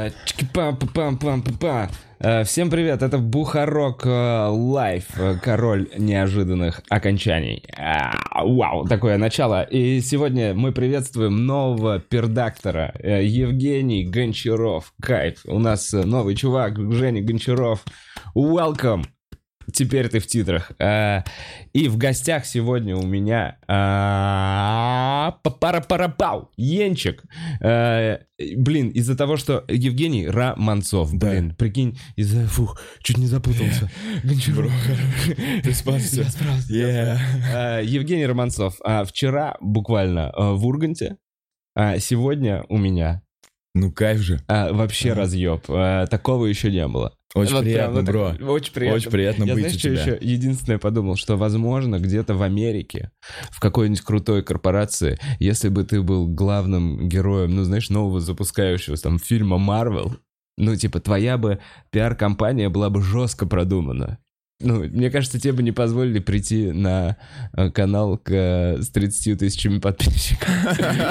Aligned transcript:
Э, 0.00 0.10
чики-пам-пам-пам-пам-пам. 0.24 1.90
Э, 2.20 2.44
Всем 2.44 2.70
привет, 2.70 3.02
это 3.02 3.18
Бухарог 3.18 4.06
э, 4.06 4.46
Лайв, 4.48 5.18
э, 5.18 5.36
король 5.42 5.90
неожиданных 5.98 6.80
окончаний. 6.88 7.64
А, 7.76 8.12
Вау, 8.42 8.86
такое 8.86 9.18
начало. 9.18 9.62
И 9.62 10.00
сегодня 10.00 10.54
мы 10.54 10.72
приветствуем 10.72 11.44
нового 11.44 11.98
пердактора 12.00 12.94
Евгений 13.02 14.04
Гончаров. 14.04 14.94
Кайф, 15.02 15.40
у 15.44 15.58
нас 15.58 15.92
новый 15.92 16.34
чувак, 16.34 16.78
Женя 16.92 17.20
Гончаров. 17.22 17.84
Welcome! 18.34 19.04
Теперь 19.72 20.08
ты 20.08 20.18
в 20.20 20.26
титрах. 20.26 20.72
Э, 20.78 21.22
И 21.72 21.88
в 21.88 21.96
гостях 21.96 22.44
сегодня 22.46 22.96
у 22.96 23.02
меня 23.06 23.56
а, 23.68 25.36
пара-пара-пау, 25.60 26.50
Енчик. 26.56 27.22
Э, 27.60 28.18
Блин, 28.56 28.88
из-за 28.88 29.16
того, 29.16 29.36
что 29.36 29.64
Евгений 29.68 30.26
Романцов, 30.26 31.14
блин, 31.14 31.54
прикинь, 31.56 31.98
из-за... 32.16 32.46
Фух, 32.46 32.80
чуть 33.02 33.18
не 33.18 33.26
запутался. 33.26 33.90
Гончаров. 34.24 34.72
Ты 35.62 35.74
спасся. 35.74 36.24
Евгений 36.70 38.26
Романцов. 38.26 38.76
а, 38.84 39.04
Вчера 39.04 39.56
буквально 39.60 40.32
в 40.36 40.64
Урганте, 40.66 41.16
а 41.76 41.98
сегодня 41.98 42.64
у 42.68 42.78
меня 42.78 43.22
Ну 43.74 43.92
кайф 43.92 44.20
же. 44.20 44.40
а, 44.48 44.72
вообще 44.72 45.12
Ага. 45.12 45.20
разъеб. 45.20 45.64
Э, 45.68 46.06
Такого 46.10 46.46
еще 46.46 46.70
не 46.70 46.86
было. 46.88 47.12
Очень 47.34 47.52
Вот 47.54 47.62
прям 47.62 47.72
приятно, 47.72 47.94
вот 48.00 48.04
бро. 48.06 48.30
так- 48.32 48.48
Очень 48.48 48.72
приятно. 48.72 48.96
Очень 48.96 49.10
приятно 49.10 49.44
Я 49.44 49.54
быть 49.54 49.60
знаешь, 49.62 49.76
у 49.76 49.78
что 49.78 49.88
тебя. 49.90 50.00
еще 50.02 50.18
единственное 50.20 50.78
подумал, 50.78 51.16
что, 51.16 51.36
возможно, 51.36 52.00
где-то 52.00 52.34
в 52.34 52.42
Америке, 52.42 53.12
в 53.50 53.60
какой-нибудь 53.60 54.00
крутой 54.00 54.42
корпорации, 54.42 55.18
если 55.38 55.68
бы 55.68 55.84
ты 55.84 56.02
был 56.02 56.26
главным 56.26 57.08
героем, 57.08 57.54
ну, 57.54 57.62
знаешь, 57.62 57.88
нового 57.88 58.20
запускающегося 58.20 59.02
там 59.04 59.18
фильма 59.20 59.58
Marvel, 59.58 60.16
ну, 60.58 60.74
типа, 60.74 60.98
твоя 61.00 61.38
бы 61.38 61.60
пиар-компания 61.90 62.68
была 62.68 62.90
бы 62.90 63.00
жестко 63.00 63.46
продумана. 63.46 64.18
Ну, 64.60 64.84
мне 64.84 65.10
кажется, 65.10 65.40
тебе 65.40 65.54
бы 65.54 65.62
не 65.62 65.72
позволили 65.72 66.18
прийти 66.18 66.70
на 66.70 67.16
э, 67.54 67.70
канал 67.70 68.18
к, 68.18 68.30
э, 68.30 68.82
с 68.82 68.90
30 68.90 69.38
тысячами 69.38 69.78
подписчиков. 69.78 70.48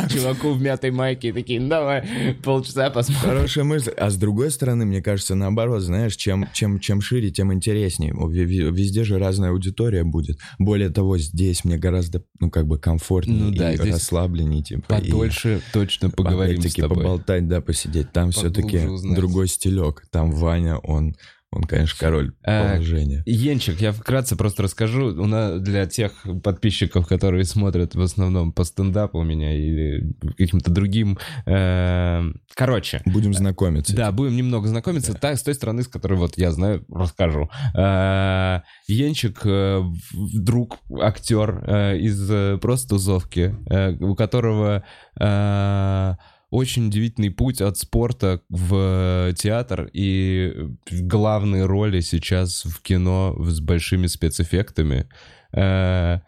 Чуваку 0.13 0.51
в 0.51 0.61
мятой 0.61 0.91
майке 0.91 1.29
и 1.29 1.31
такие, 1.31 1.59
давай, 1.59 2.03
полчаса 2.43 2.89
посмотрим. 2.91 3.29
Хорошая 3.29 3.63
мысль. 3.63 3.91
А 3.91 4.09
с 4.09 4.17
другой 4.17 4.51
стороны, 4.51 4.85
мне 4.85 5.01
кажется, 5.01 5.33
наоборот, 5.33 5.81
знаешь, 5.81 6.15
чем, 6.15 6.47
чем, 6.53 6.79
чем 6.79 7.01
шире, 7.01 7.31
тем 7.31 7.51
интереснее. 7.51 8.13
Везде 8.13 9.03
же 9.03 9.17
разная 9.17 9.49
аудитория 9.49 10.03
будет. 10.03 10.37
Более 10.59 10.89
того, 10.89 11.17
здесь 11.17 11.63
мне 11.65 11.77
гораздо, 11.77 12.23
ну, 12.39 12.51
как 12.51 12.67
бы 12.67 12.77
комфортнее 12.77 13.45
Ну 13.45 13.51
да, 13.51 13.73
и 13.73 13.77
расслабленнее, 13.77 14.63
типа. 14.63 14.93
и 14.95 15.09
Подольше 15.09 15.61
точно 15.73 16.09
поговорим 16.09 16.61
с 16.61 16.73
тобой. 16.73 16.97
поболтать, 16.97 17.47
да, 17.47 17.61
посидеть. 17.61 18.11
Там 18.11 18.31
все-таки 18.31 18.81
другой 19.15 19.47
стилек. 19.47 20.03
Там 20.11 20.31
Ваня, 20.31 20.77
он, 20.77 21.15
он, 21.51 21.63
конечно, 21.63 21.97
король 21.99 22.33
А, 22.43 22.73
положения. 22.75 23.23
Енчик, 23.25 23.81
я 23.81 23.91
вкратце 23.91 24.35
просто 24.35 24.63
расскажу. 24.63 25.07
У 25.19 25.25
нас 25.25 25.59
для 25.59 25.87
тех 25.87 26.11
подписчиков, 26.43 27.07
которые 27.07 27.43
смотрят 27.43 27.95
в 27.95 28.01
основном 28.01 28.51
по 28.53 28.63
стендапу 28.63 29.17
у 29.19 29.23
меня 29.23 29.55
или 29.55 30.13
каким-то 30.37 30.69
другим. 30.69 31.17
э, 31.47 32.21
Короче. 32.53 33.01
Будем 33.05 33.33
знакомиться. 33.33 33.95
Да, 33.95 34.11
будем 34.11 34.35
немного 34.35 34.67
знакомиться. 34.67 35.13
Так, 35.15 35.37
с 35.37 35.41
той 35.43 35.55
стороны, 35.55 35.81
с 35.81 35.87
которой 35.87 36.19
вот 36.19 36.37
я 36.37 36.51
знаю, 36.51 36.85
расскажу. 36.87 37.49
Э, 37.75 38.61
Енчик, 38.87 39.41
э, 39.43 39.81
друг, 40.13 40.77
актер 41.01 41.63
э, 41.65 41.97
из 41.97 42.29
э, 42.29 42.57
просто 42.61 42.89
тусовки, 42.89 43.55
э, 43.69 43.93
у 43.99 44.13
которого 44.15 44.83
э, 45.19 46.15
очень 46.49 46.87
удивительный 46.87 47.29
путь 47.29 47.61
от 47.61 47.77
спорта 47.77 48.41
в 48.49 49.33
театр 49.37 49.89
и 49.93 50.69
главные 50.89 51.65
роли 51.65 51.99
сейчас 51.99 52.65
в 52.65 52.81
кино 52.81 53.35
с 53.39 53.59
большими 53.59 54.07
спецэффектами. 54.07 55.07
Э, 55.53 56.19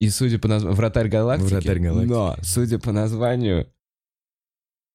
И 0.00 0.08
судя 0.08 0.38
по 0.38 0.48
названию... 0.48 0.76
Вратарь 0.76 1.08
галактики. 1.08 1.52
«Вратарь 1.52 1.78
галактики». 1.78 2.12
Но, 2.12 2.36
судя 2.42 2.78
по 2.78 2.92
названию, 2.92 3.68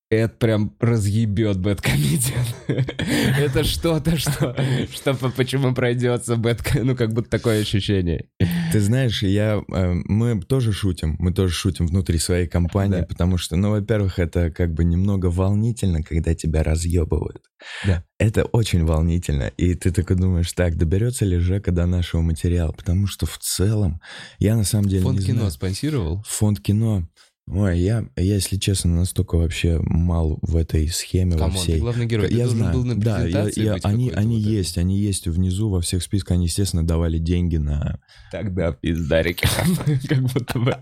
это 0.10 0.34
прям 0.36 0.74
разъебет 0.80 1.58
Бэткомедиан. 1.60 2.46
Это 2.68 3.64
что-то, 3.64 4.18
что, 4.18 4.56
что 4.94 5.14
по- 5.14 5.30
почему 5.30 5.74
пройдется 5.74 6.36
Бэтк... 6.38 6.76
Ну, 6.82 6.96
как 6.96 7.14
будто 7.14 7.30
такое 7.30 7.62
ощущение. 7.62 8.30
Ты 8.72 8.80
знаешь, 8.80 9.22
я, 9.24 9.62
э, 9.74 9.94
мы 10.06 10.42
тоже 10.42 10.72
шутим, 10.72 11.16
мы 11.20 11.34
тоже 11.34 11.54
шутим 11.54 11.88
внутри 11.88 12.20
своей 12.20 12.48
компании, 12.48 13.02
Да. 13.02 13.06
потому 13.06 13.38
что, 13.38 13.56
ну, 13.58 13.72
во-первых, 13.72 14.20
это 14.20 14.50
как 14.50 14.74
бы 14.74 14.84
немного 14.86 15.28
волнительно, 15.28 16.02
когда 16.04 16.34
тебя 16.34 16.64
разъебывают. 16.64 17.42
Да. 17.86 18.04
Это 18.20 18.46
очень 18.46 18.86
волнительно, 18.86 19.48
и 19.58 19.74
ты 19.76 19.92
такой 19.92 20.16
думаешь, 20.16 20.52
так, 20.54 20.76
доберется 20.78 21.26
ли 21.26 21.38
Жека 21.38 21.72
до 21.72 21.86
нашего 21.86 22.22
материала, 22.22 22.72
потому 22.72 23.08
что 23.08 23.26
в 23.26 23.38
целом, 23.40 24.00
я 24.40 24.56
на 24.56 24.64
самом 24.64 24.88
деле 24.90 25.04
Фонд 25.04 25.20
не 25.20 25.26
кино 25.26 25.38
знаю. 25.40 25.52
спонсировал? 25.52 26.24
Фонд 26.28 26.60
кино. 26.62 27.08
Ой, 27.50 27.80
я, 27.80 28.06
я, 28.18 28.24
если 28.36 28.58
честно, 28.58 28.94
настолько 28.94 29.38
вообще 29.38 29.80
мал 29.82 30.38
в 30.42 30.58
этой 30.58 30.90
схеме 30.90 31.34
во 31.34 31.38
Come 31.46 31.50
on, 31.50 31.54
ты 31.56 31.60
всей. 31.62 31.80
главный 31.80 32.06
герой. 32.06 32.28
Ты 32.28 32.34
я 32.36 32.44
должен 32.44 32.58
знаю, 32.60 32.74
был 32.74 32.84
на 32.84 32.96
да, 32.96 33.26
я- 33.26 33.50
я- 33.56 33.74
быть 33.76 33.86
они, 33.86 34.10
они 34.10 34.36
вот 34.36 34.42
это. 34.42 34.50
есть, 34.52 34.78
они 34.78 34.98
есть 35.00 35.28
внизу 35.28 35.70
во 35.70 35.80
всех 35.80 36.04
списках, 36.04 36.32
они, 36.32 36.46
естественно, 36.46 36.86
давали 36.86 37.20
деньги 37.20 37.56
на 37.56 38.00
Тогда 38.34 38.74
пиздарики. 38.74 39.48
Как 40.10 40.20
будто 40.24 40.60
бы. 40.60 40.76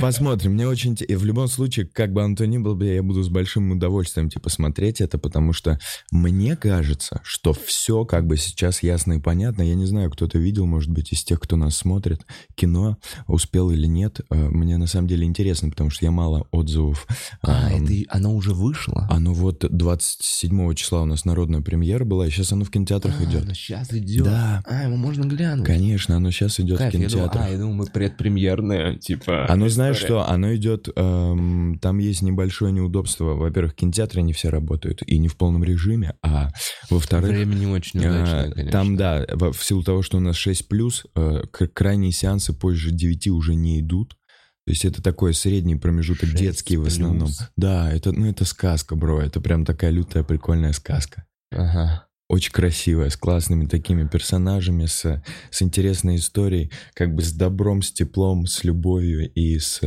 Посмотрим. 0.00 0.52
Мне 0.52 0.68
очень... 0.68 0.96
И 1.08 1.16
в 1.16 1.24
любом 1.24 1.48
случае, 1.48 1.86
как 1.86 2.12
бы 2.12 2.22
оно 2.22 2.36
то 2.36 2.46
ни 2.46 2.58
было, 2.58 2.74
бля, 2.74 2.94
я 2.94 3.02
буду 3.02 3.22
с 3.24 3.28
большим 3.28 3.72
удовольствием, 3.72 4.28
типа, 4.30 4.50
смотреть 4.50 5.00
это, 5.00 5.18
потому 5.18 5.52
что 5.52 5.80
мне 6.12 6.54
кажется, 6.54 7.20
что 7.24 7.52
все 7.52 8.04
как 8.04 8.26
бы 8.26 8.36
сейчас 8.36 8.84
ясно 8.84 9.14
и 9.14 9.18
понятно. 9.20 9.62
Я 9.62 9.74
не 9.74 9.86
знаю, 9.86 10.10
кто-то 10.10 10.38
видел, 10.38 10.66
может 10.66 10.90
быть, 10.90 11.12
из 11.12 11.24
тех, 11.24 11.40
кто 11.40 11.56
нас 11.56 11.76
смотрит, 11.76 12.20
кино, 12.54 12.98
успел 13.26 13.70
или 13.72 13.86
нет. 13.88 14.20
Э, 14.30 14.48
Мне 14.48 14.76
на 14.76 14.86
самом 14.86 15.08
деле 15.08 15.24
интересно, 15.26 15.71
потому 15.72 15.90
что 15.90 16.04
я 16.04 16.10
мало 16.10 16.46
отзывов. 16.50 17.06
А, 17.42 17.66
Ам, 17.66 17.84
это 17.84 17.94
оно 18.08 18.34
уже 18.34 18.52
вышло? 18.54 19.06
Оно 19.10 19.32
вот 19.34 19.64
27 19.68 20.74
числа 20.74 21.02
у 21.02 21.04
нас 21.06 21.24
народная 21.24 21.60
премьера 21.60 22.04
была, 22.04 22.26
и 22.26 22.30
сейчас 22.30 22.52
оно 22.52 22.64
в 22.64 22.70
кинотеатрах 22.70 23.20
идет. 23.22 23.44
сейчас 23.56 23.92
идет. 23.92 24.24
Да. 24.24 24.62
А, 24.66 24.84
его 24.84 24.96
можно 24.96 25.24
глянуть. 25.24 25.66
Конечно, 25.66 26.16
оно 26.16 26.30
сейчас 26.30 26.60
идет 26.60 26.78
Кайф, 26.78 26.92
в 26.94 26.96
я 26.98 27.08
думал, 27.08 27.10
кинотеатрах. 27.10 27.44
а, 27.44 27.48
я 27.50 27.58
думал, 27.58 27.74
мы 27.74 27.86
предпремьерные, 27.86 28.98
типа... 28.98 29.46
Оно, 29.48 29.68
знаешь 29.68 29.96
история. 29.96 30.22
что, 30.22 30.30
оно 30.30 30.54
идет, 30.54 30.88
эм, 30.94 31.78
там 31.80 31.98
есть 31.98 32.22
небольшое 32.22 32.72
неудобство. 32.72 33.34
Во-первых, 33.34 33.74
кинотеатры 33.74 34.22
не 34.22 34.32
все 34.32 34.50
работают, 34.50 35.02
и 35.06 35.18
не 35.18 35.28
в 35.28 35.36
полном 35.36 35.64
режиме, 35.64 36.14
а 36.22 36.50
во-вторых... 36.90 37.30
Время 37.30 37.54
не 37.54 37.66
очень 37.66 38.00
э, 38.02 38.08
удачное, 38.10 38.50
конечно. 38.50 38.72
Там, 38.72 38.96
да, 38.96 39.24
во- 39.32 39.52
в 39.52 39.64
силу 39.64 39.82
того, 39.82 40.02
что 40.02 40.18
у 40.18 40.20
нас 40.20 40.36
6+, 40.36 41.04
э, 41.14 41.42
крайние 41.72 42.12
сеансы 42.12 42.52
позже 42.52 42.90
9 42.90 43.28
уже 43.28 43.54
не 43.54 43.80
идут. 43.80 44.16
То 44.64 44.70
есть 44.70 44.84
это 44.84 45.02
такой 45.02 45.34
средний 45.34 45.74
промежуток, 45.76 46.28
6 46.30 46.36
детский 46.40 46.76
в 46.76 46.86
основном. 46.86 47.30
Да, 47.56 47.90
это, 47.92 48.12
ну, 48.12 48.26
это 48.30 48.44
сказка, 48.44 48.94
бро. 48.94 49.20
Это 49.20 49.40
прям 49.40 49.64
такая 49.64 49.90
лютая, 49.90 50.22
прикольная 50.22 50.72
сказка. 50.72 51.24
Ага. 51.50 52.06
Очень 52.28 52.52
красивая, 52.52 53.10
с 53.10 53.16
классными 53.16 53.66
такими 53.66 54.06
персонажами, 54.06 54.86
с, 54.86 55.22
с 55.50 55.62
интересной 55.62 56.16
историей, 56.16 56.70
как 56.94 57.14
бы 57.14 57.22
с 57.22 57.32
добром, 57.32 57.82
с 57.82 57.92
теплом, 57.92 58.46
с 58.46 58.64
любовью 58.64 59.30
и 59.32 59.58
с, 59.58 59.80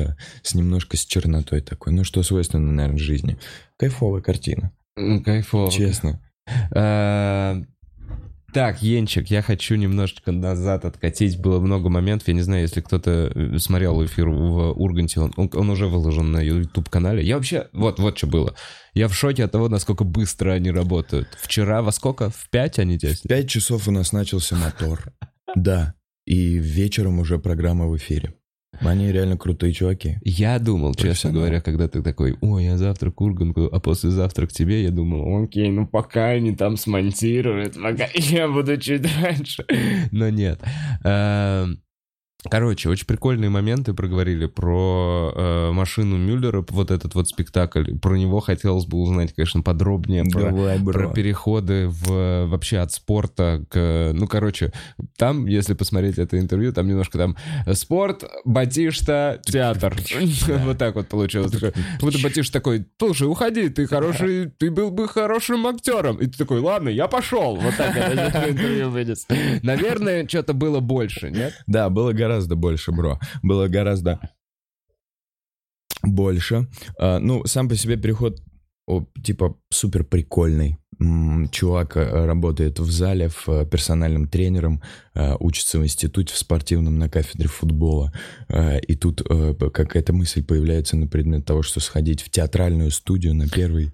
с 0.43 0.53
немножко 0.53 0.97
с 0.97 1.05
чернотой 1.05 1.61
такой. 1.61 1.93
Ну, 1.93 2.03
что 2.03 2.21
свойственно, 2.21 2.71
наверное, 2.71 2.99
жизни. 2.99 3.39
Кайфовая 3.77 4.21
картина, 4.21 4.71
М, 4.97 5.23
Кайфово. 5.23 5.71
честно. 5.71 6.21
А, 6.75 7.63
Так, 8.55 8.81
Енчик, 8.81 9.27
я 9.31 9.41
хочу 9.41 9.75
немножечко 9.75 10.31
назад 10.31 10.85
откатить. 10.85 11.37
Было 11.37 11.59
много 11.59 11.89
моментов. 11.89 12.29
Я 12.29 12.33
не 12.35 12.41
знаю, 12.41 12.61
если 12.61 12.79
кто-то 12.79 13.29
э, 13.35 13.57
смотрел 13.59 14.01
эфир 14.05 14.29
в 14.29 14.71
Урганте, 14.81 15.19
он, 15.19 15.33
он- 15.35 15.49
он 15.53 15.69
уже 15.69 15.87
выложен 15.87 16.31
на 16.31 16.39
YouTube-канале. 16.41 17.21
Я 17.21 17.35
вообще... 17.35 17.67
Вот, 17.73 17.99
вот 17.99 18.17
что 18.17 18.27
было. 18.27 18.55
Я 18.93 19.09
в 19.09 19.13
шоке 19.13 19.43
от 19.43 19.51
того, 19.51 19.67
насколько 19.67 20.05
быстро 20.05 20.53
они 20.53 20.71
работают. 20.71 21.27
Вчера 21.37 21.81
во 21.81 21.91
сколько? 21.91 22.29
В 22.29 22.49
5 22.49 22.79
они 22.79 22.95
здесь? 22.95 23.19
Пять 23.27 23.49
часов 23.49 23.89
у 23.89 23.91
нас 23.91 24.13
начался 24.13 24.55
мотор. 24.55 25.11
Да. 25.53 25.95
И 26.25 26.57
вечером 26.57 27.19
уже 27.19 27.39
программа 27.39 27.87
в 27.87 27.97
эфире. 27.97 28.35
Они 28.81 29.11
реально 29.11 29.37
крутые 29.37 29.73
чуваки. 29.73 30.17
Я 30.23 30.59
думал, 30.59 30.93
честно 30.95 31.31
говоря, 31.31 31.61
когда 31.61 31.87
ты 31.87 32.01
такой, 32.01 32.37
ой, 32.41 32.65
я 32.65 32.77
завтра 32.77 33.11
к 33.11 33.21
Урганту, 33.21 33.69
а 33.71 33.79
послезавтра 33.79 34.47
к 34.47 34.51
тебе, 34.51 34.83
я 34.83 34.91
думал, 34.91 35.43
окей, 35.43 35.69
ну 35.69 35.87
пока 35.87 36.29
они 36.29 36.55
там 36.55 36.77
смонтируют, 36.77 37.75
пока 37.75 38.07
я 38.13 38.47
буду 38.47 38.77
чуть 38.77 39.05
раньше. 39.21 39.65
Но 40.11 40.29
нет. 40.29 40.59
Короче, 42.49 42.89
очень 42.89 43.07
прикольные 43.07 43.49
моменты 43.49 43.93
проговорили 43.93 44.45
про 44.45 45.33
э, 45.35 45.71
машину 45.71 46.17
Мюллера, 46.17 46.63
вот 46.69 46.91
этот 46.91 47.15
вот 47.15 47.27
спектакль. 47.27 47.97
Про 47.97 48.15
него 48.15 48.39
хотелось 48.39 48.85
бы 48.85 48.97
узнать, 48.99 49.33
конечно, 49.33 49.61
подробнее. 49.61 50.23
Про, 50.25 50.51
Давай, 50.51 50.79
бро. 50.79 50.93
про 50.93 51.13
переходы 51.13 51.87
в, 51.87 52.45
вообще 52.45 52.79
от 52.79 52.91
спорта 52.91 53.63
к... 53.69 54.11
Ну, 54.13 54.27
короче, 54.27 54.71
там, 55.17 55.45
если 55.47 55.73
посмотреть 55.73 56.17
это 56.17 56.39
интервью, 56.39 56.71
там 56.71 56.87
немножко 56.87 57.17
там 57.17 57.35
спорт, 57.73 58.23
Батишта, 58.45 59.41
театр. 59.43 59.95
Вот 60.65 60.77
так 60.77 60.95
вот 60.95 61.07
получилось. 61.07 61.51
Будто 61.99 62.19
Батишта 62.21 62.53
такой, 62.53 62.85
слушай, 62.99 63.27
уходи, 63.27 63.69
ты 63.69 63.87
хороший, 63.87 64.49
ты 64.49 64.71
был 64.71 64.91
бы 64.91 65.07
хорошим 65.07 65.67
актером. 65.67 66.17
И 66.17 66.27
ты 66.27 66.37
такой, 66.37 66.59
ладно, 66.59 66.89
я 66.89 67.07
пошел. 67.07 67.55
Вот 67.55 67.75
так 67.75 67.95
это 67.95 68.49
интервью 68.49 68.89
вынес. 68.89 69.27
Наверное, 69.63 70.27
что-то 70.27 70.53
было 70.53 70.79
больше, 70.79 71.31
нет? 71.31 71.53
Да, 71.67 71.89
было 71.89 72.13
гораздо 72.13 72.34
больше, 72.55 72.91
бро. 72.91 73.19
Было 73.41 73.67
гораздо 73.67 74.19
больше. 76.03 76.67
А, 76.99 77.19
ну, 77.19 77.45
сам 77.45 77.69
по 77.69 77.75
себе 77.75 77.97
переход, 77.97 78.41
типа, 79.23 79.57
супер 79.69 80.03
прикольный. 80.03 80.77
Чувак 81.51 81.97
э, 81.97 82.25
работает 82.25 82.79
в 82.79 82.89
зале 82.89 83.27
в, 83.27 83.49
э, 83.49 83.65
персональным 83.65 84.29
тренером, 84.29 84.81
э, 85.13 85.35
учится 85.39 85.77
в 85.77 85.83
институте 85.83 86.33
в 86.33 86.37
спортивном 86.37 86.97
на 86.97 87.09
кафедре 87.09 87.49
футбола. 87.49 88.13
И 88.87 88.95
тут 88.95 89.21
какая-то 89.21 90.13
мысль 90.13 90.43
появляется 90.43 90.95
на 90.95 91.07
предмет 91.07 91.45
того, 91.45 91.63
что 91.63 91.79
сходить 91.79 92.21
в 92.21 92.29
театральную 92.29 92.91
студию 92.91 93.35
на 93.35 93.49
первый 93.49 93.93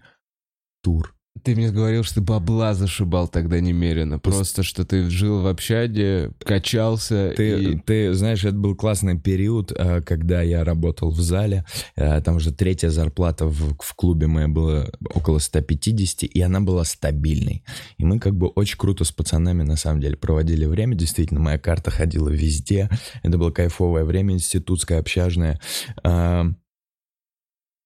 тур. 0.83 1.15
Ты 1.43 1.55
мне 1.55 1.71
говорил, 1.71 2.03
что 2.03 2.15
ты 2.15 2.21
бабла 2.21 2.73
зашибал 2.73 3.27
тогда 3.27 3.59
немерено. 3.59 4.19
Просто, 4.19 4.63
что 4.63 4.85
ты 4.85 5.09
жил 5.09 5.41
в 5.41 5.47
общаге, 5.47 6.31
качался 6.39 7.33
Ты, 7.35 7.63
и... 7.63 7.79
ты 7.79 8.13
знаешь, 8.13 8.45
это 8.45 8.55
был 8.55 8.75
классный 8.75 9.19
период, 9.19 9.71
э, 9.75 10.01
когда 10.01 10.41
я 10.41 10.63
работал 10.63 11.09
в 11.09 11.19
зале. 11.19 11.65
Э, 11.95 12.21
Там 12.21 12.35
уже 12.35 12.51
третья 12.51 12.89
зарплата 12.89 13.45
в, 13.47 13.75
в 13.79 13.95
клубе 13.95 14.27
моя 14.27 14.47
была 14.47 14.87
около 15.13 15.39
150, 15.39 16.23
и 16.23 16.41
она 16.41 16.61
была 16.61 16.83
стабильной. 16.83 17.63
И 17.97 18.05
мы 18.05 18.19
как 18.19 18.35
бы 18.35 18.47
очень 18.47 18.77
круто 18.77 19.03
с 19.03 19.11
пацанами 19.11 19.63
на 19.63 19.75
самом 19.75 20.01
деле 20.01 20.17
проводили 20.17 20.65
время. 20.65 20.95
Действительно, 20.95 21.39
моя 21.39 21.57
карта 21.57 21.89
ходила 21.91 22.29
везде. 22.29 22.89
Это 23.23 23.37
было 23.37 23.51
кайфовое 23.51 24.03
время, 24.03 24.33
институтское, 24.35 24.99
общажное. 24.99 25.59
А, 26.03 26.45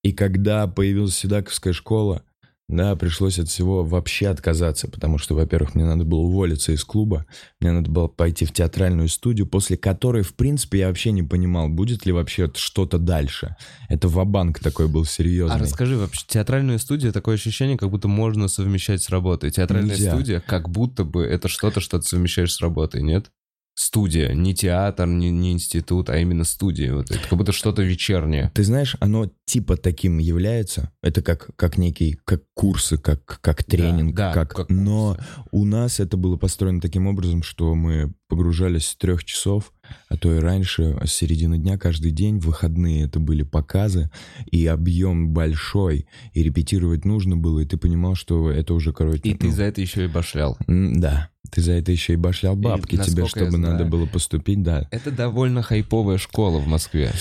И 0.02 0.12
когда 0.12 0.66
появилась 0.66 1.16
Седаковская 1.16 1.72
школа, 1.72 2.22
да, 2.68 2.96
пришлось 2.96 3.38
от 3.38 3.48
всего 3.48 3.84
вообще 3.84 4.28
отказаться, 4.28 4.88
потому 4.88 5.18
что, 5.18 5.34
во-первых, 5.34 5.76
мне 5.76 5.84
надо 5.84 6.04
было 6.04 6.20
уволиться 6.20 6.72
из 6.72 6.84
клуба, 6.84 7.24
мне 7.60 7.70
надо 7.70 7.90
было 7.90 8.08
пойти 8.08 8.44
в 8.44 8.52
театральную 8.52 9.08
студию, 9.08 9.46
после 9.46 9.76
которой, 9.76 10.22
в 10.22 10.34
принципе, 10.34 10.80
я 10.80 10.88
вообще 10.88 11.12
не 11.12 11.22
понимал, 11.22 11.68
будет 11.68 12.06
ли 12.06 12.12
вообще 12.12 12.50
что-то 12.54 12.98
дальше. 12.98 13.54
Это 13.88 14.08
ва-банк 14.08 14.58
такой 14.58 14.88
был 14.88 15.04
серьезный. 15.04 15.54
А 15.54 15.58
расскажи, 15.58 15.96
вообще, 15.96 16.24
театральная 16.26 16.78
студия, 16.78 17.12
такое 17.12 17.36
ощущение, 17.36 17.78
как 17.78 17.90
будто 17.90 18.08
можно 18.08 18.48
совмещать 18.48 19.00
с 19.00 19.10
работой. 19.10 19.52
Театральная 19.52 19.94
Нельзя. 19.94 20.12
студия, 20.12 20.40
как 20.40 20.68
будто 20.68 21.04
бы 21.04 21.24
это 21.24 21.46
что-то, 21.46 21.80
что 21.80 22.00
ты 22.00 22.06
совмещаешь 22.06 22.52
с 22.52 22.60
работой, 22.60 23.02
нет? 23.02 23.30
Студия, 23.78 24.32
не 24.32 24.54
театр, 24.54 25.06
не, 25.06 25.30
не 25.30 25.52
институт, 25.52 26.08
а 26.08 26.16
именно 26.16 26.44
студия. 26.44 26.94
Вот 26.94 27.10
это 27.10 27.28
как 27.28 27.38
будто 27.38 27.52
что-то 27.52 27.82
вечернее. 27.82 28.50
Ты 28.54 28.64
знаешь, 28.64 28.96
оно 29.00 29.30
типа 29.44 29.76
таким 29.76 30.16
является. 30.16 30.92
Это 31.02 31.20
как, 31.20 31.50
как 31.56 31.76
некий, 31.76 32.18
как 32.24 32.42
курсы, 32.54 32.96
как, 32.96 33.38
как 33.42 33.64
тренинг. 33.64 34.14
да, 34.14 34.32
как... 34.32 34.54
как 34.54 34.70
Но 34.70 35.18
у 35.50 35.66
нас 35.66 36.00
это 36.00 36.16
было 36.16 36.36
построено 36.36 36.80
таким 36.80 37.06
образом, 37.06 37.42
что 37.42 37.74
мы 37.74 38.14
погружались 38.28 38.88
с 38.88 38.96
трех 38.96 39.24
часов, 39.24 39.72
а 40.08 40.16
то 40.16 40.34
и 40.34 40.38
раньше, 40.38 40.98
с 41.04 41.12
середины 41.12 41.58
дня 41.58 41.78
каждый 41.78 42.10
день. 42.10 42.38
В 42.38 42.46
выходные 42.46 43.04
это 43.04 43.20
были 43.20 43.42
показы, 43.42 44.10
и 44.50 44.66
объем 44.66 45.30
большой, 45.30 46.06
и 46.32 46.42
репетировать 46.42 47.04
нужно 47.04 47.36
было, 47.36 47.60
и 47.60 47.64
ты 47.64 47.76
понимал, 47.76 48.14
что 48.14 48.50
это 48.50 48.74
уже, 48.74 48.92
короче... 48.92 49.20
И 49.24 49.34
ты 49.34 49.48
ну, 49.48 49.52
за 49.52 49.64
это 49.64 49.80
еще 49.80 50.04
и 50.04 50.08
башлял. 50.08 50.56
Да, 50.66 51.30
ты 51.50 51.62
за 51.62 51.72
это 51.72 51.92
еще 51.92 52.14
и 52.14 52.16
башлял 52.16 52.56
бабки 52.56 52.96
тебе, 52.96 52.98
насколько 52.98 53.40
я 53.40 53.50
чтобы 53.50 53.58
надо 53.58 53.84
было 53.84 54.06
поступить, 54.06 54.62
да. 54.62 54.88
Это 54.90 55.10
довольно 55.10 55.62
хайповая 55.62 56.18
школа 56.18 56.58
в 56.58 56.66
Москве. 56.66 57.12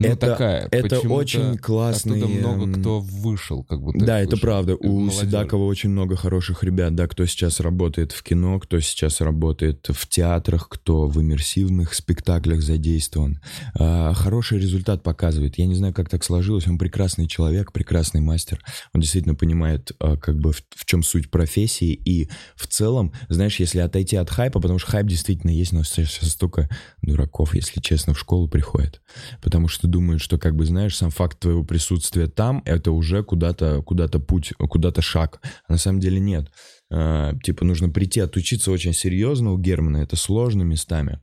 Ну, 0.00 0.06
Это- 0.10 0.28
такая. 0.28 0.68
это 0.70 1.00
очень 1.00 1.58
классный, 1.58 2.18
Оттуда 2.18 2.32
много 2.32 2.72
кто 2.78 3.00
вышел, 3.00 3.64
как 3.64 3.80
будто. 3.82 3.98
Да, 3.98 4.20
это 4.20 4.36
правда. 4.36 4.76
У 4.76 5.00
Молодежь. 5.00 5.22
Седакова 5.22 5.64
очень 5.64 5.90
много 5.90 6.14
хороших 6.14 6.62
ребят, 6.62 6.94
да, 6.94 7.08
кто 7.08 7.26
сейчас 7.26 7.58
работает 7.58 8.12
в 8.12 8.22
кино, 8.22 8.60
кто 8.60 8.78
сейчас 8.78 9.20
работает 9.20 9.88
в 9.90 10.06
театрах, 10.08 10.68
кто 10.68 11.08
в 11.08 11.20
иммерсивных 11.20 11.94
спектаклях 11.94 12.62
задействован. 12.62 13.40
А, 13.76 14.14
хороший 14.14 14.60
результат 14.60 15.02
показывает. 15.02 15.58
Я 15.58 15.66
не 15.66 15.74
знаю, 15.74 15.92
как 15.92 16.08
так 16.08 16.22
сложилось. 16.22 16.68
Он 16.68 16.78
прекрасный 16.78 17.26
человек, 17.26 17.72
прекрасный 17.72 18.20
мастер. 18.20 18.60
Он 18.94 19.00
действительно 19.00 19.34
понимает, 19.34 19.90
а, 19.98 20.16
как 20.16 20.38
бы 20.38 20.52
в, 20.52 20.62
в 20.76 20.84
чем 20.84 21.02
суть 21.02 21.28
профессии. 21.28 21.92
И 21.92 22.28
в 22.54 22.68
целом, 22.68 23.12
знаешь, 23.28 23.58
если 23.58 23.80
отойти 23.80 24.14
от 24.14 24.30
хайпа, 24.30 24.60
потому 24.60 24.78
что 24.78 24.92
хайп 24.92 25.08
действительно 25.08 25.50
есть, 25.50 25.72
но 25.72 25.82
сейчас 25.82 26.12
столько 26.30 26.68
дураков, 27.02 27.56
если 27.56 27.80
честно, 27.80 28.14
в 28.14 28.18
школу 28.20 28.46
приходят. 28.46 29.00
Потому 29.42 29.66
что 29.66 29.87
думают, 29.90 30.22
что, 30.22 30.38
как 30.38 30.54
бы, 30.54 30.64
знаешь, 30.64 30.96
сам 30.96 31.10
факт 31.10 31.38
твоего 31.40 31.64
присутствия 31.64 32.26
там, 32.28 32.62
это 32.64 32.92
уже 32.92 33.22
куда-то 33.22 33.82
куда 33.82 34.06
путь, 34.08 34.52
куда-то 34.58 35.02
шаг. 35.02 35.40
А 35.66 35.72
на 35.72 35.78
самом 35.78 36.00
деле 36.00 36.20
нет. 36.20 36.50
А, 36.90 37.34
типа 37.42 37.64
нужно 37.64 37.88
прийти 37.88 38.20
отучиться 38.20 38.70
очень 38.70 38.92
серьезно 38.92 39.52
у 39.52 39.58
Германа. 39.58 39.98
Это 39.98 40.16
сложно 40.16 40.62
местами. 40.62 41.20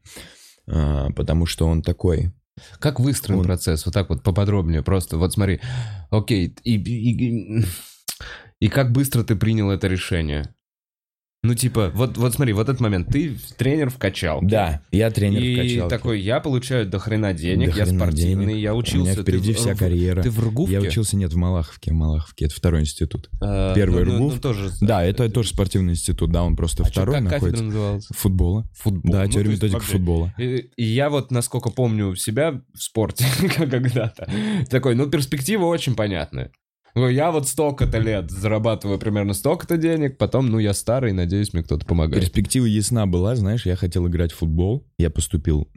А, 0.68 1.10
потому 1.12 1.46
что 1.46 1.68
он 1.68 1.82
такой. 1.82 2.32
Как 2.80 3.00
выстроен 3.00 3.40
Он- 3.40 3.46
процесс? 3.46 3.86
Вот 3.86 3.94
так 3.94 4.10
вот 4.10 4.24
поподробнее. 4.24 4.82
Просто 4.82 5.18
вот 5.18 5.34
смотри. 5.34 5.60
Окей, 6.10 6.56
и, 6.64 6.76
и, 6.76 7.60
и- 7.60 7.66
и 8.62 8.68
как 8.70 8.92
быстро 8.94 9.24
ты 9.24 9.36
принял 9.36 9.70
это 9.70 9.88
решение? 9.88 10.55
Ну, 11.46 11.54
типа, 11.54 11.92
вот, 11.94 12.18
вот 12.18 12.34
смотри, 12.34 12.54
вот 12.54 12.70
этот 12.70 12.80
момент. 12.82 13.08
Ты 13.10 13.38
тренер 13.58 13.90
вкачал. 13.90 14.40
Да, 14.42 14.82
я 14.92 15.12
тренер 15.12 15.42
и 15.42 15.54
в 15.56 15.58
качалке. 15.62 15.90
такой, 15.96 16.22
я 16.22 16.40
получаю 16.40 16.88
до 16.88 16.98
хрена 17.00 17.34
денег, 17.34 17.72
До 17.72 17.78
я 17.78 17.86
хрена 17.86 18.00
спортивный, 18.06 18.46
денег. 18.48 18.62
я 18.64 18.74
У 18.74 18.78
учился. 18.78 18.98
меня 19.12 19.22
впереди 19.22 19.54
Ты 19.54 19.60
вся 19.60 19.76
в- 19.76 19.78
карьера. 19.78 20.24
Ты 20.24 20.32
в 20.32 20.40
Ргувке? 20.40 20.74
Я 20.74 20.82
учился, 20.82 21.16
нет, 21.18 21.32
в 21.34 21.38
Малаховке. 21.38 21.92
В 21.92 21.94
Малаховке. 21.94 22.46
Это 22.46 22.56
второй 22.56 22.82
институт. 22.82 23.30
А, 23.42 23.74
Первый 23.76 24.06
ну, 24.06 24.12
ну, 24.14 24.18
РГУФ. 24.18 24.34
ну, 24.36 24.40
тоже, 24.42 24.72
Да, 24.82 25.04
это 25.04 25.30
тоже 25.30 25.50
спортивный 25.50 25.94
институт. 25.94 26.32
Да, 26.32 26.44
он 26.44 26.56
просто 26.56 26.84
А 26.84 26.86
второй 26.88 27.16
как 27.16 27.24
кафедра 27.26 27.36
находится. 27.40 27.64
называлась? 27.64 28.08
Футбола. 28.12 28.70
Футбол. 28.76 29.12
Да, 29.14 29.24
Ну, 29.26 29.32
теория 29.32 29.50
методика 29.52 29.78
вообще- 29.78 29.92
футбола. 29.92 30.34
И, 30.38 30.70
и 30.78 30.84
я 30.84 31.10
вот, 31.10 31.32
насколько 31.32 31.70
помню 31.70 32.16
себя 32.16 32.62
в 32.74 32.82
спорте 32.82 33.26
когда-то, 33.56 34.28
такой, 34.70 34.96
ну, 34.96 35.08
перспектива 35.08 35.66
очень 35.66 35.96
понятная. 35.96 36.52
Ну, 36.96 37.10
я 37.10 37.32
вот 37.32 37.48
столько-то 37.48 37.98
лет 37.98 38.32
зарабатываю 38.32 38.98
примерно 38.98 39.34
столько-то 39.34 39.76
денег, 39.76 40.18
потом, 40.18 40.48
ну, 40.48 40.60
я 40.60 40.74
старый, 40.74 41.12
надеюсь, 41.12 41.54
мне 41.54 41.62
кто-то 41.62 41.86
помогает. 41.86 42.24
Перспектива 42.24 42.66
ясна 42.66 43.06
была, 43.06 43.36
знаешь, 43.36 43.66
я 43.66 43.76
хотел 43.76 44.08
играть 44.08 44.32
в 44.32 44.38
футбол. 44.38 44.88
Я 44.98 45.10
поступил 45.10 45.68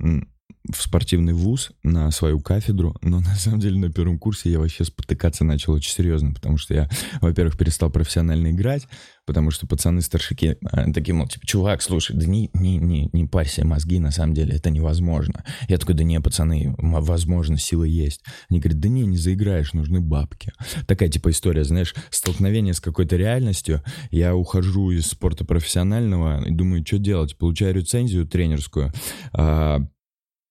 в 0.71 0.83
спортивный 0.83 1.33
вуз 1.33 1.71
на 1.83 2.11
свою 2.11 2.41
кафедру, 2.41 2.95
но 3.01 3.21
на 3.21 3.35
самом 3.37 3.61
деле 3.61 3.79
на 3.79 3.91
первом 3.91 4.19
курсе 4.19 4.51
я 4.51 4.59
вообще 4.59 4.85
спотыкаться 4.85 5.45
начал 5.45 5.73
очень 5.73 5.93
серьезно, 5.93 6.33
потому 6.35 6.59
что 6.59 6.75
я, 6.75 6.91
во-первых, 7.21 7.57
перестал 7.57 7.91
профессионально 7.91 8.51
играть, 8.51 8.87
потому 9.27 9.51
что 9.51 9.67
пацаны-старшики 9.67 10.57
э, 10.61 10.93
такие, 10.93 11.15
мол, 11.15 11.27
типа, 11.27 11.47
чувак, 11.47 11.83
слушай, 11.83 12.17
да 12.17 12.27
не, 12.27 12.51
не, 12.53 12.77
не, 12.77 13.09
не 13.13 13.27
парься 13.27 13.67
мозги, 13.67 13.99
на 13.99 14.11
самом 14.11 14.35
деле 14.35 14.57
это 14.57 14.71
невозможно. 14.71 15.45
Я 15.69 15.79
такой, 15.79 15.95
да 15.95 16.05
не, 16.05 16.21
пацаны, 16.21 16.75
возможно, 16.79 17.59
сила 17.59 17.85
есть. 17.85 18.23
Они 18.51 18.61
говорят, 18.61 18.81
да 18.81 18.89
не, 18.89 19.03
не 19.03 19.17
заиграешь, 19.17 19.73
нужны 19.73 20.01
бабки. 20.01 20.53
Такая 20.87 21.09
типа 21.09 21.31
история, 21.31 21.65
знаешь, 21.65 21.95
столкновение 22.11 22.75
с 22.75 22.81
какой-то 22.81 23.17
реальностью. 23.17 23.83
Я 24.11 24.35
ухожу 24.35 24.91
из 24.91 25.07
спорта 25.07 25.45
профессионального 25.45 26.45
и 26.45 26.51
думаю, 26.51 26.85
что 26.87 26.99
делать? 26.99 27.39
Получаю 27.39 27.75
рецензию 27.75 28.27
тренерскую. 28.27 28.93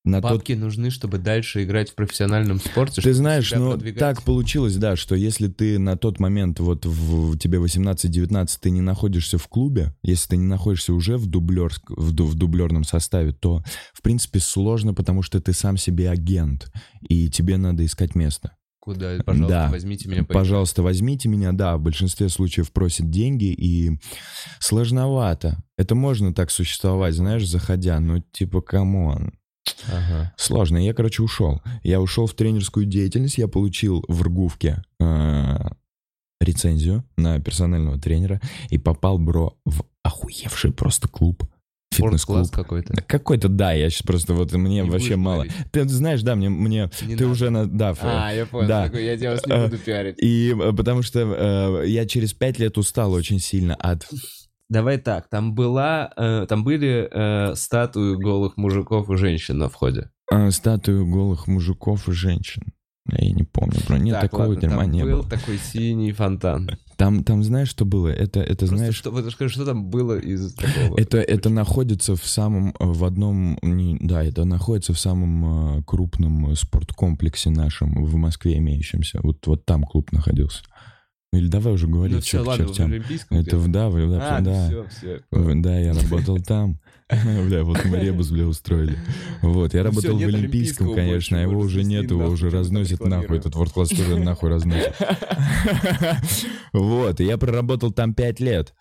На 0.04 0.22
тот 0.22 0.30
Бабки 0.32 0.52
нужны, 0.52 0.90
чтобы 0.90 1.18
дальше 1.18 1.64
играть 1.64 1.90
в 1.90 1.94
профессиональном 1.94 2.60
спорте. 2.60 3.02
ты 3.02 3.12
знаешь, 3.12 3.48
себя 3.50 3.58
ну 3.58 3.70
продвигать. 3.72 3.98
так 3.98 4.22
получилось, 4.22 4.76
да, 4.76 4.96
что 4.96 5.14
если 5.14 5.48
ты 5.48 5.78
на 5.78 5.96
тот 5.98 6.18
момент, 6.18 6.60
вот 6.60 6.86
в, 6.86 7.36
тебе 7.36 7.58
18-19, 7.58 8.48
ты 8.60 8.70
не 8.70 8.80
находишься 8.80 9.36
в 9.38 9.48
клубе, 9.48 9.94
если 10.02 10.30
ты 10.30 10.36
не 10.36 10.46
находишься 10.46 10.94
уже 10.94 11.18
в, 11.18 11.26
дублер, 11.26 11.72
в, 11.88 12.12
в 12.12 12.34
дублерном 12.34 12.84
составе, 12.84 13.32
то, 13.32 13.62
в 13.92 14.00
принципе, 14.00 14.38
сложно, 14.40 14.94
потому 14.94 15.22
что 15.22 15.40
ты 15.40 15.52
сам 15.52 15.76
себе 15.76 16.08
агент, 16.08 16.72
и 17.06 17.28
тебе 17.28 17.56
надо 17.58 17.84
искать 17.84 18.14
место. 18.14 18.52
Куда? 18.80 19.18
Пожалуйста, 19.26 19.48
Да. 19.48 19.68
возьмите 19.70 20.08
меня. 20.08 20.20
поиграть. 20.22 20.34
Пожалуйста, 20.38 20.82
возьмите 20.82 21.28
меня, 21.28 21.52
да, 21.52 21.76
в 21.76 21.82
большинстве 21.82 22.30
случаев 22.30 22.72
просят 22.72 23.10
деньги, 23.10 23.52
и 23.52 23.98
сложновато. 24.60 25.62
Это 25.76 25.94
можно 25.94 26.32
так 26.32 26.50
существовать, 26.50 27.14
знаешь, 27.14 27.46
заходя, 27.46 28.00
но 28.00 28.20
типа, 28.32 28.60
come 28.62 29.02
on, 29.02 29.32
Ага. 29.92 30.32
Сложно. 30.36 30.78
Я, 30.78 30.94
короче, 30.94 31.22
ушел. 31.22 31.60
Я 31.82 32.00
ушел 32.00 32.26
в 32.26 32.34
тренерскую 32.34 32.86
деятельность. 32.86 33.38
Я 33.38 33.48
получил 33.48 34.04
в 34.08 34.22
РГУФКе 34.22 34.82
э, 35.00 35.56
рецензию 36.40 37.04
на 37.16 37.40
персонального 37.40 37.98
тренера 37.98 38.40
и 38.70 38.78
попал, 38.78 39.18
бро, 39.18 39.56
в 39.64 39.82
охуевший 40.02 40.72
просто 40.72 41.08
клуб. 41.08 41.42
фитнес-клуб. 41.92 42.20
Спорткласс 42.46 42.50
какой-то. 42.50 42.94
Какой-то, 43.06 43.48
да, 43.48 43.72
я 43.72 43.90
сейчас 43.90 44.02
просто 44.02 44.34
вот 44.34 44.52
мне 44.52 44.82
Не 44.82 44.90
вообще 44.90 45.16
мало. 45.16 45.44
говорить. 45.44 45.52
Ты 45.72 45.88
знаешь, 45.88 46.22
да, 46.22 46.36
мне, 46.36 46.48
мне 46.48 46.90
Не 47.02 47.16
ты 47.16 47.24
надо. 47.24 47.28
уже 47.28 47.50
на, 47.50 47.66
да, 47.66 47.94
А, 48.00 48.32
я 48.32 48.46
понял. 48.46 48.68
да. 48.68 48.84
Такой, 48.84 49.04
я 49.04 49.16
тебя 49.16 49.32
вас 49.32 49.44
не 49.46 49.52
Э, 49.52 49.64
буду 49.64 49.78
пиарить. 49.78 50.16
И 50.22 50.54
э, 50.58 50.72
потому 50.72 51.02
что 51.02 51.20
э, 51.82 51.88
я 51.88 52.06
через 52.06 52.32
пять 52.34 52.58
лет 52.58 52.78
устал 52.78 53.12
очень 53.12 53.40
сильно 53.40 53.74
от... 53.74 54.06
Давай 54.68 54.98
так, 54.98 55.28
там 55.28 55.54
была, 55.54 56.10
э, 56.16 56.46
там 56.48 56.62
были 56.62 57.08
э, 57.10 57.54
статуи 57.54 58.16
голых 58.16 58.56
мужиков 58.58 59.10
и 59.10 59.16
женщин 59.16 59.58
на 59.58 59.68
входе. 59.68 60.10
э, 60.30 60.50
статую 60.50 61.06
голых 61.06 61.46
мужиков 61.46 62.06
и 62.08 62.12
женщин. 62.12 62.62
Я 63.10 63.30
не 63.30 63.44
помню, 63.44 63.78
бро. 63.86 63.96
Нет, 63.96 64.20
Так, 64.20 64.30
такого 64.30 64.48
ладно, 64.48 64.60
дерьма 64.60 64.82
там 64.82 64.90
не 64.90 65.02
был 65.02 65.10
было. 65.22 65.28
такой 65.30 65.56
синий 65.56 66.12
фонтан. 66.12 66.70
Там, 66.96 67.24
там 67.24 67.42
знаешь, 67.42 67.68
что 67.68 67.86
было? 67.86 68.08
Это, 68.08 68.40
это 68.40 68.58
Просто 68.66 68.76
знаешь... 68.76 68.94
что, 68.96 69.10
вот 69.10 69.32
что 69.32 69.64
там 69.64 69.88
было 69.88 70.18
из 70.18 70.52
такого? 70.52 71.00
Это, 71.00 71.16
это 71.18 71.48
находится 71.48 72.16
в 72.16 72.26
самом, 72.26 72.74
э, 72.78 72.84
в 72.84 73.04
одном, 73.04 73.58
да, 73.62 74.22
это 74.22 74.44
находится 74.44 74.92
в 74.92 74.98
самом 75.00 75.78
э, 75.78 75.82
крупном 75.86 76.54
спорткомплексе 76.54 77.48
нашем 77.48 78.04
в 78.04 78.14
Москве 78.16 78.58
имеющемся. 78.58 79.20
Вот, 79.22 79.46
вот 79.46 79.64
там 79.64 79.84
клуб 79.84 80.12
находился. 80.12 80.62
Или 81.30 81.48
давай 81.48 81.74
уже 81.74 81.86
говорить, 81.86 82.16
Ну 82.16 82.20
что 82.22 82.26
все, 82.38 82.40
ладно, 82.42 82.64
в 82.64 82.68
чертям. 82.68 82.90
Олимпийском 82.90 83.38
Это 83.38 83.58
в, 83.58 83.68
да, 83.68 83.90
в- 83.90 84.10
да, 84.10 84.36
А, 84.38 84.40
да. 84.40 84.66
все, 84.66 84.86
все. 84.88 85.20
В- 85.30 85.60
Да, 85.62 85.78
я 85.78 85.92
работал 85.92 86.38
там. 86.40 86.80
Бля, 87.46 87.64
вот 87.64 87.84
мы 87.84 87.98
ребус, 88.00 88.30
бля, 88.30 88.46
устроили. 88.46 88.96
Вот, 89.42 89.74
я 89.74 89.80
Ну 89.82 89.88
работал 89.90 90.16
в 90.18 90.22
Олимпийском, 90.22 90.94
конечно, 90.94 91.38
а 91.38 91.42
его 91.42 91.58
уже 91.60 91.84
нет, 91.84 92.10
его 92.10 92.26
уже 92.28 92.48
разносит 92.50 93.00
нахуй, 93.00 93.38
этот 93.38 93.54
World 93.54 93.74
Class 93.74 93.94
тоже 93.94 94.18
нахуй 94.18 94.48
разносит. 94.50 94.94
Вот, 96.72 97.20
и 97.20 97.24
я 97.24 97.38
проработал 97.38 97.92
там 97.92 98.14
пять 98.14 98.40
лет. 98.40 98.74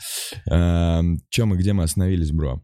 Че 0.46 1.46
мы, 1.46 1.58
где 1.58 1.74
мы 1.74 1.84
остановились, 1.84 2.32
бро? 2.32 2.62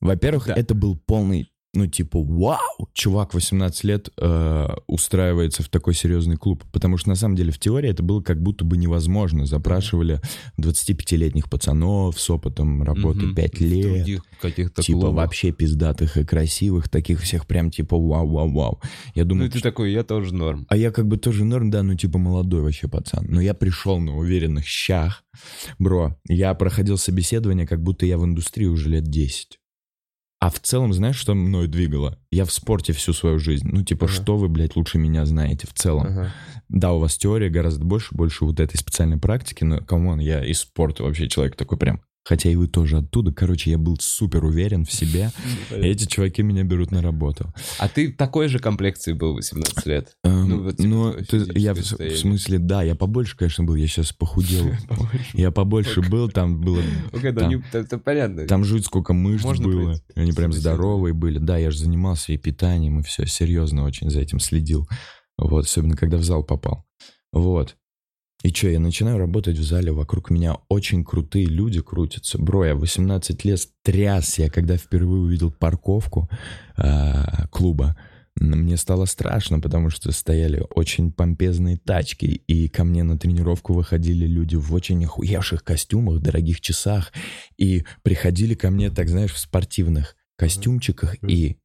Во-первых, 0.00 0.48
это 0.48 0.74
был 0.74 0.96
полный, 0.98 1.50
ну, 1.74 1.86
типа, 1.86 2.22
вау, 2.22 2.58
чувак 2.92 3.34
18 3.34 3.84
лет 3.84 4.08
э, 4.18 4.68
устраивается 4.86 5.62
в 5.62 5.68
такой 5.68 5.94
серьезный 5.94 6.36
клуб. 6.36 6.64
Потому 6.72 6.96
что, 6.96 7.08
на 7.10 7.14
самом 7.14 7.36
деле, 7.36 7.52
в 7.52 7.58
теории 7.58 7.90
это 7.90 8.02
было 8.02 8.20
как 8.22 8.42
будто 8.42 8.64
бы 8.64 8.76
невозможно. 8.76 9.46
Запрашивали 9.46 10.20
25-летних 10.60 11.48
пацанов 11.50 12.18
с 12.20 12.30
опытом 12.30 12.82
работы 12.82 13.26
Мгм. 13.26 13.34
5 13.34 13.54
В 13.58 13.60
лет. 13.60 14.22
каких-то 14.40 14.82
Типа 14.82 14.98
клубах. 15.00 15.14
вообще 15.16 15.52
пиздатых 15.52 16.16
и 16.16 16.24
красивых, 16.24 16.88
таких 16.88 17.20
всех 17.20 17.46
прям 17.46 17.70
типа 17.70 17.96
вау-вау-вау. 17.96 18.80
Я 19.14 19.24
Ну 19.24 19.30
думаю, 19.30 19.48
и 19.48 19.52
ты 19.52 19.60
такой, 19.60 19.92
я 19.92 20.02
тоже 20.04 20.34
норм. 20.34 20.66
а 20.68 20.76
я 20.76 20.90
как 20.90 21.06
бы 21.06 21.16
тоже 21.16 21.44
норм, 21.44 21.70
да, 21.70 21.82
ну 21.82 21.94
типа 21.94 22.18
молодой 22.18 22.62
вообще 22.62 22.88
пацан. 22.88 23.26
Но 23.28 23.40
я 23.40 23.54
пришел 23.54 23.98
на 24.00 24.16
уверенных 24.16 24.66
щах. 24.66 25.22
Бро, 25.78 26.16
я 26.28 26.54
проходил 26.54 26.96
собеседование, 26.98 27.66
как 27.66 27.82
будто 27.82 28.06
я 28.06 28.18
в 28.18 28.24
индустрии 28.24 28.66
уже 28.66 28.88
лет 28.88 29.04
10. 29.04 29.58
А 30.44 30.50
в 30.50 30.60
целом, 30.60 30.92
знаешь, 30.92 31.16
что 31.16 31.34
мною 31.34 31.68
двигало? 31.68 32.18
Я 32.30 32.44
в 32.44 32.52
спорте 32.52 32.92
всю 32.92 33.14
свою 33.14 33.38
жизнь. 33.38 33.66
Ну, 33.66 33.82
типа, 33.82 34.04
Ага. 34.04 34.14
что 34.14 34.36
вы, 34.36 34.50
блядь, 34.50 34.76
лучше 34.76 34.98
меня 34.98 35.24
знаете 35.24 35.66
в 35.66 35.72
целом? 35.72 36.06
Ага. 36.06 36.32
Да, 36.68 36.92
у 36.92 36.98
вас 36.98 37.16
теория 37.16 37.48
гораздо 37.48 37.82
больше, 37.86 38.14
больше 38.14 38.44
вот 38.44 38.60
этой 38.60 38.76
специальной 38.76 39.16
практики, 39.16 39.64
но, 39.64 39.78
come 39.78 40.01
on, 40.01 40.18
я 40.18 40.44
из 40.44 40.60
спорта 40.60 41.02
вообще 41.02 41.30
человек 41.30 41.56
такой 41.56 41.78
прям... 41.78 42.02
Хотя 42.24 42.50
и 42.50 42.56
вы 42.56 42.68
тоже 42.68 42.98
оттуда. 42.98 43.32
Короче, 43.32 43.70
я 43.70 43.78
был 43.78 43.98
супер 44.00 44.44
уверен 44.44 44.84
в 44.84 44.92
себе. 44.92 45.30
Эти 45.70 46.06
чуваки 46.06 46.42
меня 46.42 46.64
берут 46.64 46.90
на 46.90 47.02
работу. 47.02 47.52
А 47.78 47.88
ты 47.88 48.10
такой 48.10 48.48
же 48.48 48.58
комплекции 48.58 49.12
был 49.12 49.34
18 49.34 49.86
лет? 49.86 50.16
Эм, 50.24 50.48
Ну, 50.48 50.62
вот, 51.12 51.26
типа, 51.26 51.58
я 51.58 51.74
в, 51.74 51.82
смысле, 51.82 52.58
да, 52.58 52.82
я 52.82 52.94
побольше, 52.94 53.36
конечно, 53.36 53.64
был, 53.64 53.74
я 53.74 53.86
сейчас 53.86 54.12
похудел. 54.12 54.70
Я 55.34 55.50
побольше 55.50 56.00
был, 56.00 56.30
там 56.30 56.60
было, 56.60 56.80
это 57.12 57.78
это 57.78 57.98
понятно. 57.98 58.46
там 58.46 58.64
жуть 58.64 58.86
сколько 58.86 59.12
мышц 59.12 59.44
было. 59.44 59.96
Они 60.14 60.32
прям 60.32 60.52
здоровые 60.52 61.12
были. 61.12 61.38
Да, 61.38 61.56
я 61.58 61.70
же 61.70 61.78
занимался 61.78 62.32
и 62.32 62.36
питанием, 62.38 63.00
и 63.00 63.02
все, 63.02 63.26
серьезно 63.26 63.84
очень 63.84 64.10
за 64.10 64.20
этим 64.20 64.38
следил. 64.40 64.88
Вот, 65.36 65.66
особенно 65.66 65.96
когда 65.96 66.16
в 66.16 66.24
зал 66.24 66.44
попал. 66.44 66.86
Вот. 67.32 67.76
И 68.44 68.52
что, 68.52 68.68
я 68.68 68.78
начинаю 68.78 69.16
работать 69.16 69.56
в 69.56 69.64
зале, 69.64 69.90
вокруг 69.90 70.28
меня 70.28 70.58
очень 70.68 71.02
крутые 71.02 71.46
люди 71.46 71.80
крутятся. 71.80 72.36
Бро, 72.36 72.66
я 72.66 72.74
18 72.74 73.42
лет 73.46 73.60
тряс, 73.82 74.38
я 74.38 74.50
когда 74.50 74.76
впервые 74.76 75.22
увидел 75.22 75.50
парковку 75.50 76.28
а, 76.76 77.46
клуба, 77.48 77.96
мне 78.36 78.76
стало 78.76 79.06
страшно, 79.06 79.60
потому 79.60 79.88
что 79.88 80.12
стояли 80.12 80.62
очень 80.74 81.10
помпезные 81.10 81.78
тачки, 81.78 82.26
и 82.26 82.68
ко 82.68 82.84
мне 82.84 83.02
на 83.02 83.16
тренировку 83.16 83.72
выходили 83.72 84.26
люди 84.26 84.56
в 84.56 84.74
очень 84.74 85.02
охуевших 85.04 85.64
костюмах, 85.64 86.20
дорогих 86.20 86.60
часах, 86.60 87.12
и 87.56 87.84
приходили 88.02 88.52
ко 88.52 88.70
мне, 88.70 88.90
так 88.90 89.08
знаешь, 89.08 89.32
в 89.32 89.38
спортивных 89.38 90.16
костюмчиках, 90.36 91.16
и, 91.22 91.56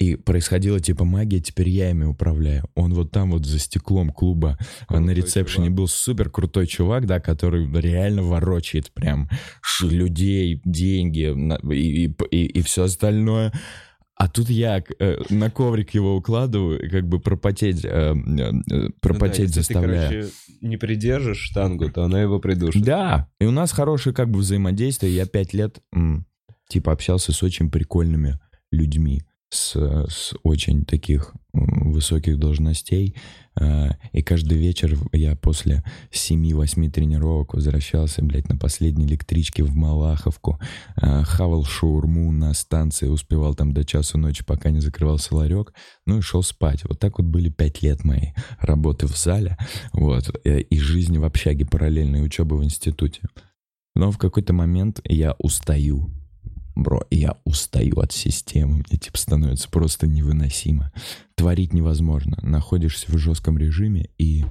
и 0.00 0.16
происходила 0.16 0.80
типа 0.80 1.04
магия, 1.04 1.40
теперь 1.40 1.68
я 1.68 1.90
ими 1.90 2.04
управляю. 2.06 2.64
Он 2.74 2.94
вот 2.94 3.10
там 3.10 3.30
вот 3.32 3.44
за 3.44 3.58
стеклом 3.58 4.08
клуба 4.10 4.56
а 4.88 4.94
на 4.98 5.08
Крутой 5.08 5.14
ресепшене 5.14 5.66
чувак. 5.66 5.76
был 5.76 5.88
супер 5.88 6.30
крутой 6.30 6.66
чувак, 6.66 7.06
да, 7.06 7.20
который 7.20 7.70
реально 7.80 8.22
ворочает 8.22 8.90
прям 8.92 9.28
людей, 9.82 10.60
деньги 10.64 11.26
на- 11.34 11.60
и, 11.72 12.06
и, 12.30 12.46
и, 12.46 12.62
все 12.62 12.84
остальное. 12.84 13.52
А 14.16 14.28
тут 14.28 14.50
я 14.50 14.82
э, 14.98 15.16
на 15.30 15.50
коврик 15.50 15.94
его 15.94 16.16
укладываю, 16.16 16.82
и 16.84 16.88
как 16.90 17.06
бы 17.08 17.20
пропотеть, 17.20 17.84
э, 17.84 17.88
э, 17.88 18.12
э, 18.12 18.14
Ну 18.52 18.62
да, 18.68 18.88
пропотеть 19.00 19.38
если 19.56 19.60
заставляю. 19.60 20.08
ты, 20.10 20.14
короче, 20.20 20.34
не 20.62 20.76
придержишь 20.76 21.38
штангу, 21.40 21.90
то 21.90 22.04
она 22.04 22.20
его 22.20 22.38
придушит. 22.38 22.82
Да, 22.82 23.28
и 23.38 23.46
у 23.46 23.50
нас 23.50 23.72
хорошее 23.72 24.14
как 24.14 24.30
бы 24.30 24.40
взаимодействие. 24.40 25.14
Я 25.14 25.24
пять 25.26 25.54
лет 25.54 25.78
м, 25.94 26.26
типа 26.68 26.92
общался 26.92 27.32
с 27.32 27.42
очень 27.42 27.70
прикольными 27.70 28.38
людьми, 28.70 29.22
с, 29.50 29.74
с 29.74 30.34
очень 30.42 30.84
таких 30.84 31.34
высоких 31.52 32.38
должностей. 32.38 33.16
Э, 33.60 33.90
И 34.12 34.22
каждый 34.22 34.58
вечер 34.58 34.96
я 35.12 35.34
после 35.34 35.82
7-8 36.12 36.90
тренировок 36.90 37.54
возвращался, 37.54 38.22
блядь, 38.24 38.48
на 38.48 38.56
последней 38.56 39.06
электричке 39.06 39.64
в 39.64 39.74
Малаховку, 39.74 40.60
э, 40.96 41.22
хавал 41.24 41.64
шаурму 41.64 42.30
на 42.32 42.54
станции, 42.54 43.08
успевал 43.08 43.54
там 43.54 43.72
до 43.72 43.84
часу 43.84 44.18
ночи, 44.18 44.44
пока 44.44 44.70
не 44.70 44.80
закрывался 44.80 45.34
ларек, 45.34 45.72
ну 46.06 46.18
и 46.18 46.22
шел 46.22 46.42
спать. 46.42 46.84
Вот 46.84 47.00
так 47.00 47.18
вот 47.18 47.26
были 47.26 47.48
пять 47.48 47.82
лет 47.82 48.04
моей 48.04 48.34
работы 48.60 49.06
в 49.06 49.16
зале, 49.16 49.56
вот, 49.92 50.30
э, 50.44 50.60
и 50.60 50.78
жизни 50.78 51.18
в 51.18 51.24
общаге 51.24 51.66
параллельной 51.66 52.24
учебы 52.24 52.56
в 52.56 52.64
институте. 52.64 53.22
Но 53.96 54.12
в 54.12 54.18
какой-то 54.18 54.52
момент 54.52 55.00
я 55.04 55.34
устаю. 55.38 56.10
Бро, 56.74 57.02
я 57.10 57.36
устаю 57.44 57.98
от 58.00 58.12
системы. 58.12 58.84
Мне 58.88 58.98
типа 58.98 59.18
становится 59.18 59.68
просто 59.68 60.06
невыносимо. 60.06 60.92
Творить 61.34 61.72
невозможно. 61.72 62.38
Находишься 62.42 63.10
в 63.10 63.18
жестком 63.18 63.58
режиме, 63.58 64.08
и 64.18 64.44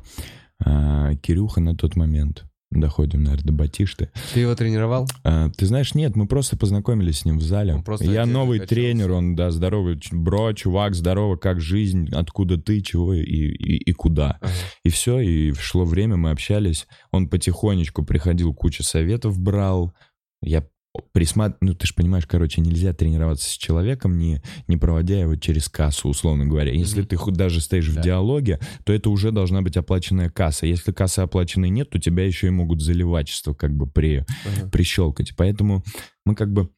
а, 0.63 1.15
Кирюха 1.15 1.61
на 1.61 1.75
тот 1.75 1.95
момент, 1.95 2.45
доходим, 2.71 3.23
наверное, 3.23 3.45
до 3.45 3.53
Батишты. 3.53 4.11
Ты 4.33 4.41
его 4.41 4.55
тренировал? 4.55 5.07
А, 5.23 5.49
ты 5.49 5.65
знаешь, 5.65 5.95
нет, 5.95 6.15
мы 6.15 6.27
просто 6.27 6.57
познакомились 6.57 7.19
с 7.19 7.25
ним 7.25 7.39
в 7.39 7.41
зале. 7.41 7.83
Я 8.01 8.25
новый 8.25 8.59
качался. 8.59 8.75
тренер, 8.75 9.11
он, 9.11 9.35
да, 9.35 9.51
здоровый, 9.51 9.99
бро, 10.11 10.53
чувак, 10.53 10.95
здорово, 10.95 11.35
как 11.35 11.61
жизнь, 11.61 12.09
откуда 12.11 12.57
ты, 12.57 12.81
чего 12.81 13.13
и, 13.13 13.21
и, 13.21 13.77
и 13.89 13.91
куда. 13.93 14.37
Ага. 14.41 14.51
И 14.83 14.89
все, 14.89 15.19
и 15.19 15.53
шло 15.53 15.85
время, 15.85 16.17
мы 16.17 16.31
общались. 16.31 16.87
Он 17.11 17.27
потихонечку 17.27 18.03
приходил, 18.03 18.53
кучу 18.53 18.83
советов 18.83 19.39
брал. 19.39 19.93
Я 20.41 20.65
присматривал, 21.13 21.57
ну 21.61 21.75
ты 21.75 21.85
же 21.87 21.93
понимаешь, 21.93 22.25
короче, 22.25 22.61
нельзя 22.61 22.93
тренироваться 22.93 23.49
с 23.49 23.53
человеком, 23.57 24.17
не, 24.17 24.41
не 24.67 24.75
проводя 24.77 25.19
его 25.19 25.35
через 25.35 25.69
кассу, 25.69 26.09
условно 26.09 26.45
говоря. 26.45 26.71
Если 26.73 27.01
Мгм. 27.01 27.07
ты 27.09 27.15
хоть 27.15 27.35
даже 27.35 27.61
стоишь 27.61 27.89
Да. 27.89 28.01
в 28.01 28.03
диалоге, 28.03 28.59
то 28.85 28.93
это 28.93 29.09
уже 29.09 29.31
должна 29.31 29.61
быть 29.61 29.77
оплаченная 29.77 30.29
касса. 30.29 30.65
Если 30.65 30.91
кассы 30.91 31.19
оплаченной 31.19 31.69
нет, 31.69 31.89
то 31.91 31.99
тебя 31.99 32.25
еще 32.25 32.47
и 32.47 32.51
могут 32.51 32.81
заливачество 32.81 33.53
как 33.53 33.73
бы 33.73 33.85
при, 33.87 34.25
Ага. 34.45 34.69
прищелкать. 34.69 35.35
Поэтому 35.35 35.83
мы 36.25 36.35
как 36.35 36.51
бы 36.51 36.69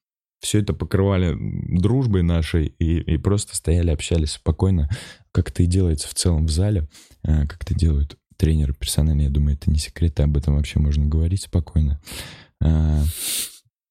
все 0.41 0.59
это 0.59 0.73
покрывали 0.73 1.37
дружбой 1.79 2.23
нашей 2.23 2.73
и, 2.79 2.97
и 2.99 3.17
просто 3.17 3.55
стояли, 3.55 3.91
общались 3.91 4.31
спокойно, 4.31 4.89
как 5.31 5.49
это 5.51 5.63
и 5.63 5.67
делается 5.67 6.07
в 6.09 6.15
целом 6.15 6.47
в 6.47 6.51
зале, 6.51 6.89
э, 7.23 7.45
как 7.47 7.63
это 7.63 7.75
делают 7.75 8.17
тренеры 8.37 8.73
персональные. 8.73 9.25
Я 9.27 9.31
думаю, 9.31 9.55
это 9.55 9.69
не 9.69 9.77
секрет, 9.77 10.19
об 10.19 10.35
этом 10.35 10.55
вообще 10.55 10.79
можно 10.79 11.05
говорить 11.05 11.43
спокойно. 11.43 12.01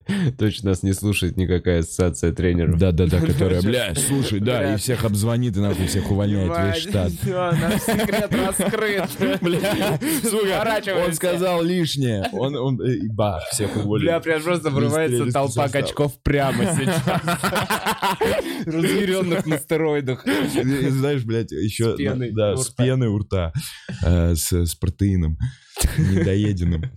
Точно 0.38 0.70
нас 0.70 0.82
не 0.82 0.92
слушает 0.92 1.36
никакая 1.36 1.80
ассоциация 1.80 2.32
тренеров. 2.32 2.78
Да-да-да, 2.78 3.20
которая, 3.26 3.62
бля, 3.62 3.94
слушай, 3.94 4.40
да, 4.40 4.74
и 4.74 4.76
всех 4.76 5.04
обзвонит, 5.04 5.56
и 5.56 5.60
нахуй 5.60 5.86
всех 5.86 6.10
увольняет 6.10 6.74
весь 6.74 6.82
штат. 6.82 7.12
Наш 7.24 7.82
секрет 7.82 8.32
раскрыт. 8.32 9.10
Бля, 9.40 9.98
сука, 10.22 11.04
он 11.06 11.14
сказал 11.14 11.62
лишнее. 11.62 12.28
Он, 12.32 12.56
он, 12.56 12.80
э, 12.80 12.98
бах, 13.10 13.42
всех 13.50 13.74
Бля, 13.74 13.82
уволил. 13.82 14.20
прям 14.20 14.42
просто 14.42 14.70
врывается 14.70 15.30
толпа 15.32 15.68
качков 15.68 16.20
прямо 16.22 16.64
сейчас. 16.64 17.02
Разъяренных 18.66 19.46
на 19.46 19.58
стероидах. 19.58 20.26
И, 20.26 20.88
знаешь, 20.88 21.24
блядь, 21.24 21.52
еще... 21.52 21.96
Да, 22.32 22.54
у 22.54 22.56
с 22.56 22.70
рта. 22.70 22.84
пеной 22.84 23.08
у 23.08 23.18
рта. 23.18 23.52
э, 24.04 24.34
с 24.34 24.74
протеином 24.74 25.38
недоеденным. 25.98 26.90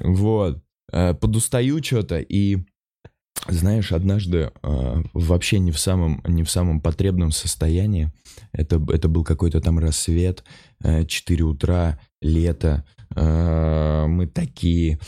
Вот. 0.00 0.62
Э, 0.92 1.14
подустаю 1.14 1.82
что-то, 1.82 2.18
и 2.18 2.58
Знаешь, 3.48 3.92
однажды 3.92 4.50
э, 4.62 5.02
вообще 5.12 5.60
не 5.60 5.70
в 5.70 5.78
самом 5.78 6.22
не 6.26 6.42
в 6.42 6.50
самом 6.50 6.80
потребном 6.80 7.30
состоянии. 7.30 8.10
Это 8.52 8.84
это 8.92 9.08
был 9.08 9.24
какой-то 9.24 9.60
там 9.60 9.78
рассвет, 9.78 10.42
э, 10.82 11.04
4 11.04 11.44
утра, 11.44 12.00
лето. 12.20 12.84
Э, 13.14 14.06
мы 14.08 14.26
такие 14.26 14.98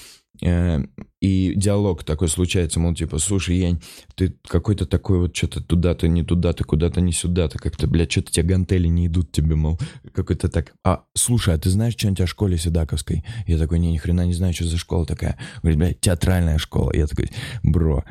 и 0.40 1.52
диалог 1.56 2.04
такой 2.04 2.28
случается, 2.28 2.78
мол, 2.78 2.94
типа, 2.94 3.18
слушай, 3.18 3.56
Янь, 3.56 3.80
ты 4.14 4.34
какой-то 4.46 4.86
такой 4.86 5.18
вот 5.18 5.36
что-то 5.36 5.60
туда-то, 5.60 6.06
не 6.06 6.22
туда-то, 6.22 6.64
куда-то 6.64 7.00
не 7.00 7.12
сюда-то, 7.12 7.58
как-то, 7.58 7.88
блядь, 7.88 8.12
что-то 8.12 8.30
тебе 8.30 8.54
гантели 8.54 8.86
не 8.86 9.06
идут 9.06 9.32
тебе, 9.32 9.56
мол, 9.56 9.78
какой-то 10.12 10.48
так. 10.48 10.74
А, 10.84 11.04
слушай, 11.14 11.54
а 11.54 11.58
ты 11.58 11.70
знаешь 11.70 11.94
что-нибудь 11.94 12.20
о 12.20 12.26
школе 12.26 12.56
Седаковской? 12.56 13.24
Я 13.46 13.58
такой, 13.58 13.80
не, 13.80 13.90
ни 13.90 13.96
хрена 13.96 14.26
не 14.26 14.34
знаю, 14.34 14.54
что 14.54 14.64
за 14.64 14.78
школа 14.78 15.06
такая. 15.06 15.38
Говорит, 15.62 15.78
блядь, 15.78 16.00
театральная 16.00 16.58
школа. 16.58 16.92
Я 16.94 17.06
такой, 17.08 17.30
бро, 17.64 18.04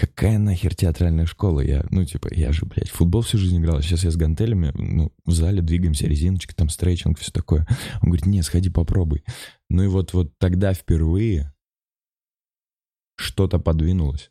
какая 0.00 0.38
нахер 0.38 0.74
театральная 0.74 1.26
школа? 1.26 1.60
Я, 1.60 1.84
ну, 1.90 2.04
типа, 2.04 2.28
я 2.32 2.52
же, 2.52 2.66
блядь, 2.66 2.90
футбол 2.90 3.22
всю 3.22 3.38
жизнь 3.38 3.58
играл, 3.58 3.80
сейчас 3.82 4.04
я 4.04 4.10
с 4.10 4.16
гантелями, 4.16 4.72
ну, 4.74 5.12
в 5.24 5.32
зале 5.32 5.62
двигаемся, 5.62 6.06
резиночки, 6.06 6.54
там, 6.54 6.68
стретчинг, 6.68 7.18
все 7.18 7.30
такое. 7.32 7.66
Он 8.02 8.10
говорит, 8.10 8.26
не, 8.26 8.42
сходи 8.42 8.70
попробуй. 8.70 9.24
Ну 9.68 9.82
и 9.82 9.88
вот, 9.88 10.12
вот 10.12 10.32
тогда 10.38 10.72
впервые 10.72 11.52
что-то 13.20 13.58
подвинулось. 13.58 14.30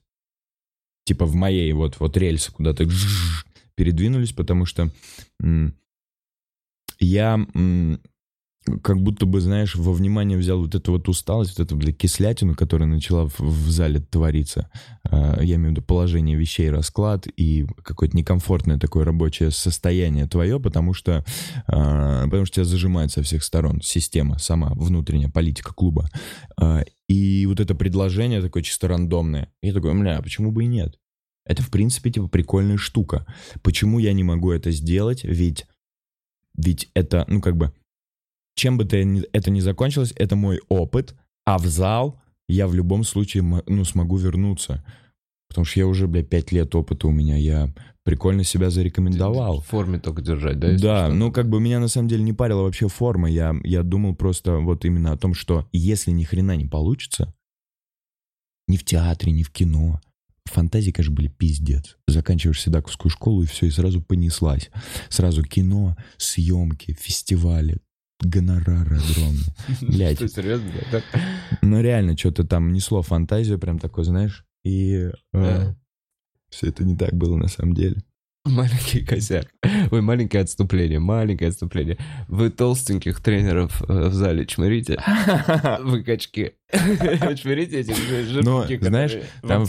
Типа 1.05 1.25
в 1.25 1.36
моей 1.36 1.72
вот, 1.74 2.00
вот 2.00 2.17
рельсы 2.17 2.51
куда-то 2.51 2.88
передвинулись, 3.75 4.34
потому 4.34 4.65
что 4.65 4.91
я 7.00 7.48
как 8.84 9.01
будто 9.01 9.25
бы, 9.25 9.42
знаешь, 9.42 9.75
во 9.75 9.94
внимание 9.94 10.38
взял 10.38 10.60
вот 10.60 10.75
эту 10.75 10.92
вот 10.92 11.08
усталость, 11.08 11.58
вот 11.58 11.66
эту, 11.66 11.75
блядь, 11.75 11.98
кислятину, 11.98 12.56
которая 12.56 12.88
начала 12.88 13.28
в, 13.28 13.39
в 13.39 13.70
зале 13.72 14.00
твориться. 14.00 14.70
Uh, 15.08 15.44
я 15.44 15.56
имею 15.56 15.70
в 15.70 15.72
виду 15.72 15.82
положение 15.82 16.38
вещей, 16.38 16.70
расклад 16.70 17.25
и 17.25 17.66
какое-то 17.84 18.16
некомфортное 18.16 18.78
такое 18.78 19.06
рабочее 19.06 19.51
состояние 19.51 20.28
твое, 20.28 20.60
потому 20.60 20.94
что, 20.94 21.25
uh, 21.68 22.24
потому 22.25 22.46
что 22.46 22.56
тебя 22.56 22.66
зажимает 22.66 23.12
со 23.12 23.24
всех 23.24 23.44
сторон 23.44 23.82
система 23.82 24.38
сама, 24.38 24.72
внутренняя 24.75 25.30
политика 25.30 25.74
клуба. 25.74 26.10
Uh, 26.60 26.86
и 27.08 27.46
вот 27.48 27.60
это 27.60 27.74
предложение 27.75 28.42
такое 28.42 28.62
чисто 28.62 28.88
рандомное. 28.88 29.51
Я 29.62 29.74
такой, 29.74 29.98
бля, 29.98 30.18
а 30.18 30.22
почему 30.22 30.51
бы 30.51 30.66
и 30.66 30.68
нет? 30.68 31.00
Это, 31.46 31.63
в 31.63 31.72
принципе, 31.72 32.12
типа 32.12 32.28
прикольная 32.28 32.78
штука. 32.78 33.25
Почему 33.63 33.98
я 33.98 34.13
не 34.13 34.24
могу 34.24 34.51
это 34.51 34.70
сделать? 34.70 35.24
Ведь, 35.24 35.66
ведь 36.56 36.89
это, 36.94 37.25
ну, 37.28 37.42
как 37.42 37.58
бы, 37.58 37.74
чем 38.60 38.78
бы 38.78 38.84
это 38.84 39.51
ни 39.51 39.60
закончилось, 39.62 40.13
это 40.16 40.36
мой 40.36 40.60
опыт, 40.68 41.16
а 41.46 41.58
в 41.58 41.66
зал 41.66 42.22
я 42.48 42.68
в 42.68 42.75
любом 42.75 43.04
случае, 43.04 43.44
ну, 43.44 43.84
смогу 43.86 44.18
вернуться. 44.18 44.84
Потому 45.48 45.66
что 45.66 45.80
я 45.80 45.88
уже, 45.88 46.08
бля, 46.08 46.24
пять 46.24 46.51
лет 46.51 46.75
опыта 46.75 47.08
у 47.08 47.12
меня, 47.12 47.38
я 47.38 47.74
прикольно 48.04 48.44
себя 48.44 48.70
зарекомендовал. 48.70 49.62
В 49.62 49.68
форме 49.68 50.00
только 50.00 50.22
держать, 50.22 50.60
да? 50.60 50.72
Да, 50.74 51.06
что? 51.08 51.13
ну 51.13 51.32
как 51.32 51.50
бы 51.50 51.60
меня 51.60 51.80
на 51.80 51.88
самом 51.88 52.08
деле 52.08 52.24
не 52.24 52.34
парила 52.34 52.63
вообще 52.63 52.88
форма, 52.88 53.30
я, 53.30 53.56
я 53.63 53.82
думал 53.82 54.16
просто 54.16 54.58
вот 54.58 54.86
именно 54.86 55.12
о 55.12 55.18
том, 55.18 55.34
что 55.34 55.68
если 55.72 56.12
ни 56.12 56.24
хрена 56.24 56.56
не 56.56 56.66
получится, 56.66 57.34
ни 58.68 58.78
в 58.78 58.84
театре, 58.84 59.32
ни 59.32 59.44
в 59.44 59.51
кино, 59.51 60.01
фантазии, 60.46 60.92
конечно, 60.92 61.16
были 61.16 61.28
пиздец. 61.28 61.98
Заканчиваешь 62.08 62.62
седаковскую 62.62 63.12
школу, 63.12 63.44
и 63.44 63.46
все, 63.46 63.68
и 63.68 63.72
сразу 63.72 64.01
понеслась. 64.01 64.70
Сразу 65.10 65.44
кино, 65.44 65.96
съемки, 66.18 66.94
фестивали, 66.94 67.78
гонорары 68.20 68.98
огромные. 68.98 69.46
Блядь. 69.82 70.18
Что, 70.18 70.28
серьезно? 70.28 70.70
Да? 70.92 71.02
Ну 71.62 71.82
реально, 71.82 72.18
что-то 72.18 72.46
там 72.46 72.72
несло 72.72 73.02
фантазию, 73.02 73.60
прям 73.60 73.80
такой, 73.80 74.04
знаешь, 74.04 74.46
и 74.64 75.10
э, 75.34 75.74
все 76.50 76.68
это 76.68 76.84
не 76.84 76.96
так 76.96 77.14
было 77.14 77.38
на 77.38 77.48
самом 77.48 77.74
деле. 77.74 78.04
Маленький 78.56 79.06
косяк. 79.06 79.48
Ой, 79.91 80.01
маленькое 80.01 80.44
отступление, 80.44 81.00
маленькое 81.00 81.50
отступление. 81.50 81.98
Вы 82.27 82.50
толстеньких 82.50 83.22
тренеров 83.22 83.84
э, 83.88 84.08
в 84.10 84.13
зале 84.13 84.46
чмырите? 84.46 85.00
Вы 85.82 86.03
качки. 86.03 86.53
Чмырите 86.72 87.79
этих 87.79 87.96
жирники, 87.98 88.84
знаешь, 88.84 89.18
там, 89.41 89.65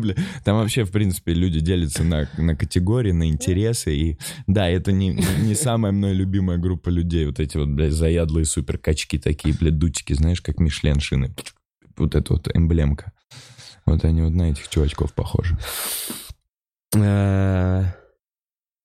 бля, 0.00 0.14
там 0.44 0.56
вообще, 0.58 0.84
в 0.84 0.90
принципе, 0.90 1.32
люди 1.32 1.60
делятся 1.60 2.04
на, 2.04 2.28
на 2.38 2.56
категории, 2.56 3.12
на 3.12 3.28
интересы. 3.28 3.94
И 3.94 4.18
да, 4.46 4.68
это 4.68 4.92
не, 4.92 5.18
не 5.40 5.54
самая 5.54 5.92
мной 5.92 6.14
любимая 6.14 6.58
группа 6.58 6.88
людей. 6.88 7.26
Вот 7.26 7.40
эти 7.40 7.56
вот, 7.56 7.68
блядь, 7.68 7.92
заядлые 7.92 8.46
супер 8.46 8.78
качки 8.78 9.18
такие, 9.18 9.54
блядь, 9.54 9.78
дутики, 9.78 10.12
знаешь, 10.14 10.40
как 10.40 10.60
Мишлен 10.60 11.00
шины. 11.00 11.34
Вот 11.96 12.14
эта 12.14 12.32
вот 12.32 12.48
эмблемка. 12.54 13.12
Вот 13.84 14.04
они 14.04 14.22
вот 14.22 14.32
на 14.32 14.50
этих 14.50 14.68
чувачков 14.68 15.12
похожи. 15.14 15.56
Э, 16.94 17.84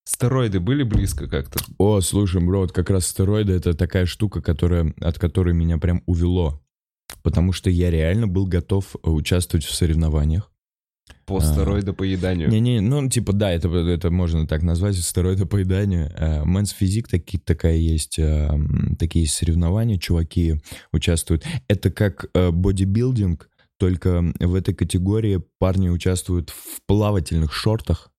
стероиды 0.06 0.60
были 0.60 0.84
близко 0.84 1.28
как-то? 1.28 1.60
О, 1.78 2.02
слушай, 2.02 2.42
бро, 2.42 2.62
вот 2.62 2.72
как 2.72 2.90
раз 2.90 3.08
стероиды 3.08 3.54
это 3.54 3.74
такая 3.74 4.06
штука, 4.06 4.42
которая, 4.42 4.94
от 5.02 5.20
которой 5.20 5.54
меня 5.54 5.78
прям 5.78 6.04
увело. 6.06 6.62
Потому 7.24 7.52
что 7.52 7.70
я 7.70 7.92
реально 7.92 8.28
был 8.28 8.46
готов 8.48 8.96
участвовать 9.04 9.66
в 9.66 9.74
соревнованиях. 9.74 10.52
По 11.26 11.38
а. 11.38 11.42
стероидопоеданию? 11.42 12.50
Не-не, 12.50 12.82
ну, 12.82 13.08
типа, 13.08 13.34
да, 13.34 13.52
это, 13.52 13.70
это 13.70 14.12
можно 14.12 14.48
так 14.48 14.64
назвать, 14.64 14.98
стероидопоеданию. 14.98 16.12
Men's 16.46 16.72
Physique 16.72 17.08
таки, 17.08 17.38
такая 17.38 17.76
есть, 17.76 18.18
э, 18.18 18.50
такие 18.98 19.24
есть 19.24 19.36
соревнования, 19.36 19.98
чуваки 19.98 20.56
участвуют. 20.92 21.46
Это 21.68 21.92
как 21.92 22.26
э, 22.34 22.52
бодибилдинг, 22.52 23.50
только 23.82 24.24
в 24.40 24.54
этой 24.54 24.76
категории 24.76 25.42
парни 25.58 25.90
участвуют 25.90 26.52
в 26.52 26.86
плавательных 26.86 27.52
шортах. 27.52 28.12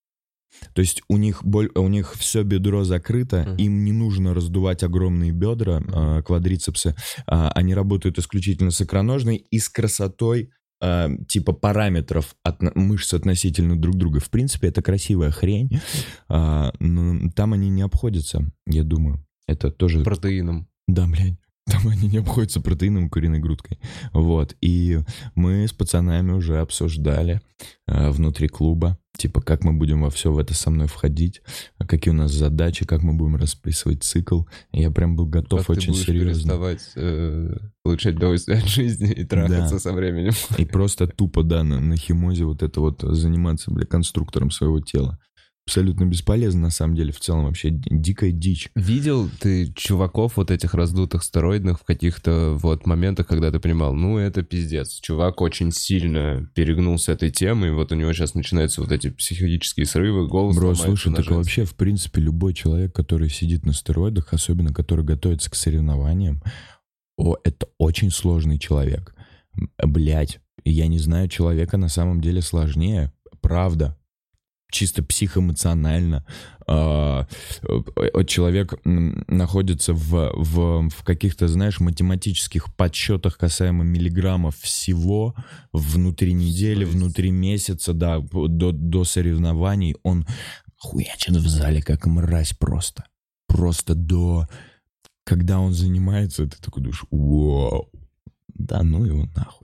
То 0.74 0.80
есть 0.80 1.02
у 1.08 1.16
них, 1.16 1.44
боль, 1.44 1.70
у 1.76 1.86
них 1.86 2.14
все 2.14 2.42
бедро 2.42 2.82
закрыто, 2.82 3.44
mm. 3.46 3.56
им 3.58 3.84
не 3.84 3.92
нужно 3.92 4.34
раздувать 4.34 4.82
огромные 4.82 5.30
бедра, 5.30 5.80
э, 5.80 6.22
квадрицепсы. 6.24 6.96
Э, 7.28 7.50
они 7.54 7.74
работают 7.74 8.18
исключительно 8.18 8.72
с 8.72 8.82
икроножной 8.82 9.36
и 9.36 9.60
с 9.60 9.68
красотой 9.68 10.50
э, 10.80 11.08
типа 11.28 11.52
параметров 11.52 12.34
от, 12.42 12.60
мышц 12.74 13.14
относительно 13.14 13.80
друг 13.80 13.94
друга. 13.94 14.18
В 14.18 14.30
принципе, 14.30 14.66
это 14.66 14.82
красивая 14.82 15.30
хрень, 15.30 15.80
э, 16.28 16.70
но 16.80 17.30
там 17.36 17.52
они 17.52 17.68
не 17.68 17.82
обходятся, 17.82 18.50
я 18.66 18.82
думаю. 18.82 19.24
Это 19.46 19.70
тоже... 19.70 20.02
Протеином. 20.02 20.66
Да, 20.88 21.06
блядь. 21.06 21.38
Там 21.66 21.88
они 21.88 22.08
не 22.08 22.18
обходятся 22.18 22.60
протеином 22.60 23.08
куриной 23.08 23.38
грудкой. 23.38 23.78
Вот. 24.12 24.56
И 24.60 24.98
мы 25.34 25.66
с 25.66 25.72
пацанами 25.72 26.32
уже 26.32 26.58
обсуждали 26.58 27.40
э, 27.86 28.10
внутри 28.10 28.48
клуба, 28.48 28.98
типа, 29.16 29.40
как 29.40 29.62
мы 29.62 29.72
будем 29.72 30.02
во 30.02 30.10
все 30.10 30.32
в 30.32 30.38
это 30.38 30.54
со 30.54 30.70
мной 30.70 30.88
входить, 30.88 31.40
какие 31.78 32.12
у 32.12 32.16
нас 32.16 32.32
задачи, 32.32 32.84
как 32.84 33.02
мы 33.02 33.12
будем 33.12 33.36
расписывать 33.36 34.02
цикл. 34.02 34.42
Я 34.72 34.90
прям 34.90 35.14
был 35.14 35.26
готов 35.26 35.60
как 35.60 35.70
очень 35.70 35.82
ты 35.82 35.92
будешь 35.92 36.06
серьезно. 36.06 36.32
переставать 36.32 36.90
э, 36.96 37.56
получать 37.84 38.16
удовольствие 38.16 38.58
от 38.58 38.66
жизни 38.66 39.12
и 39.12 39.24
трахаться 39.24 39.74
да. 39.74 39.78
со 39.78 39.92
временем. 39.92 40.32
И 40.58 40.64
просто 40.64 41.06
тупо, 41.06 41.44
да, 41.44 41.62
на, 41.62 41.78
на 41.78 41.96
химозе 41.96 42.44
вот 42.44 42.64
это 42.64 42.80
вот 42.80 43.02
заниматься, 43.02 43.70
бля, 43.70 43.86
конструктором 43.86 44.50
своего 44.50 44.80
тела 44.80 45.20
абсолютно 45.66 46.04
бесполезно, 46.04 46.62
на 46.62 46.70
самом 46.70 46.96
деле, 46.96 47.12
в 47.12 47.20
целом 47.20 47.44
вообще 47.44 47.70
дикая 47.70 48.32
дичь. 48.32 48.68
Видел 48.74 49.28
ты 49.40 49.72
чуваков 49.74 50.36
вот 50.36 50.50
этих 50.50 50.74
раздутых 50.74 51.22
стероидных 51.22 51.80
в 51.80 51.84
каких-то 51.84 52.54
вот 52.60 52.86
моментах, 52.86 53.28
когда 53.28 53.50
ты 53.50 53.60
понимал, 53.60 53.94
ну 53.94 54.18
это 54.18 54.42
пиздец, 54.42 55.00
чувак 55.00 55.40
очень 55.40 55.70
сильно 55.70 56.50
перегнул 56.54 56.98
с 56.98 57.08
этой 57.08 57.30
темой, 57.30 57.68
и 57.68 57.72
вот 57.72 57.92
у 57.92 57.94
него 57.94 58.12
сейчас 58.12 58.34
начинаются 58.34 58.80
вот 58.80 58.90
эти 58.90 59.10
психологические 59.10 59.86
срывы, 59.86 60.26
голос 60.26 60.56
Бро, 60.56 60.74
слушай, 60.74 61.14
так 61.14 61.30
вообще, 61.30 61.64
в 61.64 61.74
принципе, 61.76 62.20
любой 62.20 62.54
человек, 62.54 62.94
который 62.94 63.30
сидит 63.30 63.64
на 63.64 63.72
стероидах, 63.72 64.32
особенно 64.32 64.72
который 64.72 65.04
готовится 65.04 65.50
к 65.50 65.54
соревнованиям, 65.54 66.42
о, 67.16 67.36
это 67.44 67.68
очень 67.78 68.10
сложный 68.10 68.58
человек. 68.58 69.14
Блять, 69.82 70.40
я 70.64 70.86
не 70.86 70.98
знаю 70.98 71.28
человека 71.28 71.76
на 71.76 71.88
самом 71.88 72.20
деле 72.20 72.42
сложнее, 72.42 73.12
правда, 73.40 73.96
чисто 74.72 75.02
психоэмоционально. 75.04 76.24
Э, 76.66 77.24
человек 78.26 78.74
находится 78.84 79.92
в, 79.92 80.32
в, 80.34 80.88
в 80.88 81.04
каких-то, 81.04 81.46
знаешь, 81.46 81.78
математических 81.78 82.74
подсчетах 82.74 83.38
касаемо 83.38 83.84
миллиграммов 83.84 84.56
всего 84.58 85.34
внутри 85.72 86.32
недели, 86.32 86.84
внутри 86.84 87.30
месяца, 87.30 87.92
да, 87.92 88.20
до, 88.20 88.72
до 88.72 89.04
соревнований. 89.04 89.96
Он 90.02 90.26
хуячит 90.78 91.36
в 91.36 91.48
зале, 91.48 91.82
как 91.82 92.06
мразь 92.06 92.54
просто. 92.54 93.04
Просто 93.46 93.94
до... 93.94 94.48
Когда 95.24 95.60
он 95.60 95.72
занимается, 95.72 96.48
ты 96.48 96.56
такой 96.60 96.82
думаешь, 96.82 97.04
вау, 97.10 97.88
да 98.48 98.82
ну 98.82 99.04
его 99.04 99.28
нахуй. 99.36 99.61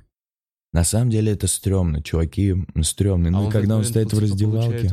На 0.73 0.85
самом 0.85 1.09
деле 1.09 1.33
это 1.33 1.47
стрёмно, 1.47 2.03
чуваки 2.03 2.55
стрёмные. 2.83 3.31
А 3.31 3.41
Ну, 3.41 3.49
и 3.49 3.51
когда 3.51 3.77
он 3.79 3.85
стоит 3.85 4.09
в 4.09 4.11
типа, 4.11 4.23
раздевалке... 4.23 4.91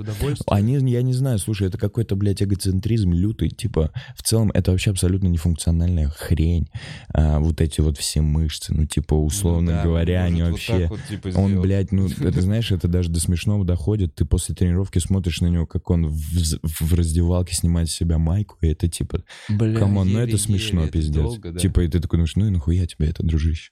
Они, 0.47 0.75
я 0.89 1.01
не 1.01 1.11
знаю, 1.11 1.38
слушай, 1.38 1.67
это 1.67 1.77
какой-то, 1.77 2.15
блядь, 2.15 2.41
эгоцентризм 2.41 3.11
лютый, 3.11 3.49
типа, 3.49 3.91
в 4.15 4.23
целом 4.23 4.51
это 4.51 4.71
вообще 4.71 4.91
абсолютно 4.91 5.27
нефункциональная 5.27 6.07
хрень, 6.07 6.69
а, 7.13 7.39
вот 7.39 7.59
эти 7.59 7.81
вот 7.81 7.97
все 7.97 8.21
мышцы, 8.21 8.73
ну, 8.73 8.85
типа, 8.85 9.15
условно 9.15 9.71
Ну 9.71 9.77
да, 9.77 9.83
говоря, 9.83 10.23
они 10.23 10.43
вот 10.43 10.51
вообще... 10.51 10.88
вот, 10.88 11.01
типа, 11.09 11.29
Он, 11.35 11.59
блядь, 11.59 11.91
ну, 11.91 12.07
это 12.19 12.41
знаешь, 12.41 12.71
это 12.71 12.88
даже 12.88 13.09
до 13.09 13.19
смешного 13.19 13.65
доходит. 13.65 14.15
Ты 14.15 14.23
после 14.23 14.55
тренировки 14.55 14.99
смотришь 14.99 15.41
на 15.41 15.47
него, 15.47 15.65
как 15.65 15.89
он 15.89 16.07
в, 16.07 16.19
в 16.63 16.93
раздевалке 16.93 17.53
снимает 17.53 17.89
с 17.89 17.93
себя 17.93 18.17
майку, 18.17 18.57
и 18.61 18.67
это 18.67 18.88
типа, 18.88 19.23
come 19.47 19.84
on, 19.84 20.11
ну 20.11 20.19
это 20.19 20.38
смешно, 20.38 20.83
это 20.83 20.93
пиздец. 20.93 21.21
долго, 21.21 21.51
да. 21.51 21.59
Типа, 21.59 21.81
и 21.81 21.88
ты 21.89 21.99
такой 21.99 22.17
думаешь, 22.17 22.35
ну 22.38 22.47
и 22.47 22.49
нахуя 22.49 22.85
тебе 22.85 23.09
это, 23.09 23.23
дружище? 23.23 23.71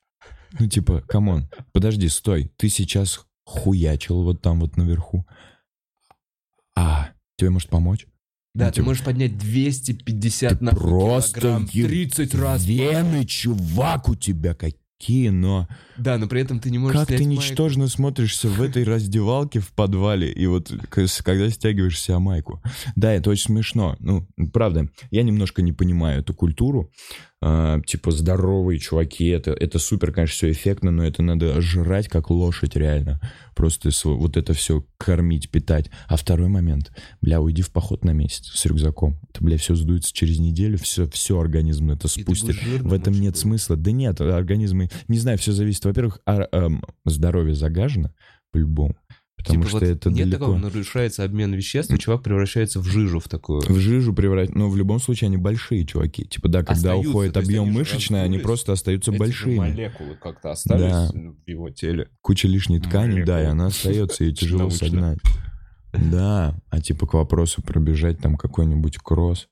Ну, 0.59 0.67
типа, 0.67 1.01
come 1.01 1.29
on, 1.29 1.49
подожди, 1.71 2.07
стой, 2.09 2.51
ты 2.57 2.69
сейчас 2.69 3.25
хуячил 3.45 4.23
вот 4.23 4.41
там 4.41 4.59
вот 4.59 4.77
наверху. 4.77 5.25
А, 6.75 7.09
тебе 7.37 7.49
может 7.49 7.69
помочь? 7.69 8.07
Да, 8.53 8.65
ну, 8.65 8.71
ты 8.71 8.75
типа, 8.75 8.85
можешь 8.87 9.03
поднять 9.03 9.37
250 9.37 10.59
Ты 10.59 10.63
нахуй 10.63 10.79
просто 10.79 11.39
килограмм, 11.39 11.69
е- 11.71 11.87
30 11.87 12.35
раз. 12.35 12.65
Вены, 12.65 13.25
чувак, 13.25 14.09
у 14.09 14.15
тебя 14.15 14.53
какие, 14.53 15.29
но... 15.29 15.67
Да, 15.97 16.17
но 16.17 16.27
при 16.27 16.41
этом 16.41 16.59
ты 16.59 16.69
не 16.69 16.77
можешь 16.77 16.99
Как 16.99 17.07
ты 17.07 17.17
снять 17.17 17.27
майку. 17.27 17.41
ничтожно 17.41 17.87
смотришься 17.87 18.47
в 18.47 18.61
этой 18.61 18.83
раздевалке 18.83 19.59
в 19.59 19.71
подвале, 19.71 20.31
и 20.31 20.45
вот 20.47 20.71
когда 20.89 21.49
стягиваешь 21.49 21.99
себя 21.99 22.19
майку. 22.19 22.61
Да, 22.95 23.11
это 23.13 23.29
очень 23.29 23.45
смешно. 23.45 23.95
Ну, 23.99 24.27
правда, 24.51 24.89
я 25.11 25.23
немножко 25.23 25.61
не 25.61 25.71
понимаю 25.71 26.21
эту 26.21 26.33
культуру. 26.33 26.91
А, 27.45 27.81
типа 27.81 28.11
здоровые 28.11 28.79
чуваки, 28.79 29.27
это, 29.27 29.51
это 29.51 29.77
супер, 29.77 30.13
конечно, 30.13 30.33
все 30.33 30.51
эффектно, 30.51 30.91
но 30.91 31.05
это 31.05 31.21
надо 31.21 31.59
жрать 31.59 32.07
как 32.07 32.29
лошадь 32.29 32.77
реально. 32.77 33.19
Просто 33.53 33.89
вот 34.05 34.37
это 34.37 34.53
все 34.53 34.85
кормить, 34.97 35.51
питать. 35.51 35.89
А 36.07 36.15
второй 36.15 36.47
момент, 36.47 36.93
бля, 37.21 37.41
уйди 37.41 37.61
в 37.61 37.69
поход 37.69 38.05
на 38.05 38.11
месяц 38.11 38.45
с 38.45 38.65
рюкзаком. 38.65 39.19
Это, 39.29 39.43
бля, 39.43 39.57
все 39.57 39.75
сдуется 39.75 40.13
через 40.13 40.39
неделю, 40.39 40.77
все, 40.77 41.05
все 41.09 41.37
организм 41.37 41.91
это 41.91 42.07
спустит. 42.07 42.55
В 42.81 42.93
этом 42.93 43.13
нет 43.13 43.35
смысла. 43.35 43.75
Да 43.75 43.91
нет, 43.91 44.21
организмы, 44.21 44.89
не 45.09 45.17
знаю, 45.17 45.37
все 45.37 45.51
зависит. 45.51 45.82
Во-первых, 45.89 46.19
а- 46.25 46.47
эм, 46.51 46.83
здоровье 47.05 47.55
загажено 47.55 48.11
по-любому, 48.51 48.95
потому 49.37 49.63
Типа 49.63 49.67
что 49.69 49.79
вот 49.79 49.83
это 49.87 50.09
нет 50.09 50.29
далеко. 50.29 50.39
такого, 50.45 50.57
нарушается 50.57 51.23
обмен 51.23 51.53
веществ, 51.53 51.91
и 51.93 51.97
чувак 51.99 52.23
превращается 52.23 52.79
в 52.79 52.85
жижу 52.85 53.19
в 53.19 53.27
такую. 53.27 53.61
В 53.61 53.77
жижу 53.79 54.13
превращать, 54.13 54.55
но 54.55 54.69
в 54.69 54.77
любом 54.77 54.99
случае 54.99 55.27
они 55.27 55.37
большие 55.37 55.85
чуваки. 55.85 56.25
Типа 56.25 56.47
да, 56.49 56.59
когда 56.59 56.73
Остаются, 56.73 57.09
уходит 57.09 57.37
объем 57.37 57.63
они 57.65 57.71
мышечный, 57.77 58.23
они 58.23 58.37
просто 58.39 58.73
остаются 58.73 59.11
Эти 59.11 59.17
большими. 59.19 59.55
молекулы 59.57 60.15
как-то 60.21 60.51
остались 60.51 60.91
Да. 60.91 61.09
в 61.13 61.47
его 61.49 61.69
теле. 61.71 62.09
Куча 62.21 62.47
лишней 62.47 62.79
ткани, 62.79 63.23
да, 63.23 63.41
и 63.41 63.43
Молекулы. 63.45 63.47
она 63.51 63.65
остается, 63.67 64.23
и 64.25 64.33
тяжело 64.33 64.69
согнать. 64.69 65.19
Да, 65.93 66.55
а 66.69 66.81
типа 66.81 67.05
к 67.05 67.13
вопросу 67.13 67.61
пробежать 67.61 68.19
там 68.19 68.35
какой-нибудь 68.35 68.97
кросс, 68.97 69.47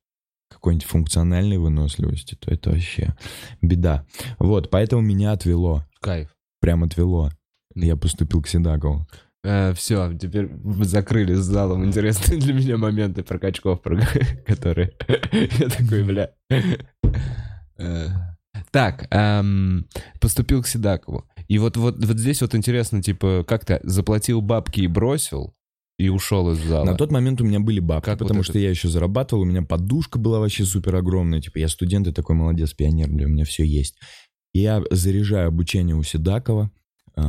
какой-нибудь 0.50 0.86
функциональной 0.88 1.58
выносливости, 1.58 2.36
то 2.36 2.52
это 2.52 2.72
вообще 2.72 3.16
беда. 3.62 4.06
Вот, 4.40 4.70
поэтому 4.70 5.02
меня 5.04 5.34
отвело, 5.34 5.86
Кайф. 6.02 6.30
прям 6.60 6.84
отвело. 6.84 7.32
Я 7.76 7.96
поступил 7.96 8.42
к 8.42 8.48
Седакову. 8.48 9.08
все, 9.76 10.14
теперь 10.18 10.50
закрыли 10.82 11.34
с 11.36 11.44
залом 11.44 11.86
интересные 11.86 12.40
для 12.40 12.54
меня 12.54 12.78
моменты 12.78 13.24
про 13.24 13.40
качков, 13.40 13.82
про 13.82 13.98
которые... 14.46 14.94
Я 15.32 15.70
такой, 15.70 16.04
бля. 16.04 16.32
Э, 17.78 18.08
Так, 18.72 19.08
эм, 19.12 19.88
поступил 20.20 20.62
к 20.62 20.68
Седакову. 20.68 21.26
И 21.48 21.58
вот, 21.58 21.78
вот, 21.78 22.04
вот 22.04 22.18
здесь 22.18 22.42
вот 22.42 22.56
интересно, 22.56 23.02
типа, 23.02 23.44
как 23.48 23.66
ты 23.66 23.80
заплатил 23.84 24.42
бабки 24.42 24.82
и 24.82 24.88
бросил, 24.88 25.54
и 25.98 26.10
ушел 26.10 26.52
из 26.52 26.58
зала. 26.60 26.86
На 26.86 26.96
тот 26.96 27.12
момент 27.12 27.42
у 27.42 27.46
меня 27.46 27.60
были 27.60 27.80
бабки, 27.80 28.06
Как 28.06 28.20
вот 28.20 28.28
потому 28.28 28.42
это? 28.42 28.52
что 28.52 28.60
я 28.60 28.70
еще 28.70 28.88
зарабатывал, 28.88 29.44
у 29.44 29.46
меня 29.46 29.62
подушка 29.62 30.18
была 30.20 30.40
вообще 30.40 30.66
супер 30.66 30.96
огромная, 30.96 31.42
типа 31.42 31.60
я 31.60 31.68
студент 31.68 32.08
и 32.08 32.12
такой 32.14 32.36
молодец, 32.36 32.74
пионер, 32.74 33.10
бля, 33.10 33.26
у 33.26 33.30
меня 33.30 33.46
все 33.46 33.64
есть. 33.64 33.98
Я 34.54 34.82
заряжаю 34.92 35.48
обучение 35.48 35.96
у 35.96 36.04
Седакова. 36.04 36.72
а, 37.16 37.28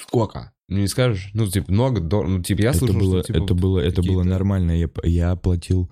Сколько? 0.00 0.52
Ну, 0.68 0.78
не 0.78 0.88
скажешь? 0.88 1.30
Ну, 1.34 1.46
типа, 1.46 1.70
много, 1.70 2.00
дор- 2.00 2.26
ну, 2.26 2.42
типа, 2.42 2.62
я 2.62 2.70
это 2.70 2.78
слышал, 2.80 2.98
было, 2.98 3.22
что, 3.22 3.32
типа, 3.32 3.44
это 3.44 3.54
было, 3.54 3.78
это 3.78 4.02
было 4.02 4.22
нормально. 4.24 4.72
Я, 4.72 4.88
я 5.04 5.30
оплатил, 5.30 5.88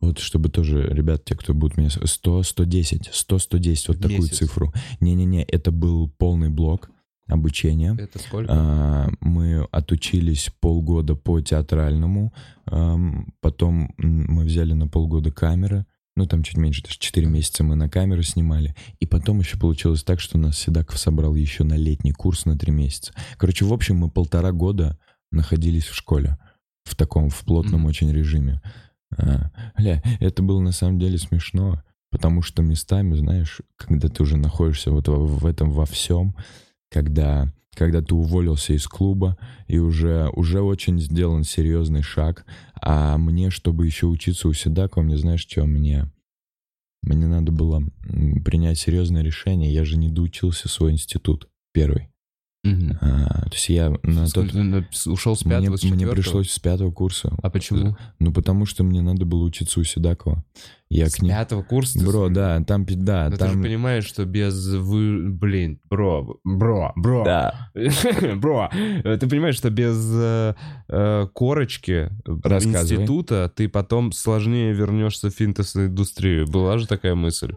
вот 0.00 0.18
чтобы 0.18 0.50
тоже, 0.50 0.82
ребят, 0.82 1.24
те, 1.24 1.34
кто 1.34 1.54
будут 1.54 1.78
меня... 1.78 1.88
с- 1.88 1.98
100, 2.04 2.42
110, 2.42 3.08
100, 3.10 3.38
110, 3.38 3.88
вот 3.88 3.96
В 3.96 4.00
такую 4.00 4.18
месяц? 4.20 4.36
цифру. 4.38 4.72
Не-не-не, 5.00 5.44
это 5.44 5.70
был 5.70 6.10
полный 6.18 6.50
блок 6.50 6.90
обучения. 7.26 7.96
Это 7.98 8.18
сколько? 8.18 8.52
А, 8.54 9.08
Мы 9.20 9.66
отучились 9.70 10.50
полгода 10.60 11.14
по 11.14 11.40
театральному, 11.40 12.34
ам, 12.66 13.32
потом 13.40 13.94
мы 13.96 14.44
взяли 14.44 14.74
на 14.74 14.88
полгода 14.88 15.30
камеры, 15.30 15.86
ну 16.18 16.26
там 16.26 16.42
чуть 16.42 16.56
меньше, 16.56 16.82
даже 16.82 16.98
4 16.98 17.26
месяца 17.26 17.64
мы 17.64 17.76
на 17.76 17.88
камеру 17.88 18.22
снимали, 18.22 18.74
и 19.00 19.06
потом 19.06 19.38
еще 19.40 19.56
получилось 19.58 20.02
так, 20.02 20.20
что 20.20 20.36
нас 20.36 20.58
Седаков 20.58 20.98
собрал 20.98 21.34
еще 21.34 21.64
на 21.64 21.74
летний 21.74 22.12
курс 22.12 22.44
на 22.44 22.58
3 22.58 22.72
месяца. 22.72 23.12
Короче, 23.36 23.64
в 23.64 23.72
общем, 23.72 23.96
мы 23.96 24.10
полтора 24.10 24.52
года 24.52 24.98
находились 25.30 25.84
в 25.86 25.94
школе, 25.94 26.36
в 26.84 26.96
таком, 26.96 27.30
в 27.30 27.38
плотном 27.44 27.80
Мгм. 27.82 27.86
очень 27.86 28.12
режиме. 28.12 28.60
А, 29.16 29.50
Ля, 29.78 30.02
это 30.20 30.42
было 30.42 30.60
на 30.60 30.72
самом 30.72 30.98
деле 30.98 31.18
смешно, 31.18 31.82
потому 32.10 32.42
что 32.42 32.62
местами, 32.62 33.14
знаешь, 33.14 33.60
когда 33.76 34.08
ты 34.08 34.22
уже 34.22 34.36
находишься 34.36 34.90
вот 34.90 35.08
в 35.08 35.38
в 35.38 35.46
этом 35.46 35.70
во 35.70 35.86
всем, 35.86 36.34
когда, 36.90 37.52
когда 37.74 38.02
ты 38.02 38.14
уволился 38.14 38.72
из 38.72 38.86
клуба, 38.86 39.36
и 39.66 39.78
уже, 39.78 40.28
уже 40.34 40.60
очень 40.60 41.00
сделан 41.00 41.44
серьезный 41.44 42.02
шаг, 42.02 42.44
а 42.80 43.16
мне, 43.18 43.50
чтобы 43.50 43.86
еще 43.86 44.06
учиться 44.06 44.48
у 44.48 44.52
Седакова, 44.52 45.02
мне 45.02 45.16
знаешь 45.16 45.46
что, 45.46 45.64
мне, 45.64 46.10
мне 47.02 47.26
надо 47.26 47.52
было 47.52 47.82
принять 48.44 48.78
серьезное 48.78 49.22
решение, 49.22 49.72
я 49.72 49.84
же 49.84 49.96
не 49.96 50.08
доучился 50.08 50.68
свой 50.68 50.92
институт 50.92 51.48
первый. 51.72 52.10
Мгм. 52.76 52.98
А, 53.00 53.42
то 53.44 53.52
есть 53.52 53.68
я 53.68 53.90
на 54.02 54.26
В 54.26 54.32
тот... 54.32 54.50
с- 54.92 55.06
Ушел 55.06 55.36
с 55.36 55.44
Мне, 55.44 55.56
пятого, 55.60 55.76
с 55.76 55.84
мне 55.84 56.06
пришлось 56.06 56.50
с 56.50 56.58
пятого 56.58 56.90
курса. 56.90 57.32
А 57.42 57.50
почему? 57.50 57.96
Ну, 58.18 58.32
потому 58.32 58.66
что 58.66 58.84
мне 58.84 59.02
надо 59.02 59.24
было 59.24 59.42
учиться 59.44 59.80
у 59.80 59.84
Седакова. 59.84 60.44
Я 60.90 61.08
с 61.10 61.16
к 61.16 61.22
ним... 61.22 61.32
пятого 61.32 61.62
курса? 61.62 62.02
Бро, 62.02 62.28
с- 62.28 62.32
да, 62.32 62.62
там, 62.64 62.86
да, 62.88 63.28
Но 63.30 63.36
ты 63.36 63.46
же 63.46 63.52
там... 63.52 63.62
понимаешь, 63.62 64.04
что 64.06 64.24
без 64.24 64.66
вы... 64.74 65.28
Блин, 65.30 65.80
бро, 65.90 66.38
бро, 66.44 66.92
бро. 66.96 67.24
Да. 67.24 67.70
Бро, 68.36 68.70
ты 68.72 69.28
понимаешь, 69.28 69.56
что 69.56 69.68
без 69.70 69.96
э, 70.14 70.54
э, 70.88 71.26
корочки 71.34 72.10
института 72.24 73.52
ты 73.54 73.68
потом 73.68 74.12
сложнее 74.12 74.72
вернешься 74.72 75.30
в 75.30 75.34
фитнес-индустрию. 75.34 76.46
Была 76.46 76.78
же 76.78 76.86
такая 76.86 77.14
мысль? 77.14 77.54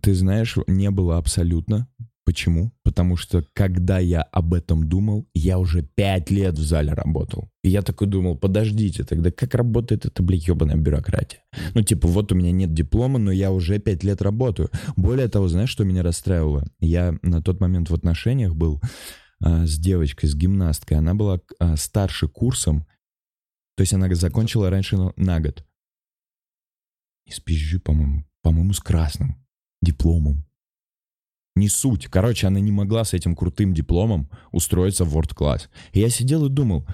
Ты 0.00 0.14
знаешь, 0.14 0.56
не 0.68 0.90
было 0.90 1.18
абсолютно. 1.18 1.88
Почему? 2.24 2.72
Потому 2.84 3.16
что 3.16 3.44
когда 3.52 3.98
я 3.98 4.22
об 4.22 4.54
этом 4.54 4.88
думал, 4.88 5.28
я 5.34 5.58
уже 5.58 5.82
пять 5.82 6.30
лет 6.30 6.56
в 6.56 6.62
зале 6.62 6.92
работал. 6.92 7.50
И 7.64 7.68
я 7.68 7.82
такой 7.82 8.06
думал, 8.06 8.36
подождите, 8.36 9.02
тогда 9.02 9.32
как 9.32 9.54
работает 9.54 10.06
эта, 10.06 10.22
блядь, 10.22 10.46
ебаная 10.46 10.76
бюрократия? 10.76 11.42
Ну, 11.74 11.82
типа, 11.82 12.06
вот 12.06 12.30
у 12.30 12.36
меня 12.36 12.52
нет 12.52 12.72
диплома, 12.72 13.18
но 13.18 13.32
я 13.32 13.50
уже 13.50 13.80
пять 13.80 14.04
лет 14.04 14.22
работаю. 14.22 14.70
Более 14.94 15.28
того, 15.28 15.48
знаешь, 15.48 15.70
что 15.70 15.84
меня 15.84 16.04
расстраивало? 16.04 16.64
Я 16.78 17.18
на 17.22 17.42
тот 17.42 17.60
момент 17.60 17.90
в 17.90 17.94
отношениях 17.94 18.54
был 18.54 18.80
а, 19.42 19.66
с 19.66 19.76
девочкой, 19.76 20.28
с 20.28 20.36
гимнасткой. 20.36 20.98
Она 20.98 21.14
была 21.14 21.40
а, 21.58 21.76
старше 21.76 22.28
курсом, 22.28 22.86
то 23.76 23.80
есть 23.80 23.92
она 23.94 24.12
закончила 24.14 24.70
раньше 24.70 24.96
на, 24.96 25.12
на 25.16 25.40
год. 25.40 25.64
И 27.24 27.32
спизжу, 27.32 27.80
по-моему, 27.80 28.24
по-моему, 28.42 28.72
с 28.72 28.80
красным 28.80 29.44
дипломом. 29.80 30.44
Не 31.54 31.68
суть. 31.68 32.06
Короче, 32.06 32.46
она 32.46 32.60
не 32.60 32.72
могла 32.72 33.04
с 33.04 33.12
этим 33.12 33.36
крутым 33.36 33.74
дипломом 33.74 34.28
устроиться 34.52 35.04
в 35.04 35.16
World 35.16 35.36
Class. 35.36 35.62
И 35.92 36.00
я 36.00 36.08
сидел 36.08 36.46
и 36.46 36.50
думал, 36.50 36.86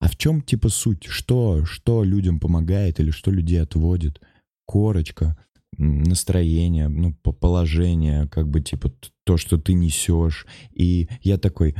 а 0.00 0.08
в 0.08 0.16
чем 0.16 0.42
типа 0.42 0.68
суть? 0.68 1.04
Что, 1.04 1.64
что 1.64 2.04
людям 2.04 2.38
помогает 2.38 3.00
или 3.00 3.10
что 3.10 3.30
людей 3.30 3.62
отводит? 3.62 4.20
Корочка, 4.66 5.38
настроение, 5.78 6.88
ну, 6.88 7.14
по- 7.14 7.32
положение, 7.32 8.28
как 8.28 8.48
бы 8.48 8.60
типа 8.60 8.92
то, 9.24 9.36
что 9.36 9.56
ты 9.58 9.72
несешь. 9.72 10.46
И 10.74 11.08
я 11.22 11.38
такой, 11.38 11.74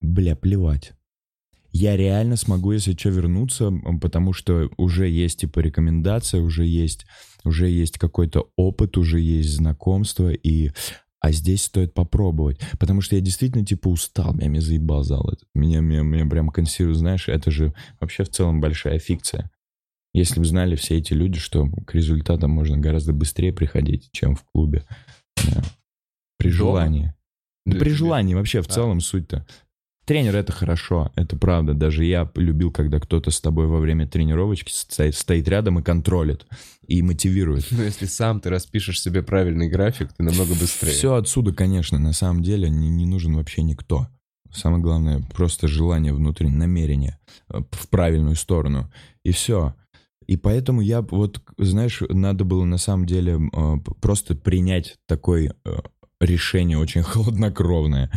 бля, 0.00 0.36
плевать. 0.36 0.94
Я 1.70 1.94
реально 1.94 2.36
смогу, 2.36 2.72
если 2.72 2.94
что, 2.96 3.10
вернуться, 3.10 3.70
потому 4.00 4.32
что 4.32 4.70
уже 4.78 5.08
есть 5.08 5.40
типа 5.40 5.60
рекомендация, 5.60 6.40
уже 6.40 6.64
есть, 6.64 7.04
уже 7.44 7.68
есть 7.68 7.98
какой-то 7.98 8.48
опыт, 8.56 8.96
уже 8.96 9.20
есть 9.20 9.50
знакомство, 9.50 10.32
и 10.32 10.70
а 11.26 11.32
здесь 11.32 11.64
стоит 11.64 11.92
попробовать. 11.92 12.60
Потому 12.78 13.00
что 13.00 13.16
я 13.16 13.20
действительно, 13.20 13.66
типа, 13.66 13.88
устал, 13.88 14.32
меня, 14.32 14.46
меня 14.46 14.60
заебал 14.60 15.02
зал. 15.02 15.28
Меня, 15.54 15.80
меня, 15.80 16.02
меня 16.02 16.24
прям 16.24 16.50
консервирует, 16.50 16.98
знаешь, 16.98 17.28
это 17.28 17.50
же 17.50 17.74
вообще 17.98 18.22
в 18.22 18.28
целом 18.28 18.60
большая 18.60 19.00
фикция. 19.00 19.50
Если 20.14 20.38
бы 20.38 20.46
знали 20.46 20.76
все 20.76 20.98
эти 20.98 21.14
люди, 21.14 21.40
что 21.40 21.68
к 21.84 21.94
результатам 21.94 22.52
можно 22.52 22.78
гораздо 22.78 23.12
быстрее 23.12 23.52
приходить, 23.52 24.08
чем 24.12 24.36
в 24.36 24.44
клубе. 24.44 24.84
Да. 25.50 25.64
При 26.38 26.50
желании. 26.50 27.12
Да 27.64 27.76
при 27.76 27.90
желании 27.90 28.34
вообще 28.34 28.62
в 28.62 28.68
целом 28.68 29.00
суть-то. 29.00 29.44
Тренер— 30.06 30.36
это 30.36 30.52
хорошо, 30.52 31.10
это 31.16 31.36
правда. 31.36 31.74
Даже 31.74 32.04
я 32.04 32.30
любил, 32.36 32.70
когда 32.70 33.00
кто-то 33.00 33.32
с 33.32 33.40
тобой 33.40 33.66
во 33.66 33.80
время 33.80 34.06
тренировочки 34.06 34.70
стоит, 34.72 35.16
стоит 35.16 35.48
рядом 35.48 35.80
и 35.80 35.82
контролит, 35.82 36.46
и 36.86 37.02
мотивирует. 37.02 37.66
Но 37.72 37.82
если 37.82 38.06
сам 38.06 38.40
ты 38.40 38.48
распишешь 38.48 39.02
себе 39.02 39.24
правильный 39.24 39.68
график, 39.68 40.12
ты 40.12 40.22
намного 40.22 40.54
быстрее. 40.54 40.92
Все 40.92 41.16
отсюда, 41.16 41.52
конечно, 41.52 41.98
на 41.98 42.12
самом 42.12 42.44
деле 42.44 42.70
не, 42.70 42.88
не 42.88 43.04
нужен 43.04 43.34
вообще 43.34 43.62
никто. 43.62 44.06
Самое 44.52 44.80
главное, 44.80 45.20
просто 45.34 45.66
желание 45.66 46.14
внутри, 46.14 46.48
намерение 46.48 47.18
э, 47.48 47.60
в 47.72 47.88
правильную 47.88 48.36
сторону. 48.36 48.88
И 49.24 49.32
все. 49.32 49.74
И 50.26 50.36
поэтому 50.36 50.80
я 50.80 51.02
вот, 51.02 51.42
знаешь, 51.58 52.00
надо 52.08 52.44
было 52.44 52.64
на 52.64 52.78
самом 52.78 53.06
деле 53.06 53.38
э, 53.52 53.76
просто 54.00 54.36
принять 54.36 54.96
такое 55.06 55.54
э, 55.64 55.76
решение 56.20 56.78
очень 56.78 57.02
хладнокровное. 57.04 58.10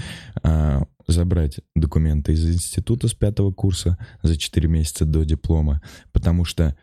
Э, 0.44 0.82
забрать 1.08 1.60
документы 1.76 2.34
из 2.34 2.48
института 2.48 3.08
с 3.08 3.14
пятого 3.14 3.52
курса 3.52 3.98
за 4.22 4.38
4 4.38 4.68
месяца 4.68 5.06
до 5.06 5.24
диплома, 5.24 5.82
потому 6.12 6.46
что 6.46 6.76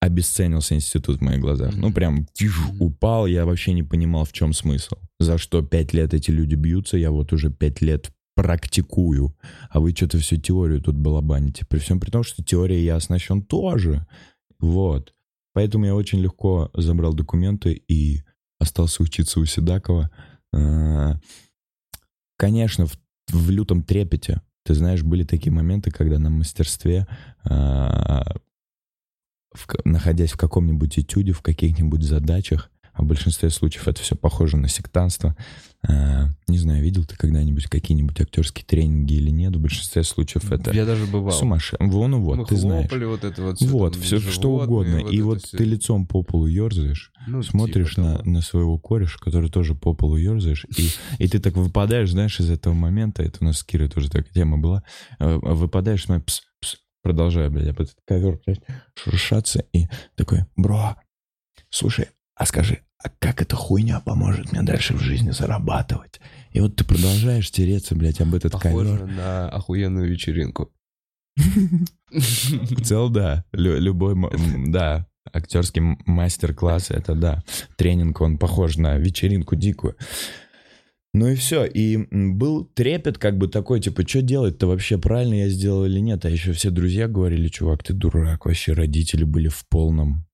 обесценился 0.00 0.74
институт 0.74 1.18
в 1.18 1.22
моих 1.22 1.40
глазах. 1.40 1.74
Ну, 1.74 1.92
прям 1.92 2.26
тиш, 2.32 2.56
упал, 2.78 3.26
я 3.26 3.44
вообще 3.44 3.72
не 3.72 3.82
понимал, 3.82 4.24
в 4.24 4.32
чем 4.32 4.52
смысл. 4.52 4.96
За 5.18 5.38
что 5.38 5.62
пять 5.62 5.92
лет 5.92 6.14
эти 6.14 6.30
люди 6.30 6.54
бьются, 6.54 6.96
я 6.96 7.10
вот 7.10 7.32
уже 7.32 7.50
пять 7.50 7.80
лет 7.80 8.10
практикую, 8.34 9.36
а 9.68 9.80
вы 9.80 9.90
что-то 9.90 10.18
всю 10.18 10.36
теорию 10.36 10.80
тут 10.80 10.94
балабаните. 10.94 11.66
При 11.66 11.78
всем 11.78 11.98
при 11.98 12.10
том, 12.10 12.22
что 12.22 12.44
теория 12.44 12.84
я 12.84 12.94
оснащен 12.94 13.42
тоже. 13.42 14.06
Вот. 14.60 15.12
Поэтому 15.54 15.86
я 15.86 15.94
очень 15.96 16.20
легко 16.20 16.70
забрал 16.74 17.14
документы 17.14 17.72
и 17.72 18.22
остался 18.60 19.02
учиться 19.02 19.40
у 19.40 19.44
Седакова. 19.44 20.10
А, 20.52 21.18
конечно, 22.36 22.86
в 22.86 22.96
в 23.30 23.50
лютом 23.50 23.82
трепете. 23.82 24.42
Ты 24.64 24.74
знаешь, 24.74 25.02
были 25.02 25.24
такие 25.24 25.52
моменты, 25.52 25.90
когда 25.90 26.18
на 26.18 26.30
мастерстве, 26.30 27.06
э, 27.44 27.48
в, 27.48 28.34
находясь 29.84 30.32
в 30.32 30.36
каком-нибудь 30.36 30.98
этюде, 30.98 31.32
в 31.32 31.42
каких-нибудь 31.42 32.02
задачах, 32.02 32.70
а 32.98 33.02
в 33.02 33.06
большинстве 33.06 33.48
случаев 33.50 33.86
это 33.86 34.02
все 34.02 34.16
похоже 34.16 34.56
на 34.56 34.68
сектантство. 34.68 35.36
Э, 35.88 36.26
не 36.48 36.58
знаю, 36.58 36.82
видел 36.82 37.04
ты 37.04 37.16
когда-нибудь 37.16 37.66
какие-нибудь 37.66 38.20
актерские 38.20 38.64
тренинги 38.66 39.14
или 39.14 39.30
нет? 39.30 39.54
В 39.54 39.60
большинстве 39.60 40.02
случаев 40.02 40.50
это... 40.50 40.72
Я 40.72 40.84
даже 40.84 41.06
бывал. 41.06 41.30
Сумасшедший. 41.32 41.88
Вон, 41.88 42.10
ну 42.10 42.20
вот, 42.20 42.38
Мы 42.38 42.44
ты 42.46 42.56
знаешь. 42.56 42.90
вот 42.90 43.22
это 43.22 43.40
вот. 43.42 43.60
Вот, 43.60 43.92
там, 43.92 44.02
все 44.02 44.18
что 44.18 44.50
угодно. 44.50 44.98
животные, 44.98 45.16
и 45.16 45.22
вот 45.22 45.44
всё. 45.44 45.56
ты 45.56 45.64
лицом 45.64 46.08
по 46.08 46.24
полу 46.24 46.46
ерзаешь, 46.46 47.12
Ну, 47.28 47.44
смотришь 47.44 47.90
типа 47.90 48.00
на, 48.00 48.16
того. 48.18 48.30
на 48.30 48.42
своего 48.42 48.78
кореша, 48.78 49.18
который 49.20 49.50
тоже 49.50 49.76
по 49.76 49.94
полу 49.94 50.16
ерзаешь, 50.16 50.66
и, 50.76 50.88
и 51.22 51.28
ты 51.28 51.38
так 51.38 51.54
выпадаешь, 51.54 52.10
знаешь, 52.10 52.40
из 52.40 52.50
этого 52.50 52.74
момента, 52.74 53.22
это 53.22 53.38
у 53.40 53.44
нас 53.44 53.58
с 53.58 53.64
Кирой 53.64 53.88
тоже 53.88 54.10
такая 54.10 54.32
тема 54.34 54.58
была, 54.58 54.82
э, 55.20 55.38
выпадаешь, 55.40 56.02
смотри, 56.04 56.24
пс, 56.24 56.42
пс, 56.60 56.76
продолжаю, 57.02 57.52
блядь, 57.52 57.68
об 57.68 57.80
этот 57.80 57.94
ковер, 58.04 58.40
блядь, 58.44 58.62
шуршаться, 58.96 59.64
и 59.72 59.86
такой, 60.16 60.40
бро, 60.56 60.96
слушай, 61.70 62.08
а 62.38 62.46
скажи, 62.46 62.78
а 63.02 63.10
как 63.18 63.42
эта 63.42 63.56
хуйня 63.56 63.98
поможет 64.00 64.52
мне 64.52 64.62
дальше 64.62 64.94
в 64.94 65.00
жизни 65.00 65.32
зарабатывать? 65.32 66.20
И 66.52 66.60
вот 66.60 66.76
ты 66.76 66.84
продолжаешь 66.84 67.50
тереться, 67.50 67.96
блядь, 67.96 68.20
об 68.20 68.32
этот 68.34 68.52
Похоже 68.52 68.98
ковер. 68.98 69.06
на 69.06 69.48
охуенную 69.48 70.08
вечеринку. 70.08 70.72
В 71.36 72.82
целом, 72.82 73.12
да. 73.12 73.44
Лю- 73.52 73.78
любой, 73.80 74.16
да, 74.68 75.06
актерский 75.32 75.82
мастер-класс, 76.06 76.90
это 76.90 77.14
да. 77.14 77.42
Тренинг, 77.76 78.20
он 78.20 78.38
похож 78.38 78.76
на 78.76 78.96
вечеринку 78.98 79.56
дикую. 79.56 79.96
Ну 81.14 81.26
и 81.26 81.34
все. 81.34 81.64
И 81.64 81.96
был 81.96 82.64
трепет 82.66 83.18
как 83.18 83.36
бы 83.36 83.48
такой, 83.48 83.80
типа, 83.80 84.06
что 84.06 84.22
делать-то 84.22 84.68
вообще, 84.68 84.96
правильно 84.96 85.34
я 85.34 85.48
сделал 85.48 85.84
или 85.84 85.98
нет? 85.98 86.24
А 86.24 86.30
еще 86.30 86.52
все 86.52 86.70
друзья 86.70 87.08
говорили, 87.08 87.48
чувак, 87.48 87.82
ты 87.82 87.94
дурак, 87.94 88.46
вообще 88.46 88.74
родители 88.74 89.24
были 89.24 89.48
в 89.48 89.66
полном... 89.68 90.24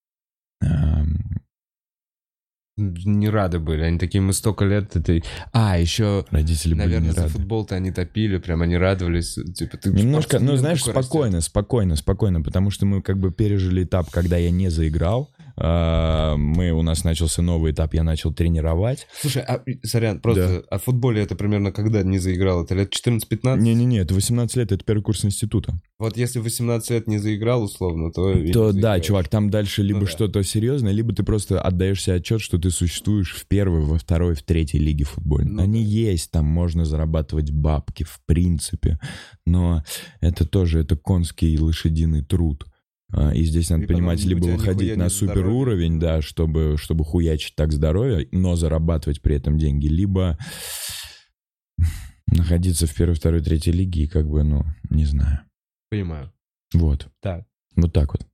Не 2.76 3.28
рады 3.28 3.60
были. 3.60 3.82
Они 3.82 3.98
такие, 3.98 4.20
мы 4.20 4.32
столько 4.32 4.64
лет 4.64 4.96
этой... 4.96 5.22
А, 5.52 5.78
еще, 5.78 6.24
родители 6.30 6.74
были 6.74 6.82
наверное, 6.82 7.08
не 7.08 7.14
за 7.14 7.28
футбол-то 7.28 7.76
они 7.76 7.92
топили, 7.92 8.38
прям 8.38 8.62
они 8.62 8.76
радовались. 8.76 9.38
Типа, 9.54 9.76
ты 9.76 9.90
Немножко, 9.90 10.40
ну, 10.40 10.56
знаешь, 10.56 10.82
спокойно, 10.82 11.40
спокойно, 11.40 11.94
спокойно, 11.94 12.42
потому 12.42 12.70
что 12.70 12.84
мы 12.84 13.00
как 13.00 13.18
бы 13.18 13.30
пережили 13.30 13.84
этап, 13.84 14.10
когда 14.10 14.38
я 14.38 14.50
не 14.50 14.70
заиграл. 14.70 15.30
А, 15.56 16.36
Мы, 16.36 16.70
у 16.72 16.82
нас 16.82 17.04
начался 17.04 17.42
новый 17.42 17.72
этап, 17.72 17.94
я 17.94 18.02
начал 18.02 18.32
тренировать. 18.32 19.06
Слушай, 19.20 19.42
а, 19.42 19.62
сорян, 19.82 20.20
просто, 20.20 20.64
а 20.68 20.78
в 20.78 20.84
футболе 20.84 21.22
это 21.22 21.36
примерно 21.36 21.70
когда 21.72 22.02
не 22.02 22.18
заиграл? 22.18 22.64
Это 22.64 22.74
лет 22.74 22.92
14-15? 22.92 23.58
Не-не-не, 23.58 23.98
это 23.98 24.14
18 24.14 24.56
лет, 24.56 24.72
это 24.72 24.84
первый 24.84 25.02
курс 25.02 25.24
института. 25.24 25.80
Вот 25.98 26.16
если 26.16 26.40
в 26.40 26.42
18 26.42 26.90
лет 26.90 27.06
не 27.06 27.18
заиграл, 27.18 27.62
условно, 27.62 28.10
то... 28.10 28.34
То 28.52 28.72
да, 28.72 28.98
чувак, 29.00 29.28
там 29.28 29.48
дальше 29.48 29.82
либо 29.82 30.00
Ну 30.00 30.06
да. 30.06 30.10
что-то 30.10 30.42
серьезное, 30.42 30.92
либо 30.92 31.14
ты 31.14 31.22
просто 31.22 31.60
отдаешь 31.60 32.02
себе 32.02 32.16
отчет, 32.16 32.40
что 32.40 32.58
ты 32.58 32.70
существуешь 32.70 33.34
в 33.34 33.46
первой, 33.46 33.80
во 33.82 33.98
второй, 33.98 34.34
в 34.34 34.42
третьей 34.42 34.80
лиге 34.80 35.04
футбольной. 35.04 35.52
Ну 35.52 35.62
Они 35.62 35.84
да. 35.84 35.88
есть, 35.88 36.30
там 36.32 36.46
можно 36.46 36.84
зарабатывать 36.84 37.52
бабки, 37.52 38.02
в 38.02 38.20
принципе, 38.26 38.98
но 39.46 39.84
это 40.20 40.46
тоже, 40.46 40.80
это 40.80 40.96
конский 40.96 41.58
лошадиный 41.58 42.24
труд. 42.24 42.66
А, 43.16 43.30
И 43.30 43.44
здесь 43.44 43.70
надо 43.70 43.84
И 43.84 43.86
понимать, 43.86 44.24
либо 44.24 44.44
выходить 44.44 44.96
на 44.96 45.08
супер 45.08 45.46
уровень, 45.46 46.00
да, 46.00 46.20
чтобы, 46.20 46.76
чтобы 46.78 47.04
хуячить 47.04 47.54
так 47.54 47.72
здоровье, 47.72 48.28
но 48.32 48.56
зарабатывать 48.56 49.22
при 49.22 49.36
этом 49.36 49.56
деньги, 49.56 49.86
либо 49.86 50.36
находиться 52.26 52.86
в 52.86 52.94
первой, 52.94 53.14
второй, 53.14 53.40
третьей 53.40 53.72
лиге 53.72 54.04
и 54.04 54.08
как 54.08 54.28
бы, 54.28 54.42
ну, 54.42 54.64
не 54.90 55.04
знаю. 55.04 55.40
Понимаю. 55.90 56.32
Вот. 56.72 57.08
Так. 57.20 57.44
Вот 57.76 57.92
так 57.92 58.12
вот. 58.12 58.26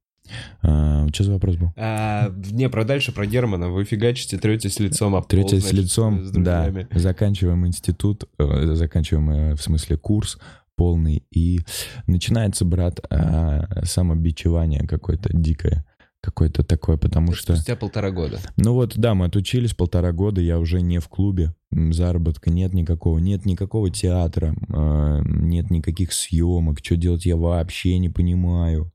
что 1.14 1.24
за 1.24 1.32
вопрос 1.32 1.56
был? 1.56 1.72
А, 1.76 2.32
не, 2.50 2.68
про 2.70 2.84
дальше, 2.84 3.12
про 3.12 3.26
Германа. 3.26 3.68
Вы 3.68 3.84
фигачите, 3.84 4.38
третесь 4.38 4.78
лицом 4.78 5.14
об 5.14 5.22
пол, 5.22 5.28
Третье 5.28 5.60
с 5.60 5.72
лицом, 5.72 6.24
с 6.24 6.30
да. 6.30 6.72
Заканчиваем 6.94 7.66
институт, 7.66 8.24
э, 8.38 8.74
заканчиваем, 8.74 9.30
э, 9.30 9.54
в 9.54 9.62
смысле, 9.62 9.96
курс 9.96 10.38
полный, 10.80 11.22
и 11.30 11.60
начинается, 12.06 12.64
брат, 12.64 13.00
э, 13.10 13.84
самобичевание 13.84 14.86
какое-то 14.88 15.28
дикое, 15.30 15.84
какое-то 16.22 16.64
такое, 16.64 16.96
потому 16.96 17.34
что... 17.34 17.54
Спустя 17.54 17.76
полтора 17.76 18.10
года. 18.10 18.40
Ну 18.56 18.72
вот, 18.72 18.96
да, 18.96 19.14
мы 19.14 19.26
отучились 19.26 19.74
полтора 19.74 20.12
года, 20.12 20.40
я 20.40 20.58
уже 20.58 20.80
не 20.80 20.98
в 20.98 21.08
клубе, 21.08 21.54
заработка 21.70 22.48
нет 22.48 22.72
никакого, 22.72 23.18
нет 23.18 23.44
никакого 23.44 23.90
театра, 23.90 24.54
э, 24.70 25.20
нет 25.26 25.70
никаких 25.70 26.14
съемок, 26.14 26.78
что 26.82 26.96
делать 26.96 27.26
я 27.26 27.36
вообще 27.36 27.98
не 27.98 28.08
понимаю. 28.08 28.90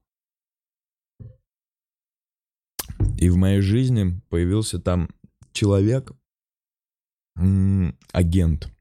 И 3.19 3.29
в 3.29 3.37
моей 3.37 3.61
жизни 3.61 4.19
появился 4.29 4.79
там 4.79 5.09
человек, 5.51 6.13
агент, 8.11 8.74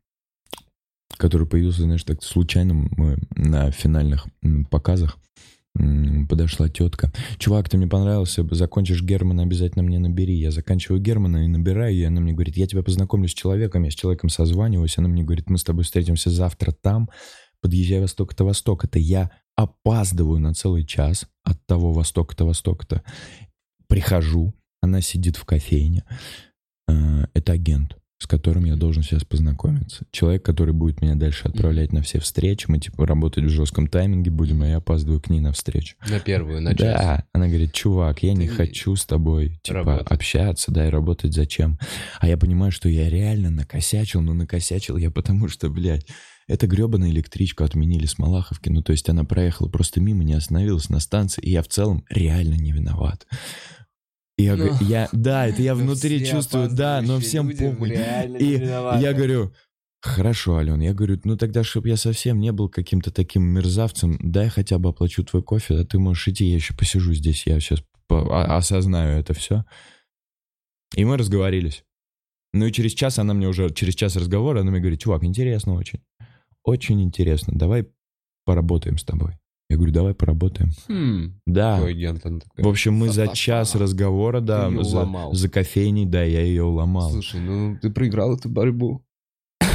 который 1.16 1.46
появился, 1.46 1.83
знаешь, 1.83 2.05
так 2.05 2.22
случайно 2.22 2.74
мы 2.74 3.18
на 3.37 3.70
финальных 3.70 4.27
показах. 4.70 5.18
Подошла 6.29 6.68
тетка. 6.68 7.12
Чувак, 7.38 7.68
ты 7.68 7.77
мне 7.77 7.88
понравился, 7.88 8.46
закончишь 8.53 9.03
Германа, 9.03 9.42
обязательно 9.42 9.83
мне 9.83 9.98
набери. 9.98 10.35
Я 10.35 10.53
заканчиваю 10.53 11.00
Германа 11.00 11.44
и 11.44 11.48
набираю, 11.48 11.94
и 11.94 12.05
она 12.05 12.20
мне 12.20 12.33
говорит, 12.33 12.57
я 12.57 12.68
тебя 12.68 12.85
познакомлю 12.85 13.27
с 13.27 13.35
человеком, 13.35 13.83
я 13.83 13.90
с 13.90 13.94
человеком 13.94 14.29
созваниваюсь, 14.29 14.98
она 14.98 15.09
мне 15.09 15.24
говорит, 15.24 15.50
мы 15.50 15.59
с 15.59 15.64
тобой 15.64 15.83
встретимся 15.83 16.31
завтра 16.31 16.70
там, 16.70 17.11
подъезжай 17.61 18.00
восток-то 18.00 18.44
восток-то. 18.44 19.00
Я 19.00 19.33
опаздываю 19.57 20.38
на 20.38 20.55
целый 20.55 20.85
час 20.85 21.27
от 21.42 21.64
того 21.66 21.92
востока-то 21.92 22.44
востока-то. 22.44 23.03
Прихожу, 23.88 24.55
она 24.81 25.00
сидит 25.00 25.37
в 25.37 25.44
кофейне. 25.44 26.05
Э, 26.87 27.24
Это 27.35 27.53
агент, 27.53 27.96
с 28.18 28.27
которым 28.27 28.64
я 28.64 28.77
должен 28.77 29.03
сейчас 29.03 29.24
познакомиться. 29.24 30.05
Человек, 30.11 30.44
который 30.44 30.72
будет 30.72 31.03
меня 31.03 31.14
дальше 31.14 31.48
отправлять 31.48 31.92
на 31.92 32.00
все 32.03 32.20
встречи. 32.20 32.66
Мы, 32.68 32.79
типа, 32.79 33.07
работать 33.07 33.44
в 33.44 33.48
жестком 33.48 33.87
тайминге 33.87 34.31
будем, 34.31 34.62
а 34.62 34.68
я 34.68 34.77
опаздываю 34.77 35.20
к 35.20 35.29
ней 35.29 35.40
на 35.40 35.53
встречу. 35.53 35.96
На 36.09 36.20
первую, 36.20 36.62
на 36.62 36.70
час. 36.74 36.79
Да, 36.79 37.24
она 37.33 37.48
говорит, 37.48 37.72
чувак, 37.72 38.22
я 38.22 38.33
не 38.35 38.48
Ты 38.48 38.55
хочу 38.55 38.96
с 38.96 39.05
тобой, 39.05 39.59
типа, 39.62 39.79
работать. 39.79 40.11
общаться, 40.11 40.72
да, 40.72 40.87
и 40.87 40.90
работать 40.90 41.35
зачем? 41.35 41.79
А 42.20 42.29
я 42.29 42.38
понимаю, 42.38 42.72
что 42.72 42.88
я 42.88 43.11
реально 43.11 43.50
накосячил, 43.50 44.22
но 44.22 44.33
накосячил 44.33 44.96
я 44.96 45.11
потому 45.11 45.48
что, 45.48 45.68
блядь, 45.68 46.07
эта 46.46 46.66
гребаная 46.66 47.11
электричку 47.11 47.64
отменили 47.64 48.07
с 48.07 48.18
Малаховки, 48.18 48.68
ну, 48.68 48.83
то 48.83 48.92
есть 48.92 49.09
она 49.09 49.24
проехала 49.24 49.68
просто 49.68 50.00
мимо, 50.00 50.24
не 50.24 50.35
остановилась 50.35 50.90
на 50.90 51.00
станции, 51.00 51.40
и 51.42 51.50
я 51.50 51.62
в 51.62 51.68
целом 51.68 52.05
реально 52.11 52.55
не 52.55 52.72
виноват. 52.72 53.27
И 54.37 54.44
я, 54.44 54.57
Ну, 54.57 54.66
говорю, 54.66 54.87
я, 54.87 55.09
да, 55.12 55.47
это 55.47 55.62
я 55.62 55.75
внутри 55.77 56.25
чувствую, 56.25 56.68
да, 56.70 57.01
но 57.03 57.20
всем 57.20 57.51
похуй. 57.51 57.90
И. 57.90 58.53
Я 59.01 59.12
говорю, 59.12 59.53
хорошо, 60.03 60.57
Ален, 60.57 60.81
я 60.81 60.92
говорю, 60.92 61.20
ну 61.25 61.37
тогда, 61.37 61.62
чтобы 61.62 61.88
я 61.88 61.97
совсем 61.97 62.40
не 62.40 62.53
был 62.53 62.68
каким-то 62.68 63.11
таким 63.11 63.44
мерзавцем, 63.44 64.18
дай 64.20 64.49
хотя 64.49 64.79
бы 64.79 64.90
оплачу 64.90 65.25
твой 65.25 65.42
кофе, 65.42 65.77
а 65.77 65.85
ты 65.85 65.99
можешь 65.99 66.29
идти, 66.29 66.47
я 66.47 66.57
еще 66.57 66.75
посижу 66.75 67.14
здесь, 67.14 67.47
я 67.47 67.61
сейчас 67.61 67.83
осознаю 68.09 69.18
это 69.18 69.35
все. 69.35 69.64
И 70.97 71.05
мы 71.05 71.16
разговорились. 71.16 71.85
Ну 72.53 72.66
и 72.66 72.73
через 72.73 72.92
час 72.92 73.18
она 73.18 73.35
мне 73.35 73.49
уже, 73.49 73.70
через 73.70 73.94
час 73.94 74.14
разговора, 74.16 74.61
она 74.61 74.70
мне 74.70 74.81
говорит, 74.81 75.01
чувак, 75.01 75.25
интересно 75.25 75.75
очень. 75.75 76.01
Очень 76.62 77.03
интересно. 77.03 77.53
Давай 77.57 77.88
поработаем 78.44 78.97
с 78.99 79.05
тобой. 79.05 79.38
Я 79.70 79.77
говорю, 79.77 79.92
давай 79.92 80.14
поработаем. 80.14 80.70
Хм, 80.88 81.40
Да. 81.46 81.77
какой 81.77 81.92
агент 81.92 82.24
он 82.27 82.40
такой. 82.40 82.64
В 82.64 82.68
общем, 82.68 82.94
мы 82.94 83.09
за 83.09 83.29
час 83.29 83.74
разговора, 83.74 84.40
да, 84.40 84.68
за, 84.70 84.77
уломал. 85.00 85.35
за 85.35 85.48
кофейней, 85.48 86.05
да, 86.05 86.22
я 86.22 86.42
ее 86.42 86.64
уломал. 86.64 87.11
Слушай, 87.11 87.40
ну 87.40 87.79
ты 87.81 87.90
проиграл 87.90 88.37
эту 88.37 88.48
борьбу. 88.50 89.05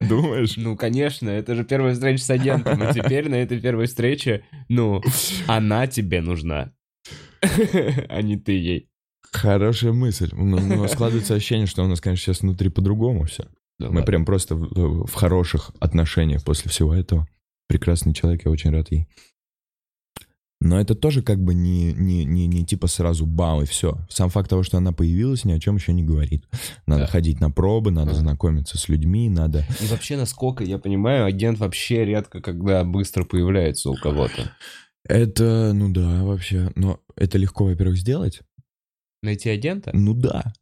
Думаешь? 0.00 0.56
Ну, 0.56 0.76
конечно, 0.76 1.28
это 1.28 1.54
же 1.54 1.64
первая 1.64 1.94
встреча 1.94 2.22
с 2.22 2.30
агентом, 2.30 2.82
и 2.82 2.92
теперь 2.94 3.28
на 3.28 3.36
этой 3.36 3.60
первой 3.60 3.86
встрече, 3.86 4.44
ну, 4.68 5.02
она 5.46 5.86
тебе 5.86 6.20
нужна, 6.20 6.72
а 8.08 8.22
не 8.22 8.36
ты 8.36 8.52
ей. 8.52 8.88
Хорошая 9.32 9.92
мысль. 9.92 10.30
Но, 10.32 10.58
но 10.60 10.86
складывается 10.86 11.34
ощущение, 11.34 11.66
что 11.66 11.82
у 11.84 11.88
нас, 11.88 12.00
конечно, 12.00 12.24
сейчас 12.24 12.42
внутри 12.42 12.68
по-другому 12.68 13.24
все. 13.24 13.44
Да 13.80 13.86
Мы 13.88 13.96
ладно. 13.96 14.02
прям 14.02 14.24
просто 14.24 14.54
в, 14.54 15.06
в 15.06 15.14
хороших 15.14 15.72
отношениях 15.80 16.44
после 16.44 16.70
всего 16.70 16.94
этого. 16.94 17.26
Прекрасный 17.68 18.12
человек, 18.14 18.44
я 18.44 18.50
очень 18.50 18.70
рад 18.70 18.90
ей. 18.92 19.06
Но 20.60 20.80
это 20.80 20.94
тоже 20.94 21.22
как 21.22 21.42
бы 21.42 21.52
не, 21.52 21.92
не, 21.92 22.24
не, 22.24 22.46
не 22.46 22.64
типа 22.64 22.86
сразу 22.86 23.26
бам 23.26 23.62
и 23.62 23.66
все. 23.66 23.98
Сам 24.08 24.30
факт 24.30 24.48
того, 24.48 24.62
что 24.62 24.78
она 24.78 24.92
появилась, 24.92 25.44
ни 25.44 25.52
о 25.52 25.60
чем 25.60 25.76
еще 25.76 25.92
не 25.92 26.02
говорит. 26.02 26.46
Надо 26.86 27.02
Да. 27.02 27.06
ходить 27.08 27.38
на 27.40 27.50
пробы, 27.50 27.90
надо 27.90 28.12
Ага. 28.12 28.20
знакомиться 28.20 28.78
с 28.78 28.88
людьми, 28.88 29.28
надо... 29.28 29.66
И 29.82 29.86
вообще, 29.86 30.16
насколько 30.16 30.64
я 30.64 30.78
понимаю, 30.78 31.26
агент 31.26 31.58
вообще 31.58 32.04
редко 32.06 32.40
когда 32.40 32.82
быстро 32.82 33.24
появляется 33.24 33.90
у 33.90 33.94
кого-то. 33.96 34.52
Это, 35.06 35.72
ну 35.74 35.90
да, 35.92 36.24
вообще. 36.24 36.72
Но 36.76 36.98
это 37.14 37.36
легко, 37.36 37.64
во-первых, 37.64 37.98
сделать. 37.98 38.40
Найти 39.22 39.50
агента? 39.50 39.90
Ну 39.92 40.14
да. 40.14 40.54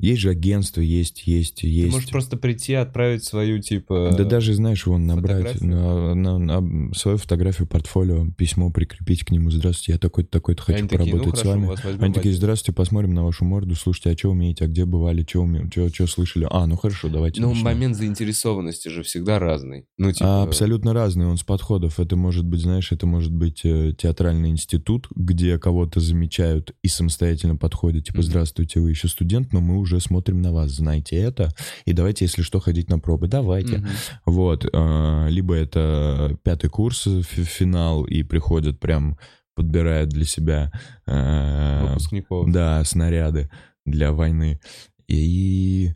Есть 0.00 0.20
же 0.20 0.30
агентство, 0.30 0.80
есть, 0.80 1.26
есть, 1.26 1.62
Ты 1.62 1.66
есть. 1.66 1.92
можешь 1.92 2.08
просто 2.10 2.36
прийти, 2.36 2.72
отправить 2.74 3.24
свою, 3.24 3.60
типа... 3.60 4.14
Да 4.16 4.22
даже, 4.22 4.54
знаешь, 4.54 4.86
вон 4.86 5.06
набрать 5.06 5.60
на, 5.60 6.14
на- 6.14 6.38
на 6.38 6.94
свою 6.94 7.16
фотографию, 7.18 7.66
портфолио, 7.66 8.28
письмо 8.36 8.70
прикрепить 8.70 9.24
к 9.24 9.32
нему. 9.32 9.50
Здравствуйте, 9.50 9.92
я 9.94 9.98
такой-то, 9.98 10.30
такой-то 10.30 10.62
хочу 10.62 10.78
они 10.78 10.88
такие, 10.88 11.12
ну 11.12 11.18
поработать 11.18 11.40
с 11.40 11.42
хорошо, 11.42 11.60
вами. 11.60 11.66
вас 11.66 11.80
Они 12.00 12.14
такие, 12.14 12.32
здравствуйте, 12.32 12.76
посмотрим 12.76 13.12
на 13.12 13.24
вашу 13.24 13.44
морду, 13.44 13.74
слушайте, 13.74 14.10
а 14.10 14.16
что 14.16 14.30
умеете, 14.30 14.66
а 14.66 14.68
где 14.68 14.84
бывали, 14.84 15.26
что 15.28 16.06
слышали? 16.06 16.46
А, 16.48 16.66
ну 16.68 16.76
хорошо, 16.76 17.08
давайте 17.08 17.40
Ну, 17.40 17.52
момент 17.54 17.96
заинтересованности 17.96 18.88
же 18.90 19.02
всегда 19.02 19.40
разный. 19.40 19.86
Ну, 19.98 20.10
А, 20.10 20.12
типа... 20.12 20.42
абсолютно 20.44 20.92
разный, 20.92 21.26
он 21.26 21.38
с 21.38 21.42
подходов. 21.42 21.98
Это 21.98 22.14
может 22.14 22.46
быть, 22.46 22.60
знаешь, 22.60 22.92
это 22.92 23.06
может 23.08 23.32
быть 23.32 23.62
э, 23.64 23.92
театральный 23.98 24.50
институт, 24.50 25.08
где 25.16 25.58
кого-то 25.58 25.98
замечают 25.98 26.72
и 26.84 26.88
самостоятельно 26.88 27.56
подходят. 27.56 28.04
Типа, 28.04 28.18
Мгм. 28.18 28.26
здравствуйте, 28.26 28.78
вы 28.78 28.90
еще 28.90 29.08
студент, 29.08 29.52
но 29.52 29.60
мы 29.60 29.76
уже 29.78 29.87
смотрим 29.98 30.42
на 30.42 30.52
вас, 30.52 30.70
знаете 30.72 31.16
это. 31.16 31.50
И 31.86 31.92
давайте, 31.92 32.26
если 32.26 32.42
что, 32.42 32.60
ходить 32.60 32.88
на 32.90 32.98
пробы. 32.98 33.28
Давайте. 33.28 33.78
Мгм. 33.78 33.88
Вот. 34.26 34.66
э, 34.70 35.26
Либо 35.30 35.54
это 35.54 36.36
пятый 36.42 36.68
курс, 36.70 37.06
э, 37.06 37.22
фи- 37.22 37.44
финал, 37.44 38.04
и 38.04 38.22
приходят 38.22 38.78
прям, 38.78 39.18
подбирают 39.54 40.10
для 40.10 40.24
себя 40.24 40.70
э, 41.06 41.86
Выпускников. 41.88 42.50
да, 42.52 42.84
снаряды 42.84 43.50
для 43.86 44.12
войны. 44.12 44.60
И 45.08 45.94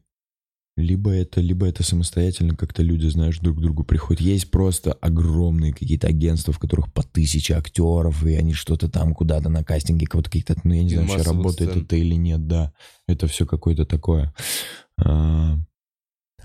либо 0.83 1.11
это, 1.11 1.41
либо 1.41 1.67
это 1.67 1.83
самостоятельно 1.83 2.55
как-то 2.55 2.83
люди, 2.83 3.07
знаешь, 3.07 3.39
друг 3.39 3.59
к 3.59 3.61
другу 3.61 3.85
приходят. 3.85 4.21
Есть 4.21 4.51
просто 4.51 4.93
огромные 4.93 5.73
какие-то 5.73 6.09
агентства, 6.09 6.53
в 6.53 6.59
которых 6.59 6.93
по 6.93 7.03
тысяче 7.03 7.55
актеров, 7.55 8.25
и 8.27 8.35
они 8.35 8.53
что-то 8.53 8.89
там 8.89 9.15
куда-то 9.15 9.49
на 9.49 9.65
кастинге 9.65 10.07
кого-то 10.07 10.31
каких-то, 10.31 10.57
ну, 10.65 10.75
я 10.75 10.83
не 10.83 10.89
И 10.91 10.95
знаю, 10.95 11.09
вообще 11.09 11.25
работает 11.31 11.71
сцен. 11.71 11.83
это 11.85 11.97
или 11.97 12.15
нет, 12.15 12.47
да. 12.47 12.73
Это 13.09 13.27
все 13.27 13.47
какое-то 13.47 13.85
такое. 13.87 14.35
А, 14.99 15.57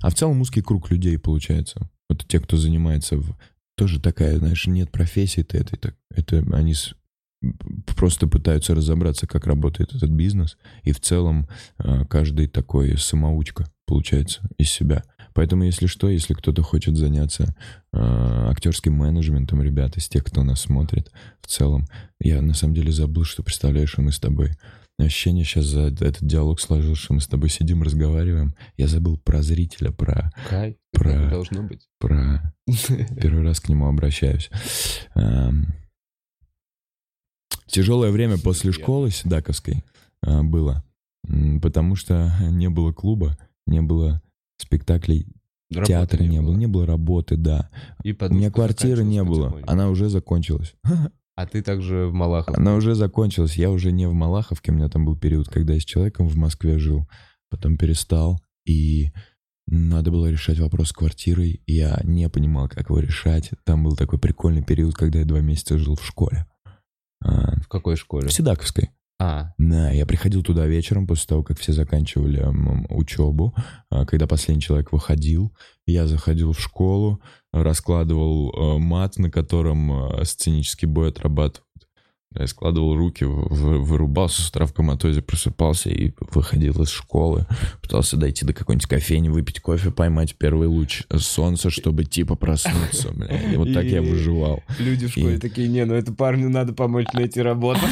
а 0.02 0.10
в 0.10 0.14
целом 0.16 0.42
узкий 0.42 0.62
круг 0.62 0.90
людей 0.92 1.18
получается. 1.18 1.90
Вот 2.10 2.26
те, 2.28 2.40
кто 2.40 2.56
занимается 2.58 3.18
в... 3.18 3.36
Тоже 3.76 4.00
такая, 4.00 4.38
знаешь, 4.40 4.66
нет 4.68 4.92
профессии-то 4.92 5.58
этой. 5.58 5.78
Так, 5.78 5.96
это 6.10 6.44
они 6.54 6.74
с- 6.74 6.96
просто 7.96 8.28
пытаются 8.28 8.74
разобраться, 8.74 9.28
как 9.28 9.46
работает 9.46 9.94
этот 9.94 10.10
бизнес, 10.10 10.58
и 10.84 10.92
в 10.92 11.00
целом 11.00 11.48
э, 11.78 12.06
каждый 12.06 12.48
такой 12.48 12.98
самоучка 12.98 13.70
получается 13.88 14.48
из 14.58 14.70
себя. 14.70 15.04
Поэтому, 15.34 15.64
если 15.64 15.88
что, 15.88 16.10
если 16.10 16.34
кто-то 16.34 16.62
хочет 16.62 16.96
заняться 16.98 17.56
э, 17.94 17.98
актерским 18.00 18.94
менеджментом, 18.94 19.62
ребята, 19.62 20.00
из 20.00 20.08
тех, 20.08 20.24
кто 20.24 20.44
нас 20.44 20.62
смотрит, 20.62 21.12
в 21.42 21.48
целом, 21.48 21.88
я 22.20 22.42
на 22.42 22.54
самом 22.54 22.74
деле 22.76 22.92
забыл, 22.92 23.24
что 23.24 23.44
представляешь, 23.44 23.92
что 23.92 24.02
мы 24.02 24.12
с 24.12 24.20
тобой 24.20 24.52
ощущение 25.00 25.46
сейчас 25.46 25.66
за 25.66 25.82
этот 25.82 26.18
диалог 26.22 26.60
сложился, 26.60 27.04
что 27.04 27.14
мы 27.14 27.22
с 27.22 27.28
тобой 27.28 27.50
сидим, 27.50 27.84
разговариваем. 27.84 28.56
Я 28.78 28.88
забыл 28.88 29.18
про 29.18 29.42
зрителя, 29.44 29.92
про, 29.92 30.32
Кайф. 30.50 30.76
Про- 30.92 31.30
должно 31.30 31.64
быть. 31.64 31.88
про 32.00 32.54
Первый 33.22 33.44
раз 33.44 33.60
к 33.60 33.70
нему 33.70 33.88
обращаюсь. 33.88 34.50
Эм, 35.16 35.74
Тяжелое 37.68 38.12
время 38.12 38.38
после 38.38 38.72
школы 38.72 39.12
седаковской 39.12 39.84
э, 40.26 40.42
было, 40.42 40.84
потому 41.62 41.96
что 41.96 42.34
не 42.50 42.70
было 42.70 42.94
клуба, 42.94 43.38
не 43.68 43.82
было 43.82 44.22
спектаклей, 44.58 45.28
Работы 45.70 45.88
театра 45.88 46.24
не 46.24 46.42
было, 46.42 46.56
не 46.56 46.66
было 46.68 46.86
работы, 46.86 47.36
да. 47.36 47.70
И 48.04 48.14
У 48.14 48.34
меня 48.34 48.50
квартиры 48.52 49.04
не 49.04 49.24
было, 49.24 49.46
потихоньку. 49.46 49.70
она 49.72 49.90
уже 49.90 50.10
закончилась. 50.10 50.76
А 51.36 51.46
ты 51.46 51.62
также 51.62 52.08
в 52.08 52.14
Малаховке. 52.14 52.60
Она 52.60 52.74
уже 52.74 52.96
закончилась. 52.96 53.58
Я 53.58 53.70
уже 53.70 53.92
не 53.92 54.08
в 54.08 54.14
Малаховке, 54.14 54.72
у 54.72 54.76
меня 54.76 54.90
там 54.90 55.06
был 55.06 55.16
период, 55.16 55.48
когда 55.50 55.74
я 55.76 55.80
с 55.80 55.86
человеком 55.86 56.28
в 56.28 56.36
Москве 56.36 56.80
жил, 56.80 57.08
потом 57.52 57.78
перестал, 57.78 58.42
и 58.66 59.12
надо 59.68 60.10
было 60.10 60.32
решать 60.32 60.58
вопрос 60.58 60.90
с 60.90 60.94
квартирой. 60.94 61.62
Я 61.68 62.00
не 62.04 62.28
понимал, 62.28 62.68
как 62.68 62.90
его 62.90 63.00
решать. 63.00 63.52
Там 63.66 63.84
был 63.84 63.96
такой 63.96 64.18
прикольный 64.18 64.64
период, 64.64 64.96
когда 64.96 65.20
я 65.20 65.26
два 65.26 65.42
месяца 65.42 65.78
жил 65.78 65.96
в 65.96 66.04
школе. 66.04 66.48
А, 67.24 67.60
В 67.62 67.68
какой 67.68 67.98
школе? 67.98 68.30
В 68.30 68.34
Седаковской. 68.34 68.90
А, 69.20 69.54
Да, 69.58 69.90
я 69.92 70.06
приходил 70.06 70.44
туда 70.44 70.68
вечером 70.68 71.08
после 71.08 71.28
того, 71.28 71.44
как 71.44 71.60
все 71.60 71.74
заканчивали 71.74 72.46
учебу. 72.90 73.56
А, 73.90 74.06
Когда 74.06 74.28
последний 74.28 74.62
человек 74.62 74.92
выходил, 74.92 75.56
я 75.88 76.06
заходил 76.06 76.54
в 76.54 76.60
школу, 76.60 77.22
раскладывал 77.52 78.52
э, 78.52 78.78
мат, 78.78 79.18
на 79.18 79.32
котором 79.32 79.92
э, 80.20 80.26
сценический 80.26 80.88
бой 80.88 81.10
отрабатывают. 81.10 81.67
Я 82.36 82.46
складывал 82.46 82.96
руки, 82.96 83.24
вырубался 83.24 84.42
с 84.42 84.50
утра 84.50 84.66
в 84.66 84.74
коматозе, 84.74 85.22
просыпался 85.22 85.90
и 85.90 86.12
выходил 86.32 86.84
из 86.84 86.90
школы. 86.90 87.46
Пытался 87.82 88.18
дойти 88.18 88.46
до 88.46 88.54
какой-нибудь 88.54 88.86
кофейни, 88.86 89.30
выпить 89.30 89.62
кофе, 89.62 89.92
поймать 89.92 90.36
первый 90.38 90.68
луч 90.68 91.04
солнца, 91.16 91.70
чтобы 91.70 92.04
типа 92.04 92.36
проснуться. 92.36 93.12
бля. 93.14 93.54
И 93.54 93.56
вот 93.56 93.74
так 93.74 93.86
я 93.86 94.00
И- 94.00 94.10
выживал. 94.12 94.62
люди 94.78 95.08
в 95.08 95.12
школе 95.12 95.36
И- 95.36 95.40
такие, 95.40 95.68
не, 95.70 95.86
ну 95.86 95.94
это 95.96 96.14
парню 96.14 96.50
надо 96.50 96.74
помочь 96.74 97.08
найти 97.14 97.42
работу. 97.42 97.80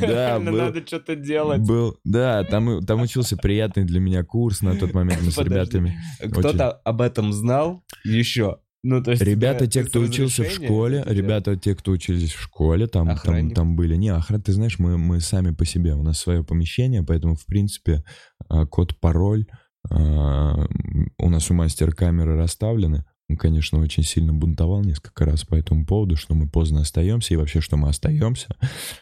Да, 0.00 0.38
Надо 0.40 0.84
что-то 0.86 1.16
делать. 1.16 1.60
Был, 1.60 1.98
да, 2.04 2.44
там, 2.44 2.68
учился 3.00 3.36
приятный 3.36 3.84
для 3.84 4.00
меня 4.00 4.24
курс 4.24 4.60
на 4.60 4.76
тот 4.76 4.94
момент 4.94 5.22
мы 5.22 5.30
с 5.30 5.38
ребятами. 5.38 5.96
Кто-то 6.20 6.70
об 6.72 7.00
этом 7.00 7.32
знал 7.32 7.82
еще? 8.04 8.58
Ну, 8.86 9.02
то 9.02 9.10
есть... 9.10 9.22
Ребята, 9.22 9.64
э, 9.64 9.66
те, 9.66 9.82
кто 9.82 10.00
учился 10.00 10.44
в 10.44 10.50
школе, 10.50 11.02
ребята, 11.06 11.56
те, 11.56 11.74
кто 11.74 11.90
учились 11.90 12.32
в 12.32 12.40
школе, 12.40 12.86
там, 12.86 13.06
там, 13.06 13.16
Охранник? 13.16 13.54
там 13.56 13.74
были. 13.74 13.96
Не, 13.96 14.10
охрана, 14.10 14.40
ты 14.40 14.52
знаешь, 14.52 14.78
мы, 14.78 14.96
мы 14.96 15.20
сами 15.20 15.50
по 15.50 15.64
себе, 15.64 15.94
у 15.94 16.04
нас 16.04 16.18
свое 16.18 16.44
помещение, 16.44 17.02
поэтому, 17.02 17.34
в 17.34 17.44
принципе, 17.46 18.04
а, 18.48 18.64
код, 18.64 18.96
пароль 19.00 19.46
а, 19.90 20.66
у 21.18 21.30
нас 21.30 21.50
у 21.50 21.54
мастера 21.54 21.90
камеры 21.90 22.36
расставлены. 22.36 23.04
Он, 23.28 23.36
конечно, 23.36 23.80
очень 23.80 24.04
сильно 24.04 24.32
бунтовал 24.32 24.84
несколько 24.84 25.24
раз 25.24 25.42
по 25.42 25.56
этому 25.56 25.84
поводу, 25.84 26.14
что 26.14 26.36
мы 26.36 26.48
поздно 26.48 26.82
остаемся 26.82 27.34
и 27.34 27.36
вообще, 27.36 27.60
что 27.60 27.76
мы 27.76 27.88
остаемся. 27.88 28.54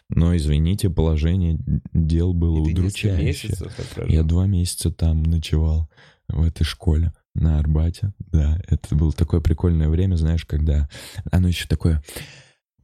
Но, 0.08 0.34
извините, 0.34 0.88
положение 0.88 1.58
дел 1.92 2.32
было 2.32 2.56
И 2.66 2.72
удручающее. 2.72 3.50
месяцев? 3.50 3.70
Я 4.08 4.22
два 4.22 4.46
месяца 4.46 4.90
там 4.90 5.22
ночевал, 5.24 5.90
в 6.28 6.42
этой 6.42 6.64
школе, 6.64 7.12
на 7.34 7.58
Арбате. 7.58 8.12
Да, 8.18 8.58
это 8.68 8.94
было 8.94 9.12
такое 9.12 9.40
прикольное 9.40 9.88
время, 9.88 10.16
знаешь, 10.16 10.44
когда 10.44 10.88
оно 11.30 11.48
еще 11.48 11.66
такое... 11.66 12.02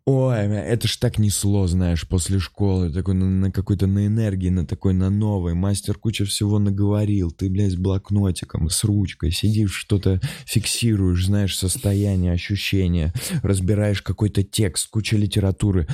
Ой, 0.07 0.37
это 0.39 0.89
ж 0.89 0.97
так 0.97 1.19
несло, 1.19 1.67
знаешь, 1.67 2.09
после 2.09 2.39
школы, 2.39 2.91
такой 2.91 3.15
на, 3.15 3.27
на 3.27 3.53
какой-то 3.53 3.87
на 3.87 4.07
энергии, 4.07 4.49
на 4.49 4.67
такой, 4.67 4.95
на 4.95 5.11
новой. 5.11 5.55
Мастер 5.55 5.99
куча 5.99 6.25
всего 6.25 6.59
наговорил. 6.59 7.31
Ты, 7.31 7.51
блядь, 7.51 7.73
с 7.73 7.77
блокнотиком, 7.77 8.71
с 8.71 8.83
ручкой, 8.83 9.31
сидишь, 9.31 9.75
что-то 9.75 10.21
фиксируешь, 10.47 11.27
знаешь, 11.27 11.57
состояние, 11.57 12.33
ощущения, 12.33 13.13
разбираешь 13.43 14.01
какой-то 14.01 14.43
текст, 14.43 14.89
куча 14.89 15.17
литературы. 15.17 15.87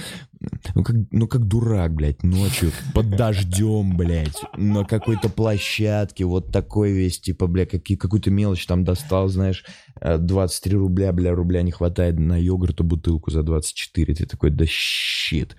Ну 0.75 0.85
как, 0.85 0.97
ну 1.11 1.27
как 1.27 1.47
дурак, 1.47 1.95
блядь, 1.95 2.23
ночью 2.23 2.71
под 2.95 3.11
дождем, 3.16 3.97
блядь, 3.97 4.40
на 4.57 4.85
какой-то 4.85 5.29
площадке, 5.29 6.25
вот 6.25 6.53
такой 6.53 6.92
весь, 6.92 7.21
типа, 7.21 7.47
бля, 7.49 7.66
какие, 7.66 7.97
какую-то 7.97 8.31
мелочь 8.31 8.66
там 8.66 8.85
достал, 8.85 9.29
знаешь, 9.29 9.64
23 10.01 10.77
рубля, 10.77 11.13
бля, 11.13 11.35
рубля 11.35 11.63
не 11.63 11.71
хватает 11.71 12.19
на 12.19 12.37
йогурту 12.37 12.85
бутылку 12.85 13.31
за 13.31 13.42
24, 13.42 14.15
ты 14.15 14.27
такой, 14.27 14.51
да 14.51 14.65
щит, 14.67 15.57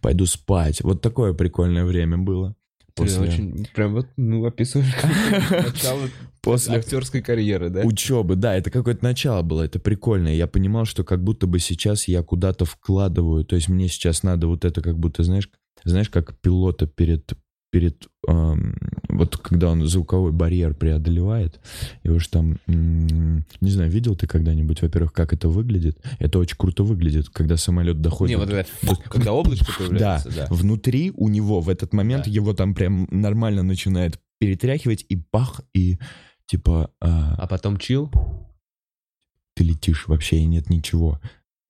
пойду 0.00 0.26
спать. 0.26 0.80
Вот 0.82 1.00
такое 1.02 1.32
прикольное 1.34 1.84
время 1.84 2.18
было. 2.18 2.54
Ты 2.94 3.02
После- 3.02 3.28
очень 3.28 3.66
прям 3.74 3.94
вот, 3.94 4.06
ну, 4.16 4.44
описываешь 4.44 4.94
начало 5.50 6.08
После 6.42 6.76
актерской 6.76 7.22
карьеры, 7.22 7.70
да? 7.70 7.80
учебы, 7.80 8.36
да, 8.36 8.54
это 8.54 8.70
какое-то 8.70 9.02
начало 9.02 9.42
было, 9.42 9.62
это 9.62 9.78
прикольно. 9.80 10.28
Я 10.28 10.46
понимал, 10.46 10.84
что 10.84 11.02
как 11.02 11.22
будто 11.24 11.46
бы 11.46 11.58
сейчас 11.58 12.06
я 12.06 12.22
куда-то 12.22 12.66
вкладываю, 12.66 13.44
то 13.44 13.56
есть 13.56 13.68
мне 13.68 13.88
сейчас 13.88 14.22
надо 14.22 14.46
вот 14.46 14.64
это 14.64 14.80
как 14.82 14.98
будто, 14.98 15.22
знаешь, 15.24 15.50
знаешь, 15.84 16.08
как 16.10 16.38
пилота 16.40 16.86
перед 16.86 17.32
перед 17.74 18.06
эм, 18.28 18.76
вот 19.08 19.36
когда 19.36 19.68
он 19.72 19.84
звуковой 19.88 20.30
барьер 20.30 20.74
преодолевает, 20.74 21.58
его 22.04 22.20
же 22.20 22.28
там, 22.28 22.58
м, 22.68 23.44
не 23.60 23.70
знаю, 23.70 23.90
видел 23.90 24.14
ты 24.14 24.28
когда-нибудь, 24.28 24.80
во-первых, 24.80 25.12
как 25.12 25.32
это 25.32 25.48
выглядит? 25.48 25.98
Это 26.20 26.38
очень 26.38 26.56
круто 26.56 26.84
выглядит, 26.84 27.30
когда 27.30 27.56
самолет 27.56 28.00
доходит. 28.00 28.38
Не, 28.38 28.44
вот 28.44 28.50
это, 28.52 28.68
когда 29.10 29.32
облачко 29.32 29.72
появляется, 29.78 30.30
да. 30.30 30.46
Внутри 30.50 31.10
у 31.16 31.28
него 31.28 31.60
в 31.60 31.68
этот 31.68 31.92
момент 31.92 32.26
Да. 32.26 32.30
его 32.30 32.54
там 32.54 32.74
прям 32.74 33.08
нормально 33.10 33.64
начинает 33.64 34.20
перетряхивать 34.38 35.04
и 35.08 35.16
бах 35.32 35.60
и 35.74 35.98
типа 36.46 36.92
а, 37.00 37.34
А 37.36 37.46
потом 37.48 37.76
чил? 37.78 38.08
ты 39.56 39.64
летишь 39.64 40.06
вообще 40.06 40.36
и 40.38 40.46
нет 40.46 40.70
ничего. 40.70 41.20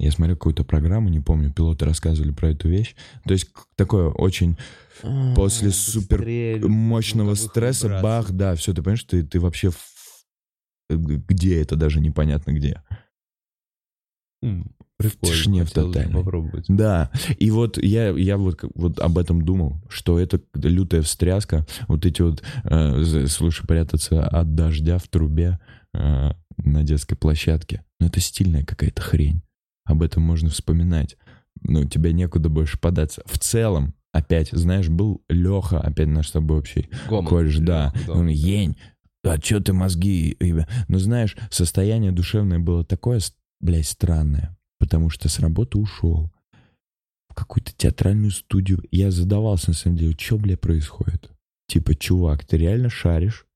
Я 0.00 0.10
смотрел 0.10 0.36
какую-то 0.36 0.64
программу, 0.64 1.08
не 1.08 1.20
помню, 1.20 1.52
пилоты 1.52 1.84
рассказывали 1.84 2.32
про 2.32 2.50
эту 2.50 2.68
вещь. 2.68 2.94
То 3.24 3.32
есть 3.32 3.48
такое 3.76 4.08
очень 4.08 4.56
После 5.34 5.70
супер 5.70 6.18
Быстрее 6.18 6.58
мощного 6.66 7.34
стресса, 7.34 7.86
вибраций. 7.88 8.02
бах, 8.02 8.30
да, 8.32 8.54
все, 8.54 8.72
ты 8.72 8.82
понимаешь, 8.82 9.04
ты, 9.04 9.24
ты 9.24 9.40
вообще 9.40 9.70
в- 9.70 9.78
где 10.90 11.60
это 11.60 11.76
даже 11.76 12.00
непонятно 12.00 12.52
где. 12.52 12.82
Прикольно. 14.96 15.34
тишине 15.34 15.64
в 15.64 15.68
хотелось 15.68 15.88
бы 15.88 15.92
тотальной. 15.94 16.22
попробовать. 16.22 16.66
Да, 16.68 17.10
и 17.38 17.50
вот 17.50 17.82
я, 17.82 18.10
я 18.10 18.36
вот, 18.36 18.60
вот 18.74 19.00
об 19.00 19.18
этом 19.18 19.42
думал, 19.42 19.82
что 19.88 20.20
это 20.20 20.40
лютая 20.54 21.02
встряска, 21.02 21.66
вот 21.88 22.06
эти 22.06 22.22
вот, 22.22 22.42
э, 22.64 23.26
слушай, 23.26 23.66
прятаться 23.66 24.24
от 24.26 24.54
дождя 24.54 24.98
в 24.98 25.08
трубе 25.08 25.58
э, 25.94 26.30
на 26.58 26.82
детской 26.84 27.16
площадке, 27.16 27.84
ну 27.98 28.06
это 28.06 28.20
стильная 28.20 28.64
какая-то 28.64 29.02
хрень, 29.02 29.42
об 29.84 30.02
этом 30.02 30.22
можно 30.22 30.48
вспоминать, 30.50 31.16
ну 31.62 31.84
тебе 31.84 32.12
некуда 32.12 32.48
больше 32.48 32.78
податься. 32.78 33.22
В 33.26 33.38
целом, 33.38 33.94
опять, 34.12 34.50
знаешь, 34.52 34.88
был 34.88 35.22
Леха, 35.28 35.80
опять 35.80 36.08
наш 36.08 36.28
с 36.28 36.32
тобой 36.32 36.58
общий 36.58 36.88
Гомон. 37.08 37.26
колледж, 37.26 37.58
да, 37.60 37.92
Лёха, 37.94 38.10
он, 38.12 38.28
Ень, 38.28 38.76
а 39.22 39.38
чё 39.38 39.60
ты 39.60 39.72
мозги? 39.72 40.36
ебя?» 40.40 40.68
Ну, 40.88 40.98
знаешь, 40.98 41.36
состояние 41.50 42.12
душевное 42.12 42.58
было 42.58 42.84
такое, 42.84 43.20
блядь, 43.60 43.86
странное, 43.86 44.56
потому 44.78 45.10
что 45.10 45.28
с 45.28 45.38
работы 45.38 45.78
ушел 45.78 46.30
в 47.28 47.34
какую-то 47.34 47.72
театральную 47.76 48.30
студию. 48.30 48.82
Я 48.90 49.10
задавался, 49.10 49.70
на 49.70 49.74
самом 49.74 49.96
деле, 49.96 50.16
что, 50.18 50.38
бля, 50.38 50.56
происходит? 50.56 51.30
Типа, 51.66 51.94
чувак, 51.94 52.44
ты 52.44 52.58
реально 52.58 52.90
шаришь 52.90 53.46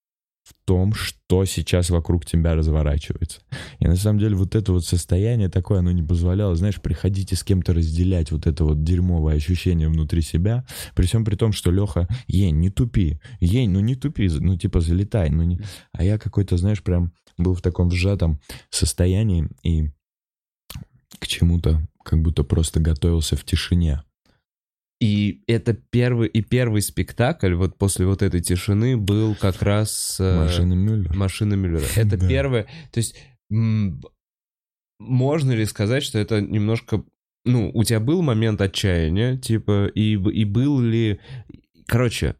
в 0.49 0.55
том, 0.65 0.95
что 0.95 1.45
сейчас 1.45 1.91
вокруг 1.91 2.25
тебя 2.25 2.55
разворачивается. 2.55 3.41
И 3.81 3.87
на 3.87 3.97
самом 3.97 4.19
деле 4.19 4.35
вот 4.35 4.55
это 4.55 4.73
вот 4.73 4.85
состояние 4.85 5.51
такое, 5.51 5.81
оно 5.81 5.91
не 5.93 6.03
позволяло, 6.03 6.55
знаешь, 6.57 6.81
приходить 6.81 7.33
и 7.33 7.35
с 7.35 7.45
кем-то 7.45 7.75
разделять 7.75 8.33
вот 8.33 8.47
это 8.47 8.65
вот 8.65 8.83
дерьмовое 8.83 9.37
ощущение 9.37 9.89
внутри 9.89 10.23
себя, 10.23 10.65
при 10.95 11.05
всем 11.05 11.25
при 11.25 11.37
том, 11.37 11.53
что 11.53 11.71
Леха, 11.71 12.09
ень, 12.29 12.57
не 12.57 12.71
тупи, 12.71 13.21
ень, 13.41 13.71
ну 13.71 13.81
не 13.81 13.95
тупи, 13.95 14.29
ну 14.29 14.57
типа 14.57 14.81
залетай, 14.81 15.29
ну 15.29 15.43
не... 15.43 15.61
А 15.93 16.03
я 16.03 16.19
какой-то, 16.19 16.57
знаешь, 16.57 16.83
прям 16.83 17.13
был 17.37 17.55
в 17.55 17.61
таком 17.61 17.91
сжатом 17.91 18.41
состоянии 18.71 19.49
и 19.63 19.91
к 21.19 21.27
чему-то 21.27 21.87
как 22.03 22.23
будто 22.23 22.43
просто 22.43 22.81
готовился 22.81 23.37
в 23.37 23.45
тишине. 23.45 24.03
И 25.01 25.43
это 25.47 25.75
первый, 25.75 26.29
и 26.29 26.43
первый 26.43 26.83
спектакль 26.83 27.55
вот 27.55 27.79
после 27.79 28.05
вот 28.07 28.23
этой 28.23 28.41
тишины 28.41 28.97
был 28.97 29.37
как 29.37 29.63
раз... 29.63 30.17
э, 30.19 30.37
Машина 30.37 30.75
Мюллер. 30.75 31.17
Машина 31.17 31.55
Мюллера. 31.55 31.85
Это 31.97 32.17
Да. 32.17 32.29
первое... 32.29 32.67
То 32.91 32.99
есть, 32.99 33.15
можно 34.99 35.53
ли 35.53 35.65
сказать, 35.67 36.03
что 36.03 36.19
это 36.19 36.41
немножко... 36.41 37.05
Ну, 37.45 37.71
у 37.73 37.85
тебя 37.85 38.01
был 38.01 38.23
момент 38.23 38.61
отчаяния, 38.61 39.37
типа, 39.37 39.87
и, 39.87 40.15
и 40.15 40.45
был 40.45 40.81
ли... 40.81 41.21
Короче, 41.87 42.35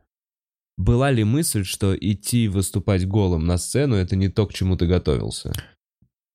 была 0.77 1.11
ли 1.11 1.25
мысль, 1.25 1.65
что 1.65 1.97
идти 1.97 2.49
выступать 2.49 3.07
голым 3.07 3.47
на 3.47 3.57
сцену, 3.59 3.95
это 3.95 4.17
не 4.17 4.29
то, 4.29 4.47
к 4.47 4.53
чему 4.53 4.77
ты 4.77 4.87
готовился? 4.87 5.53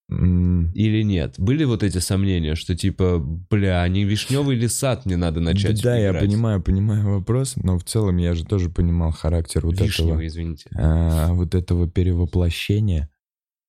Или 0.10 1.02
нет? 1.04 1.36
Были 1.38 1.64
вот 1.64 1.82
эти 1.82 1.98
сомнения, 2.00 2.56
что 2.56 2.76
типа, 2.76 3.20
бля, 3.20 3.88
не 3.88 4.04
вишневый 4.04 4.56
ли 4.56 4.68
сад 4.68 5.06
мне 5.06 5.18
надо 5.18 5.40
начать 5.40 5.82
Да, 5.82 5.96
я 5.98 6.10
играть? 6.10 6.24
понимаю, 6.24 6.62
понимаю 6.62 7.16
вопрос, 7.16 7.56
но 7.56 7.78
в 7.78 7.84
целом 7.84 8.18
я 8.18 8.34
же 8.34 8.46
тоже 8.46 8.70
понимал 8.70 9.12
характер 9.12 9.66
вот 9.66 9.76
этого. 9.76 9.88
Вишневый, 9.88 10.28
извините. 10.28 10.70
а, 10.76 11.34
вот 11.34 11.56
этого 11.56 11.90
перевоплощения, 11.90 13.10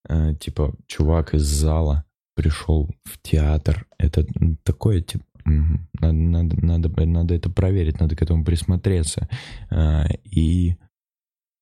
а, 0.08 0.34
типа, 0.34 0.74
чувак 0.86 1.34
из 1.34 1.42
зала 1.42 2.04
пришел 2.34 2.90
в 3.04 3.18
театр, 3.22 3.86
это 3.98 4.26
такое, 4.64 5.00
типа, 5.00 5.24
надо, 5.44 6.12
надо, 6.12 6.66
надо, 6.66 7.06
надо 7.06 7.34
это 7.34 7.48
проверить, 7.50 8.00
надо 8.00 8.16
к 8.16 8.22
этому 8.22 8.44
присмотреться. 8.44 9.28
А, 9.70 10.06
и 10.24 10.76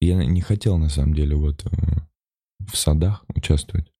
я 0.00 0.16
не 0.24 0.40
хотел, 0.40 0.78
на 0.78 0.88
самом 0.88 1.14
деле, 1.14 1.36
вот 1.36 1.64
э, 1.64 1.68
в 2.70 2.76
садах 2.76 3.24
участвовать. 3.34 3.91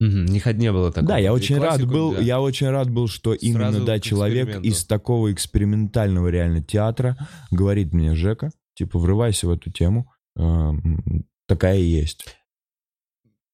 Мгм, 0.00 0.26
Не, 0.26 0.42
не 0.54 0.72
было 0.72 0.92
такого. 0.92 1.08
Да, 1.08 1.18
я 1.18 1.32
очень 1.32 1.58
рад 1.58 1.84
был, 1.84 2.12
да. 2.12 2.20
я 2.20 2.40
очень 2.40 2.68
рад 2.68 2.88
был, 2.88 3.08
что 3.08 3.34
Сразу 3.34 3.46
именно, 3.46 3.84
да, 3.84 3.98
человек 3.98 4.62
из 4.62 4.84
такого 4.84 5.32
экспериментального 5.32 6.28
реально 6.28 6.62
театра 6.62 7.16
говорит 7.50 7.92
мне, 7.92 8.14
Жека, 8.14 8.50
типа, 8.74 8.98
врывайся 8.98 9.48
в 9.48 9.50
эту 9.50 9.72
тему, 9.72 10.12
м, 10.36 11.26
такая 11.48 11.78
и 11.78 11.82
есть. 11.84 12.26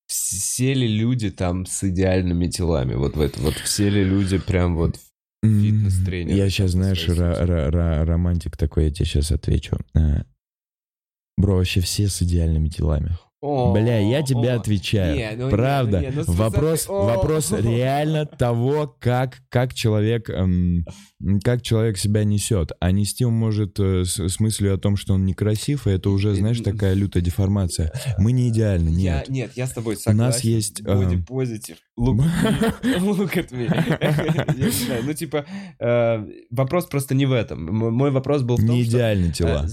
Все 0.07 0.75
ли 0.75 0.87
люди 0.87 1.31
там 1.31 1.65
с 1.65 1.83
идеальными 1.83 2.47
телами? 2.49 2.95
Вот 2.95 3.17
в 3.17 3.21
это 3.21 3.41
вот 3.41 3.55
все 3.55 3.89
ли 3.89 4.05
люди 4.05 4.39
прям 4.39 4.77
вот... 4.77 4.97
Фитнес-тренер 5.43 6.35
Я 6.35 6.49
сейчас, 6.49 6.71
знаешь, 6.71 7.07
романтик 7.07 8.57
такой, 8.57 8.85
я 8.85 8.91
тебе 8.91 9.05
сейчас 9.07 9.31
отвечу. 9.31 9.79
А, 9.95 10.25
Бро, 11.37 11.57
вообще 11.57 11.81
все 11.81 12.09
с 12.09 12.23
идеальными 12.23 12.69
телами. 12.69 13.19
Бля, 13.45 13.99
я 13.99 14.23
тебе 14.23 14.53
отвечаю. 14.53 15.39
Ну 15.39 15.51
Правда. 15.51 16.03
ну 16.15 16.23
ну 16.27 16.33
вопрос, 16.33 16.87
вопрос 16.89 17.53
реально 17.53 18.25
того, 18.25 18.97
как, 18.99 19.43
как 19.51 19.75
человек, 19.75 20.31
эм, 20.31 20.87
как 21.43 21.61
человек 21.61 21.99
себя 21.99 22.25
несет. 22.25 22.73
А 22.81 22.91
нести 22.91 23.25
он 23.25 23.35
может 23.35 23.79
э, 23.79 24.05
с, 24.05 24.41
мыслью 24.41 24.75
о 24.75 24.79
том, 24.79 24.97
что 24.97 25.15
он 25.15 25.27
некрасив, 25.27 25.87
и 25.87 25.91
это 25.91 26.09
уже, 26.11 26.35
знаешь, 26.35 26.61
такая 26.61 26.95
лютая 26.95 27.23
деформация. 27.23 27.93
Мы 28.19 28.33
не 28.33 28.49
идеальны, 28.49 28.89
нет. 28.89 29.29
нет, 29.29 29.53
я 29.57 29.67
с 29.67 29.73
тобой 29.73 29.97
У 29.97 29.99
согласен. 29.99 30.19
нас 30.19 30.41
есть, 30.41 30.81
positive. 30.81 31.77
Look 31.97 33.37
at 33.37 33.53
me. 33.53 35.03
Ну 35.05 35.13
типа, 35.13 35.45
э, 35.79 36.27
вопрос 36.51 36.87
просто 36.87 37.15
не 37.15 37.27
в 37.27 37.33
этом. 37.33 37.65
Мой 37.67 38.11
вопрос 38.11 38.43
был 38.43 38.57
в 38.57 38.61
том, 38.61 38.71
Не 38.71 38.83
идеальны 38.83 39.27
э, 39.29 39.33
тела. 39.33 39.67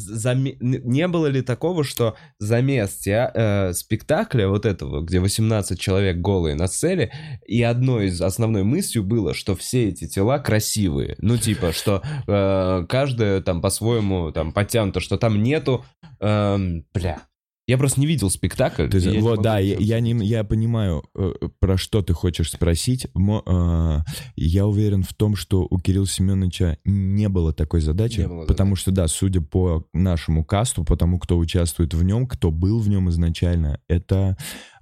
Не 0.61 1.07
было 1.07 1.27
ли 1.27 1.41
такого, 1.41 1.83
что 1.83 2.15
замес 2.37 2.99
теа- 3.05 3.31
э, 3.69 3.73
спектакля 3.73 4.47
вот 4.47 4.65
этого, 4.65 5.01
где 5.01 5.19
18 5.19 5.79
человек 5.79 6.17
голые 6.17 6.55
на 6.55 6.67
сцене, 6.67 7.11
и 7.45 7.61
одной 7.61 8.07
из 8.07 8.21
основной 8.21 8.63
мыслью 8.63 9.03
было, 9.03 9.33
что 9.33 9.55
все 9.55 9.89
эти 9.89 10.07
тела 10.07 10.39
красивые. 10.39 11.15
Ну, 11.19 11.37
типа, 11.37 11.71
что 11.73 12.01
э, 12.27 12.85
каждая 12.87 13.41
там 13.41 13.61
по-своему 13.61 14.31
там 14.31 14.51
подтянута, 14.51 14.99
что 14.99 15.17
там 15.17 15.41
нету... 15.41 15.85
эм, 16.19 16.85
бля. 16.93 17.21
Я 17.67 17.77
просто 17.77 17.99
не 17.99 18.07
видел 18.07 18.29
спектакль. 18.29 18.87
Ты 18.89 18.97
я 18.97 19.21
вот, 19.21 19.41
да, 19.41 19.59
я, 19.59 19.77
я, 19.77 19.99
не, 19.99 20.25
я 20.25 20.43
понимаю, 20.43 21.03
э, 21.15 21.33
про 21.59 21.77
что 21.77 22.01
ты 22.01 22.13
хочешь 22.13 22.51
спросить. 22.51 23.07
Мо- 23.13 23.43
э, 23.45 24.11
я 24.35 24.65
уверен 24.65 25.03
в 25.03 25.13
том, 25.13 25.35
что 25.35 25.67
у 25.69 25.79
Кирилла 25.79 26.07
Семеновича 26.07 26.77
не 26.85 27.29
было 27.29 27.53
такой 27.53 27.81
задачи, 27.81 28.21
Не 28.21 28.27
было 28.27 28.45
потому 28.45 28.75
что, 28.75 28.91
да, 28.91 29.07
судя 29.07 29.41
по 29.41 29.85
нашему 29.93 30.43
касту, 30.43 30.83
по 30.83 30.97
тому, 30.97 31.19
кто 31.19 31.37
участвует 31.37 31.93
в 31.93 32.03
нем, 32.03 32.27
кто 32.27 32.51
был 32.51 32.79
в 32.79 32.89
нем 32.89 33.09
изначально, 33.09 33.79
это, 33.87 34.37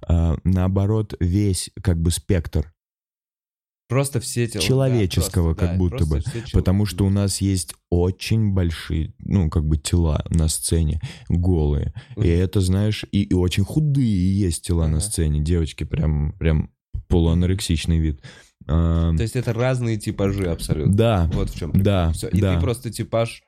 э, 0.08 0.36
наоборот, 0.44 1.14
весь 1.20 1.70
как 1.82 2.00
бы 2.00 2.10
спектр 2.10 2.72
Просто 3.90 4.20
все 4.20 4.46
тела. 4.46 4.62
человеческого, 4.62 5.52
да, 5.52 5.54
просто, 5.56 5.66
как 5.66 5.70
да, 5.72 5.78
будто 5.78 6.06
бы. 6.06 6.20
все 6.20 6.52
Потому 6.52 6.86
что 6.86 7.04
у 7.04 7.10
нас 7.10 7.40
есть 7.40 7.74
очень 7.90 8.52
большие, 8.52 9.12
ну, 9.18 9.50
как 9.50 9.66
бы 9.66 9.76
тела 9.78 10.24
на 10.30 10.46
сцене, 10.48 11.00
голые. 11.28 11.92
Мгм. 12.14 12.24
И 12.24 12.28
это, 12.28 12.60
знаешь, 12.60 13.04
и, 13.10 13.24
и 13.24 13.34
очень 13.34 13.64
худые 13.64 14.38
есть 14.38 14.64
тела 14.64 14.86
на 14.86 14.98
Ага. 14.98 15.00
сцене. 15.00 15.40
Девочки 15.40 15.82
прям, 15.82 16.34
прям 16.38 16.70
полуанорексичный 17.08 17.98
вид. 17.98 18.22
То 18.64 19.16
есть 19.18 19.34
это 19.34 19.52
разные 19.52 19.96
типажи 19.96 20.44
абсолютно. 20.48 20.94
да, 20.94 21.30
Вот 21.34 21.50
в 21.50 21.58
чем 21.58 21.72
да, 21.72 22.12
Всё. 22.12 22.28
И 22.28 22.40
да. 22.40 22.54
ты 22.54 22.60
просто 22.60 22.92
типаж... 22.92 23.42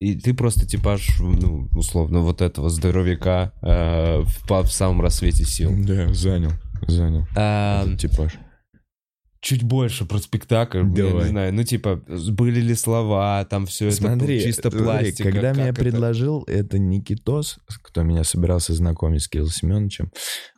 И 0.00 0.14
ты 0.14 0.32
просто 0.32 0.66
типаж, 0.66 1.18
ну, 1.20 1.68
условно, 1.74 2.20
вот 2.20 2.40
этого 2.40 2.70
здоровяка 2.70 3.52
э, 3.62 4.22
в, 4.22 4.62
в 4.62 4.72
самом 4.72 5.02
рассвете 5.02 5.44
сил. 5.44 5.70
Да, 5.76 6.12
занял, 6.14 6.52
занял 6.88 7.26
А, 7.36 7.86
типаж. 7.96 8.32
Чуть 9.44 9.62
больше 9.62 10.06
про 10.06 10.18
спектакль, 10.18 10.78
я 10.78 11.04
Давай. 11.04 11.24
не 11.24 11.28
знаю, 11.28 11.52
ну 11.54 11.62
типа, 11.62 12.02
были 12.06 12.60
ли 12.60 12.74
слова, 12.74 13.44
там 13.44 13.66
все 13.66 13.90
Смотри, 13.90 14.36
это 14.38 14.46
чисто 14.46 14.70
смотри, 14.70 14.84
пластика. 14.84 15.30
когда 15.30 15.48
как 15.48 15.56
меня 15.58 15.68
это? 15.68 15.80
предложил, 15.80 16.44
это 16.46 16.78
Никитос, 16.78 17.58
кто 17.82 18.02
меня 18.02 18.24
собирался 18.24 18.72
знакомить 18.72 19.22
с 19.22 19.28
Кириллом 19.28 19.50
Семеновичем, 19.50 20.10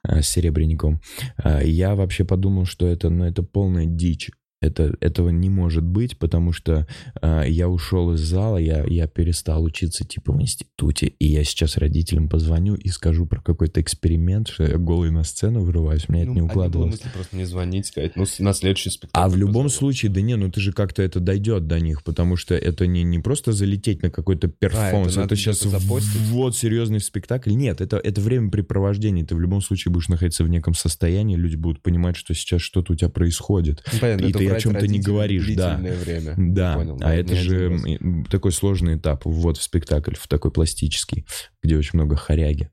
э, 0.08 0.22
с 0.22 0.28
Серебряником, 0.28 1.00
э, 1.42 1.62
я 1.66 1.96
вообще 1.96 2.24
подумал, 2.24 2.64
что 2.64 2.86
это, 2.86 3.10
ну, 3.10 3.24
это 3.24 3.42
полная 3.42 3.86
дичь. 3.86 4.30
Это, 4.62 4.94
этого 5.00 5.28
не 5.28 5.50
может 5.50 5.84
быть, 5.84 6.18
потому 6.18 6.52
что 6.52 6.86
э, 7.20 7.44
я 7.46 7.68
ушел 7.68 8.14
из 8.14 8.20
зала, 8.20 8.56
я, 8.56 8.84
я 8.86 9.06
перестал 9.06 9.62
учиться 9.62 10.04
типа 10.04 10.32
в 10.32 10.40
институте, 10.40 11.08
и 11.18 11.26
я 11.26 11.44
сейчас 11.44 11.76
родителям 11.76 12.28
позвоню 12.30 12.74
и 12.74 12.88
скажу 12.88 13.26
про 13.26 13.42
какой-то 13.42 13.82
эксперимент, 13.82 14.48
что 14.48 14.64
я 14.64 14.78
голый 14.78 15.10
на 15.10 15.24
сцену 15.24 15.60
вырываюсь, 15.60 16.08
меня 16.08 16.24
Ну, 16.24 16.32
это 16.32 16.40
не 16.40 16.40
а 16.40 16.42
было 16.44 16.50
укладывалось. 16.52 16.92
мысли 16.92 17.08
просто 17.12 17.36
не 17.36 17.44
звонить, 17.44 17.86
сказать, 17.86 18.16
ну, 18.16 18.24
на 18.38 18.54
следующий 18.54 18.88
спектакль. 18.88 19.22
А 19.22 19.28
в 19.28 19.36
любом 19.36 19.64
позову. 19.64 19.78
случае, 19.78 20.10
да 20.10 20.22
не, 20.22 20.36
ну 20.36 20.50
ты 20.50 20.60
же 20.60 20.72
как-то 20.72 21.02
это 21.02 21.20
дойдет 21.20 21.66
до 21.66 21.78
них, 21.78 22.02
потому 22.02 22.36
что 22.36 22.54
это 22.54 22.86
не, 22.86 23.02
не 23.02 23.18
просто 23.18 23.52
залететь 23.52 24.02
на 24.02 24.10
какой-то 24.10 24.48
перформанс, 24.48 25.12
это, 25.12 25.20
А, 25.20 25.22
надо 25.24 25.36
сейчас 25.36 25.60
где-то 25.60 25.80
запостить? 25.80 26.20
вот 26.30 26.56
серьезный 26.56 27.00
спектакль. 27.00 27.52
Нет, 27.52 27.82
это, 27.82 27.98
это 27.98 28.20
времяпрепровождение, 28.22 29.24
ты 29.26 29.34
в 29.34 29.40
любом 29.40 29.60
случае 29.60 29.92
будешь 29.92 30.08
находиться 30.08 30.44
в 30.44 30.48
неком 30.48 30.74
состоянии, 30.74 31.36
люди 31.36 31.56
будут 31.56 31.82
понимать, 31.82 32.16
что 32.16 32.32
сейчас 32.34 32.62
что-то 32.62 32.94
у 32.94 32.96
тебя 32.96 33.10
происходит. 33.10 33.84
Ну, 33.92 33.98
понятно, 34.00 34.24
и 34.24 34.30
это 34.30 34.38
ты 34.38 34.45
о 34.46 34.50
врать 34.50 34.62
чем-то 34.62 34.86
не 34.86 35.00
говоришь, 35.00 35.46
да. 35.54 35.76
время. 35.76 36.34
Да, 36.36 36.74
понял, 36.74 36.98
а 37.02 37.14
не 37.14 37.20
это 37.20 37.34
же 37.34 38.24
такой 38.30 38.52
сложный 38.52 38.96
этап, 38.96 39.24
ввод 39.24 39.56
в 39.58 39.62
спектакль, 39.62 40.14
в 40.14 40.26
такой 40.28 40.50
пластический, 40.50 41.26
где 41.62 41.76
очень 41.76 41.98
много 41.98 42.16
хоряги. 42.16 42.70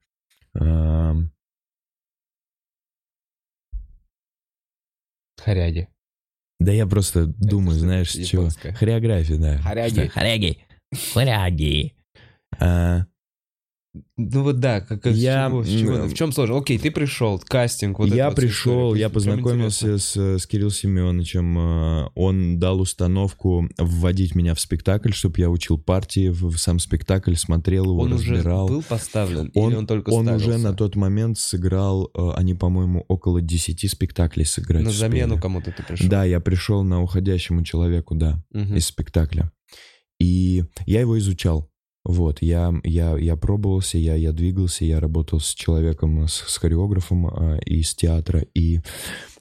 Хоряги. 5.44 5.90
Да 6.60 6.72
я 6.72 6.88
просто 6.88 7.26
думаю, 7.26 7.76
что, 7.76 7.86
знаешь, 7.86 8.12
с 8.12 8.26
чего? 8.26 8.50
Хореография, 8.76 9.38
да. 9.38 9.58
Хоряги. 9.58 10.06
Что? 10.06 10.10
Хоряги. 10.10 10.58
Хоряги. 11.14 11.94
А, 12.60 13.06
Ну 14.18 14.42
вот 14.42 14.60
да, 14.60 14.82
как, 14.82 15.04
как- 15.04 15.14
Я, 15.14 15.48
чего- 15.50 15.64
с 15.64 15.68
чего- 15.68 16.04
в 16.08 16.14
чем 16.16 16.32
сложно? 16.32 16.58
Окей, 16.58 16.80
ты 16.80 16.90
пришел, 16.90 17.38
кастинг, 17.40 18.00
вот 18.00 18.10
я 18.10 18.30
вот 18.30 18.36
пришел, 18.36 18.96
я 18.96 19.08
познакомился 19.10 20.00
с, 20.00 20.16
с 20.18 20.48
Кириллом 20.48 20.72
Семеновичем. 20.72 21.58
э, 21.60 22.10
Он 22.16 22.58
дал 22.60 22.82
установку 22.82 23.70
вводить 23.78 24.34
меня 24.34 24.56
в 24.56 24.60
спектакль, 24.60 25.12
чтобы 25.12 25.40
я 25.40 25.50
учил 25.52 25.78
партии 25.78 26.30
в, 26.30 26.48
в 26.50 26.58
сам 26.58 26.80
спектакль, 26.80 27.36
смотрел 27.36 27.86
его, 27.86 28.00
Он 28.00 28.14
уже 28.14 28.34
разбирал. 28.34 28.68
был 28.68 28.82
поставлен, 28.82 29.52
Он, 29.54 29.70
или 29.70 29.78
он 29.78 29.86
только 29.86 30.10
он 30.10 30.28
уже 30.28 30.40
ставился? 30.40 30.70
на 30.70 30.74
тот 30.76 30.96
момент 30.96 31.38
сыграл, 31.38 32.10
э, 32.16 32.32
они, 32.36 32.56
по-моему, 32.56 33.06
около 33.08 33.42
10 33.42 33.88
спектаклей 33.88 34.46
сыграть 34.46 34.84
На 34.86 34.90
замену 34.92 35.40
кому-то 35.40 35.72
ты 35.72 35.84
пришел? 35.84 36.10
Да, 36.10 36.24
я 36.24 36.40
пришел 36.40 36.84
на 36.84 37.02
уходящему 37.04 37.64
человеку, 37.64 38.16
да. 38.16 38.44
Мгм. 38.52 38.76
из 38.76 38.88
спектакля. 38.88 39.52
И 40.20 40.64
я 40.88 41.02
его 41.02 41.18
изучал. 41.20 41.70
Вот, 42.06 42.42
я, 42.42 42.74
я, 42.84 43.18
я 43.18 43.38
пробовался, 43.38 43.98
я, 43.98 44.16
я 44.16 44.34
двигался, 44.34 44.84
я 44.84 45.00
работал 45.00 45.40
с 45.40 45.54
человеком, 45.54 46.28
с, 46.28 46.34
с 46.34 46.58
хореографом 46.58 47.28
а, 47.28 47.58
из 47.60 47.96
театра, 47.96 48.42
и 48.54 48.82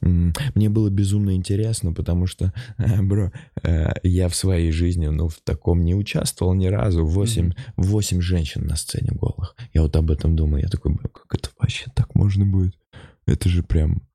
м, 0.00 0.32
мне 0.54 0.68
было 0.68 0.88
безумно 0.88 1.34
интересно, 1.34 1.92
потому 1.92 2.26
что, 2.28 2.52
э, 2.78 3.02
бро, 3.02 3.32
э, 3.64 3.94
я 4.04 4.28
в 4.28 4.36
своей 4.36 4.70
жизни, 4.70 5.08
ну, 5.08 5.26
в 5.26 5.40
таком 5.42 5.84
не 5.84 5.96
участвовал 5.96 6.54
ни 6.54 6.66
разу. 6.66 7.04
Восемь, 7.04 7.50
восемь 7.76 8.20
женщин 8.20 8.64
на 8.64 8.76
сцене 8.76 9.10
голых. 9.10 9.56
Я 9.74 9.82
вот 9.82 9.96
об 9.96 10.12
этом 10.12 10.36
думаю, 10.36 10.62
я 10.62 10.68
такой, 10.68 10.94
бро, 10.94 11.08
как 11.08 11.34
это 11.34 11.50
вообще 11.58 11.90
так 11.96 12.14
можно 12.14 12.46
будет? 12.46 12.78
Это 13.26 13.48
же 13.48 13.64
прям... 13.64 14.06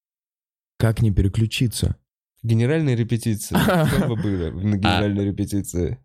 Как 0.80 1.02
не 1.02 1.12
переключиться? 1.12 1.98
Генеральные 2.44 2.96
репетиции. 2.96 3.56
Что 3.98 4.08
вы 4.08 4.16
были 4.16 4.50
на 4.52 4.78
генеральной 4.78 5.26
репетиции? 5.26 6.00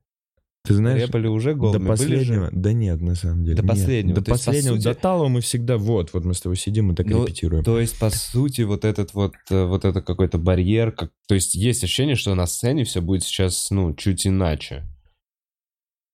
Ты 0.65 0.75
знаешь, 0.75 1.03
Рэпали 1.03 1.27
уже 1.27 1.55
голыми? 1.55 1.73
До 1.73 1.79
Были 1.97 2.17
же? 2.17 2.19
последнего? 2.19 2.49
Да 2.53 2.73
нет, 2.73 3.01
на 3.01 3.15
самом 3.17 3.45
деле. 3.45 3.57
До 3.57 3.63
нет. 3.63 3.71
последнего. 3.71 4.15
До 4.15 4.21
есть, 4.21 4.27
по 4.45 4.47
последнего. 4.47 4.75
сути- 4.77 4.85
До 4.85 4.95
Талова 4.95 5.29
мы 5.29 5.41
всегда 5.41 5.77
вот, 5.77 6.13
вот 6.13 6.25
мы 6.25 6.35
с 6.35 6.41
тобой 6.41 6.57
сидим 6.57 6.93
и 6.93 6.95
так 6.95 7.07
Ну, 7.07 7.25
репетируем. 7.25 7.65
То 7.65 7.81
есть, 7.81 7.99
по 7.99 8.11
сути, 8.11 8.61
вот 8.63 8.85
этот 8.85 9.13
вот, 9.13 9.35
э, 9.51 9.65
вот 9.65 9.85
это 9.85 10.01
какой-то 10.03 10.39
барьер, 10.39 10.93
как... 10.93 11.11
то 11.27 11.35
есть 11.35 11.57
есть 11.57 11.83
ощущение, 11.83 12.15
что 12.15 12.35
на 12.37 12.47
сцене 12.47 12.85
все 12.85 13.01
будет 13.01 13.25
сейчас, 13.25 13.71
ну, 13.73 13.93
чуть 13.95 14.25
иначе. 14.27 14.85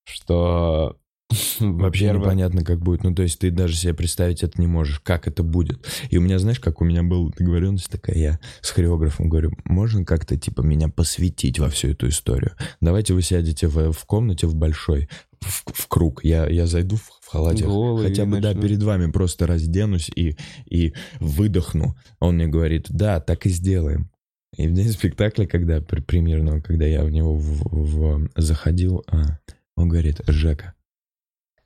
Что... 0.07 0.97
Вообще 1.61 2.07
во-первых, 2.07 2.23
непонятно, 2.23 2.65
как 2.65 2.81
будет. 2.81 3.05
Ну, 3.05 3.15
то 3.15 3.23
есть 3.23 3.39
ты 3.39 3.51
даже 3.51 3.77
себе 3.77 3.93
представить 3.93 4.43
это 4.43 4.61
не 4.61 4.67
можешь, 4.67 5.01
как 5.01 5.29
это 5.29 5.43
будет. 5.43 5.87
И 6.11 6.17
у 6.17 6.21
меня, 6.23 6.39
знаешь, 6.39 6.61
как 6.61 6.81
у 6.81 6.85
меня 6.85 7.03
была 7.03 7.31
договоренность 7.37 7.91
такая, 7.91 8.17
я 8.17 8.39
с 8.63 8.71
хореографом 8.71 9.29
говорю, 9.29 9.53
можно 9.65 10.05
как-то, 10.05 10.39
типа, 10.39 10.63
меня 10.63 10.89
посвятить 10.89 11.59
во 11.59 11.69
всю 11.69 11.89
эту 11.89 12.09
историю? 12.09 12.53
Давайте 12.81 13.13
вы 13.13 13.23
сядете 13.23 13.69
в, 13.69 13.93
в 13.93 14.05
комнате 14.07 14.47
в 14.47 14.55
большой, 14.55 15.09
в, 15.41 15.65
в 15.73 15.87
круг. 15.89 16.25
Я, 16.25 16.47
я 16.49 16.67
зайду 16.67 16.97
в, 16.97 17.03
в 17.21 17.29
халате, 17.31 17.65
Голый 17.67 18.09
хотя 18.09 18.25
бы, 18.25 18.41
да, 18.41 18.49
начну. 18.49 18.63
перед 18.63 18.83
вами 18.83 19.11
просто 19.11 19.47
разденусь 19.47 20.11
и, 20.15 20.37
и 20.71 20.95
выдохну. 21.21 21.95
Он 22.21 22.37
мне 22.37 22.47
говорит, 22.47 22.87
да, 22.89 23.21
так 23.21 23.45
и 23.45 23.51
сделаем. 23.51 24.11
И 24.57 24.67
в 24.67 24.73
день 24.73 24.89
спектакля, 24.89 25.47
когда 25.47 25.83
пр- 25.83 26.03
премьерного, 26.03 26.61
когда 26.61 26.87
я 26.87 27.05
в 27.05 27.11
него 27.11 27.35
в- 27.37 27.69
в- 27.71 28.31
заходил, 28.35 29.05
а, 29.09 29.39
он 29.77 29.89
говорит, 29.91 30.23
Жека, 30.27 30.73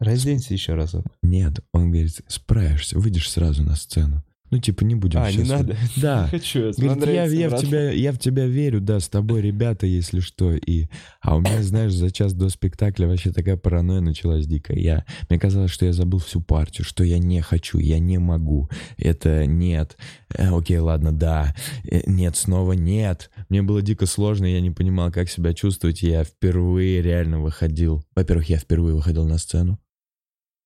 Разденься 0.02 0.52
еще 0.52 0.74
разок. 0.74 1.04
нет, 1.22 1.60
он 1.72 1.90
говорит, 1.90 2.20
справишься, 2.28 2.98
выйдешь 2.98 3.30
сразу 3.30 3.62
на 3.62 3.76
сцену. 3.76 4.22
Ну, 4.52 4.58
типа, 4.58 4.84
не 4.84 4.94
будем 4.94 5.18
А, 5.18 5.30
не 5.30 5.38
сейчас- 5.38 5.48
надо? 5.48 5.76
Да. 5.96 6.28
Хочу, 6.30 6.66
я 6.66 6.72
Говорит, 6.72 7.06
я, 7.06 7.24
я, 7.24 7.48
в 7.48 7.58
тебя, 7.58 7.90
я 7.90 8.12
в 8.12 8.18
тебя 8.18 8.46
верю, 8.46 8.82
да, 8.82 9.00
с 9.00 9.08
тобой 9.08 9.40
ребята, 9.40 9.86
если 9.86 10.20
что. 10.20 10.52
И... 10.52 10.88
А 11.22 11.36
у 11.36 11.40
меня, 11.40 11.62
знаешь, 11.62 11.94
за 11.94 12.10
час 12.10 12.34
до 12.34 12.50
спектакля 12.50 13.06
вообще 13.06 13.32
такая 13.32 13.56
паранойя 13.56 14.02
началась 14.02 14.46
дикая. 14.46 14.76
Я... 14.76 15.04
Мне 15.30 15.38
казалось, 15.38 15.70
что 15.70 15.86
я 15.86 15.94
забыл 15.94 16.18
всю 16.18 16.42
партию, 16.42 16.84
что 16.84 17.02
я 17.02 17.18
не 17.18 17.40
хочу, 17.40 17.78
я 17.78 17.98
не 17.98 18.18
могу. 18.18 18.68
Это 18.98 19.46
нет. 19.46 19.96
Э, 20.34 20.54
окей, 20.54 20.76
ладно, 20.80 21.12
да. 21.12 21.54
Э, 21.84 22.02
нет, 22.04 22.36
снова 22.36 22.74
нет. 22.74 23.30
Мне 23.48 23.62
было 23.62 23.80
дико 23.80 24.04
сложно, 24.04 24.44
я 24.44 24.60
не 24.60 24.70
понимал, 24.70 25.10
как 25.10 25.30
себя 25.30 25.54
чувствовать. 25.54 26.02
Я 26.02 26.24
впервые 26.24 27.00
реально 27.00 27.40
выходил. 27.40 28.04
Во-первых, 28.14 28.50
я 28.50 28.58
впервые 28.58 28.94
выходил 28.94 29.26
на 29.26 29.38
сцену. 29.38 29.78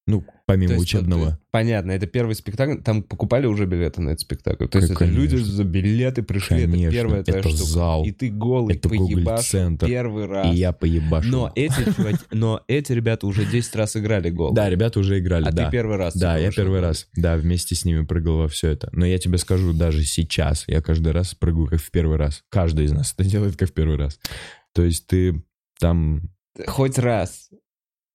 Ну, 0.08 0.24
помимо 0.46 0.74
есть, 0.74 0.84
учебного. 0.84 1.24
вот, 1.24 1.34
понятно, 1.50 1.90
это 1.90 2.06
первый 2.06 2.36
спектакль, 2.36 2.80
там 2.80 3.02
покупали 3.02 3.46
уже 3.46 3.66
билеты 3.66 4.00
на 4.00 4.10
этот 4.10 4.20
спектакль. 4.20 4.66
То 4.68 4.78
есть 4.78 4.90
это 4.90 4.98
Конечно. 5.00 5.20
люди 5.20 5.36
за 5.36 5.64
билеты 5.64 6.22
пришли, 6.22 6.60
Конечно, 6.60 6.84
это 6.84 6.92
первая 6.92 7.22
твоя 7.24 7.40
это 7.40 7.48
штука. 7.48 7.64
зал, 7.64 8.04
И 8.04 8.12
ты 8.12 8.30
голый, 8.30 8.76
это 8.76 8.88
Гоголь-центр, 8.88 9.86
первый 9.86 10.26
раз. 10.26 10.54
И 10.54 10.58
я 10.58 10.70
поебашу. 10.70 11.28
Но 11.28 11.52
эти, 11.56 11.74
но 12.32 12.62
эти 12.68 12.92
ребята 12.92 13.26
уже 13.26 13.44
10 13.44 13.74
раз 13.74 13.96
играли 13.96 14.30
гол. 14.30 14.52
Да, 14.52 14.70
ребята 14.70 15.00
уже 15.00 15.18
играли, 15.18 15.44
А 15.46 15.50
да. 15.50 15.64
ты 15.64 15.72
первый 15.72 15.96
раз. 15.96 16.14
Да, 16.16 16.38
я 16.38 16.52
первый 16.52 16.78
раз, 16.80 17.08
да, 17.16 17.36
вместе 17.36 17.74
с 17.74 17.84
ними 17.84 18.04
прыгал 18.04 18.38
во 18.38 18.48
все 18.48 18.68
это. 18.70 18.88
Но 18.92 19.04
я 19.04 19.18
тебе 19.18 19.38
скажу, 19.38 19.72
даже 19.72 20.04
сейчас 20.04 20.64
я 20.68 20.80
каждый 20.82 21.12
раз 21.12 21.34
прыгаю 21.34 21.66
как 21.66 21.80
в 21.80 21.90
первый 21.90 22.16
раз. 22.16 22.44
Каждый 22.48 22.84
из 22.84 22.92
нас 22.92 23.12
это 23.18 23.28
делает 23.28 23.56
как 23.56 23.70
в 23.70 23.72
первый 23.72 23.96
раз. 23.96 24.20
То 24.72 24.84
есть 24.84 25.08
ты 25.08 25.42
там... 25.80 26.30
Хоть 26.66 26.96
раз 26.98 27.50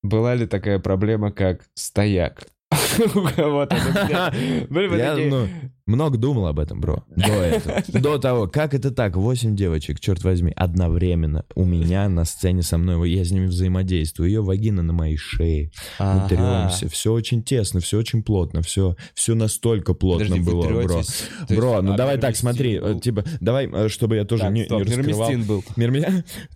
была 0.04 0.36
ли 0.36 0.48
такая 0.48 0.80
проблема, 0.80 1.32
как 1.32 1.66
стояк? 1.74 2.51
Я, 4.98 5.16
ну, 5.30 5.48
много 5.86 6.18
думал 6.18 6.48
об 6.48 6.60
этом, 6.60 6.80
бро. 6.80 7.04
До 7.10 7.26
этого. 7.34 7.84
До 8.02 8.18
того, 8.18 8.48
как 8.48 8.74
это 8.74 8.92
так? 8.92 9.18
Восемь 9.18 9.56
девочек, 9.56 10.00
черт 10.00 10.24
возьми, 10.24 10.54
одновременно 10.56 11.46
у 11.54 11.66
меня 11.66 12.08
на 12.08 12.24
сцене 12.24 12.62
со 12.62 12.78
мной. 12.78 13.12
Я 13.12 13.26
с 13.26 13.32
ними 13.32 13.48
взаимодействую. 13.48 14.30
Ее 14.30 14.42
вагина 14.42 14.84
на 14.84 14.94
моей 14.94 15.18
шее. 15.18 15.72
Мы 16.00 16.28
тремся. 16.30 16.88
Все 16.88 17.12
очень 17.12 17.44
тесно, 17.44 17.82
все 17.82 17.98
очень 17.98 18.24
плотно. 18.24 18.62
Все, 18.62 18.96
все 19.14 19.36
настолько 19.36 19.94
плотно 19.94 20.38
было, 20.38 20.82
бро. 20.82 21.02
Бро, 21.50 21.82
ну 21.82 21.94
а 21.94 21.98
давай 21.98 22.18
так, 22.18 22.36
смотри, 22.36 22.80
э, 22.82 23.00
типа, 23.02 23.26
давай, 23.42 23.68
э, 23.68 23.90
чтобы 23.90 24.16
я 24.16 24.26
тоже 24.26 24.48
не, 24.50 24.64
раскрывал. 24.66 25.32
Был. 25.32 25.64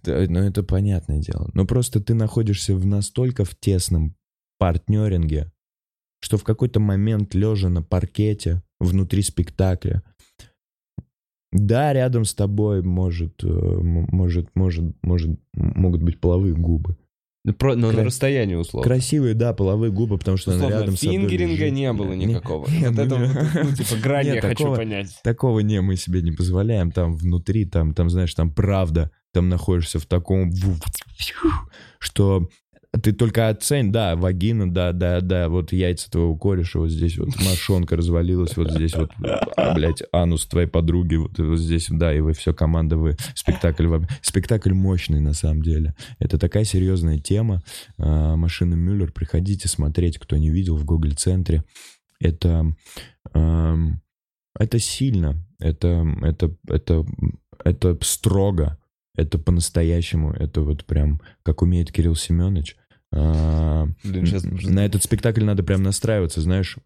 Да, 0.04 0.26
Ну, 0.30 0.40
это 0.40 0.64
понятное 0.64 1.20
дело. 1.20 1.50
Но 1.54 1.66
просто 1.66 2.00
ты 2.00 2.14
находишься 2.14 2.76
в 2.76 2.86
настолько 2.86 3.44
в 3.44 3.56
тесном 3.56 4.16
партнеринге, 4.58 5.52
что 6.26 6.38
в 6.40 6.44
какой-то 6.44 6.80
момент, 6.80 7.36
лежа 7.36 7.70
на 7.70 7.84
паркете, 7.84 8.64
внутри 8.80 9.22
спектакля, 9.22 10.02
да, 11.52 11.94
рядом 11.94 12.26
с 12.26 12.34
тобой 12.34 12.82
может, 12.82 13.44
э, 13.44 13.48
может, 13.48 14.50
может, 14.56 14.96
может, 15.04 15.40
могут 15.54 16.02
быть 16.02 16.20
половые 16.20 16.56
губы. 16.56 16.98
Ну, 17.46 17.54
про- 17.54 17.76
Но 17.76 17.90
Кра- 17.92 17.98
на 18.00 18.04
расстоянии 18.06 18.56
условно. 18.56 18.90
Красивые, 18.90 19.36
да, 19.36 19.54
половые 19.54 19.92
губы, 19.92 20.18
потому 20.18 20.36
что 20.36 20.52
она 20.52 20.62
Условно, 20.66 20.80
рядом 20.82 20.98
с 20.98 21.00
тобой 21.02 21.18
лежит. 21.28 21.74
не 21.74 21.94
было 21.94 22.14
никакого. 22.14 22.68
нет, 22.72 22.90
Вот 22.90 23.00
это 23.06 23.18
ну, 23.20 23.28
ну, 23.70 23.76
типа, 23.76 23.96
грань 24.04 24.26
нет, 24.26 24.36
я 24.36 24.42
хочу 24.42 24.56
такого- 24.64 24.76
понять. 24.78 25.20
Такого 25.24 25.60
не 25.60 25.80
мы 25.80 25.96
себе 25.96 26.24
не 26.24 26.32
позволяем. 26.32 26.92
Там 26.92 27.14
внутри, 27.16 27.66
там, 27.66 27.94
там, 27.94 28.10
знаешь, 28.10 28.34
там 28.34 28.52
правда. 28.52 29.12
Там 29.32 29.48
находишься 29.48 30.00
в 30.00 30.08
таком... 30.08 30.52
Что 32.00 32.50
ты 33.02 33.14
только 33.14 33.50
оцень, 33.50 33.92
да, 33.92 34.16
вагина, 34.16 34.72
да, 34.72 34.92
да, 34.92 35.22
да, 35.22 35.50
вот 35.50 35.72
яйца 35.72 36.10
твоего 36.10 36.36
кореша, 36.38 36.80
вот 36.80 36.90
здесь 36.90 37.18
вот 37.18 37.30
мошонка 37.38 37.96
развалилась, 37.96 38.56
вот 38.58 38.72
здесь 38.72 38.96
вот, 38.96 39.12
блядь, 39.74 40.04
анус 40.12 40.46
твоей 40.46 40.68
подруги, 40.68 41.16
вот, 41.16 41.38
вот 41.40 41.60
здесь, 41.60 41.88
да, 41.90 42.14
и 42.14 42.20
вы 42.20 42.34
все, 42.34 42.54
команда, 42.54 42.98
вы, 42.98 43.18
спектакль, 43.34 43.88
спектакль 44.22 44.74
мощный 44.74 45.20
на 45.20 45.34
самом 45.34 45.62
деле. 45.62 45.96
Это 46.20 46.38
такая 46.38 46.64
серьезная 46.64 47.20
тема. 47.20 47.62
А, 47.98 48.36
Машина 48.36 48.76
Мюллер, 48.76 49.12
приходите 49.12 49.68
смотреть, 49.68 50.18
кто 50.18 50.38
не 50.38 50.50
видел 50.50 50.78
в 50.78 50.86
Гоголь-центре. 50.86 51.64
Это, 52.20 52.66
это 53.34 54.80
сильно, 54.80 55.46
это, 55.60 56.08
это, 56.22 56.56
это, 56.68 57.06
это 57.64 57.98
строго, 58.02 58.78
это 59.16 59.38
по-настоящему, 59.38 60.32
это 60.32 60.62
вот 60.62 60.86
прям, 60.86 61.22
как 61.44 61.62
умеет 61.62 61.92
Кирилл 61.92 62.16
Семенович. 62.16 62.78
А, 63.16 63.88
Блин, 64.04 64.26
сейчас... 64.26 64.44
На 64.44 64.86
этот 64.86 65.04
спектакль 65.04 65.44
надо 65.44 65.64
прям 65.64 65.84
настраиваться, 65.84 66.42
знаешь, 66.42 66.78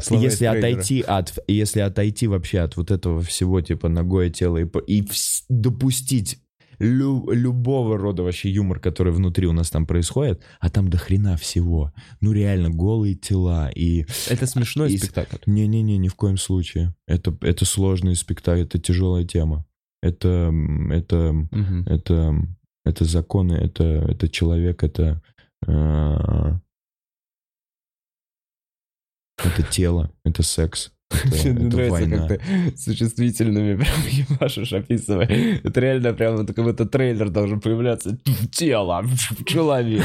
Слова 0.00 0.22
если 0.22 0.44
отойти 0.44 1.00
от, 1.00 1.36
если 1.48 1.80
отойти 1.80 2.28
вообще 2.28 2.60
от 2.60 2.76
вот 2.76 2.90
этого 2.90 3.22
всего, 3.22 3.60
типа 3.60 3.88
ногое 3.88 4.30
тело 4.30 4.58
и, 4.58 4.66
и 4.86 5.04
допустить 5.48 6.38
лю, 6.78 7.30
любого 7.30 7.98
рода 7.98 8.22
вообще 8.22 8.50
юмор, 8.50 8.80
который 8.80 9.12
внутри 9.12 9.46
у 9.46 9.52
нас 9.52 9.70
там 9.70 9.86
происходит, 9.86 10.42
а 10.60 10.70
там 10.70 10.88
до 10.88 10.98
хрена 10.98 11.36
всего. 11.36 11.92
Ну 12.20 12.32
реально, 12.32 12.70
голые 12.70 13.14
тела 13.14 13.70
и... 13.70 14.06
Это 14.28 14.46
смешной 14.46 14.92
и, 14.92 14.98
спектакль? 14.98 15.36
Не-не-не, 15.46 15.98
ни 15.98 16.08
в 16.08 16.14
коем 16.14 16.36
случае. 16.36 16.94
Это, 17.06 17.36
это 17.40 17.64
сложный 17.64 18.16
спектакль, 18.16 18.62
это 18.62 18.78
тяжелая 18.78 19.24
тема. 19.24 19.64
Это, 20.02 20.52
это, 20.90 21.30
угу. 21.30 21.82
это, 21.86 22.34
это 22.84 23.04
законы, 23.04 23.54
это, 23.54 23.84
это 23.84 24.28
человек, 24.28 24.82
это... 24.82 25.22
Э, 25.66 26.58
это 29.38 29.62
тело, 29.62 30.10
это 30.24 30.42
секс. 30.42 30.92
Мне 31.24 31.52
нравится, 31.52 32.10
как 32.10 32.28
ты 32.28 32.76
существительными 32.76 33.76
прям 33.82 34.28
ебашишь, 34.30 34.72
описывая. 34.72 35.26
Это 35.62 35.80
реально 35.80 36.14
прям 36.14 36.46
как 36.46 36.64
будто 36.64 36.86
трейлер 36.86 37.30
должен 37.30 37.60
появляться. 37.60 38.18
Тело, 38.50 39.04
человек, 39.46 40.04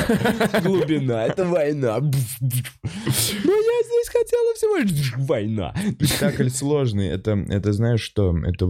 глубина, 0.63 1.25
это 1.25 1.45
война. 1.45 1.99
Но 1.99 2.09
я 2.41 3.77
здесь 3.85 4.09
хотела 4.09 4.53
всего 4.55 4.77
лишь 4.77 5.13
война. 5.17 5.73
Спектакль 6.01 6.49
сложный. 6.49 7.07
Это, 7.07 7.31
это 7.49 7.73
знаешь 7.73 8.01
что? 8.01 8.37
Это 8.45 8.67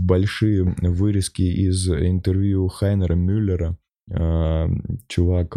большие 0.00 0.74
вырезки 0.78 1.42
из 1.42 1.88
интервью 1.88 2.68
Хайнера 2.68 3.14
Мюллера. 3.14 3.76
А, 4.10 4.68
чувак, 5.08 5.56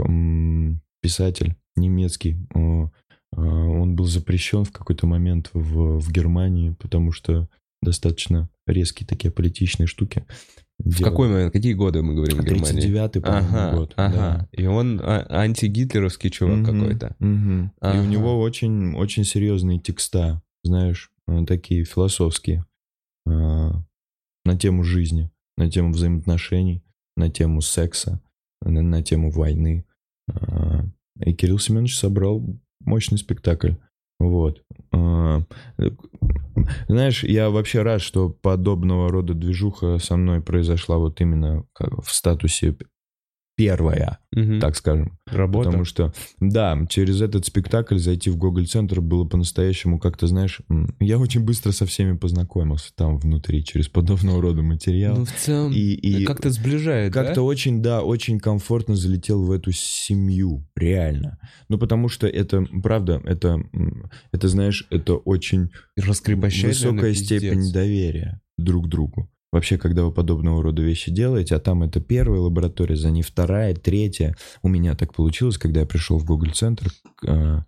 писатель 1.01 1.55
немецкий, 1.75 2.37
а, 2.53 2.89
он 3.41 3.95
был 3.95 4.05
запрещен 4.05 4.63
в 4.63 4.71
какой-то 4.71 5.07
момент 5.07 5.49
в, 5.53 5.99
в 5.99 6.11
Германии, 6.11 6.75
потому 6.79 7.11
что 7.11 7.47
достаточно 7.81 8.49
резкие 8.67 9.07
такие 9.07 9.31
политичные 9.31 9.87
штуки. 9.87 10.25
В 10.79 10.97
делал. 10.97 11.11
какой 11.11 11.29
момент? 11.29 11.53
Какие 11.53 11.73
годы 11.73 12.01
мы 12.01 12.15
говорим 12.15 12.39
о 12.39 12.43
Германии? 12.43 12.89
39-й, 12.89 13.21
по-моему, 13.21 13.47
ага, 13.49 13.75
год. 13.75 13.93
Ага. 13.97 14.15
Да. 14.15 14.47
И 14.51 14.65
он 14.65 14.99
а- 15.03 15.25
антигитлеровский 15.29 16.29
чувак 16.29 16.59
угу, 16.59 16.65
какой-то. 16.65 17.15
Угу. 17.19 17.71
Ага. 17.79 17.97
И 17.97 17.99
у 17.99 18.05
него 18.05 18.39
очень, 18.39 18.95
очень 18.95 19.23
серьезные 19.23 19.79
текста, 19.79 20.41
знаешь, 20.63 21.11
э, 21.27 21.45
такие 21.45 21.85
философские 21.85 22.65
э, 23.27 23.31
на 23.31 24.57
тему 24.57 24.83
жизни, 24.83 25.29
на 25.57 25.69
тему 25.69 25.93
взаимоотношений, 25.93 26.83
на 27.15 27.29
тему 27.29 27.61
секса, 27.61 28.21
на, 28.61 28.81
на 28.81 29.03
тему 29.03 29.31
войны. 29.31 29.85
Э, 30.29 30.83
и 31.19 31.33
Кирилл 31.33 31.59
Семенович 31.59 31.97
собрал 31.97 32.43
мощный 32.79 33.17
спектакль. 33.17 33.73
Вот. 34.19 34.63
А, 34.91 35.41
знаешь, 36.87 37.23
я 37.23 37.49
вообще 37.49 37.81
рад, 37.81 38.01
что 38.01 38.29
подобного 38.29 39.09
рода 39.09 39.33
движуха 39.33 39.97
со 39.97 40.15
мной 40.15 40.41
произошла 40.41 40.97
вот 40.97 41.21
именно 41.21 41.65
в 41.79 42.11
статусе 42.11 42.77
первая, 43.61 44.17
угу. 44.35 44.59
так 44.59 44.75
скажем. 44.75 45.17
Работа. 45.27 45.69
Потому 45.69 45.85
что, 45.85 46.13
да, 46.39 46.77
через 46.89 47.21
этот 47.21 47.45
спектакль 47.45 47.97
зайти 47.97 48.29
в 48.29 48.37
Google 48.37 48.65
центр 48.65 49.01
было 49.01 49.25
по-настоящему 49.25 49.99
как-то, 49.99 50.27
знаешь, 50.27 50.61
я 50.99 51.19
очень 51.19 51.41
быстро 51.41 51.71
со 51.71 51.85
всеми 51.85 52.17
познакомился 52.17 52.91
там 52.95 53.17
внутри, 53.17 53.63
через 53.63 53.87
подобного 53.87 54.41
рода 54.41 54.63
материал. 54.63 55.17
Ну, 55.17 55.25
в 55.25 55.31
целом, 55.31 55.71
и, 55.71 55.77
и 55.77 56.25
как-то 56.25 56.49
сближает, 56.49 57.13
Как-то 57.13 57.35
да? 57.35 57.41
очень, 57.43 57.81
да, 57.81 58.01
очень 58.01 58.39
комфортно 58.39 58.95
залетел 58.95 59.43
в 59.43 59.51
эту 59.51 59.71
семью, 59.71 60.67
реально. 60.75 61.37
Ну, 61.69 61.77
потому 61.77 62.09
что 62.09 62.27
это, 62.27 62.65
правда, 62.81 63.21
это, 63.25 63.61
это 64.31 64.47
знаешь, 64.47 64.87
это 64.89 65.15
очень 65.15 65.69
высокая 65.95 67.13
степень 67.13 67.71
доверия 67.71 68.41
друг 68.57 68.87
другу 68.87 69.30
вообще, 69.51 69.77
когда 69.77 70.03
вы 70.03 70.11
подобного 70.11 70.63
рода 70.63 70.81
вещи 70.81 71.11
делаете, 71.11 71.55
а 71.55 71.59
там 71.59 71.83
это 71.83 71.99
первая 71.99 72.39
лаборатория, 72.39 72.95
за 72.95 73.11
ней 73.11 73.21
вторая, 73.21 73.75
третья. 73.75 74.35
У 74.61 74.69
меня 74.69 74.95
так 74.95 75.13
получилось, 75.13 75.57
когда 75.57 75.81
я 75.81 75.85
пришел 75.85 76.17
в 76.17 76.25
Google 76.25 76.51
центр 76.51 76.87
э, 77.25 77.59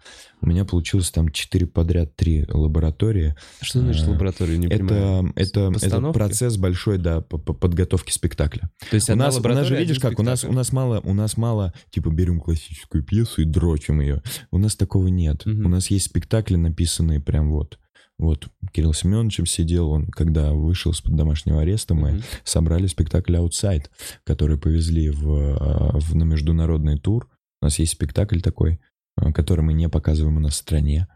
у 0.44 0.48
меня 0.48 0.66
получилось 0.66 1.10
там 1.10 1.30
четыре 1.30 1.66
подряд 1.66 2.18
три 2.18 2.46
лаборатории. 2.50 3.36
Что 3.62 3.80
значит 3.80 4.06
э, 4.08 4.12
лаборатория? 4.12 4.58
Не 4.58 4.68
это, 4.68 4.78
понимаю. 4.78 5.34
Это, 5.36 5.72
это 5.82 6.12
процесс 6.12 6.58
большой, 6.58 6.98
да, 6.98 7.22
по, 7.22 7.38
по 7.38 7.54
подготовки 7.54 8.12
спектакля. 8.12 8.70
То 8.90 8.96
есть 8.96 9.10
у 9.10 9.16
нас, 9.16 9.38
у 9.38 9.42
нас 9.42 9.68
же, 9.68 9.78
видишь 9.78 10.00
как, 10.00 10.20
у 10.20 10.24
нас, 10.24 10.44
у 10.44 10.52
нас 10.52 10.74
мало, 10.74 11.00
у 11.02 11.14
нас 11.14 11.38
мало, 11.38 11.74
типа, 11.92 12.10
берем 12.10 12.42
классическую 12.42 13.04
пьесу 13.04 13.42
и 13.42 13.46
дрочим 13.46 14.02
ее. 14.02 14.22
У 14.52 14.58
нас 14.58 14.76
такого 14.76 15.08
нет. 15.08 15.48
Угу. 15.48 15.66
У 15.66 15.70
нас 15.70 15.90
есть 15.90 16.06
спектакли, 16.06 16.56
написанные 16.56 17.22
прям 17.22 17.50
вот 17.50 17.80
вот 18.20 18.48
Кирилл 18.72 18.94
Семеновичем 18.94 19.46
сидел, 19.46 19.90
он, 19.90 20.08
когда 20.08 20.54
вышел 20.54 20.92
из-под 20.92 21.16
домашнего 21.16 21.62
ареста, 21.62 21.94
мы 21.94 22.12
mm-hmm. 22.12 22.24
собрали 22.44 22.88
спектакль 22.88 23.36
«Outside», 23.36 23.90
который 24.24 24.58
повезли 24.58 25.10
в, 25.10 25.58
а, 25.60 26.00
в, 26.00 26.16
на 26.16 26.24
международный 26.24 26.98
тур. 26.98 27.30
У 27.62 27.66
нас 27.66 27.80
есть 27.80 27.94
спектакль 27.94 28.40
такой, 28.40 28.80
а, 29.16 29.32
который 29.34 29.62
мы 29.62 29.74
не 29.74 29.90
показываем 29.90 30.38
у 30.38 30.40
нас 30.40 30.54
в 30.54 30.58
стране, 30.58 31.08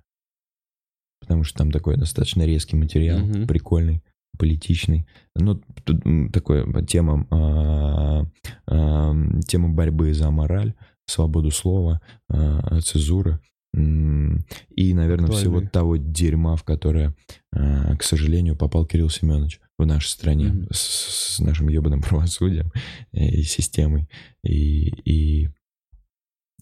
потому 1.21 1.43
что 1.43 1.59
там 1.59 1.71
такой 1.71 1.97
достаточно 1.97 2.43
резкий 2.43 2.75
материал, 2.75 3.19
mm-hmm. 3.19 3.47
прикольный, 3.47 4.03
политичный. 4.37 5.07
Ну, 5.35 5.61
тут 5.83 6.01
такое 6.33 6.65
тема, 6.85 7.27
а, 7.29 8.25
а, 8.67 9.15
тема 9.47 9.69
борьбы 9.69 10.13
за 10.13 10.31
мораль, 10.31 10.73
свободу 11.05 11.51
слова, 11.51 12.01
а, 12.29 12.81
цензуры. 12.81 13.39
И, 13.77 14.93
наверное, 14.93 15.29
всего 15.31 15.61
того 15.61 15.97
дерьма, 15.97 16.55
в 16.55 16.63
которое, 16.63 17.15
а, 17.51 17.95
к 17.95 18.03
сожалению, 18.03 18.55
попал 18.55 18.85
Кирилл 18.85 19.09
Семенович 19.09 19.59
в 19.77 19.85
нашей 19.85 20.07
стране 20.07 20.47
mm-hmm. 20.47 20.67
с, 20.73 21.35
с 21.35 21.39
нашим 21.39 21.69
ебаным 21.69 22.01
правосудием 22.09 22.71
и 23.11 23.43
системой, 23.43 24.09
и, 24.43 24.89
и 24.89 25.49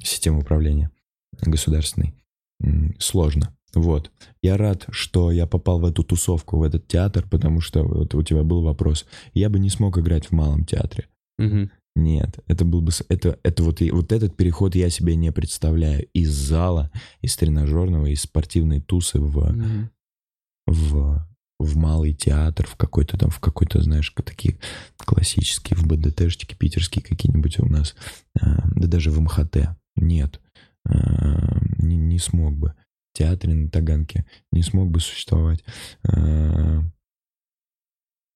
системой 0.03 0.41
управления 0.41 0.91
государственной. 1.41 2.13
Сложно. 2.99 3.55
Вот. 3.73 4.11
Я 4.41 4.57
рад, 4.57 4.85
что 4.89 5.31
я 5.31 5.47
попал 5.47 5.79
в 5.79 5.85
эту 5.85 6.03
тусовку, 6.03 6.57
в 6.57 6.63
этот 6.63 6.87
театр, 6.87 7.27
потому 7.29 7.59
что 7.61 7.83
вот 7.83 8.15
у 8.15 8.23
тебя 8.23 8.43
был 8.43 8.61
вопрос. 8.61 9.05
Я 9.33 9.49
бы 9.49 9.59
не 9.59 9.69
смог 9.69 9.97
играть 9.97 10.27
в 10.27 10.31
малом 10.31 10.65
театре. 10.65 11.07
Угу. 11.37 11.69
Нет, 11.95 12.39
это 12.47 12.65
был 12.65 12.81
бы 12.81 12.91
это 13.07 13.39
это 13.43 13.63
вот 13.63 13.79
вот 13.79 14.11
этот 14.11 14.35
переход 14.35 14.75
я 14.75 14.89
себе 14.89 15.15
не 15.15 15.31
представляю 15.31 16.05
из 16.13 16.29
зала, 16.29 16.91
из 17.21 17.37
тренажерного, 17.37 18.07
из 18.07 18.21
спортивной 18.21 18.81
тусы 18.81 19.19
в 19.19 19.37
mm-hmm. 19.37 19.87
в 20.67 21.25
в 21.57 21.77
малый 21.77 22.13
театр, 22.13 22.67
в 22.67 22.75
какой-то 22.75 23.17
там, 23.17 23.29
в 23.29 23.39
какой-то, 23.39 23.81
знаешь, 23.81 24.13
такие 24.25 24.59
классические, 24.97 25.77
в 25.77 25.87
БДТшечки 25.87 26.55
питерские 26.55 27.03
какие-нибудь 27.03 27.59
у 27.59 27.65
нас, 27.65 27.95
а, 28.39 28.67
да 28.75 28.87
даже 28.87 29.09
в 29.09 29.21
МХТ. 29.21 29.69
Нет, 29.95 30.41
а, 30.85 31.59
не, 31.77 31.95
не 31.95 32.19
смог 32.19 32.57
бы. 32.57 32.73
В 33.13 33.17
театре 33.17 33.53
на 33.53 33.69
Таганке 33.69 34.25
не 34.51 34.63
смог 34.63 34.91
бы 34.91 34.99
существовать. 34.99 35.63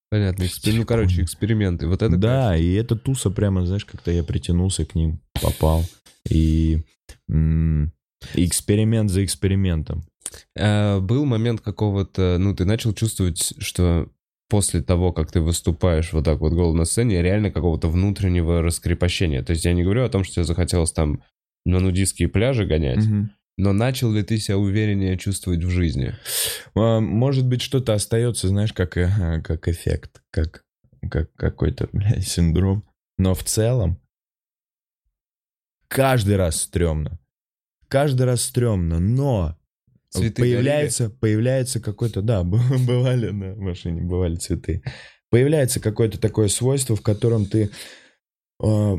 Понятно, 0.10 0.46
экспер... 0.46 0.74
ну, 0.74 0.86
короче, 0.86 1.22
эксперименты. 1.22 1.88
Вот 1.88 2.02
это 2.02 2.18
да, 2.18 2.50
кайф. 2.50 2.64
и 2.64 2.74
эта 2.74 2.96
туса 2.96 3.30
прямо, 3.30 3.66
знаешь, 3.66 3.86
как-то 3.86 4.12
я 4.12 4.24
притянулся 4.24 4.86
к 4.86 4.96
ним, 4.96 5.22
попал. 5.42 5.86
И 6.28 6.84
м- 7.30 7.94
эксперимент 8.34 9.12
за 9.12 9.24
экспериментом. 9.24 10.04
А, 10.58 11.00
был 11.00 11.26
момент 11.26 11.62
какого-то, 11.62 12.38
ну, 12.40 12.56
ты 12.56 12.66
начал 12.66 12.94
чувствовать, 12.94 13.54
что 13.60 14.10
после 14.50 14.82
того, 14.82 15.14
как 15.14 15.32
ты 15.32 15.42
выступаешь 15.42 16.12
вот 16.12 16.26
так 16.26 16.40
вот 16.40 16.54
голым 16.54 16.78
на 16.78 16.86
сцене, 16.86 17.22
реально 17.22 17.52
какого-то 17.52 17.88
внутреннего 17.88 18.64
раскрепощения. 18.64 19.44
То 19.44 19.52
есть 19.52 19.64
я 19.66 19.74
не 19.74 19.84
говорю 19.84 20.04
о 20.04 20.10
том, 20.10 20.24
что 20.24 20.36
тебе 20.36 20.46
захотелось 20.46 20.92
там 20.92 21.22
на 21.66 21.80
нудистские 21.80 22.30
пляжи 22.30 22.66
гонять, 22.66 23.06
угу. 23.06 23.30
Но 23.60 23.74
начал 23.74 24.10
ли 24.14 24.24
ты 24.24 24.38
себя 24.38 24.58
увереннее 24.58 25.18
чувствовать 25.18 25.66
в 25.66 25.70
жизни? 25.70 26.16
А, 26.76 27.02
может 27.02 27.46
быть, 27.46 27.62
что-то 27.62 27.94
остается, 27.94 28.48
знаешь, 28.48 28.72
как, 28.72 28.96
э, 28.96 29.42
как 29.42 29.68
эффект, 29.68 30.22
как, 30.32 30.64
как 31.12 31.34
какой-то, 31.34 31.90
блядь, 31.92 32.26
синдром. 32.26 32.88
Но 33.18 33.34
в 33.34 33.44
целом, 33.44 34.00
каждый 35.90 36.38
раз 36.38 36.62
стрёмно. 36.62 37.20
Каждый 37.90 38.28
раз 38.28 38.44
стрёмно, 38.44 39.00
но 39.00 39.58
Цветы 40.10 40.42
появляется, 40.42 41.10
появляется 41.10 41.82
какой-то, 41.82 42.22
да, 42.22 42.44
бывали 42.46 43.30
на 43.32 43.56
машине, 43.56 44.02
бывали 44.02 44.38
цветы. 44.38 44.84
Появляется 45.30 45.82
какое-то 45.82 46.18
такое 46.18 46.48
свойство, 46.48 46.96
в 46.96 47.02
котором 47.02 47.46
ты... 47.46 47.72
э, 48.64 48.96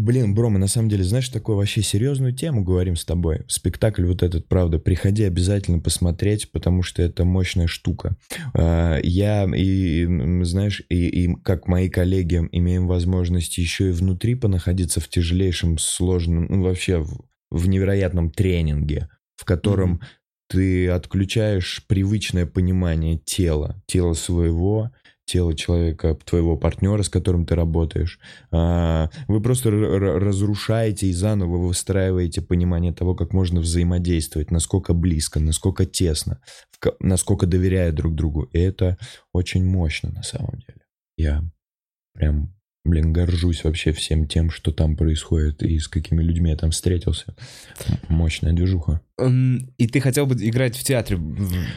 блин, 0.00 0.34
бро, 0.34 0.48
мы 0.48 0.58
на 0.58 0.66
самом 0.66 0.88
деле, 0.88 1.04
знаешь, 1.04 1.28
такую 1.28 1.56
вообще 1.56 1.82
серьезную 1.82 2.32
тему 2.32 2.64
говорим 2.64 2.96
с 2.96 3.04
тобой. 3.04 3.42
Спектакль 3.48 4.04
вот 4.04 4.22
этот, 4.22 4.48
правда, 4.48 4.78
приходи 4.78 5.24
обязательно 5.24 5.78
посмотреть, 5.78 6.50
потому 6.50 6.82
что 6.82 7.02
это 7.02 7.24
мощная 7.24 7.66
штука. 7.66 8.16
Э, 8.54 8.98
я 9.02 9.44
и, 9.54 10.06
знаешь, 10.44 10.82
и, 10.88 11.08
и 11.08 11.34
как 11.42 11.68
мои 11.68 11.88
коллеги 11.88 12.48
имеем 12.52 12.86
возможность 12.86 13.58
еще 13.58 13.90
и 13.90 13.92
внутри 13.92 14.34
понаходиться 14.34 15.00
в 15.00 15.08
тяжелейшем, 15.08 15.78
сложном, 15.78 16.46
ну, 16.48 16.62
вообще 16.62 16.98
в, 16.98 17.24
в 17.50 17.68
невероятном 17.68 18.30
тренинге, 18.30 19.08
в 19.36 19.44
котором 19.44 19.90
Мгм. 19.90 20.00
ты 20.48 20.88
отключаешь 20.88 21.84
привычное 21.86 22.46
понимание 22.46 23.18
тела, 23.18 23.82
тела 23.86 24.14
своего, 24.14 24.90
тела 25.30 25.54
человека, 25.54 26.18
твоего 26.24 26.56
партнера, 26.56 27.02
с 27.02 27.08
которым 27.08 27.46
ты 27.46 27.54
работаешь. 27.54 28.18
А, 28.50 29.10
Вы 29.28 29.40
просто 29.40 29.70
разрушаете 29.70 31.06
и 31.06 31.12
заново 31.12 31.56
выстраиваете 31.58 32.42
понимание 32.42 32.92
того, 32.92 33.14
как 33.14 33.32
можно 33.32 33.60
взаимодействовать, 33.60 34.50
насколько 34.50 34.92
близко, 34.92 35.38
насколько 35.40 35.86
тесно, 35.86 36.40
насколько 36.98 37.46
доверяют 37.46 37.94
друг 37.94 38.14
другу. 38.14 38.48
И 38.52 38.58
это 38.58 38.98
очень 39.32 39.64
мощно 39.64 40.10
на 40.10 40.22
самом 40.22 40.58
деле. 40.66 40.80
Я 41.16 41.44
прям, 42.14 42.54
блин, 42.84 43.12
горжусь 43.12 43.64
вообще 43.64 43.92
всем 43.92 44.26
тем, 44.26 44.50
что 44.50 44.72
там 44.72 44.96
происходит 44.96 45.62
и 45.62 45.78
с 45.78 45.88
какими 45.88 46.22
людьми 46.22 46.50
я 46.50 46.56
там 46.56 46.70
встретился. 46.70 47.34
Мощная 48.08 48.52
движуха. 48.52 49.00
И 49.18 49.86
ты 49.86 50.00
хотел 50.00 50.26
бы 50.26 50.34
играть 50.36 50.76
в 50.76 50.84
театре? 50.84 51.18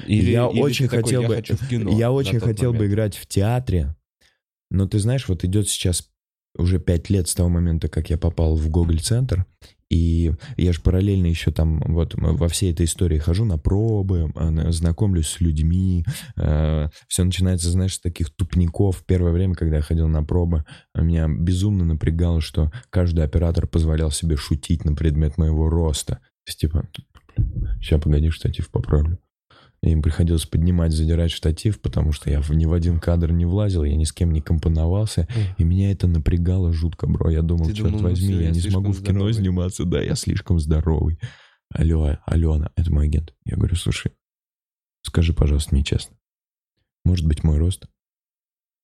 Или, 0.07 0.31
я 0.31 0.49
или 0.49 0.61
очень 0.61 0.85
ты 0.87 0.97
такой, 0.97 1.03
хотел 1.03 1.21
«Я 1.21 1.27
бы, 1.27 1.35
хочу 1.35 1.55
в 1.55 1.67
кино 1.67 1.97
я 1.97 2.11
очень 2.11 2.39
хотел 2.39 2.71
бы 2.71 2.77
момент». 2.77 2.93
играть 2.93 3.15
в 3.17 3.27
театре, 3.27 3.95
но 4.71 4.87
ты 4.87 4.99
знаешь, 4.99 5.27
вот 5.27 5.43
идет 5.43 5.67
сейчас 5.69 6.09
уже 6.55 6.79
пять 6.79 7.09
лет 7.09 7.27
с 7.27 7.35
того 7.35 7.49
момента, 7.49 7.89
как 7.89 8.09
я 8.09 8.17
попал 8.17 8.55
в 8.55 8.69
Гоголь-центр, 8.69 9.45
и 9.93 10.31
я 10.57 10.73
же 10.73 10.81
параллельно 10.81 11.27
еще 11.27 11.51
там 11.51 11.81
вот 11.87 12.15
во 12.15 12.47
всей 12.47 12.71
этой 12.71 12.85
истории 12.85 13.19
хожу 13.19 13.45
на 13.45 13.57
пробы, 13.57 14.31
а, 14.35 14.49
на- 14.49 14.71
знакомлюсь 14.71 15.27
с 15.27 15.41
людьми. 15.41 16.05
все 17.07 17.23
начинается, 17.23 17.69
знаешь, 17.69 17.95
с 17.95 17.99
таких 17.99 18.29
тупников. 18.35 19.03
Первое 19.05 19.31
время, 19.31 19.53
когда 19.55 19.77
я 19.77 19.81
ходил 19.81 20.07
на 20.07 20.23
пробы, 20.23 20.65
меня 20.95 21.27
безумно 21.27 21.85
напрягало, 21.85 22.41
что 22.41 22.71
каждый 22.89 23.23
оператор 23.23 23.67
позволял 23.67 24.11
себе 24.11 24.35
шутить 24.35 24.85
на 24.85 24.95
предмет 24.95 25.37
моего 25.37 25.69
роста. 25.69 26.15
То 26.15 26.49
есть, 26.49 26.59
типа, 26.59 26.87
сейчас, 27.81 28.01
погоди, 28.01 28.29
штатив 28.29 28.69
поправлю. 28.69 29.19
Им 29.83 30.01
приходилось 30.01 30.45
поднимать, 30.45 30.93
задирать 30.93 31.31
штатив, 31.31 31.81
потому 31.81 32.13
что 32.13 32.29
я 32.29 32.41
ни 32.49 32.65
в 32.65 32.71
один 32.71 33.01
кадр 33.01 33.33
не 33.33 33.45
влазил, 33.45 33.83
я 33.83 33.95
ни 33.97 34.05
с 34.05 34.13
кем 34.13 34.31
не 34.31 34.39
компоновался, 34.39 35.27
и 35.57 35.63
меня 35.65 35.91
это 35.91 36.07
напрягало 36.07 36.71
жутко, 36.71 37.05
бро. 37.05 37.29
Я 37.29 37.41
думал, 37.41 37.65
Ты 37.65 37.73
черт 37.73 37.87
думал, 37.89 38.01
ну 38.03 38.09
возьми, 38.09 38.27
всё, 38.29 38.39
я 38.39 38.45
я 38.47 38.51
не 38.51 38.61
смогу 38.61 38.93
в 38.93 39.01
кино 39.01 39.11
здоровый. 39.11 39.33
сниматься, 39.33 39.83
да, 39.83 40.01
я 40.01 40.15
слишком 40.15 40.57
здоровый. 40.59 41.19
Алло, 41.69 42.17
Алена, 42.25 42.71
это 42.77 42.93
мой 42.93 43.07
агент. 43.07 43.33
Я 43.43 43.57
говорю, 43.57 43.75
слушай, 43.75 44.13
скажи, 45.01 45.33
пожалуйста, 45.33 45.75
мне 45.75 45.83
честно, 45.83 46.15
может 47.03 47.27
быть, 47.27 47.43
мой 47.43 47.57
рост, 47.57 47.87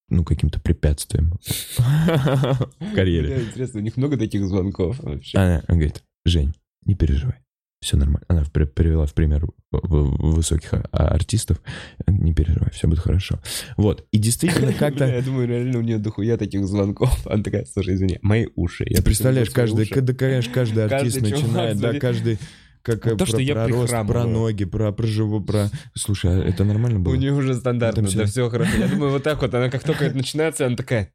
ну, 0.10 0.26
каким-то 0.26 0.60
препятствием 0.60 1.32
в 1.78 2.93
карьере. 2.93 3.43
Интересно, 3.47 3.80
у 3.80 3.84
них 3.84 3.95
много 3.95 4.18
таких 4.18 4.45
звонков 4.45 5.00
вообще. 5.00 5.38
Она 5.38 5.64
говорит, 5.66 6.04
Жень, 6.26 6.56
не 6.86 6.95
переживай, 6.95 7.39
все 7.82 7.98
нормально. 7.98 8.26
Она 8.28 8.44
привела 8.44 9.06
в 9.06 9.14
пример 9.14 9.46
высоких 9.72 10.74
а- 10.74 10.88
артистов. 10.92 11.62
Не 12.08 12.34
переживай, 12.34 12.72
все 12.72 12.88
будет 12.88 13.00
хорошо. 13.00 13.40
Вот, 13.78 14.06
и 14.12 14.18
действительно 14.18 14.74
как-то... 14.80 15.06
я 15.06 15.22
думаю, 15.22 15.48
реально 15.48 15.80
у 15.80 15.82
нее 15.82 15.98
дохуя 15.98 16.38
таких 16.38 16.66
звонков. 16.68 17.26
Она 17.26 17.44
такая, 17.44 17.66
слушай, 17.66 17.96
извини, 17.96 18.20
мои 18.22 18.48
уши. 18.56 18.86
Я 18.88 18.98
Ты 18.98 19.04
представляешь, 19.04 19.50
каждый, 19.50 19.90
да, 19.90 20.14
конечно, 20.14 20.54
каждый 20.54 20.86
артист 20.86 21.22
начинает, 21.22 21.80
да, 21.80 21.94
каждый 22.00 22.40
как 22.82 23.06
э, 23.06 23.10
То, 23.12 23.18
про, 23.18 23.26
что 23.26 23.38
я 23.40 23.54
про 23.54 23.68
рост, 23.68 23.94
про 24.08 24.26
ноги, 24.26 24.64
про, 24.64 24.92
про 24.92 25.06
живу, 25.06 25.42
про... 25.42 25.70
Слушай, 25.96 26.32
а 26.32 26.44
это 26.46 26.64
нормально 26.64 27.00
было? 27.00 27.14
У 27.14 27.18
нее 27.18 27.34
уже 27.34 27.54
стандартно, 27.54 28.08
да, 28.10 28.26
все 28.26 28.50
хорошо. 28.50 28.78
Я 28.78 28.88
думаю, 28.88 29.12
вот 29.12 29.24
так 29.24 29.42
вот, 29.42 29.54
она 29.54 29.70
как 29.70 29.84
только 29.84 30.06
это 30.06 30.16
начинается, 30.16 30.66
она 30.66 30.76
такая... 30.76 31.12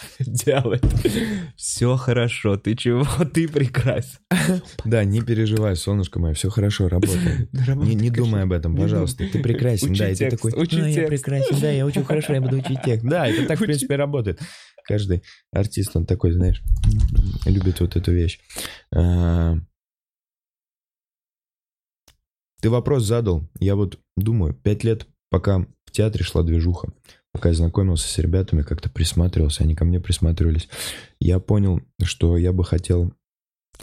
Делает. 0.20 0.84
Все 1.56 1.96
хорошо, 1.96 2.56
ты 2.56 2.74
чего? 2.74 3.06
Ты 3.34 3.48
прекрасен. 3.48 4.18
Да, 4.84 5.04
не 5.04 5.20
переживай, 5.20 5.76
солнышко 5.76 6.18
мое, 6.18 6.34
все 6.34 6.50
хорошо, 6.50 6.88
работает. 6.88 7.52
Не, 7.76 7.94
не 7.94 8.10
думай 8.10 8.42
об 8.42 8.52
этом, 8.52 8.76
пожалуйста. 8.76 9.24
Ты 9.30 9.42
прекрасен, 9.42 9.94
да, 9.94 10.08
и 10.08 10.12
ты 10.12 10.30
текст, 10.30 10.36
такой, 10.36 10.62
учи 10.62 10.80
«А, 10.80 10.86
я 10.88 10.94
текст». 10.94 11.08
прекрасен, 11.08 11.60
да, 11.60 11.70
я 11.70 11.86
очень 11.86 12.04
хорошо, 12.04 12.32
я 12.34 12.40
буду 12.40 12.56
учить 12.56 12.78
текст. 12.84 13.04
Да, 13.06 13.26
это 13.26 13.46
так, 13.46 13.58
в 13.58 13.62
принципе, 13.62 13.96
работает. 13.96 14.40
Каждый 14.84 15.22
артист, 15.52 15.96
он 15.96 16.06
такой, 16.06 16.32
знаешь, 16.32 16.62
любит 17.44 17.80
вот 17.80 17.96
эту 17.96 18.12
вещь. 18.12 18.38
А, 18.94 19.56
Ты 22.60 22.70
вопрос 22.70 23.04
задал, 23.04 23.48
я 23.60 23.76
вот 23.76 24.00
думаю, 24.16 24.54
пять 24.54 24.82
лет, 24.82 25.06
пока 25.30 25.66
в 25.84 25.92
театре 25.92 26.24
шла 26.24 26.42
движуха, 26.42 26.92
пока 27.36 27.50
я 27.50 27.54
знакомился 27.54 28.08
с 28.08 28.16
ребятами, 28.16 28.62
как-то 28.62 28.88
присматривался, 28.88 29.62
они 29.62 29.74
ко 29.74 29.84
мне 29.84 30.00
присматривались, 30.00 30.68
я 31.20 31.38
понял, 31.38 31.82
что 32.02 32.38
я 32.38 32.50
бы 32.54 32.64
хотел 32.64 33.12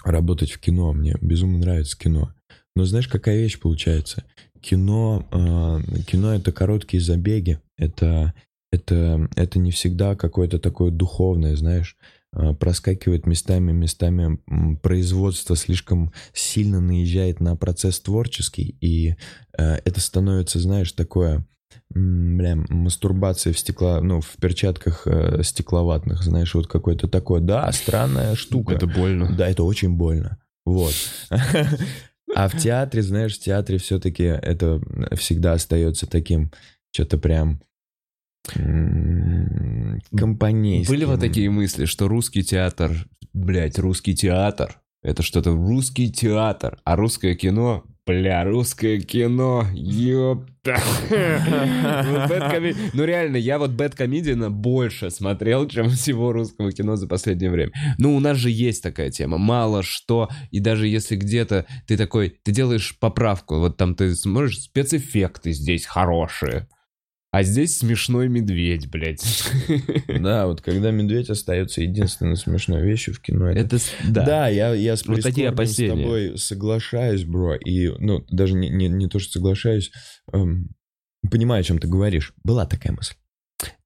работать 0.04 0.52
в 0.52 0.60
кино, 0.60 0.92
мне 0.92 1.16
безумно 1.22 1.60
нравится 1.60 1.96
кино. 1.96 2.34
Но 2.76 2.86
знаешь, 2.86 3.08
какая 3.08 3.38
вещь 3.38 3.60
получается? 3.60 4.24
Кино, 4.60 5.28
э, 5.32 6.02
кино 6.08 6.34
это 6.34 6.52
короткие 6.52 7.00
забеги, 7.00 7.60
это, 7.78 8.34
это, 8.72 9.30
это 9.36 9.60
не 9.60 9.70
всегда 9.70 10.16
какое-то 10.16 10.58
такое 10.58 10.90
духовное, 10.90 11.56
знаешь, 11.56 11.96
Э, 12.36 12.54
проскакивает 12.54 13.28
местами, 13.28 13.72
местами 13.72 14.40
производство 14.82 15.56
слишком 15.56 16.12
сильно 16.34 16.80
наезжает 16.80 17.40
на 17.40 17.56
процесс 17.56 18.00
творческий, 18.00 18.76
и 18.82 19.16
э, 19.56 19.76
это 19.86 20.00
становится, 20.00 20.60
знаешь, 20.60 20.92
такое, 20.94 21.46
бля, 21.90 22.56
мастурбация 22.70 23.54
в 23.54 23.60
стекла, 23.60 24.02
ну, 24.02 24.22
в 24.22 24.36
перчатках 24.40 25.04
э, 25.06 25.42
стекловатных, 25.44 26.24
знаешь, 26.24 26.54
вот 26.56 26.68
какое-то 26.68 27.08
такое, 27.08 27.42
да, 27.42 27.72
странная 27.72 28.36
штука. 28.36 28.74
Это 28.74 28.88
больно. 28.88 29.34
Да, 29.36 29.48
это 29.48 29.64
очень 29.64 29.96
больно. 29.96 30.38
Вот. 30.66 30.94
А 32.36 32.48
в 32.48 32.58
театре, 32.58 33.04
знаешь, 33.04 33.38
в 33.38 33.42
театре 33.42 33.78
все-таки 33.78 34.24
это 34.24 34.82
всегда 35.16 35.54
остается 35.54 36.08
таким, 36.08 36.52
что-то 36.92 37.20
прям 37.20 37.62
компанейским. 40.16 40.94
Были 40.94 41.06
вот 41.06 41.20
такие 41.20 41.50
мысли, 41.50 41.86
что 41.86 42.08
русский 42.08 42.44
театр, 42.44 43.08
блядь, 43.34 43.80
русский 43.80 44.16
театр, 44.16 44.82
это 45.02 45.22
что-то 45.22 45.52
русский 45.52 46.12
театр, 46.12 46.80
а 46.84 46.96
русское 46.96 47.36
кино, 47.36 47.84
бля, 48.06 48.44
русское 48.44 49.00
кино, 49.00 49.66
ёпта. 49.74 50.78
Ну 52.94 53.04
реально, 53.04 53.38
я 53.38 53.60
вот 53.60 53.72
Comedian 53.72 54.50
больше 54.50 55.10
смотрел, 55.10 55.68
чем 55.68 55.90
всего 55.90 56.32
русского 56.32 56.72
кино 56.72 56.96
за 56.96 57.08
последнее 57.08 57.52
время. 57.52 57.72
Ну, 57.98 58.16
у 58.16 58.20
нас 58.20 58.38
же 58.38 58.50
есть 58.50 58.82
такая 58.82 59.10
тема, 59.10 59.38
мало 59.38 59.84
что, 59.84 60.30
и 60.52 60.60
даже 60.60 60.88
если 60.88 61.16
где-то 61.16 61.66
ты 61.88 61.98
такой, 61.98 62.38
ты 62.44 62.52
делаешь 62.52 62.98
поправку, 63.00 63.60
вот 63.60 63.78
там 63.78 63.96
ты 63.96 64.16
смотришь, 64.16 64.60
спецэффекты 64.60 65.52
здесь 65.52 65.86
хорошие, 65.86 66.68
а 67.34 67.42
здесь 67.42 67.80
смешной 67.80 68.30
медведь, 68.30 68.88
блядь. 68.92 69.24
Да, 70.08 70.46
вот 70.46 70.62
когда 70.62 70.92
медведь 70.92 71.32
остается 71.32 71.82
единственной 71.82 72.38
смешной 72.38 72.84
вещью 72.84 73.16
в 73.16 73.22
кино, 73.22 73.50
это 73.50 73.78
Это, 73.78 73.80
да. 74.08 74.24
Да, 74.24 74.48
я, 74.50 74.72
я 74.76 74.96
с 74.96 75.04
Вот 75.08 75.22
такие 75.22 75.52
с 75.52 75.76
тобой 75.76 76.38
соглашаюсь, 76.38 77.24
бро. 77.24 77.56
И, 77.56 77.88
ну, 77.98 78.24
даже 78.30 78.54
не, 78.54 78.70
не, 78.70 78.88
не 78.88 79.08
то, 79.08 79.18
что 79.18 79.32
соглашаюсь, 79.32 79.92
эм, 80.32 80.70
понимаю, 81.32 81.62
о 81.62 81.64
чем 81.64 81.80
ты 81.80 81.88
говоришь. 81.88 82.36
Была 82.44 82.68
такая 82.68 82.94
мысль. 82.94 83.16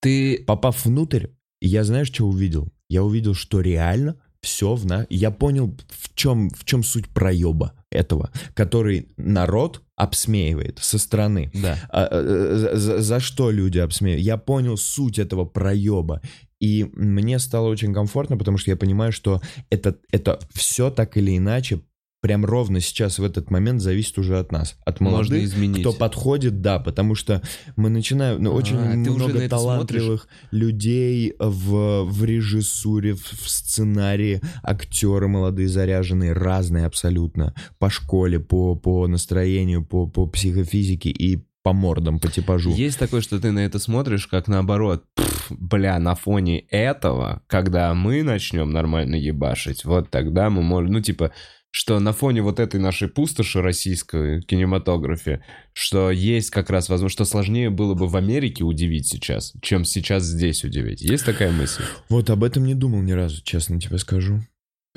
Ты... 0.01 0.43
Попав 0.45 0.83
внутрь, 0.83 1.27
я 1.61 1.85
знаешь, 1.85 2.07
что 2.07 2.27
увидел? 2.27 2.69
Я 2.89 3.05
увидел, 3.05 3.33
что 3.33 3.61
реально 3.61 4.21
все 4.41 4.75
в 4.75 4.85
на... 4.85 5.07
Я 5.09 5.31
понял, 5.31 5.73
в 5.87 6.13
чем, 6.15 6.49
в 6.49 6.65
чем 6.65 6.83
суть 6.83 7.07
проеба 7.07 7.81
этого, 7.91 8.29
который 8.55 9.07
народ 9.15 9.86
обсмеивает 9.97 10.79
со 10.81 10.97
стороны. 10.99 11.51
Да. 11.53 11.77
А, 11.89 12.07
э, 12.09 12.55
за, 12.57 12.77
за- 12.77 13.01
за 13.01 13.19
что 13.19 13.51
люди 13.51 13.79
обсмеивают. 13.79 14.25
Я 14.25 14.37
понял 14.37 14.77
суть 14.77 15.19
этого 15.19 15.43
проеба. 15.45 16.21
И 16.59 16.85
мне 16.93 17.39
стало 17.39 17.67
очень 17.67 17.93
комфортно, 17.93 18.37
потому 18.37 18.57
что 18.57 18.71
я 18.71 18.77
понимаю, 18.77 19.11
что 19.11 19.41
это, 19.69 19.95
это 20.11 20.39
все 20.53 20.89
так 20.89 21.17
или 21.17 21.37
иначе 21.37 21.81
прям 22.27 22.43
ровно 22.43 22.81
сейчас 22.81 23.19
в 23.19 23.23
этот 23.23 23.49
момент 23.51 23.79
зависит 23.79 24.17
уже 24.17 24.37
от 24.37 24.51
нас, 24.51 24.75
от 24.83 24.99
Можно 24.99 25.19
молодых, 25.19 25.43
изменить. 25.43 25.79
кто 25.79 25.93
подходит, 25.93 26.59
да, 26.59 26.77
потому 26.77 27.15
что 27.15 27.41
мы 27.77 27.87
начинаем, 27.87 28.43
ну, 28.43 28.51
очень 28.51 28.75
А, 28.75 28.81
на 28.81 28.97
много 28.97 29.47
талантливых 29.47 30.27
людей 30.51 31.35
в, 31.39 32.03
в 32.03 32.25
режиссуре, 32.25 33.13
в, 33.13 33.23
в 33.23 33.49
сценарии, 33.49 34.41
актеры 34.61 35.29
молодые, 35.29 35.69
заряженные, 35.69 36.33
разные 36.33 36.85
абсолютно, 36.85 37.53
по 37.79 37.89
школе, 37.89 38.41
по, 38.41 38.75
по 38.75 39.07
настроению, 39.07 39.85
по, 39.85 40.05
по 40.05 40.27
психофизике 40.27 41.09
и 41.09 41.47
по 41.63 41.71
мордам, 41.71 42.19
по 42.19 42.29
типажу. 42.29 42.71
Есть 42.73 42.99
такое, 42.99 43.21
что 43.21 43.39
ты 43.39 43.51
на 43.51 43.59
это 43.59 43.79
смотришь, 43.79 44.27
как 44.27 44.47
наоборот, 44.47 45.03
бля, 45.49 45.99
на 45.99 46.15
фоне 46.15 46.59
этого, 46.59 47.41
когда 47.47 47.93
мы 47.93 48.23
начнем 48.23 48.71
нормально 48.71 49.15
ебашить, 49.15 49.85
вот 49.85 50.09
тогда 50.09 50.49
мы 50.49 50.61
можем, 50.61 50.93
ну, 50.93 51.01
типа, 51.01 51.31
что 51.77 51.99
на 51.99 52.11
фоне 52.11 52.41
вот 52.41 52.59
этой 52.59 52.79
нашей 52.79 53.07
пустоши 53.07 53.61
российской 53.61 54.41
кинематографе, 54.41 55.43
что 55.73 56.09
есть 56.09 56.49
как 56.49 56.71
раз 56.71 56.89
возможно, 56.89 57.13
что 57.13 57.23
сложнее 57.23 57.69
было 57.69 57.93
бы 57.93 58.07
в 58.07 58.17
Америке 58.17 58.63
удивить 58.63 59.07
сейчас, 59.07 59.53
чем 59.61 59.85
сейчас 59.85 60.23
здесь 60.23 60.63
удивить. 60.63 61.01
Есть 61.01 61.25
такая 61.25 61.51
мысль? 61.51 61.83
Вот 62.09 62.31
об 62.31 62.43
этом 62.43 62.65
не 62.65 62.73
думал 62.73 63.03
ни 63.03 63.11
разу, 63.11 63.43
честно 63.43 63.79
тебе 63.79 63.99
скажу. 63.99 64.41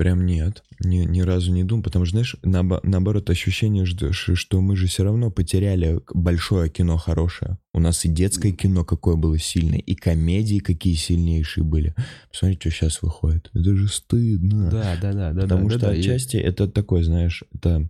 Прям 0.01 0.25
нет, 0.25 0.65
ни, 0.83 1.05
ни 1.05 1.21
разу 1.21 1.53
не 1.53 1.63
думал, 1.63 1.83
потому 1.83 2.07
что, 2.07 2.13
знаешь, 2.13 2.35
наобо- 2.43 2.81
наоборот, 2.83 3.29
ощущение, 3.29 3.85
что, 3.85 4.15
что 4.15 4.63
мы 4.63 4.75
же 4.75 4.87
все 4.87 5.05
равно 5.05 5.31
потеряли 5.31 6.01
большое 6.15 6.71
кино 6.71 6.97
хорошее. 6.97 7.59
У 7.75 7.81
нас 7.81 8.07
и 8.07 8.09
детское 8.09 8.53
кино 8.53 8.83
какое 8.83 9.17
было 9.17 9.39
сильное, 9.39 9.79
и 9.79 9.95
комедии 9.95 10.61
какие 10.61 10.95
сильнейшие 10.95 11.65
были. 11.65 11.95
Посмотри, 12.31 12.57
что 12.59 12.71
сейчас 12.71 13.03
выходит. 13.03 13.51
Это 13.53 13.77
же 13.77 13.89
стыдно. 13.89 14.71
Да, 14.71 14.97
да, 15.03 15.13
да, 15.13 15.33
да. 15.35 15.43
потому 15.43 15.69
да, 15.69 15.75
что 15.75 15.81
да, 15.81 15.87
да. 15.89 15.97
И 15.97 16.01
отчасти 16.01 16.39
это 16.39 16.67
такой, 16.67 17.03
знаешь, 17.03 17.45
это, 17.53 17.87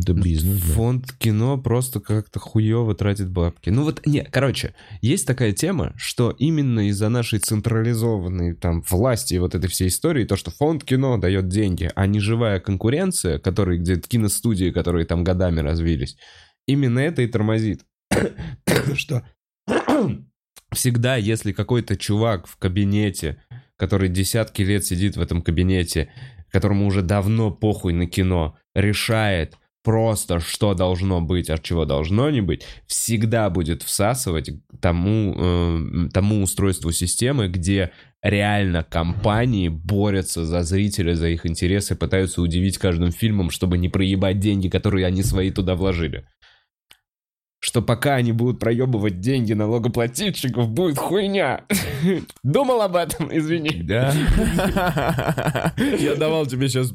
это 0.00 0.12
бизнес. 0.14 0.60
да. 0.60 0.74
Фонд 0.74 1.12
кино 1.12 1.58
просто 1.58 2.00
как-то 2.00 2.38
хуево 2.38 2.94
тратит 2.94 3.30
бабки. 3.30 3.70
Ну 3.70 3.84
вот, 3.84 4.06
не, 4.06 4.24
короче, 4.24 4.74
есть 5.00 5.26
такая 5.26 5.52
тема, 5.52 5.92
что 5.96 6.30
именно 6.38 6.88
из-за 6.88 7.08
нашей 7.08 7.38
централизованной 7.38 8.54
там 8.54 8.82
власти 8.88 9.34
и 9.34 9.38
вот 9.38 9.54
этой 9.54 9.68
всей 9.68 9.88
истории, 9.88 10.24
то, 10.24 10.36
что 10.36 10.50
фонд 10.50 10.84
кино 10.84 11.18
дает 11.18 11.48
деньги, 11.48 11.90
а 11.94 12.06
не 12.06 12.20
живая 12.20 12.60
конкуренция, 12.60 13.38
которые 13.38 13.78
где-то 13.78 14.08
киностудии, 14.08 14.70
которые 14.70 15.06
там 15.06 15.24
годами 15.24 15.60
развились, 15.60 16.16
именно 16.66 16.98
это 16.98 17.22
и 17.22 17.26
тормозит. 17.26 17.82
Что 18.94 19.24
всегда, 20.72 21.16
если 21.16 21.52
какой-то 21.52 21.96
чувак 21.96 22.46
в 22.46 22.56
кабинете, 22.56 23.42
который 23.76 24.08
десятки 24.08 24.62
лет 24.62 24.84
сидит 24.84 25.16
в 25.16 25.20
этом 25.20 25.42
кабинете, 25.42 26.12
которому 26.50 26.86
уже 26.86 27.02
давно 27.02 27.50
похуй 27.50 27.92
на 27.92 28.06
кино, 28.06 28.56
решает 28.74 29.56
просто, 29.82 30.40
что 30.40 30.74
должно 30.74 31.20
быть, 31.20 31.50
от 31.50 31.62
чего 31.62 31.84
должно 31.84 32.30
не 32.30 32.40
быть, 32.40 32.64
всегда 32.86 33.48
будет 33.50 33.82
всасывать 33.82 34.50
тому, 34.80 35.34
э, 35.36 36.08
тому 36.12 36.42
устройству 36.42 36.92
системы, 36.92 37.48
где 37.48 37.92
реально 38.22 38.84
компании 38.84 39.68
борются 39.68 40.44
за 40.44 40.62
зрителя, 40.62 41.14
за 41.14 41.28
их 41.28 41.46
интересы, 41.46 41.96
пытаются 41.96 42.42
удивить 42.42 42.78
каждым 42.78 43.12
фильмом, 43.12 43.50
чтобы 43.50 43.78
не 43.78 43.88
проебать 43.88 44.38
деньги, 44.38 44.68
которые 44.68 45.06
они 45.06 45.22
свои 45.22 45.50
туда 45.50 45.74
вложили. 45.74 46.26
Что 47.62 47.82
пока 47.82 48.14
они 48.14 48.32
будут 48.32 48.58
проебывать 48.58 49.20
деньги 49.20 49.52
налогоплательщиков, 49.52 50.70
будет 50.70 50.96
хуйня. 50.96 51.64
Думал 52.42 52.80
об 52.80 52.96
этом, 52.96 53.28
извини. 53.36 53.82
Да. 53.82 54.14
Я 55.76 56.14
давал 56.14 56.46
тебе 56.46 56.70
сейчас... 56.70 56.92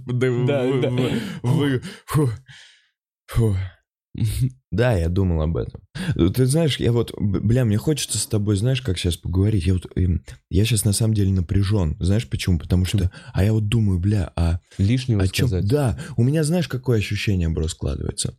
Да, 3.38 3.71
да. 4.71 4.93
Я 4.93 5.09
думал 5.09 5.41
об 5.41 5.57
этом. 5.57 5.82
Ну, 6.15 6.30
Ты 6.30 6.45
знаешь, 6.45 6.80
я 6.80 6.91
вот, 6.91 7.13
бля, 7.19 7.65
мне 7.65 7.78
хочется 7.78 8.17
с 8.17 8.26
тобой, 8.26 8.55
знаешь, 8.55 8.82
как 8.82 8.97
сейчас 8.97 9.17
поговорить. 9.17 9.65
Я 9.65 9.73
вот, 9.73 9.88
эм, 9.95 10.23
я 10.49 10.63
сейчас 10.65 10.86
на 10.86 10.93
самом 10.93 11.13
деле 11.13 11.32
напряжен. 11.32 11.97
Знаешь 11.99 12.30
почему? 12.30 12.57
Потому 12.59 12.86
что, 12.86 13.11
а 13.34 13.43
я 13.43 13.51
вот 13.51 13.67
думаю, 13.67 13.99
бля, 13.99 14.32
а 14.36 14.59
Лишнего 14.78 15.23
о 15.23 15.28
чем? 15.28 15.47
сказать. 15.47 15.67
Да, 15.67 15.99
у 16.15 16.23
меня 16.23 16.43
знаешь, 16.43 16.67
какое 16.67 16.99
ощущение, 16.99 17.49
бро, 17.49 17.67
складывается? 17.67 18.38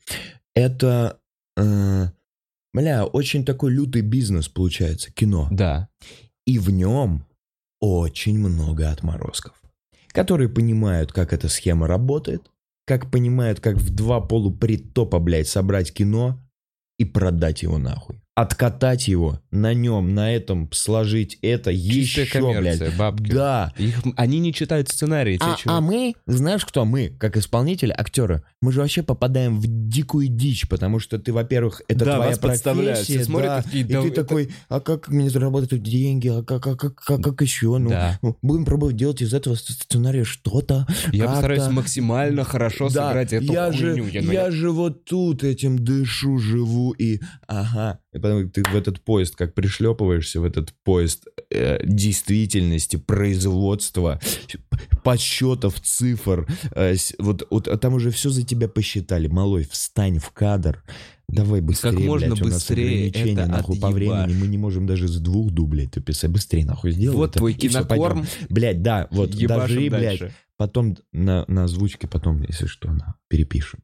Это, 0.55 1.19
э, 1.59 2.07
бля, 2.73 3.05
очень 3.05 3.45
такой 3.45 3.73
лютый 3.73 4.03
бизнес 4.03 4.49
получается, 4.49 5.13
кино. 5.13 5.49
Да. 5.51 5.89
И 6.47 6.59
в 6.59 6.71
нем 6.71 7.27
очень 7.81 8.39
много 8.39 8.91
отморозков, 8.91 9.61
которые 10.09 10.49
понимают, 10.49 11.13
как 11.13 11.33
эта 11.35 11.49
схема 11.49 11.87
работает, 11.87 12.51
как 12.87 13.11
понимают, 13.11 13.61
как 13.61 13.77
в 13.77 13.95
два 13.95 14.21
полупритопа, 14.21 15.19
блядь, 15.19 15.49
собрать 15.49 15.93
кино 15.93 16.41
и 16.99 17.05
продать 17.05 17.63
его 17.63 17.79
нахуй. 17.79 18.23
Откатать 18.37 19.09
его, 19.09 19.41
на 19.51 19.73
нем, 19.73 20.15
на 20.15 20.31
этом 20.31 20.71
сложить 20.71 21.39
это 21.41 21.73
Чистая 21.75 22.27
еще, 22.27 22.61
блядь. 22.61 22.95
бабки. 22.99 23.31
Да. 23.33 23.73
Их, 23.79 24.03
они 24.15 24.41
не 24.41 24.53
читают 24.53 24.91
сценарий. 24.91 25.41
А, 25.41 25.57
а 25.65 25.81
мы, 25.81 26.13
знаешь 26.27 26.67
кто 26.67 26.85
мы, 26.85 27.09
как 27.19 27.39
исполнители, 27.39 27.95
актеры, 27.97 28.43
мы 28.61 28.73
же 28.73 28.81
вообще 28.81 29.03
попадаем 29.03 29.59
в 29.59 29.65
дикую 29.67 30.29
дичь, 30.29 30.69
потому 30.69 30.99
что 30.99 31.19
ты, 31.19 31.33
во-первых, 31.33 31.81
это 31.89 32.05
Да, 32.05 32.17
твоя 32.17 32.37
профессия, 32.37 33.25
да, 33.27 33.63
такие, 33.63 33.81
и 33.81 33.85
да 33.85 34.03
ты 34.03 34.09
это- 34.09 34.23
такой, 34.25 34.51
а 34.69 34.81
как 34.81 35.09
мне 35.09 35.31
заработать 35.31 35.83
деньги, 35.83 36.29
а 36.29 36.43
как, 36.43 36.63
как, 36.63 36.79
как, 36.79 36.95
как, 36.97 37.23
как 37.23 37.41
еще, 37.41 37.79
ну, 37.79 37.89
Да. 37.89 38.19
ну, 38.21 38.37
будем 38.43 38.67
пробовать 38.67 38.97
делать 38.97 39.23
из 39.23 39.33
этого 39.33 39.55
сценария 39.55 40.25
что-то, 40.25 40.87
Я 41.11 41.25
постараюсь 41.29 41.69
максимально 41.71 42.45
хорошо 42.45 42.91
Да, 42.91 43.09
сыграть 43.09 43.33
эту 43.33 43.51
я 43.51 43.73
хуйню. 43.73 44.05
Же, 44.11 44.21
ну, 44.21 44.33
я 44.33 44.51
же 44.51 44.71
вот 44.73 45.07
тут 45.07 45.43
этим 45.43 45.79
дышу, 45.79 46.37
живу 46.37 46.93
и 46.93 47.21
ага. 47.49 48.01
Ты 48.53 48.63
в 48.63 48.75
этот 48.75 49.01
поезд 49.01 49.37
как 49.37 49.55
пришлепываешься, 49.55 50.41
в 50.41 50.45
этот 50.45 50.73
поезд 50.85 51.27
э, 51.51 51.79
действительности, 51.85 52.97
производства, 52.97 54.21
подсчетов, 55.03 55.81
цифр. 55.81 56.47
э, 56.75 56.95
вот, 57.19 57.47
вот 57.51 57.69
а 57.69 57.79
там 57.79 57.95
уже 57.95 58.11
все 58.11 58.31
за 58.31 58.43
тебя 58.43 58.69
посчитали. 58.69 59.29
Малой, 59.29 59.65
встань 59.65 60.19
в 60.19 60.31
кадр. 60.31 60.83
Давай 61.29 61.61
быстрее, 61.61 61.91
Как 61.91 62.01
можно 62.01 62.29
блядь, 62.29 62.43
у 62.43 62.45
нас 62.45 62.55
быстрее 62.55 63.11
это 63.11 63.47
нахуй, 63.47 63.81
по 63.81 63.91
времени. 63.91 64.35
Мы 64.35 64.47
не 64.47 64.59
можем 64.59 64.87
даже 64.87 65.09
с 65.09 65.19
двух 65.19 65.51
дублей 65.51 65.87
это 65.87 66.01
писать. 66.01 66.31
Быстрее, 66.31 66.65
нахуй, 66.65 66.93
сделай 66.93 67.17
Вот 67.17 67.31
это, 67.31 67.39
твой 67.39 67.55
кинокорм. 67.55 68.27
Блядь, 68.49 68.83
да, 68.83 69.09
вот 69.11 69.31
дожри, 69.31 69.89
блядь, 69.89 70.21
дальше. 70.21 70.35
потом 70.57 70.97
на, 71.13 71.45
на 71.49 71.65
озвучке, 71.65 72.07
потом, 72.07 72.43
если 72.43 72.67
что, 72.67 72.93
на, 72.93 73.17
перепишем. 73.29 73.81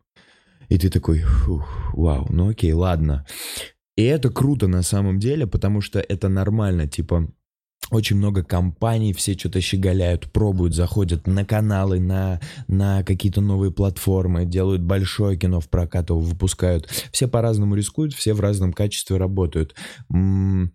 И 0.68 0.78
ты 0.78 0.88
такой, 0.88 1.20
фух, 1.20 1.92
вау, 1.92 2.26
ну 2.30 2.48
окей, 2.48 2.72
ладно. 2.72 3.26
И 4.02 4.04
это 4.04 4.30
круто 4.30 4.66
на 4.66 4.82
самом 4.82 5.20
деле, 5.20 5.46
потому 5.46 5.80
что 5.80 6.00
это 6.00 6.28
нормально, 6.28 6.88
типа, 6.88 7.28
очень 7.92 8.16
много 8.16 8.42
компаний, 8.42 9.12
все 9.12 9.34
что-то 9.34 9.60
щеголяют, 9.60 10.32
пробуют, 10.32 10.74
заходят 10.74 11.28
на 11.28 11.44
каналы, 11.44 12.00
на, 12.00 12.40
на 12.66 13.04
какие-то 13.04 13.40
новые 13.40 13.70
платформы, 13.70 14.44
делают 14.44 14.82
большое 14.82 15.38
кино 15.38 15.60
в 15.60 15.68
прокат, 15.68 16.10
его 16.10 16.18
выпускают. 16.18 16.90
Все 17.12 17.28
по-разному 17.28 17.76
рискуют, 17.76 18.12
все 18.12 18.34
в 18.34 18.40
разном 18.40 18.72
качестве 18.72 19.18
работают. 19.18 19.76
М, 20.12 20.72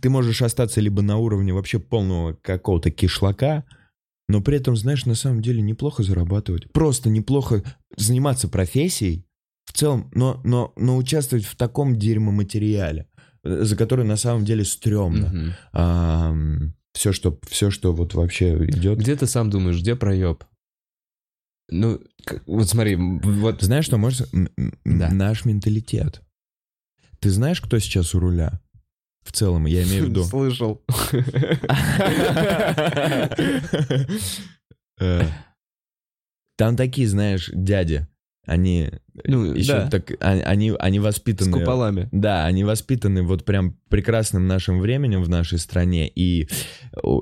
Ты 0.00 0.10
можешь 0.10 0.42
остаться 0.42 0.80
либо 0.80 1.02
на 1.02 1.16
уровне 1.16 1.52
вообще 1.52 1.80
полного 1.80 2.34
какого-то 2.34 2.92
кишлака, 2.92 3.64
но 4.28 4.42
при 4.42 4.58
этом, 4.58 4.76
знаешь, 4.76 5.06
на 5.06 5.16
самом 5.16 5.42
деле 5.42 5.60
неплохо 5.60 6.04
зарабатывать. 6.04 6.70
Просто 6.70 7.10
неплохо 7.10 7.64
заниматься 7.96 8.48
профессией 8.48 9.26
в 9.64 9.72
целом, 9.72 10.10
но, 10.14 10.40
но, 10.44 10.72
но 10.76 10.96
участвовать 10.96 11.44
в 11.44 11.56
таком 11.56 11.96
дерьмоматериале, 11.98 13.06
э, 13.44 13.64
за 13.64 13.76
который 13.76 14.04
на 14.04 14.16
самом 14.16 14.44
деле 14.44 14.64
стрёмно. 14.64 15.54
Мгм. 15.72 16.74
все, 16.92 17.12
что, 17.12 17.38
все, 17.48 17.70
что 17.70 17.92
вот 17.92 18.14
вообще 18.14 18.64
идет. 18.66 18.98
Где 18.98 19.16
ты 19.16 19.26
сам 19.26 19.50
думаешь, 19.50 19.80
где 19.80 19.96
проеб? 19.96 20.44
Ну, 21.70 22.00
вот 22.46 22.68
смотри, 22.68 22.96
вот... 22.96 23.62
Знаешь, 23.62 23.86
что 23.86 23.96
может... 23.96 24.28
Да. 24.84 25.10
Наш 25.10 25.44
менталитет. 25.44 26.22
Ты 27.20 27.30
знаешь, 27.30 27.60
кто 27.60 27.78
сейчас 27.78 28.14
у 28.14 28.20
руля? 28.20 28.60
В 29.22 29.32
целом, 29.32 29.66
я 29.66 29.84
имею 29.84 30.06
в 30.06 30.08
виду... 30.08 30.24
Слышал. 30.24 30.82
Э, 35.00 35.22
Там 36.56 36.76
такие, 36.76 37.08
знаешь, 37.08 37.50
дяди. 37.52 38.06
Они 38.44 38.90
Ну, 39.24 39.54
еще 39.54 39.72
да. 39.72 39.90
так... 39.90 40.10
а- 40.20 40.30
Они, 40.44 40.72
они 40.78 40.98
С 40.98 41.02
воспитаны... 41.02 41.52
куполами. 41.52 42.08
Да, 42.10 42.44
они 42.44 42.64
воспитаны 42.64 43.22
вот 43.22 43.44
прям 43.44 43.76
прекрасным 43.88 44.48
нашим 44.48 44.80
временем 44.80 45.22
в 45.22 45.28
нашей 45.28 45.58
стране, 45.58 46.08
и 46.08 46.48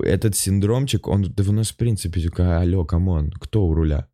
этот 0.03 0.35
синдромчик, 0.35 1.07
он 1.07 1.23
да 1.23 1.43
у 1.47 1.51
нас 1.51 1.69
в 1.69 1.77
принципе, 1.77 2.21
алло, 2.39 2.85
come 2.85 3.11
on, 3.11 3.31
кто 3.31 3.65
у 3.65 3.73
руля? 3.73 4.07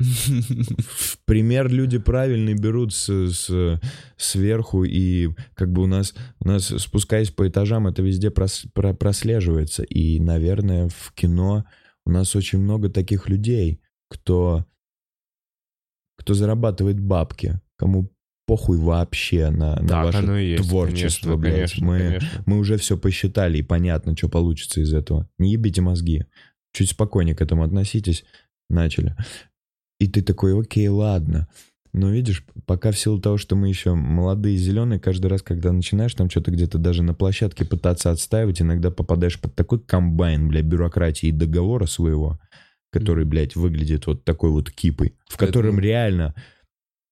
В 0.00 1.18
пример 1.24 1.70
люди 1.70 1.98
правильный 1.98 2.54
берут 2.54 2.92
с, 2.92 3.08
с- 3.30 3.80
сверху, 4.16 4.84
и 4.84 5.30
как 5.54 5.70
бы 5.72 5.82
у 5.82 5.86
нас, 5.86 6.14
у 6.40 6.48
нас, 6.48 6.66
спускаясь 6.78 7.30
по 7.30 7.46
этажам, 7.48 7.86
это 7.86 8.02
везде 8.02 8.28
прос- 8.28 8.66
про- 8.74 8.94
прослеживается, 8.94 9.82
и, 9.84 10.18
наверное, 10.20 10.88
в 10.88 11.12
кино 11.14 11.64
у 12.04 12.10
нас 12.10 12.34
очень 12.34 12.58
много 12.58 12.88
таких 12.88 13.28
людей, 13.28 13.80
кто, 14.08 14.66
кто 16.22 16.34
зарабатывает 16.34 17.00
бабки, 17.00 17.60
кому 17.76 18.10
похуй 18.46 18.78
вообще 18.78 19.50
на, 19.50 19.76
на 19.80 19.88
Так 19.88 20.04
ваше 20.04 20.26
есть, 20.26 20.68
творчество, 20.68 21.36
конечно, 21.36 21.36
блядь. 21.36 21.54
конечно, 21.54 21.86
мы, 21.86 21.98
конечно. 21.98 22.42
мы 22.46 22.58
уже 22.58 22.76
все 22.76 22.96
посчитали, 22.96 23.58
и 23.58 23.62
понятно, 23.62 24.16
что 24.16 24.28
получится 24.28 24.80
из 24.80 24.94
этого. 24.94 25.28
Не 25.38 25.52
ебите 25.52 25.80
мозги. 25.80 26.26
Чуть 26.72 26.90
спокойнее 26.90 27.34
к 27.34 27.42
этому 27.42 27.64
относитесь. 27.64 28.24
Начали. 28.70 29.16
И 30.00 30.06
ты 30.06 30.22
такой, 30.22 30.58
окей, 30.58 30.88
ладно. 30.88 31.48
Но 31.92 32.10
видишь, 32.10 32.44
пока 32.64 32.90
в 32.90 32.98
силу 32.98 33.20
того, 33.20 33.36
что 33.36 33.54
мы 33.54 33.68
еще 33.68 33.94
молодые, 33.94 34.56
зеленые, 34.56 34.98
каждый 34.98 35.26
раз, 35.26 35.42
когда 35.42 35.72
начинаешь 35.72 36.14
там 36.14 36.30
что-то 36.30 36.50
где-то 36.50 36.78
даже 36.78 37.02
на 37.02 37.12
площадке 37.12 37.66
пытаться 37.66 38.10
отстаивать, 38.10 38.62
иногда 38.62 38.90
попадаешь 38.90 39.38
под 39.38 39.54
такой 39.54 39.78
комбайн, 39.80 40.48
бля, 40.48 40.62
бюрократии 40.62 41.28
и 41.28 41.32
договора 41.32 41.84
своего, 41.84 42.40
который, 42.92 43.24
блядь, 43.24 43.56
выглядит 43.56 44.06
вот 44.06 44.24
такой 44.24 44.50
вот 44.50 44.70
кипой, 44.70 45.14
в 45.28 45.34
Это- 45.36 45.46
котором 45.46 45.80
реально 45.80 46.34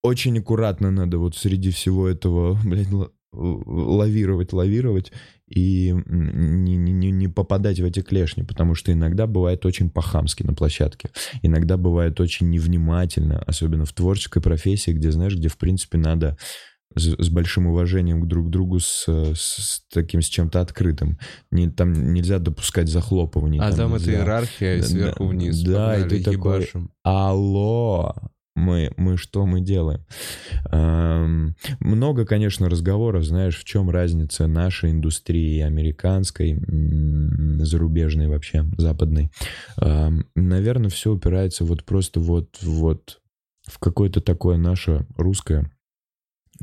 очень 0.03 0.39
аккуратно 0.39 0.91
надо 0.91 1.19
вот 1.19 1.37
среди 1.37 1.71
всего 1.71 2.07
этого, 2.09 2.59
блядь, 2.65 2.89
лавировать, 3.33 4.53
лавировать 4.53 5.13
и 5.49 5.95
не- 6.07 6.77
не- 6.77 7.11
не 7.11 7.29
попадать 7.29 7.81
в 7.81 7.85
эти 7.85 8.01
клешни, 8.03 8.43
потому 8.43 8.75
что 8.75 8.93
иногда 8.93 9.27
бывает 9.27 9.65
очень 9.67 9.91
по-хамски 9.91 10.43
на 10.43 10.53
площадке, 10.55 11.11
иногда 11.43 11.77
бывает 11.77 12.21
очень 12.21 12.51
невнимательно, 12.51 13.39
особенно 13.47 13.85
в 13.85 13.93
творческой 13.93 14.43
профессии, 14.43 14.91
где, 14.93 15.11
знаешь, 15.13 15.35
где, 15.37 15.49
в 15.49 15.59
принципе, 15.59 15.99
надо 15.99 16.37
с, 16.97 17.07
с 17.19 17.29
большим 17.29 17.67
уважением 17.69 18.23
к 18.23 18.27
друг 18.27 18.51
другу, 18.51 18.81
с, 18.81 19.05
с- 19.07 19.35
с 19.37 19.85
таким, 19.93 20.23
с 20.23 20.27
чем-то 20.27 20.61
открытым. 20.61 21.19
Не, 21.51 21.69
там 21.71 22.13
нельзя 22.13 22.39
допускать 22.39 22.89
захлопываний. 22.89 23.61
А 23.61 23.73
там 23.73 23.95
это 23.95 24.07
нельзя. 24.07 24.19
иерархия 24.21 24.81
Да, 24.81 24.87
сверху 24.87 25.27
вниз. 25.27 25.63
да, 25.63 25.99
и 25.99 26.09
ты 26.09 26.23
такой. 26.23 26.69
Алло, 27.03 28.15
мы, 28.57 28.93
мы 28.97 29.17
что 29.17 29.47
мы 29.47 29.61
делаем? 29.61 30.05
Эм, 30.73 31.55
много, 31.79 32.27
конечно, 32.27 32.69
разговоров, 32.69 33.25
знаешь, 33.25 33.57
в 33.57 33.65
чем 33.65 33.89
разница 33.91 34.47
нашей 34.49 34.91
индустрии 34.91 35.61
американской, 35.61 36.59
зарубежной 37.65 38.29
вообще, 38.29 38.65
западной. 38.77 39.31
Эм, 39.81 40.27
наверное, 40.35 40.91
все 40.91 41.13
упирается 41.13 41.65
вот 41.65 41.85
просто 41.85 42.21
вот, 42.21 42.59
вот 42.63 43.21
в 43.67 43.79
какое-то 43.79 44.21
такое 44.21 44.57
наше 44.57 45.07
русское, 45.17 45.71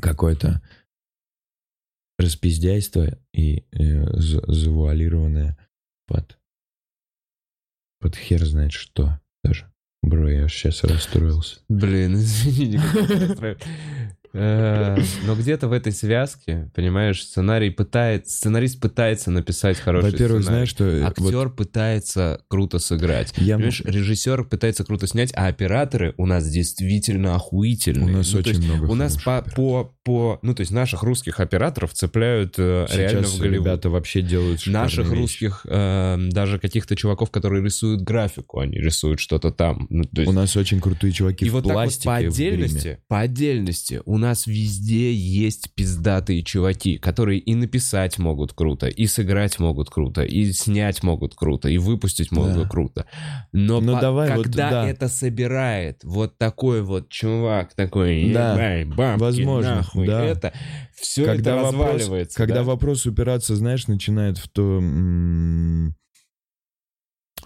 какое-то 0.00 0.62
распиздяйство 2.18 3.06
и 3.32 3.64
э, 3.72 4.18
за- 4.18 4.44
завуалированное 4.50 5.56
под, 6.06 6.38
под 8.00 8.16
хер 8.16 8.44
знает 8.44 8.72
что 8.72 9.20
даже. 9.44 9.72
Бро, 10.02 10.28
я 10.28 10.48
сейчас 10.48 10.84
расстроился. 10.84 11.60
Блин, 11.68 12.14
извини, 12.16 12.78
Э, 14.32 14.96
Но 15.26 15.34
где-то 15.34 15.68
в 15.68 15.72
этой 15.72 15.92
связке, 15.92 16.70
понимаешь, 16.74 17.22
сценарий 17.24 17.70
пытается, 17.70 18.30
сценарист 18.36 18.80
пытается 18.80 19.30
написать 19.30 19.78
хороший 19.78 20.12
Во-первых, 20.12 20.42
сценарий. 20.42 20.66
знаешь, 20.66 20.68
что... 20.68 20.84
э, 20.84 21.00
вот 21.18 21.34
Актер 21.34 21.50
пытается 21.50 22.40
круто 22.48 22.78
сыграть. 22.78 23.32
я 23.36 23.54
Понимаешь, 23.56 23.80
режиссер 23.84 24.44
пытается 24.44 24.84
круто 24.84 25.06
снять, 25.06 25.32
а 25.34 25.46
операторы 25.46 26.14
у 26.16 26.26
нас 26.26 26.48
действительно 26.48 27.34
охуительные. 27.34 28.14
у 28.14 28.18
нас 28.18 28.32
Ну, 28.32 28.38
очень 28.40 28.62
много 28.62 28.90
У 28.90 28.94
нас 28.94 29.16
по, 29.22 29.44
по, 29.54 29.94
по... 30.04 30.38
Ну, 30.42 30.54
то 30.54 30.60
есть 30.60 30.72
наших 30.72 31.02
русских 31.02 31.40
операторов 31.40 31.92
цепляют 31.94 32.54
э, 32.58 32.86
реально 32.92 33.26
в 33.26 33.38
Голливуд. 33.38 33.66
ребята 33.66 33.90
вообще 33.90 34.22
делают 34.22 34.66
Наших 34.66 35.06
вещи. 35.08 35.18
русских, 35.18 35.66
э, 35.68 36.16
даже 36.30 36.58
каких-то 36.58 36.96
чуваков, 36.96 37.30
которые 37.30 37.64
рисуют 37.64 38.02
графику, 38.02 38.60
они 38.60 38.78
рисуют 38.78 39.20
что-то 39.20 39.50
там. 39.50 39.86
Ну, 39.90 40.04
есть 40.12 40.28
У 40.28 40.32
нас 40.32 40.56
очень 40.56 40.80
крутые 40.80 41.12
чуваки 41.12 41.44
и 41.46 41.48
в 41.50 41.52
вот 41.52 41.64
так 41.64 41.74
вот 41.74 41.82
пластике, 41.84 42.04
по 42.06 42.16
отдельности, 42.16 42.98
по 43.08 43.20
отдельности 43.20 44.00
у 44.04 44.17
нас 44.18 44.46
везде 44.46 45.12
есть 45.14 45.72
пиздатые 45.74 46.42
чуваки, 46.42 46.98
которые 46.98 47.38
и 47.38 47.54
написать 47.54 48.18
могут 48.18 48.52
круто, 48.52 48.86
и 48.86 49.06
сыграть 49.06 49.58
могут 49.58 49.88
круто, 49.88 50.22
и 50.22 50.52
снять 50.52 51.02
могут 51.02 51.34
круто, 51.34 51.68
и 51.70 51.78
выпустить 51.78 52.30
могут 52.30 52.64
Да. 52.64 52.68
круто. 52.68 53.06
Но 53.52 53.80
Ну, 53.80 53.94
по- 53.94 54.00
давай 54.02 54.34
вот, 54.36 54.44
когда 54.44 54.70
да. 54.70 54.88
это 54.88 55.08
собирает 55.08 56.04
вот 56.04 56.36
такой 56.36 56.82
вот 56.82 57.08
чувак, 57.08 57.72
такой, 57.74 58.30
Да. 58.32 58.54
бабки, 58.84 59.20
Возможно, 59.20 59.76
нахуй, 59.76 60.06
да. 60.06 60.22
это, 60.24 60.52
все 60.94 61.24
когда 61.24 61.54
это 61.54 61.62
вопрос, 61.62 61.94
разваливается. 61.94 62.36
когда 62.36 62.54
да? 62.56 62.62
вопрос 62.64 63.06
упираться, 63.06 63.56
знаешь, 63.56 63.86
начинает 63.86 64.36
в 64.38 64.48
то, 64.48 64.78
м, 64.78 65.94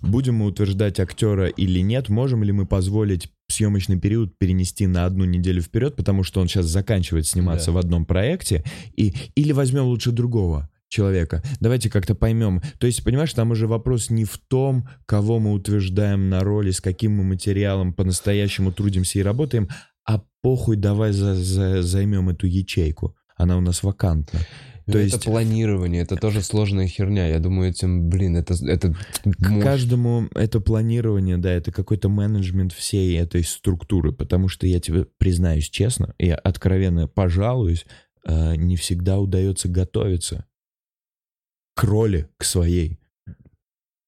будем 0.02 0.34
мы 0.36 0.46
утверждать 0.46 1.00
актера 1.00 1.46
или 1.48 1.80
нет, 1.80 2.08
можем 2.08 2.42
ли 2.44 2.52
мы 2.52 2.66
позволить 2.66 3.28
съемочный 3.48 3.98
период 3.98 4.36
перенести 4.38 4.86
на 4.86 5.04
одну 5.04 5.24
неделю 5.24 5.60
вперед, 5.62 5.96
потому 5.96 6.22
что 6.24 6.40
он 6.40 6.48
сейчас 6.48 6.66
заканчивает 6.66 7.26
сниматься 7.26 7.66
Да. 7.66 7.72
в 7.72 7.78
одном 7.78 8.04
проекте, 8.06 8.64
и, 8.96 9.14
или 9.34 9.52
возьмем 9.52 9.84
лучше 9.84 10.10
другого 10.10 10.68
человека. 10.88 11.42
Давайте 11.60 11.88
как-то 11.90 12.14
поймем. 12.14 12.60
То 12.78 12.86
есть, 12.86 13.02
понимаешь, 13.04 13.32
там 13.32 13.50
уже 13.50 13.66
вопрос 13.66 14.10
не 14.10 14.24
в 14.24 14.38
том, 14.48 14.88
кого 15.06 15.38
мы 15.38 15.52
утверждаем 15.52 16.28
на 16.28 16.40
роли, 16.40 16.70
с 16.70 16.80
каким 16.80 17.12
мы 17.12 17.24
материалом 17.24 17.92
по-настоящему 17.94 18.72
трудимся 18.72 19.18
и 19.18 19.22
работаем, 19.22 19.68
а 20.06 20.22
похуй 20.42 20.76
давай 20.76 21.12
за- 21.12 21.34
за- 21.34 21.82
займем 21.82 22.28
эту 22.28 22.46
ячейку. 22.46 23.14
Она 23.36 23.56
у 23.56 23.60
нас 23.60 23.82
вакантна. 23.82 24.40
То 24.86 24.98
это 24.98 25.00
есть- 25.00 25.24
планирование, 25.24 26.02
это 26.02 26.16
тоже 26.16 26.42
сложная 26.42 26.86
херня. 26.86 27.28
Я 27.28 27.38
думаю, 27.38 27.70
этим, 27.70 28.08
блин, 28.08 28.36
это, 28.36 28.54
это 28.66 28.94
К 29.40 29.48
мощь. 29.50 29.62
каждому 29.62 30.28
это 30.34 30.60
планирование, 30.60 31.36
да, 31.36 31.50
это 31.52 31.70
какой-то 31.72 32.08
менеджмент 32.08 32.72
всей 32.72 33.16
этой 33.18 33.44
структуры, 33.44 34.12
потому 34.12 34.48
что 34.48 34.66
я 34.66 34.80
тебе 34.80 35.06
признаюсь 35.18 35.68
честно, 35.68 36.14
я 36.18 36.34
откровенно 36.34 37.06
пожалуюсь, 37.06 37.86
э, 38.26 38.56
не 38.56 38.76
всегда 38.76 39.18
удается 39.18 39.68
готовиться 39.68 40.46
к 41.74 41.84
роли, 41.84 42.28
к 42.38 42.44
своей. 42.44 42.98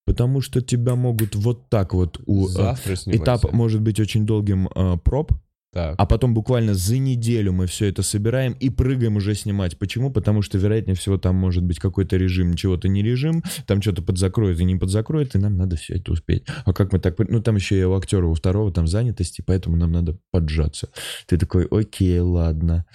Потому 0.07 0.43
что 0.43 0.61
тебя 0.61 0.97
могут 0.97 1.35
вот 1.35 1.70
так 1.70 1.95
вот... 1.95 2.20
У, 2.27 2.47
э, 2.47 2.51
Завтра 2.51 2.95
снимать. 2.97 3.22
этап 3.22 3.53
может 3.53 3.81
быть 3.81 3.99
очень 4.01 4.27
долгим 4.27 4.68
э, 4.75 4.99
проб, 5.03 5.33
Так. 5.75 5.97
а 5.99 6.07
потом 6.07 6.35
буквально 6.35 6.75
за 6.75 6.99
неделю 6.99 7.53
мы 7.53 7.66
все 7.66 7.87
это 7.89 8.05
собираем 8.05 8.53
и 8.53 8.70
прыгаем 8.70 9.16
уже 9.16 9.35
снимать. 9.35 9.77
Почему? 9.77 10.12
Потому 10.12 10.41
что, 10.41 10.57
вероятнее 10.57 10.95
всего, 10.95 11.18
там 11.18 11.35
может 11.35 11.64
быть 11.64 11.81
какой-то 11.81 12.16
режим, 12.16 12.55
чего-то 12.55 12.87
не 12.87 13.03
режим, 13.03 13.43
там 13.66 13.83
что-то 13.83 14.01
подзакроет 14.03 14.61
и 14.61 14.64
не 14.64 14.77
подзакроет, 14.77 15.35
и 15.35 15.39
нам 15.39 15.57
надо 15.57 15.75
все 15.75 15.97
это 15.97 16.12
успеть. 16.12 16.45
А 16.64 16.72
как 16.72 16.93
мы 16.93 17.01
так... 17.01 17.18
Ну, 17.18 17.43
там 17.43 17.57
еще 17.57 17.77
и 17.77 17.83
у 17.83 17.97
актера, 17.97 18.25
у 18.25 18.35
второго 18.35 18.72
там 18.72 18.87
занятости, 18.87 19.43
поэтому 19.45 19.77
нам 19.77 19.91
надо 19.91 20.16
поджаться. 20.31 20.91
Ты 21.27 21.39
такой, 21.39 21.66
окей, 21.68 22.20
ладно. 22.20 22.87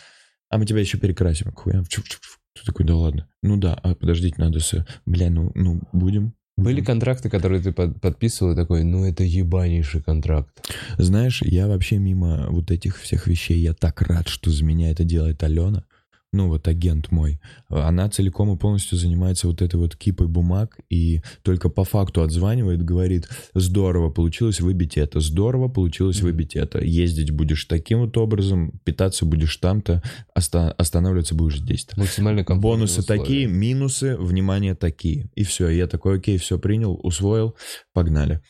А 0.49 0.57
мы 0.57 0.65
тебя 0.65 0.80
еще 0.80 0.97
перекрасим. 0.97 1.51
хуям. 1.51 1.84
Чук-чук-чук. 1.84 2.39
Ты 2.53 2.65
такой, 2.65 2.86
да 2.86 2.95
ладно. 2.95 3.27
Ну 3.43 3.57
да, 3.57 3.73
а 3.73 3.93
подождите, 3.93 4.36
надо... 4.38 4.61
С... 4.61 4.86
Бля, 5.05 5.30
ну, 5.30 5.51
ну 5.53 5.82
будем. 5.91 6.34
Были 6.64 6.82
контракты, 6.82 7.30
которые 7.30 7.62
ты 7.62 7.72
под- 7.72 7.99
подписывал, 8.01 8.53
и 8.53 8.55
такой, 8.55 8.84
ну 8.84 9.05
это 9.05 9.24
ебанейший 9.24 10.01
контракт. 10.01 10.49
Знаешь, 10.97 11.41
я 11.41 11.68
вообще 11.68 11.97
мимо 11.97 12.47
вот 12.49 12.72
этих 12.72 12.97
всех 12.97 13.28
вещей, 13.28 13.60
я 13.60 13.74
так 13.74 14.01
рад, 14.01 14.28
что 14.28 14.51
за 14.51 14.64
меня 14.64 14.91
это 14.91 15.03
делает 15.03 15.43
Алена. 15.43 15.84
Ну 16.32 16.47
вот 16.47 16.67
агент 16.67 17.11
мой. 17.11 17.39
Она 17.69 18.07
целиком 18.07 18.53
и 18.53 18.57
полностью 18.57 18.97
занимается 18.99 19.47
вот 19.47 19.63
этой 19.63 19.77
вот 19.77 19.95
кипой 19.95 20.27
бумаг 20.27 20.77
и 20.88 21.21
только 21.41 21.69
по 21.69 21.84
факту 21.84 22.21
отзванивает, 22.21 22.84
говорит, 22.84 23.27
здорово 23.55 24.11
получилось 24.11 24.61
выбить 24.61 24.97
это, 24.97 25.21
здорово 25.21 25.69
получилось 25.69 26.21
выбить 26.21 26.55
это. 26.55 26.84
Ездить 26.84 27.32
будешь 27.32 27.65
таким 27.65 28.01
вот 28.01 28.15
образом, 28.17 28.80
питаться 28.84 29.25
будешь 29.25 29.57
там-то, 29.57 30.03
оста- 30.36 30.71
останавливаться 30.73 31.34
будешь 31.34 31.59
здесь-то. 31.59 31.99
Максимально 31.99 32.43
Бонусы 32.43 32.99
условия. 32.99 33.21
такие, 33.21 33.47
минусы, 33.47 34.15
внимание 34.15 34.75
такие. 34.75 35.32
И 35.34 35.43
все, 35.43 35.69
я 35.69 35.88
такой, 35.88 36.17
окей, 36.17 36.38
все 36.38 36.59
принял, 36.59 36.99
усвоил, 37.01 37.55
погнали. 37.93 38.41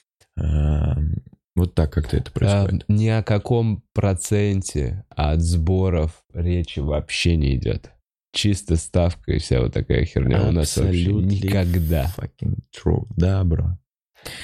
А, 1.55 1.59
Вот 1.59 1.75
так 1.75 1.91
как-то 1.91 2.17
это 2.17 2.31
А, 2.35 2.39
происходит. 2.39 2.85
ни 2.87 3.07
о 3.07 3.23
каком 3.23 3.83
проценте 3.93 5.03
от 5.09 5.41
сборов 5.41 6.23
речи 6.33 6.79
вообще 6.79 7.35
не 7.35 7.55
идет. 7.55 7.91
Чисто 8.31 8.75
ставка 8.75 9.33
и 9.33 9.39
вся 9.39 9.59
вот 9.61 9.73
такая 9.73 10.05
херня 10.05 10.47
у 10.47 10.51
нас 10.51 10.77
вообще 10.77 11.05
Absolutely 11.09 11.21
никогда. 11.45 12.13
Fucking 12.15 12.59
true. 12.75 13.07
Да, 13.17 13.43
бро. 13.43 13.77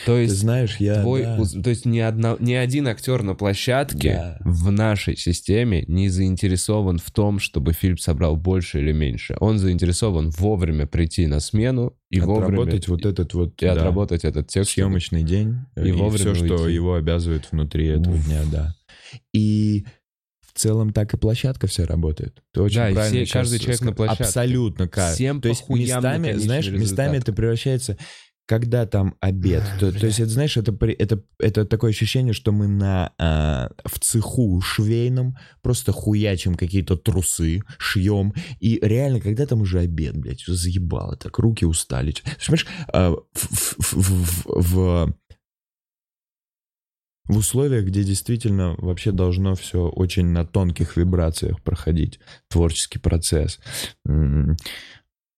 То 0.05 0.15
Ты 0.15 0.21
есть 0.21 0.36
знаешь, 0.38 0.78
я... 0.78 1.01
Твой, 1.01 1.23
да. 1.23 1.38
то 1.63 1.69
есть 1.69 1.86
ни, 1.86 1.99
одна, 1.99 2.38
ни 2.39 2.53
один 2.53 2.88
актер 2.88 3.23
на 3.23 3.36
площадке 3.36 4.13
Да. 4.13 4.38
в 4.45 4.71
нашей 4.71 5.17
системе 5.17 5.84
не 5.88 6.09
заинтересован 6.09 6.97
в 6.97 7.11
том, 7.11 7.39
чтобы 7.39 7.73
фильм 7.73 7.97
собрал 7.97 8.38
больше 8.38 8.80
или 8.80 8.93
меньше. 8.93 9.36
Он 9.39 9.57
заинтересован 9.59 10.30
вовремя 10.30 10.86
прийти 10.88 11.28
на 11.28 11.39
смену 11.39 11.93
и 12.09 12.19
вовремя 12.21 12.45
Отработать 12.61 12.88
вот 12.88 13.05
этот 13.05 13.34
вот 13.34 13.61
и 13.61 13.65
да, 13.65 13.73
отработать 13.73 14.23
этот 14.23 14.47
текст. 14.47 14.71
съемочный 14.71 15.23
день 15.23 15.57
И 15.76 15.89
и, 15.89 15.91
вовремя 15.91 16.34
все, 16.34 16.45
что 16.45 16.55
уйти. 16.63 16.73
его 16.73 16.95
обязывает 16.95 17.51
внутри 17.51 17.88
этого 17.88 18.15
Уф. 18.15 18.26
дня, 18.26 18.41
да. 18.51 18.76
И 19.34 19.86
в 20.41 20.57
целом 20.57 20.93
так 20.93 21.13
и 21.13 21.17
площадка 21.17 21.67
вся 21.67 21.86
работает. 21.86 22.41
Ты 22.53 22.61
очень 22.61 22.78
Да, 22.78 22.91
правильно 22.91 23.26
все- 23.26 23.34
каждый 23.34 23.59
человек 23.59 23.82
на 23.82 23.88
сказал. 23.91 23.95
площадке. 23.95 24.23
Абсолютно. 24.23 24.88
каждый. 24.88 25.15
Всем 25.15 25.41
То 25.41 25.49
есть 25.49 25.67
на 25.67 25.73
местами, 25.76 26.32
знаешь, 26.34 26.67
местами 26.69 26.78
результат. 26.82 27.13
это 27.15 27.34
превращается... 27.34 27.97
когда 28.47 28.85
там 28.85 29.15
обед, 29.21 29.63
А, 29.75 29.79
то, 29.79 29.91
то 29.91 30.05
есть 30.05 30.19
это 30.19 30.29
знаешь, 30.29 30.55
это 30.55 30.71
это 30.85 31.23
это 31.39 31.65
такое 31.65 31.89
ощущение, 31.91 32.33
что 32.33 32.51
мы 32.51 32.67
на 32.67 33.13
а, 33.17 33.71
в 33.85 33.99
цеху 33.99 34.61
швейном 34.61 35.35
просто 35.61 35.91
хуячим 35.91 36.55
какие-то 36.55 36.95
трусы, 36.95 37.61
шьем 37.79 38.33
и 38.59 38.79
реально 38.81 39.19
когда 39.19 39.45
там 39.47 39.61
уже 39.61 39.79
обед, 39.79 40.15
блядь, 40.17 40.43
заебало 40.45 41.17
так, 41.17 41.39
руки 41.39 41.65
устали. 41.65 42.13
Понимаешь, 42.45 42.67
а, 42.93 43.11
в, 43.11 43.77
в- 43.79 43.93
в- 43.93 44.45
в- 44.45 45.13
в 47.27 47.37
условиях, 47.37 47.85
где 47.85 48.03
действительно 48.03 48.75
вообще 48.77 49.11
должно 49.11 49.55
все 49.55 49.87
очень 49.89 50.27
на 50.27 50.45
тонких 50.45 50.95
вибрациях 50.97 51.59
проходить, 51.63 52.19
творческий 52.49 52.99
процесс, 52.99 53.59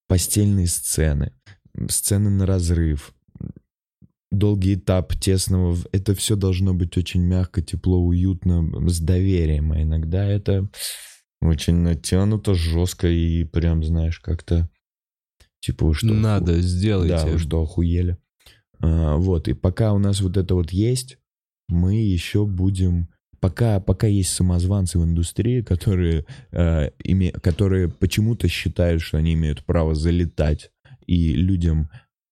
постельные 0.07 0.67
сцены, 0.67 1.31
сцены 1.89 2.29
на 2.29 2.45
разрыв, 2.45 3.13
долгий 4.31 4.75
этап 4.75 5.15
тесного, 5.15 5.77
это 5.91 6.13
все 6.15 6.35
должно 6.35 6.73
быть 6.73 6.97
очень 6.97 7.21
мягко, 7.21 7.61
тепло, 7.61 7.99
уютно, 7.99 8.89
с 8.89 8.99
доверием, 8.99 9.71
а 9.71 9.81
иногда 9.81 10.25
это 10.25 10.69
очень 11.41 11.75
натянуто, 11.75 12.53
жестко 12.53 13.07
и 13.07 13.43
прям, 13.43 13.83
знаешь, 13.83 14.19
как-то 14.19 14.69
типа 15.59 15.85
вы 15.87 15.93
что, 15.93 16.07
Надо, 16.07 16.53
оху- 16.53 16.61
сделайте. 16.61 17.15
да, 17.15 17.25
вы 17.25 17.37
что, 17.39 17.61
охуели? 17.61 18.17
А, 18.79 19.17
вот, 19.17 19.47
и 19.47 19.53
пока 19.53 19.93
у 19.93 19.99
нас 19.99 20.21
вот 20.21 20.37
это 20.37 20.55
вот 20.55 20.71
есть, 20.71 21.17
мы 21.67 21.95
еще 21.95 22.45
будем... 22.45 23.09
Пока, 23.39 23.79
пока 23.79 24.07
есть 24.07 24.33
самозванцы 24.33 24.97
в 24.97 25.03
индустрии, 25.03 25.61
которые, 25.61 26.25
э, 26.51 26.89
име- 27.05 27.39
которые 27.39 27.87
почему-то 27.87 28.47
считают, 28.47 29.03
что 29.03 29.17
они 29.17 29.35
имеют 29.35 29.63
право 29.63 29.93
залетать 29.93 30.71
и 31.07 31.33
людям 31.33 31.89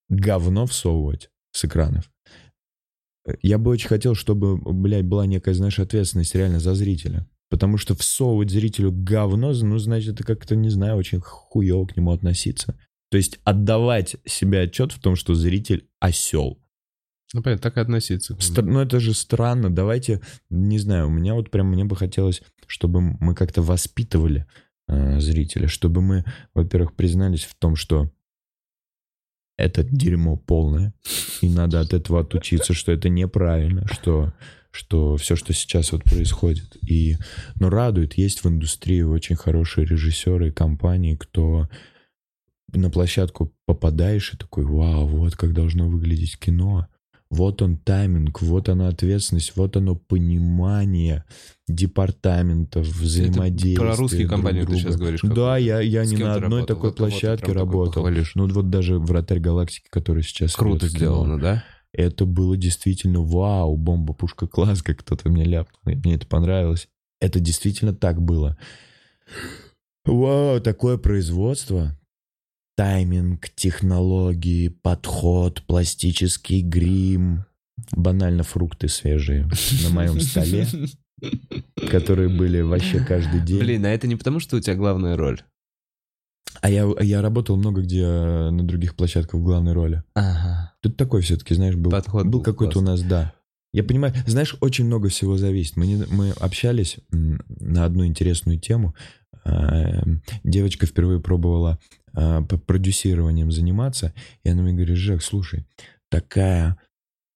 говно 0.09 0.65
всовывать 0.67 1.31
с 1.51 1.65
экранов, 1.65 2.11
я 3.41 3.57
бы 3.57 3.71
очень 3.71 3.87
хотел, 3.87 4.13
чтобы, 4.13 4.57
блядь, 4.57 5.05
была 5.05 5.25
некая, 5.25 5.55
знаешь, 5.55 5.79
ответственность 5.79 6.35
реально 6.35 6.59
за 6.59 6.75
зрителя. 6.75 7.27
Потому 7.49 7.77
что 7.77 7.95
всовывать 7.95 8.49
зрителю 8.49 8.91
говно, 8.91 9.53
ну, 9.53 9.77
значит, 9.77 10.15
это 10.15 10.23
как-то, 10.23 10.55
не 10.55 10.69
знаю, 10.69 10.97
очень 10.97 11.21
хуево 11.21 11.85
к 11.85 11.95
нему 11.95 12.11
относиться. 12.11 12.77
То 13.11 13.17
есть 13.17 13.39
отдавать 13.43 14.17
себе 14.25 14.61
отчет 14.61 14.91
в 14.91 14.99
том, 14.99 15.15
что 15.15 15.35
зритель 15.35 15.87
осел. 15.99 16.59
Ну, 17.33 17.41
понятно, 17.41 17.61
так 17.63 17.77
и 17.77 17.79
относиться. 17.79 18.35
Стр- 18.39 18.65
ну 18.65 18.79
это 18.79 18.99
же 18.99 19.13
странно. 19.13 19.73
Давайте, 19.73 20.21
не 20.49 20.79
знаю, 20.79 21.07
у 21.07 21.11
меня 21.11 21.33
вот 21.33 21.51
прям 21.51 21.67
мне 21.67 21.85
бы 21.85 21.95
хотелось, 21.95 22.41
чтобы 22.67 23.01
мы 23.01 23.35
как-то 23.35 23.61
воспитывали 23.61 24.47
э, 24.87 25.19
зрителя, 25.19 25.67
чтобы 25.67 26.01
мы, 26.01 26.25
во-первых, 26.53 26.95
признались 26.95 27.43
в 27.43 27.55
том, 27.55 27.75
что 27.75 28.11
это 29.57 29.83
дерьмо 29.83 30.35
полное, 30.35 30.93
и 31.41 31.49
надо 31.49 31.79
от 31.81 31.93
этого 31.93 32.21
отучиться, 32.21 32.73
что 32.73 32.91
это 32.91 33.09
неправильно, 33.09 33.87
что 33.87 34.33
что 34.75 35.15
все, 35.15 35.37
что 35.37 35.53
сейчас 35.53 35.93
вот 35.93 36.03
происходит. 36.03 36.75
И, 36.85 37.15
но 37.59 37.69
радует, 37.69 38.15
есть 38.15 38.43
в 38.43 38.49
индустрии 38.49 39.01
очень 39.01 39.37
хорошие 39.37 39.87
режиссеры 39.87 40.49
и 40.49 40.51
компании, 40.51 41.15
кто 41.15 41.69
на 42.73 42.89
площадку 42.89 43.53
попадаешь 43.65 44.33
и 44.33 44.37
такой, 44.37 44.65
вау, 44.65 45.07
вот 45.07 45.35
как 45.35 45.53
должно 45.53 45.87
выглядеть 45.87 46.37
кино. 46.37 46.87
Вот 47.35 47.61
он 47.61 47.77
тайминг, 47.77 48.41
вот 48.41 48.69
она 48.69 48.87
ответственность, 48.87 49.53
вот 49.55 49.75
оно 49.75 49.95
понимание 49.95 51.25
департаментов, 51.67 52.87
взаимодействия. 52.87 53.75
про 53.75 53.95
русские 53.95 54.27
друг 54.27 54.31
компании 54.31 54.61
ты 54.61 54.65
друга. 54.67 54.81
сейчас 54.81 54.95
говоришь, 54.95 55.21
Да, 55.23 55.57
я, 55.57 55.79
я 55.81 56.05
не 56.05 56.15
на 56.17 56.35
ты 56.35 56.45
одной 56.45 56.61
работал? 56.61 56.65
такой 56.67 56.89
Вот 56.89 56.95
ты 56.95 57.03
площадке 57.03 57.51
работал. 57.51 58.07
Ну 58.35 58.47
вот 58.47 58.69
даже 58.69 58.99
«Вратарь 58.99 59.39
галактики», 59.39 59.87
который 59.89 60.23
сейчас 60.23 60.55
Круто 60.55 60.87
сделано, 60.87 61.39
да? 61.39 61.63
это 61.91 62.25
было 62.25 62.57
действительно 62.57 63.21
вау, 63.21 63.75
бомба, 63.77 64.13
пушка, 64.13 64.47
класс, 64.47 64.81
как 64.81 64.99
кто-то 64.99 65.29
мне 65.29 65.43
ляпнул, 65.43 65.79
мне 65.83 66.15
это 66.15 66.27
понравилось. 66.27 66.87
Это 67.19 67.39
действительно 67.39 67.93
так 67.93 68.21
было. 68.21 68.57
Вау, 70.05 70.59
такое 70.61 70.97
производство. 70.97 71.97
Тайминг, 72.75 73.49
технологии, 73.55 74.67
подход, 74.69 75.63
пластический 75.65 76.61
грим. 76.61 77.45
Банально 77.91 78.43
фрукты 78.43 78.87
свежие 78.87 79.49
на 79.83 79.89
моем 79.89 80.19
столе, 80.19 80.65
которые 81.89 82.29
были 82.29 82.61
вообще 82.61 82.99
каждый 82.99 83.41
день. 83.41 83.59
Блин, 83.59 83.85
а 83.85 83.89
это 83.89 84.07
не 84.07 84.15
потому, 84.15 84.39
что 84.39 84.57
у 84.57 84.59
тебя 84.59 84.75
главная 84.75 85.15
роль? 85.17 85.41
А 86.61 86.69
я, 86.69 86.89
я 87.01 87.21
работал 87.21 87.57
много 87.57 87.81
где 87.81 88.01
э, 88.03 88.49
на 88.49 88.63
других 88.65 88.95
площадках 88.95 89.39
в 89.39 89.43
главной 89.43 89.73
роли. 89.73 90.03
Ага. 90.15 90.73
Тут 90.81 90.95
такой 90.95 91.21
все-таки, 91.21 91.53
знаешь, 91.53 91.75
был, 91.75 91.91
Подход 91.91 92.23
был 92.25 92.31
был 92.39 92.41
какой-то 92.41 92.79
у 92.79 92.81
нас, 92.81 93.01
да. 93.01 93.33
Я 93.73 93.83
понимаю, 93.83 94.13
знаешь, 94.25 94.55
очень 94.61 94.85
много 94.85 95.09
всего 95.09 95.37
зависит. 95.37 95.75
Мы, 95.75 95.85
не- 95.85 96.05
мы 96.09 96.31
общались 96.31 96.97
на 97.11 97.83
одну 97.83 98.05
интересную 98.05 98.57
тему. 98.57 98.95
А, 99.43 100.01
Девочка 100.45 100.85
впервые 100.85 101.19
пробовала 101.19 101.77
по 102.15 102.57
продюсированием 102.57 103.51
заниматься, 103.51 104.13
и 104.43 104.49
она 104.49 104.63
мне 104.63 104.73
говорит, 104.73 104.97
Жек, 104.97 105.21
слушай, 105.21 105.65
такая, 106.09 106.79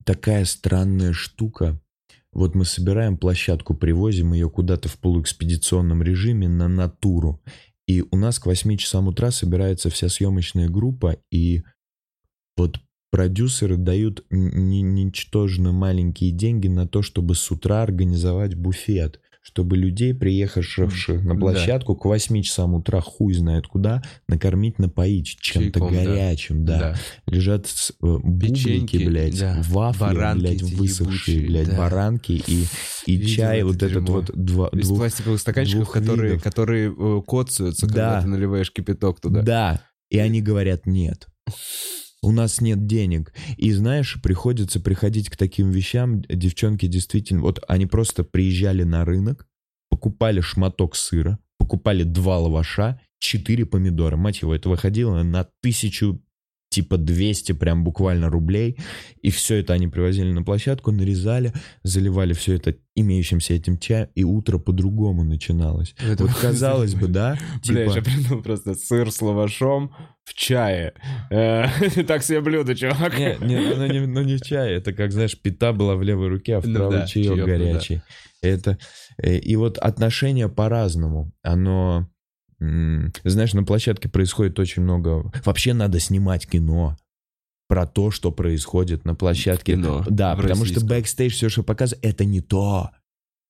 такая 0.06 0.46
странная 0.46 1.14
штука. 1.14 1.82
Вот 2.32 2.56
мы 2.56 2.64
собираем 2.64 3.18
площадку, 3.18 3.74
привозим 3.74 4.34
ее 4.34 4.50
куда-то 4.50 4.88
в 4.88 4.98
полуэкспедиционном 5.00 6.04
режиме 6.04 6.48
на 6.48 6.68
натуру. 6.68 7.42
И 7.88 8.04
у 8.12 8.18
нас 8.18 8.38
к 8.38 8.46
8 8.46 8.78
часам 8.78 9.08
утра 9.08 9.32
собирается 9.32 9.90
вся 9.90 10.10
съемочная 10.10 10.70
группа, 10.70 11.18
и 11.32 11.64
вот 12.56 12.80
продюсеры 13.12 13.78
дают 13.78 14.24
ничтожно 14.30 15.72
маленькие 15.72 16.32
деньги 16.32 16.68
на 16.68 16.88
то, 16.88 17.02
чтобы 17.02 17.34
с 17.34 17.50
утра 17.50 17.82
организовать 17.82 18.54
буфет, 18.54 19.20
чтобы 19.42 19.78
людей, 19.78 20.14
приехавших 20.14 21.08
на 21.24 21.34
Да. 21.34 21.40
площадку 21.40 21.96
к 21.96 22.06
8 22.06 22.42
часам 22.44 22.76
утра, 22.76 23.02
хуй 23.02 23.34
знает 23.34 23.68
куда, 23.68 24.04
накормить, 24.28 24.78
напоить 24.80 25.38
чем-то 25.40 25.80
Чайком, 25.80 25.94
да. 25.94 26.04
горячим, 26.04 26.66
да. 26.66 26.96
Лежат 27.26 27.66
э, 27.66 28.18
бублики, 28.22 28.98
блядь, 29.06 29.40
да. 29.40 29.62
вафли, 29.70 30.00
Баранки 30.00 30.42
блядь, 30.42 30.62
высохшие, 30.64 31.38
ебучие, 31.38 31.48
блядь, 31.48 31.70
да. 31.70 31.78
баранки 31.78 32.32
и, 32.46 32.66
и 33.06 33.16
Видел 33.18 33.36
чай 33.36 33.64
вот 33.64 33.76
этот 33.78 33.92
дерьмо. 34.06 34.14
вот 34.14 34.32
два, 34.36 34.68
Из 34.70 34.88
двух... 34.88 35.00
пластиковых 35.00 35.40
стаканчиков, 35.40 35.90
которые, 35.90 36.32
видов. 36.34 36.44
которые 36.44 36.94
э, 36.96 37.22
коцаются, 37.26 37.88
когда 37.88 38.16
Да. 38.16 38.22
ты 38.22 38.28
наливаешь 38.28 38.72
кипяток 38.72 39.20
туда. 39.22 39.42
Да. 39.42 39.82
И 40.10 40.20
они 40.20 40.42
говорят 40.42 40.86
нет. 40.86 41.28
У 42.22 42.32
нас 42.32 42.60
нет 42.62 42.86
денег. 42.86 43.34
И 43.58 43.72
знаешь, 43.72 44.22
приходится 44.22 44.80
приходить 44.80 45.30
к 45.30 45.38
таким 45.38 45.72
вещам. 45.72 46.22
Девчонки 46.22 46.86
действительно, 46.88 47.42
вот 47.42 47.64
они 47.68 47.86
просто 47.86 48.24
приезжали 48.24 48.84
на 48.84 49.06
рынок, 49.06 49.48
покупали 49.90 50.42
шматок 50.42 50.96
сыра, 50.96 51.40
покупали 51.58 52.04
два 52.04 52.40
лаваша, 52.40 53.00
четыре 53.20 53.66
помидора. 53.66 54.18
Мать 54.18 54.42
его, 54.42 54.54
это 54.54 54.70
выходило 54.70 55.24
на 55.24 55.48
тысячу 55.62 56.22
типа 56.70 56.98
200 56.98 57.54
прям 57.54 57.84
буквально 57.84 58.30
рублей. 58.30 58.78
И 59.22 59.30
все 59.32 59.56
это 59.56 59.74
они 59.74 59.88
привозили 59.88 60.32
на 60.32 60.44
площадку, 60.44 60.92
нарезали, 60.92 61.54
заливали 61.84 62.34
все 62.34 62.56
это 62.56 62.76
имеющимся 62.96 63.54
этим 63.54 63.78
чаем, 63.78 64.10
и 64.16 64.24
утро 64.24 64.58
по-другому 64.58 65.24
начиналось. 65.24 65.96
Это 66.00 66.26
Вот 66.26 66.36
казалось 66.36 66.96
бы, 66.96 67.08
да? 67.08 67.38
Бля, 67.68 67.84
я 67.84 67.90
типа- 67.90 67.94
же 67.94 68.02
придумал 68.02 68.44
просто 68.44 68.76
сыр 68.76 69.12
с 69.12 69.22
лавашом 69.22 69.92
в 70.24 70.34
чае. 70.34 70.94
Э, 71.32 71.66
Так 72.08 72.24
себе 72.24 72.42
блюдо, 72.42 72.76
чувак. 72.76 73.18
Не, 73.18 73.38
не, 73.42 74.06
ну 74.06 74.22
не 74.22 74.38
в 74.38 74.42
чае. 74.42 74.78
Это 74.78 74.94
как, 74.94 75.12
знаешь, 75.12 75.40
пита 75.40 75.74
была 75.74 75.96
в 75.96 76.04
левой 76.04 76.28
руке, 76.28 76.58
а 76.58 76.62
в 76.62 76.68
Ну 76.68 76.76
правой 76.76 77.08
чаек 77.08 77.38
ну 77.38 77.46
горячий. 77.46 78.02
Это, 78.42 78.78
э, 79.18 79.38
и 79.38 79.56
вот 79.56 79.78
отношение 79.78 80.50
по-разному. 80.50 81.32
Оно, 81.42 82.08
знаешь, 82.60 83.54
на 83.54 83.64
площадке 83.64 84.10
происходит 84.10 84.60
очень 84.60 84.84
много... 84.84 85.32
Вообще 85.46 85.74
надо 85.74 86.00
снимать 86.00 86.48
кино 86.48 86.98
про 87.68 87.86
то, 87.86 88.12
что 88.12 88.32
происходит 88.32 89.06
на 89.06 89.16
площадке. 89.16 89.74
Кино 89.74 90.04
Да, 90.10 90.36
потому 90.36 90.66
что 90.66 90.76
российском. 90.76 90.88
бэкстейдж, 90.90 91.34
все, 91.34 91.50
что 91.50 91.64
показывает, 91.64 92.04
это 92.04 92.26
не 92.26 92.42
то. 92.42 92.90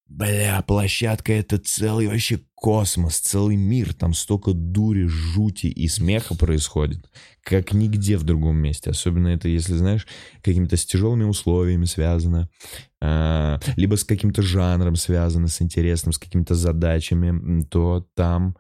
Бля, 0.10 0.64
площадка 0.64 1.32
это 1.34 1.60
целый 1.60 2.08
вообще 2.08 2.42
космос, 2.56 3.20
целый 3.20 3.56
мир. 3.56 3.94
Там 3.94 4.16
столько 4.16 4.54
дури, 4.54 5.06
жути 5.06 5.68
и 5.68 5.88
смеха 5.88 6.36
происходит, 6.36 7.10
как 7.44 7.74
нигде 7.74 8.18
в 8.18 8.24
другом 8.24 8.58
месте. 8.58 8.90
Особенно 8.90 9.28
это, 9.28 9.48
если, 9.48 9.76
знаешь, 9.76 10.08
какими-то 10.42 10.78
с 10.78 10.86
тяжелыми 10.86 11.26
условиями 11.26 11.86
связано, 11.86 12.50
а, 13.02 13.60
либо 13.76 13.96
с 13.96 14.04
каким-то 14.04 14.42
жанром 14.42 14.96
связано, 14.96 15.48
с 15.48 15.62
интересным, 15.62 16.12
с 16.12 16.18
какими-то 16.18 16.56
задачами, 16.56 17.64
то 17.66 18.08
там, 18.16 18.58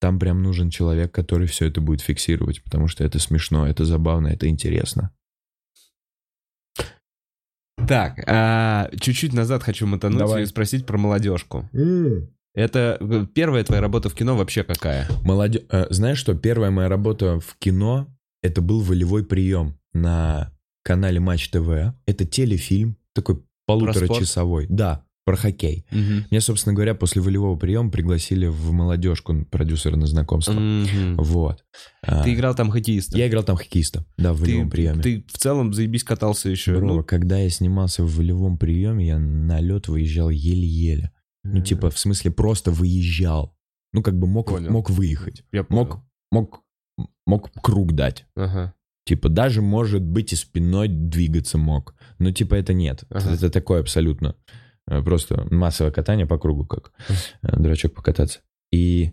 там 0.00 0.18
прям 0.18 0.42
нужен 0.42 0.70
человек, 0.70 1.12
который 1.12 1.46
все 1.46 1.66
это 1.66 1.80
будет 1.80 2.00
фиксировать, 2.00 2.62
потому 2.62 2.88
что 2.88 3.04
это 3.04 3.18
смешно, 3.18 3.66
это 3.66 3.84
забавно, 3.84 4.28
это 4.28 4.48
интересно. 4.48 5.12
Так, 7.86 8.22
а, 8.26 8.90
чуть-чуть 8.98 9.32
назад 9.32 9.62
хочу 9.62 9.86
мотануть 9.86 10.18
Давай. 10.18 10.42
и 10.42 10.46
спросить 10.46 10.86
про 10.86 10.96
молодежку. 10.96 11.68
Это 12.54 12.98
э, 13.00 13.26
первая 13.34 13.64
твоя 13.64 13.82
работа 13.82 14.08
в 14.08 14.14
кино 14.14 14.36
вообще 14.36 14.62
какая? 14.62 15.08
Молоде... 15.24 15.64
э, 15.70 15.86
Знаешь 15.90 16.18
что, 16.18 16.34
первая 16.34 16.70
моя 16.70 16.88
работа 16.88 17.40
в 17.40 17.56
кино, 17.58 18.06
это 18.42 18.62
был 18.62 18.80
волевой 18.80 19.24
прием. 19.24 19.76
на 19.92 20.52
канале 20.84 21.18
Матч 21.18 21.50
ТВ. 21.50 21.68
Это 22.06 22.24
телефильм, 22.24 22.96
такой 23.12 23.42
полуторачасовой. 23.66 24.66
Да, 24.68 25.04
про 25.24 25.36
хоккей. 25.36 25.86
Мгм. 25.90 26.26
Меня, 26.30 26.40
собственно 26.40 26.74
говоря, 26.74 26.94
после 26.94 27.22
волевого 27.22 27.56
приема 27.56 27.90
пригласили 27.90 28.46
в 28.46 28.72
молодежку 28.72 29.44
продюсера 29.50 29.96
на 29.96 30.06
знакомство. 30.06 30.52
Мгм. 30.52 31.16
Вот. 31.16 31.64
А, 32.02 32.22
Ты 32.22 32.34
играл 32.34 32.54
там 32.54 32.70
хоккеиста. 32.70 33.16
Я 33.16 33.28
играл 33.28 33.42
там 33.42 33.56
хоккеиста, 33.56 34.04
да, 34.18 34.32
в 34.34 34.40
волевом 34.40 34.70
приеме. 34.70 35.02
Ты 35.02 35.24
в 35.26 35.38
целом 35.38 35.72
заебись 35.72 36.04
катался 36.04 36.50
еще. 36.50 36.76
Бро, 36.76 36.86
ну, 36.86 37.04
когда 37.04 37.38
я 37.38 37.48
снимался 37.48 38.04
в 38.04 38.14
волевом 38.16 38.58
приеме, 38.58 39.06
я 39.06 39.18
на 39.18 39.60
лед 39.60 39.88
выезжал 39.88 40.30
еле-еле. 40.30 41.10
Ну, 41.42 41.60
типа, 41.62 41.90
в 41.90 41.98
смысле, 41.98 42.30
просто 42.30 42.70
выезжал. 42.70 43.54
Ну, 43.92 44.02
как 44.02 44.18
бы 44.18 44.26
мог, 44.26 44.48
Понял. 44.48 44.70
мог 44.70 44.90
выехать. 44.90 45.44
я 45.52 45.62
понял. 45.62 46.02
Мог, 46.32 46.62
мог, 46.96 47.08
мог 47.26 47.52
круг 47.62 47.92
дать. 47.92 48.26
Ага. 48.34 48.74
Типа, 49.06 49.28
даже, 49.28 49.60
может 49.60 50.02
быть, 50.02 50.32
и 50.32 50.36
спиной 50.36 50.88
двигаться 50.88 51.58
мог. 51.58 51.94
Но, 52.18 52.32
типа, 52.32 52.54
это 52.54 52.72
нет. 52.72 53.04
Ага. 53.10 53.34
Это 53.34 53.50
такое 53.50 53.80
абсолютно. 53.80 54.36
Э, 54.88 55.02
Просто 55.02 55.46
массовое 55.50 55.92
катание 55.92 56.26
по 56.26 56.38
кругу, 56.38 56.66
как 56.66 56.92
э, 57.42 57.56
дурачок 57.56 57.94
покататься. 57.94 58.40
И... 58.72 59.12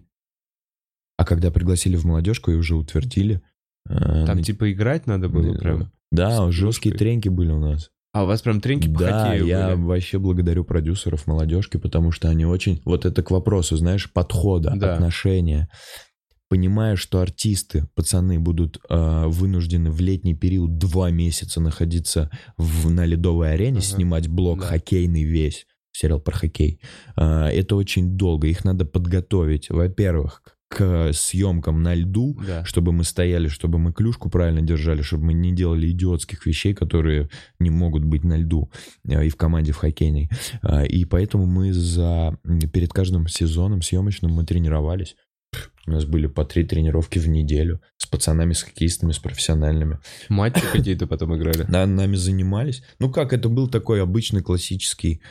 А 1.17 1.25
когда 1.25 1.51
пригласили 1.51 1.95
в 1.95 2.05
молодежку 2.05 2.51
и 2.51 2.55
уже 2.55 2.75
утвердили... 2.75 3.41
э, 3.87 4.25
Там 4.25 4.37
на- 4.37 4.43
типа 4.43 4.71
играть 4.71 5.07
надо 5.07 5.29
было 5.29 5.53
э, 5.55 5.57
прям. 5.59 5.91
Да, 6.11 6.51
жесткие 6.51 6.95
тренки 6.95 7.29
были 7.29 7.51
у 7.51 7.59
нас. 7.59 7.89
А 8.13 8.23
у 8.23 8.27
вас 8.27 8.41
прям 8.41 8.59
тренки 8.59 8.91
по 8.91 8.99
да, 8.99 9.23
хоккею 9.25 9.45
я 9.45 9.69
были? 9.75 9.85
вообще 9.85 10.19
благодарю 10.19 10.65
продюсеров 10.65 11.27
молодежки, 11.27 11.77
потому 11.77 12.11
что 12.11 12.27
они 12.27 12.45
очень... 12.45 12.81
Вот 12.83 13.05
это 13.05 13.23
к 13.23 13.31
вопросу, 13.31 13.77
знаешь, 13.77 14.11
подхода, 14.11 14.73
Да. 14.75 14.95
отношения. 14.95 15.69
Понимая, 16.51 16.97
что 16.97 17.21
артисты, 17.21 17.87
пацаны, 17.95 18.37
будут 18.37 18.81
э, 18.89 19.23
вынуждены 19.27 19.89
в 19.89 20.01
летний 20.01 20.35
период 20.35 20.77
два 20.77 21.09
месяца 21.09 21.61
находиться 21.61 22.29
в, 22.57 22.89
на 22.91 23.05
ледовой 23.05 23.53
арене, 23.53 23.77
Ага. 23.77 23.85
снимать 23.85 24.27
блок 24.27 24.59
Да. 24.59 24.65
хоккейный 24.65 25.23
весь, 25.23 25.65
сериал 25.93 26.19
про 26.19 26.35
хоккей. 26.35 26.81
Э, 27.15 27.45
это 27.45 27.77
очень 27.77 28.17
долго. 28.17 28.47
Их 28.47 28.65
надо 28.65 28.83
подготовить, 28.83 29.69
во-первых, 29.69 30.43
к 30.67 31.13
съемкам 31.13 31.81
на 31.83 31.95
льду, 31.95 32.37
Да. 32.45 32.65
чтобы 32.65 32.91
мы 32.91 33.05
стояли, 33.05 33.47
чтобы 33.47 33.79
мы 33.79 33.93
клюшку 33.93 34.29
правильно 34.29 34.61
держали, 34.61 35.01
чтобы 35.03 35.27
мы 35.27 35.33
не 35.33 35.55
делали 35.55 35.89
идиотских 35.89 36.45
вещей, 36.45 36.73
которые 36.73 37.29
не 37.59 37.69
могут 37.69 38.03
быть 38.03 38.25
на 38.25 38.35
льду 38.37 38.69
э, 39.07 39.25
и 39.25 39.29
в 39.29 39.37
команде 39.37 39.71
в 39.71 39.77
хоккейной. 39.77 40.29
А, 40.61 40.83
И 40.83 41.05
поэтому 41.05 41.45
мы 41.45 41.71
за 41.71 42.37
перед 42.73 42.91
каждым 42.91 43.27
сезоном 43.27 43.81
съемочным 43.81 44.33
мы 44.33 44.43
тренировались. 44.45 45.15
У 45.87 45.91
нас 45.91 46.05
были 46.05 46.27
по 46.27 46.45
три 46.45 46.63
тренировки 46.63 47.17
в 47.17 47.27
неделю 47.27 47.81
с 47.97 48.05
пацанами, 48.05 48.53
с 48.53 48.63
хоккеистами, 48.63 49.11
с 49.11 49.19
профессиональными. 49.19 49.99
Матчи 50.29 50.61
какие-то 50.71 51.07
потом 51.07 51.35
играли. 51.35 51.63
На, 51.63 51.85
нами 51.85 52.15
занимались. 52.15 52.83
Ну 52.99 53.11
как, 53.11 53.33
это 53.33 53.49
был 53.49 53.67
такой 53.67 54.01
обычный 54.01 54.41
классический 54.41 55.21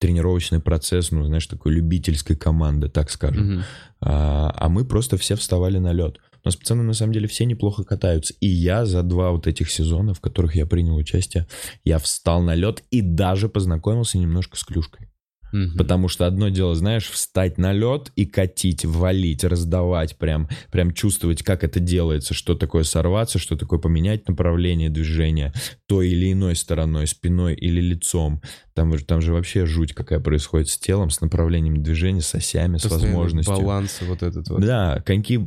тренировочный 0.00 0.60
процесс, 0.60 1.10
ну, 1.10 1.24
знаешь, 1.24 1.46
такой 1.46 1.72
любительской 1.72 2.36
команды, 2.36 2.88
так 2.88 3.10
скажем. 3.10 3.54
Мгм. 3.54 3.64
А, 4.00 4.54
а 4.56 4.68
мы 4.68 4.84
просто 4.84 5.16
все 5.16 5.34
вставали 5.34 5.78
на 5.78 5.92
лед. 5.92 6.18
У 6.44 6.48
нас 6.48 6.56
пацаны 6.56 6.84
на 6.84 6.92
самом 6.92 7.12
деле 7.12 7.26
все 7.26 7.44
неплохо 7.44 7.82
катаются. 7.82 8.32
И 8.40 8.46
я 8.46 8.86
за 8.86 9.02
два 9.02 9.32
вот 9.32 9.46
этих 9.46 9.70
сезона, 9.70 10.14
в 10.14 10.20
которых 10.20 10.54
я 10.54 10.66
принял 10.66 10.94
участие, 10.94 11.48
я 11.84 11.98
встал 11.98 12.42
на 12.42 12.54
лед 12.54 12.84
и 12.90 13.00
даже 13.00 13.48
познакомился 13.48 14.18
немножко 14.18 14.56
с 14.56 14.62
клюшкой. 14.62 15.07
Мгм. 15.52 15.76
Потому 15.78 16.08
что 16.08 16.26
одно 16.26 16.48
дело, 16.50 16.74
знаешь, 16.74 17.08
встать 17.08 17.58
на 17.58 17.72
лед 17.72 18.12
и 18.16 18.26
катить, 18.26 18.84
валить, 18.84 19.44
раздавать, 19.44 20.16
прям, 20.18 20.48
прям 20.70 20.92
чувствовать, 20.92 21.42
как 21.42 21.64
это 21.64 21.80
делается, 21.80 22.34
что 22.34 22.54
такое 22.54 22.82
сорваться, 22.84 23.38
что 23.38 23.56
такое 23.56 23.78
поменять 23.78 24.28
направление 24.28 24.90
движения 24.90 25.52
той 25.86 26.10
или 26.10 26.32
иной 26.32 26.54
стороной, 26.56 27.06
спиной 27.06 27.54
или 27.54 27.80
лицом. 27.80 28.42
Там, 28.74 28.96
же- 28.96 29.04
там 29.04 29.20
же 29.20 29.32
вообще 29.32 29.66
жуть 29.66 29.92
какая 29.92 30.20
происходит 30.20 30.68
с 30.68 30.78
телом, 30.78 31.10
с 31.10 31.20
направлением 31.20 31.82
движения, 31.82 32.20
с 32.20 32.34
осями, 32.34 32.76
с 32.76 32.82
Постоянный 32.82 33.08
возможностью. 33.16 33.56
Баланс 33.56 33.98
вот 34.02 34.22
этот 34.22 34.48
вот. 34.48 34.60
Да, 34.60 35.02
коньки 35.04 35.40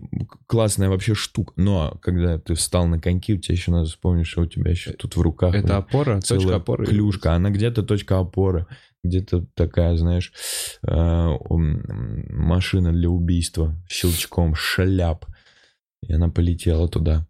классная 0.47 0.89
вообще 0.89 1.13
штука. 1.15 1.53
Но 1.55 1.97
когда 2.01 2.37
ты 2.39 2.55
встал 2.55 2.87
на 2.87 2.99
коньки, 2.99 3.33
у 3.33 3.37
тебя 3.37 3.53
еще 3.55 3.71
надо 3.71 3.85
вспомнить, 3.85 4.27
что 4.27 4.41
у 4.41 4.45
тебя 4.47 4.71
еще 4.71 4.91
тут 4.93 5.15
в 5.15 5.21
руках. 5.21 5.55
Это 5.55 5.77
опора, 5.77 6.15
точка 6.21 6.39
целая 6.39 6.57
опоры. 6.57 6.85
Клюшка. 6.85 7.33
Она 7.33 7.51
где-то 7.51 7.83
точка 7.83 8.19
опоры, 8.19 8.65
где-то 9.03 9.45
такая, 9.55 9.95
знаешь, 9.97 10.31
э, 10.87 11.27
машина 11.49 12.91
для 12.91 13.09
убийства. 13.09 13.75
Щелчком, 13.89 14.55
шляп. 14.55 15.25
И 16.01 16.13
она 16.13 16.29
полетела 16.29 16.87
туда. 16.87 17.27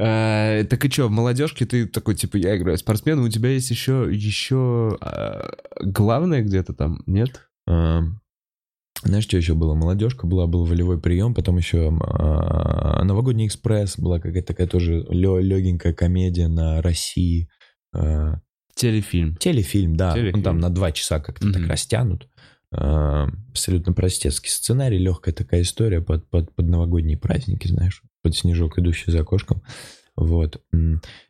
А, 0.00 0.64
так 0.64 0.84
и 0.84 0.90
что, 0.90 1.08
в 1.08 1.10
молодежке 1.10 1.66
ты 1.66 1.86
такой, 1.86 2.14
типа, 2.14 2.36
я 2.36 2.56
играю 2.56 2.78
спортсмен, 2.78 3.18
у 3.20 3.28
тебя 3.28 3.50
есть 3.50 3.70
еще, 3.70 4.08
еще 4.10 4.96
а, 5.00 5.52
главное 5.80 6.42
где-то 6.42 6.72
там, 6.72 7.02
нет? 7.06 7.48
Э, 7.68 8.00
Знаешь, 9.04 9.24
что 9.24 9.36
еще 9.36 9.54
было? 9.54 9.74
Молодежка 9.74 10.26
была, 10.26 10.46
был 10.46 10.64
волевой 10.64 11.00
прием, 11.00 11.34
потом 11.34 11.58
еще 11.58 11.88
э, 11.88 13.02
новогодний 13.04 13.46
экспресс 13.46 13.98
была 13.98 14.18
какая-то 14.18 14.48
такая 14.48 14.66
тоже 14.66 15.04
легенькая 15.08 15.92
комедия 15.92 16.48
на 16.48 16.80
России. 16.82 17.48
Э, 17.94 18.34
Телефильм. 18.74 19.36
Телефильм, 19.36 19.96
да. 19.96 20.12
Телефильм. 20.14 20.36
Он 20.36 20.42
там 20.42 20.58
на 20.58 20.70
два 20.70 20.92
часа 20.92 21.20
как-то 21.20 21.52
так 21.52 21.62
Мгм. 21.62 21.70
растянут. 21.70 22.28
Э, 22.72 23.26
Абсолютно 23.50 23.92
простецкий 23.92 24.50
сценарий, 24.50 24.98
легкая 24.98 25.34
такая 25.34 25.62
история 25.62 26.00
под, 26.00 26.28
под, 26.30 26.54
под 26.54 26.66
новогодние 26.66 27.18
праздники, 27.18 27.66
знаешь, 27.68 28.02
под 28.22 28.34
снежок, 28.34 28.78
идущий 28.78 29.10
за 29.10 29.20
окошком. 29.20 29.62
Вот. 30.16 30.62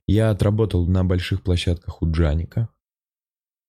Я 0.06 0.31
отработал 0.31 0.86
на 0.86 1.05
больших 1.05 1.43
площадках 1.43 2.01
у 2.02 2.10
Джаника, 2.10 2.69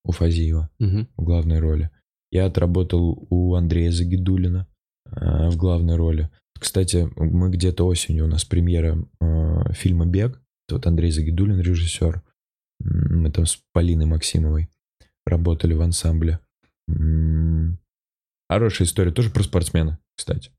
у 0.06 0.12
Фазиева 0.12 0.70
Мгм. 0.80 1.08
в 1.18 1.24
главной 1.24 1.60
роли. 1.60 1.90
Я 2.32 2.46
отработал 2.46 3.26
у 3.30 3.54
Андрея 3.56 3.92
Загидулина 3.92 4.68
э, 5.06 5.50
в 5.50 5.58
главной 5.58 5.96
роли. 5.96 6.30
Кстати, 6.60 7.10
мы 7.16 7.50
где-то 7.50 7.86
осенью 7.86 8.26
у 8.26 8.28
нас 8.28 8.46
премьера 8.46 8.98
э, 9.20 9.74
фильма 9.74 10.06
«Бег». 10.06 10.42
Это 10.68 10.76
вот 10.76 10.88
Андрей 10.88 11.12
Загидулин, 11.12 11.60
режиссер. 11.60 12.22
Мы 12.80 13.32
там 13.32 13.46
с 13.46 13.60
Полиной 13.72 14.06
Максимовой 14.06 14.70
работали 15.26 15.74
в 15.74 15.82
ансамбле. 15.82 16.40
Хорошая 18.50 18.88
история, 18.88 19.12
тоже 19.12 19.30
про 19.30 19.44
спортсмена, 19.44 20.00
кстати. 20.16 20.52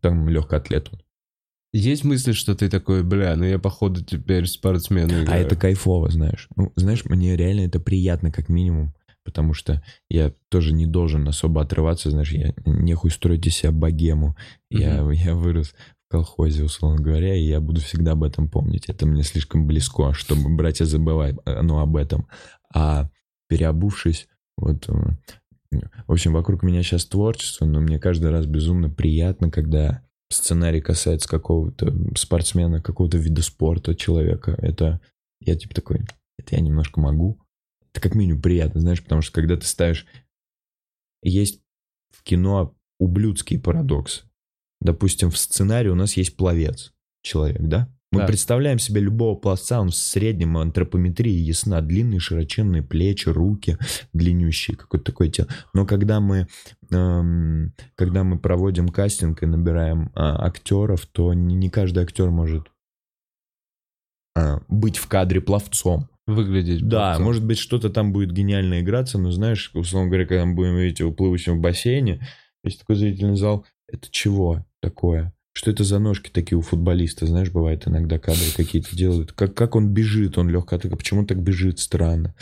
Там 0.00 0.28
легкоатлет 0.28 0.88
он. 0.92 1.00
Есть 1.72 2.04
мысли, 2.04 2.32
что 2.32 2.54
ты 2.54 2.70
такой, 2.70 3.02
бля, 3.02 3.36
ну 3.36 3.44
я 3.44 3.58
походу 3.58 4.02
теперь 4.02 4.46
спортсмен 4.46 5.10
А 5.10 5.22
играю». 5.22 5.46
это 5.46 5.54
кайфово, 5.54 6.10
знаешь. 6.10 6.48
Ну, 6.56 6.72
знаешь, 6.76 7.04
мне 7.04 7.36
реально 7.36 7.62
это 7.62 7.78
приятно 7.78 8.32
как 8.32 8.48
минимум, 8.48 8.94
потому 9.22 9.52
что 9.52 9.82
я 10.08 10.32
тоже 10.48 10.72
не 10.72 10.86
должен 10.86 11.28
особо 11.28 11.60
отрываться, 11.60 12.10
знаешь, 12.10 12.32
я 12.32 12.54
нехуй 12.64 13.10
строить 13.10 13.46
из 13.46 13.56
себя 13.56 13.72
богему. 13.72 14.34
Я, 14.70 15.06
я 15.12 15.34
вырос 15.34 15.74
колхозе, 16.08 16.64
условно 16.64 17.02
говоря, 17.02 17.34
и 17.34 17.42
я 17.42 17.60
буду 17.60 17.80
всегда 17.80 18.12
об 18.12 18.24
этом 18.24 18.48
помнить. 18.48 18.88
Это 18.88 19.06
мне 19.06 19.22
слишком 19.22 19.66
близко, 19.66 20.12
чтобы 20.12 20.54
брать 20.54 20.80
и 20.80 20.84
забывать 20.84 21.36
э, 21.44 21.62
ну, 21.62 21.78
об 21.78 21.96
этом. 21.96 22.26
А 22.74 23.10
переобувшись, 23.48 24.28
вот... 24.56 24.88
э, 24.88 24.92
В 26.06 26.12
общем, 26.12 26.32
вокруг 26.32 26.62
меня 26.62 26.82
сейчас 26.82 27.04
творчество, 27.06 27.66
но 27.66 27.80
мне 27.80 27.98
каждый 27.98 28.30
раз 28.30 28.46
безумно 28.46 28.88
приятно, 28.88 29.50
когда 29.50 30.02
сценарий 30.30 30.80
касается 30.80 31.28
какого-то 31.28 31.94
спортсмена, 32.16 32.82
какого-то 32.82 33.18
вида 33.18 33.42
спорта, 33.42 33.94
человека. 33.94 34.54
Это 34.58 35.00
я 35.40 35.56
типа 35.56 35.74
такой, 35.74 36.00
это 36.38 36.56
я 36.56 36.60
немножко 36.60 37.00
могу. 37.00 37.40
Это 37.92 38.00
как 38.00 38.14
минимум 38.14 38.42
приятно, 38.42 38.80
знаешь, 38.80 39.02
потому 39.02 39.22
что 39.22 39.32
когда 39.32 39.56
ты 39.56 39.66
ставишь... 39.66 40.06
Есть 41.22 41.60
в 42.10 42.22
кино 42.22 42.76
ублюдские 43.00 43.58
парадоксы. 43.58 44.27
Допустим, 44.80 45.30
в 45.30 45.38
сценарии 45.38 45.88
у 45.88 45.94
нас 45.94 46.16
есть 46.16 46.36
пловец, 46.36 46.92
человек, 47.22 47.60
да? 47.60 47.88
Мы 48.10 48.20
Да. 48.20 48.26
представляем 48.26 48.78
себе 48.78 49.02
любого 49.02 49.34
пловца, 49.34 49.80
он 49.80 49.90
в 49.90 49.94
среднем 49.94 50.56
антропометрии 50.56 51.30
ясна. 51.30 51.82
Длинные 51.82 52.20
широченные 52.20 52.82
плечи, 52.82 53.28
руки 53.28 53.76
длиннющие, 54.14 54.76
какое-то 54.78 55.04
такое 55.04 55.28
тело. 55.28 55.48
Но 55.74 55.84
когда 55.84 56.18
мы, 56.20 56.46
эм, 56.90 57.74
когда 57.96 58.24
мы 58.24 58.38
проводим 58.38 58.88
кастинг 58.88 59.42
и 59.42 59.46
набираем 59.46 60.10
а, 60.14 60.46
актеров, 60.46 61.04
то 61.06 61.34
не, 61.34 61.54
не 61.54 61.68
каждый 61.68 62.02
актер 62.02 62.30
может 62.30 62.68
а, 64.34 64.62
быть 64.68 64.96
в 64.96 65.06
кадре 65.06 65.42
пловцом. 65.42 66.08
Выглядеть. 66.26 66.86
Да, 66.86 67.10
плохо. 67.12 67.22
может 67.22 67.44
быть, 67.44 67.58
что-то 67.58 67.90
там 67.90 68.12
будет 68.12 68.32
гениально 68.32 68.80
играться, 68.80 69.18
но 69.18 69.30
знаешь, 69.32 69.70
условно 69.74 70.08
говоря, 70.08 70.26
когда 70.26 70.44
мы 70.44 70.54
будем 70.54 70.76
видеть 70.76 71.00
его 71.00 71.12
плывущим 71.12 71.58
в 71.58 71.60
бассейне, 71.60 72.26
есть 72.64 72.80
такой 72.80 72.96
зрительный 72.96 73.36
зал, 73.36 73.66
это 73.88 74.08
чего 74.10 74.64
такое? 74.80 75.32
что 75.58 75.72
это 75.72 75.82
за 75.82 75.98
ножки 75.98 76.30
такие 76.30 76.56
у 76.56 76.62
футболиста, 76.62 77.26
знаешь, 77.26 77.50
бывает 77.50 77.88
иногда 77.88 78.20
кадры 78.20 78.44
какие-то 78.56 78.94
делают. 78.94 79.32
Как, 79.32 79.54
как 79.54 79.74
он 79.74 79.88
бежит, 79.88 80.38
он 80.38 80.48
легко, 80.48 80.78
почему 80.78 81.20
он 81.20 81.26
так 81.26 81.42
бежит 81.42 81.80
странно. 81.80 82.36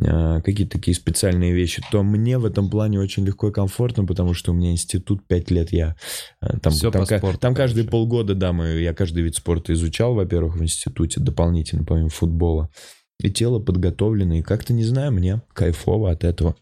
А, 0.00 0.40
какие-то 0.42 0.78
такие 0.78 0.94
специальные 0.94 1.54
вещи, 1.54 1.82
то 1.90 2.04
мне 2.04 2.38
в 2.38 2.44
этом 2.44 2.70
плане 2.70 3.00
очень 3.00 3.26
легко 3.26 3.48
и 3.48 3.52
комфортно, 3.52 4.04
потому 4.04 4.32
что 4.32 4.52
у 4.52 4.54
меня 4.54 4.70
институт 4.70 5.26
5 5.26 5.50
лет, 5.50 5.72
я 5.72 5.96
а, 6.40 6.56
там, 6.60 6.72
Все 6.72 6.92
там, 6.92 7.04
по 7.04 7.06
спорту, 7.16 7.40
там 7.40 7.56
каждые 7.56 7.84
полгода, 7.84 8.36
да, 8.36 8.52
мы, 8.52 8.68
я 8.78 8.94
каждый 8.94 9.24
вид 9.24 9.34
спорта 9.34 9.72
изучал, 9.72 10.14
во-первых, 10.14 10.54
в 10.54 10.62
институте 10.62 11.18
дополнительно, 11.18 11.82
помимо 11.82 12.10
футбола. 12.10 12.70
И 13.18 13.28
тело 13.28 13.58
подготовлено, 13.58 14.34
и 14.34 14.42
как-то, 14.42 14.72
не 14.72 14.84
знаю, 14.84 15.10
мне 15.10 15.42
кайфово 15.52 16.12
от 16.12 16.22
этого. 16.22 16.54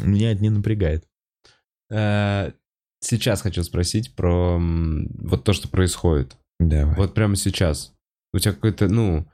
Меня 0.00 0.32
это 0.32 0.42
не 0.42 0.50
напрягает. 0.50 1.04
Сейчас 3.00 3.42
хочу 3.42 3.62
спросить 3.62 4.14
про 4.14 4.58
вот 4.58 5.44
то, 5.44 5.52
что 5.52 5.68
происходит. 5.68 6.36
Давай. 6.58 6.94
Вот 6.96 7.14
прямо 7.14 7.36
сейчас. 7.36 7.92
У 8.32 8.38
тебя 8.38 8.52
какой-то, 8.52 8.88
ну... 8.88 9.26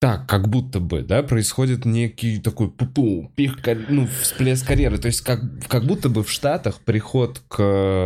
Так, 0.00 0.28
как 0.28 0.48
будто 0.48 0.80
бы, 0.80 1.02
да, 1.02 1.22
происходит 1.22 1.84
некий 1.84 2.40
такой 2.40 2.68
пу-пу, 2.68 3.32
пих, 3.36 3.58
ну, 3.88 4.08
всплеск 4.08 4.66
карьеры. 4.66 4.98
То 4.98 5.06
есть 5.06 5.20
как, 5.20 5.40
как 5.68 5.84
будто 5.84 6.08
бы 6.08 6.24
в 6.24 6.30
Штатах 6.30 6.80
приход 6.80 7.40
к, 7.48 7.58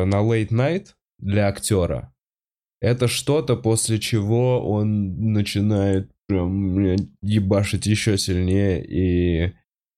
на 0.07 0.17
late 0.17 0.51
night 0.51 0.89
для 1.19 1.49
актера 1.49 2.13
это 2.81 3.09
что-то, 3.09 3.57
после 3.57 3.99
чего 3.99 4.61
он 4.65 5.33
начинает 5.33 6.11
прям 6.27 6.97
ебашить 7.23 7.87
еще 7.87 8.19
сильнее. 8.19 8.85
И 8.85 9.55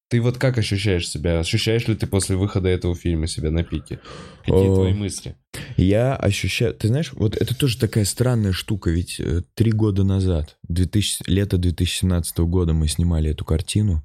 ты 0.09 0.21
вот 0.21 0.39
как 0.39 0.57
ощущаешь 0.59 1.09
себя? 1.09 1.39
Ощущаешь 1.41 1.87
ли 1.87 1.95
ты 1.95 2.07
после 2.07 2.37
выхода 2.37 2.69
этого 2.69 2.95
фильма 2.95 3.27
себя 3.27 3.51
на 3.51 3.63
пике? 3.63 4.01
Какие 4.41 4.69
О. 4.71 4.75
твои 4.75 4.95
мысли? 4.95 5.37
Я 5.77 6.17
ощущаю... 6.17 6.75
Ты 6.75 6.89
знаешь, 6.89 7.13
вот 7.13 7.37
это 7.37 7.55
тоже 7.57 7.79
такая 7.79 8.05
странная 8.05 8.53
штука, 8.53 8.91
ведь 8.91 9.21
э, 9.21 9.43
три 9.55 9.71
года 9.73 10.05
назад, 10.05 10.57
2000, 10.69 11.25
лето 11.27 11.59
2017 11.59 12.39
года 12.39 12.73
мы 12.73 12.89
снимали 12.89 13.31
эту 13.31 13.45
картину, 13.45 14.05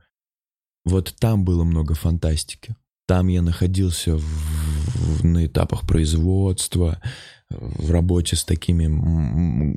вот 0.86 1.16
там 1.20 1.46
было 1.46 1.64
много 1.64 1.94
фантастики. 1.94 2.76
Там 3.08 3.28
я 3.28 3.42
находился 3.42 4.18
в- 4.18 4.22
в- 4.22 5.26
на 5.26 5.46
этапах 5.46 5.88
производства, 5.88 7.02
в 7.60 7.92
работе 7.92 8.36
с 8.36 8.44
такими 8.44 8.84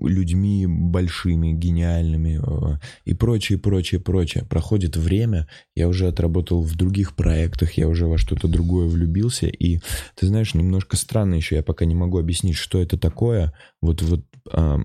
людьми 0.07 0.67
большими, 0.67 1.53
гениальными 1.53 2.41
э, 2.43 2.79
и 3.05 3.15
прочее, 3.15 3.59
прочее, 3.59 4.01
прочее. 4.01 4.45
Проходит 4.45 4.97
время, 4.97 5.49
я 5.75 5.89
уже 5.89 6.09
отработал 6.09 6.63
в 6.63 6.75
других 6.77 7.15
проектах, 7.15 7.73
я 7.75 7.89
уже 7.89 8.07
во 8.07 8.19
что-то 8.19 8.49
другое 8.49 8.89
влюбился, 8.89 9.47
и 9.47 9.81
ты 10.15 10.27
знаешь, 10.27 10.55
немножко 10.55 10.97
странно 10.97 11.35
еще, 11.35 11.57
я 11.57 11.63
пока 11.63 11.85
не 11.85 11.95
могу 11.95 12.19
объяснить, 12.19 12.57
что 12.57 12.81
это 12.81 12.99
такое, 12.99 13.53
вот, 13.81 14.03
вот, 14.03 14.25
а, 14.53 14.81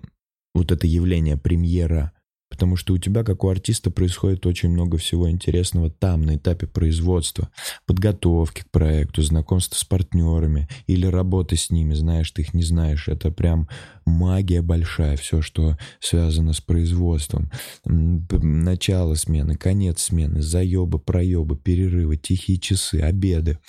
вот 0.53 0.71
это 0.71 0.87
явление 0.87 1.37
премьера, 1.37 2.13
потому 2.51 2.75
что 2.75 2.93
у 2.93 2.97
тебя, 2.97 3.23
как 3.23 3.43
у 3.43 3.49
артиста, 3.49 3.89
происходит 3.89 4.45
очень 4.45 4.69
много 4.69 4.97
всего 4.97 5.31
интересного 5.31 5.89
там, 5.89 6.21
на 6.21 6.35
этапе 6.35 6.67
производства, 6.67 7.49
подготовки 7.87 8.61
к 8.61 8.69
проекту, 8.69 9.23
знакомства 9.23 9.77
с 9.77 9.83
партнерами 9.85 10.67
или 10.85 11.07
работы 11.07 11.55
с 11.55 11.71
ними, 11.71 11.93
знаешь, 11.93 12.29
ты 12.29 12.41
их 12.43 12.53
не 12.53 12.63
знаешь, 12.63 13.07
это 13.07 13.31
прям 13.31 13.67
магия 14.05 14.61
большая, 14.61 15.15
все, 15.15 15.41
что 15.41 15.77
связано 15.99 16.53
с 16.53 16.59
производством. 16.59 17.49
Начало 17.85 19.15
смены, 19.15 19.55
конец 19.55 20.03
смены, 20.03 20.41
заебы, 20.41 20.99
проебы, 20.99 21.55
перерывы, 21.55 22.17
тихие 22.17 22.59
часы, 22.59 22.95
обеды, 22.99 23.59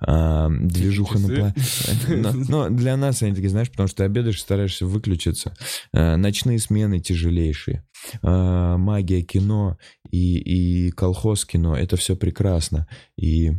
а, 0.00 0.48
движуха 0.48 1.18
на 1.18 1.26
пла- 1.26 2.48
но, 2.48 2.70
для 2.70 2.96
нас 2.96 3.22
они 3.22 3.34
такие, 3.34 3.50
знаешь, 3.50 3.70
потому 3.70 3.88
что 3.88 3.98
ты 3.98 4.04
обедаешь, 4.04 4.40
стараешься 4.40 4.86
выключиться. 4.86 5.54
А, 5.92 6.16
Ночные 6.16 6.58
смены 6.58 7.00
тяжелейшие. 7.00 7.84
А, 8.22 8.76
Магия 8.78 9.22
кино 9.22 9.76
и, 10.10 10.38
и 10.38 10.90
колхоз 10.90 11.44
кино, 11.44 11.76
это 11.76 11.96
все 11.96 12.16
прекрасно. 12.16 12.86
И... 13.16 13.52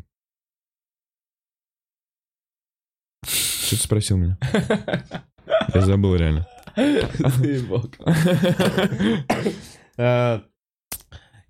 Что 3.26 3.78
ты 3.78 3.84
спросил 3.84 4.18
меня? 4.18 4.38
Я 5.74 5.82
забыл 5.82 6.16
реально. 6.16 6.48
Заебал. 6.76 7.90
Э, 9.98 10.40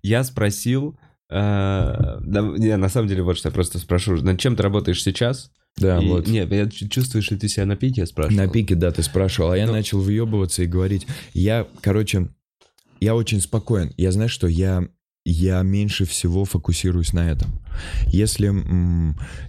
Я 0.02 0.24
спросил... 0.24 0.98
э, 1.30 1.34
да, 1.34 2.40
Не, 2.58 2.76
на 2.76 2.88
самом 2.88 3.08
деле, 3.08 3.22
вот 3.22 3.36
что 3.38 3.48
я 3.48 3.52
просто 3.54 3.78
спрошу. 3.78 4.16
Над 4.16 4.38
чем 4.38 4.54
ты 4.56 4.62
работаешь 4.62 5.02
сейчас? 5.02 5.50
Да, 5.76 5.98
И- 5.98 6.06
вот. 6.06 6.28
Нет, 6.28 6.52
я 6.52 6.68
чу- 6.68 6.88
чувствуешь 6.88 7.30
ли 7.30 7.38
ты 7.38 7.48
себя 7.48 7.66
на 7.66 7.74
пике, 7.76 8.02
я 8.02 8.06
спрашивал. 8.06 8.36
На 8.44 8.48
пике, 8.50 8.74
да, 8.74 8.90
ты 8.92 9.02
спрашивал, 9.02 9.50
а 9.52 9.56
я 9.58 9.66
Ну. 9.66 9.72
начал 9.72 10.00
въебываться 10.00 10.62
и 10.62 10.66
говорить. 10.66 11.06
Я, 11.32 11.66
короче, 11.80 12.28
я 13.00 13.14
очень 13.14 13.40
спокоен. 13.40 13.92
Я 13.96 14.12
знаю, 14.12 14.28
что 14.28 14.46
я, 14.46 14.88
я 15.24 15.62
меньше 15.62 16.04
всего 16.04 16.44
фокусируюсь 16.44 17.12
на 17.12 17.30
этом. 17.30 17.60
Если, 18.06 18.52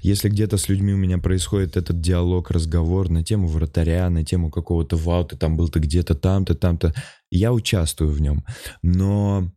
если 0.01 0.29
где-то 0.29 0.57
с 0.57 0.69
людьми 0.69 0.93
у 0.93 0.97
меня 0.97 1.17
происходит 1.17 1.77
этот 1.77 2.01
диалог, 2.01 2.51
разговор 2.51 3.09
на 3.09 3.23
тему 3.23 3.47
вратаря, 3.47 4.09
на 4.09 4.23
тему 4.23 4.49
какого-то 4.49 4.97
вау, 4.97 5.25
ты 5.25 5.37
там 5.37 5.57
был, 5.57 5.69
ты 5.69 5.79
где-то 5.79 6.15
там-то, 6.15 6.55
там-то, 6.55 6.93
я 7.29 7.53
участвую 7.53 8.11
в 8.11 8.21
нем. 8.21 8.45
Но 8.81 9.51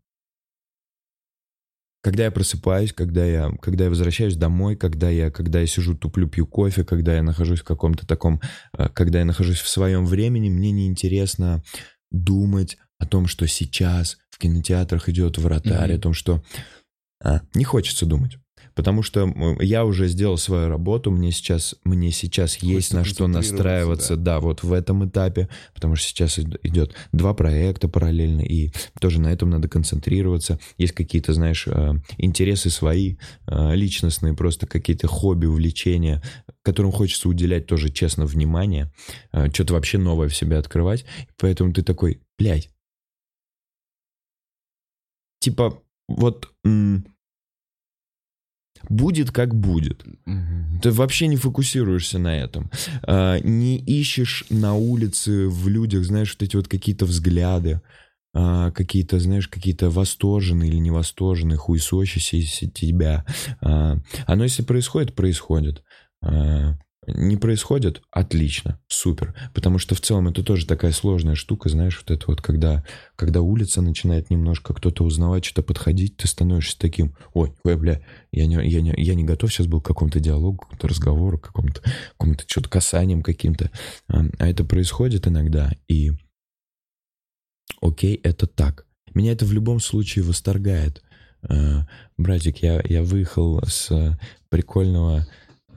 когда 2.03 2.25
я 2.25 2.31
просыпаюсь, 2.31 2.93
когда 2.93 3.25
я, 3.25 3.51
когда 3.61 3.85
я 3.85 3.91
возвращаюсь 3.91 4.37
домой, 4.37 4.77
когда 4.77 5.11
я, 5.11 5.31
когда 5.31 5.61
я 5.61 5.67
сижу, 5.67 5.97
туплю, 5.97 6.29
пью 6.29 6.47
кофе, 6.47 6.85
когда 6.85 7.15
я 7.15 7.23
нахожусь 7.23 7.61
в 7.61 7.65
каком-то 7.65 8.07
таком, 8.07 8.41
э, 8.77 8.89
когда 8.95 9.19
я 9.19 9.25
нахожусь 9.25 9.59
в 9.59 9.69
своем 9.69 10.07
времени, 10.07 10.49
мне 10.49 10.71
неинтересно 10.71 11.63
думать 12.11 12.79
о 12.99 13.07
том, 13.07 13.27
что 13.27 13.47
сейчас 13.47 14.19
в 14.31 14.39
кинотеатрах 14.39 15.09
идет 15.09 15.39
вратарь, 15.39 15.89
Мгм. 15.91 15.99
о 15.99 16.03
том, 16.03 16.15
что... 16.15 16.43
а, 17.23 17.41
не 17.55 17.65
хочется 17.65 18.07
думать. 18.07 18.39
Потому 18.75 19.03
что 19.03 19.33
я 19.61 19.85
уже 19.85 20.07
сделал 20.07 20.37
свою 20.37 20.69
работу, 20.69 21.11
мне 21.11 21.33
сейчас, 21.33 21.75
мне 21.83 22.13
сейчас 22.13 22.57
есть 22.59 22.93
на 22.93 23.05
что 23.05 23.27
настраиваться, 23.27 24.15
да. 24.17 24.39
вот 24.39 24.63
в 24.63 24.73
этом 24.73 25.09
этапе, 25.09 25.49
потому 25.75 25.97
что 25.97 26.09
сейчас 26.09 26.39
ид- 26.39 26.61
идет 26.63 26.95
два 27.11 27.35
проекта 27.35 27.89
параллельно, 27.89 28.43
и 28.43 28.71
тоже 29.01 29.21
на 29.21 29.33
этом 29.33 29.51
надо 29.51 29.69
концентрироваться. 29.69 30.61
Есть 30.77 30.93
какие-то, 30.93 31.33
знаешь, 31.35 31.67
э, 31.67 31.95
интересы 32.19 32.71
свои, 32.71 33.17
э, 33.49 33.75
личностные, 33.75 34.35
просто 34.35 34.69
какие-то 34.69 35.09
хобби, 35.09 35.47
увлечения, 35.47 36.23
которым 36.63 36.93
хочется 36.93 37.29
уделять 37.29 37.67
тоже 37.67 37.91
честно 37.91 38.27
внимание, 38.27 38.93
э, 39.33 39.51
что-то 39.53 39.75
вообще 39.75 39.99
новое 39.99 40.29
в 40.29 40.37
себе 40.37 40.57
открывать. 40.57 41.05
Поэтому 41.37 41.73
ты 41.73 41.83
такой, 41.83 42.21
блядь, 42.39 42.71
типа, 45.49 45.83
вот 46.09 46.49
будет 48.89 49.31
как 49.31 49.55
будет. 49.55 50.05
Мгм. 50.27 50.81
Ты 50.83 50.91
вообще 50.91 51.27
не 51.27 51.37
фокусируешься 51.37 52.19
на 52.19 52.37
этом. 52.39 52.71
А, 53.03 53.39
не 53.41 53.79
ищешь 53.79 54.45
на 54.51 54.75
улице 54.75 55.49
в 55.49 55.69
людях, 55.69 56.05
знаешь, 56.05 56.35
вот 56.35 56.43
эти 56.43 56.57
вот 56.57 56.69
какие-то 56.69 57.05
взгляды, 57.05 57.81
а, 58.35 58.71
какие-то, 58.71 59.19
знаешь, 59.19 59.49
какие-то 59.49 59.91
восторженные 59.91 60.71
или 60.71 60.79
невосторженные, 60.79 61.57
хуесосящиеся 61.57 62.71
тебя. 62.71 63.25
А, 63.61 63.97
оно 64.27 64.45
если 64.45 64.63
происходит, 64.63 65.15
происходит. 65.15 65.83
А, 66.23 66.79
не 67.15 67.37
происходит, 67.37 68.03
отлично, 68.11 68.81
супер. 68.89 69.35
Потому 69.55 69.79
что 69.79 69.95
в 69.95 70.01
целом 70.01 70.29
это 70.29 70.43
тоже 70.43 70.67
такая 70.67 70.93
сложная 70.93 71.35
штука, 71.35 71.69
знаешь, 71.69 71.99
вот 71.99 72.11
это 72.11 72.25
вот, 72.27 72.41
когда, 72.41 72.85
когда 73.17 73.41
улица 73.41 73.83
начинает 73.83 74.31
немножко 74.31 74.75
кто-то 74.75 75.05
узнавать, 75.05 75.45
что-то 75.45 75.63
подходить, 75.63 76.17
ты 76.17 76.29
становишься 76.29 76.79
таким, 76.79 77.17
ой, 77.35 77.53
ой, 77.65 77.77
бля, 77.77 78.01
я 78.33 78.47
не, 78.47 78.55
я 78.69 78.81
не, 78.81 78.95
я 78.97 79.15
не 79.15 79.25
готов 79.25 79.53
сейчас 79.53 79.67
был 79.67 79.81
к 79.81 79.87
какому-то 79.87 80.21
диалогу, 80.21 80.59
к 80.59 80.63
какому-то 80.63 80.89
разговору, 80.89 81.39
к 81.39 81.47
какому-то, 81.47 81.83
какому-то 82.13 82.45
что-то 82.47 82.69
касанием 82.69 83.23
каким-то. 83.23 83.71
А, 84.09 84.25
а 84.39 84.49
это 84.49 84.65
происходит 84.65 85.27
иногда, 85.27 85.73
и 85.89 86.13
окей, 87.81 88.21
это 88.23 88.47
так. 88.47 88.87
Меня 89.15 89.33
это 89.33 89.45
в 89.45 89.53
любом 89.53 89.81
случае 89.81 90.25
восторгает. 90.25 91.03
А, 91.43 91.87
Братик, 92.17 92.59
я, 92.59 92.83
я 92.85 93.03
выехал 93.03 93.61
с 93.65 94.19
прикольного, 94.49 95.27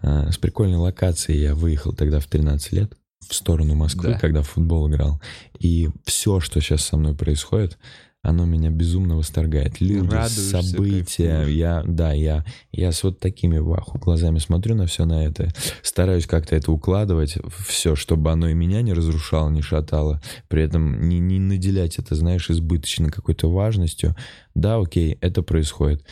с 0.02 0.38
прикольной 0.38 0.78
локации, 0.78 1.36
я 1.36 1.56
выехал 1.56 1.94
тогда 1.94 2.20
в 2.20 2.28
13 2.28 2.72
лет 2.74 2.94
в 3.28 3.34
сторону 3.36 3.76
Москвы, 3.76 4.10
Да. 4.14 4.20
когда 4.20 4.42
в 4.42 4.48
футбол 4.50 4.90
играл. 4.90 5.22
И 5.60 5.90
все, 6.06 6.40
что 6.40 6.60
сейчас 6.60 6.84
со 6.84 6.98
мной 6.98 7.16
происходит, 7.16 7.78
оно 8.24 8.46
меня 8.46 8.70
безумно 8.70 9.16
восторгает. 9.18 9.82
Люди, 9.82 10.08
радуешься, 10.12 10.62
события, 10.62 11.38
кайфуешь. 11.38 11.56
я, 11.56 11.84
да, 11.88 12.14
я, 12.14 12.46
я 12.72 12.92
с 12.92 13.02
вот 13.04 13.20
такими 13.20 13.58
ваху 13.58 13.98
глазами 13.98 14.38
смотрю 14.38 14.76
на 14.76 14.86
все 14.86 15.06
на 15.06 15.26
это, 15.26 15.52
стараюсь 15.82 16.28
как-то 16.28 16.56
это 16.56 16.72
укладывать, 16.72 17.38
все, 17.68 17.96
чтобы 17.96 18.32
оно 18.32 18.48
и 18.48 18.54
меня 18.54 18.84
не 18.84 18.94
разрушало, 18.94 19.50
не 19.50 19.64
шатало, 19.64 20.22
при 20.50 20.62
этом 20.62 21.10
не, 21.10 21.18
не 21.20 21.40
наделять 21.40 21.98
это, 21.98 22.14
знаешь, 22.14 22.50
избыточно 22.52 23.10
какой-то 23.10 23.50
важностью. 23.50 24.16
Да, 24.54 24.78
окей, 24.78 25.18
это 25.22 25.42
происходит. 25.42 26.04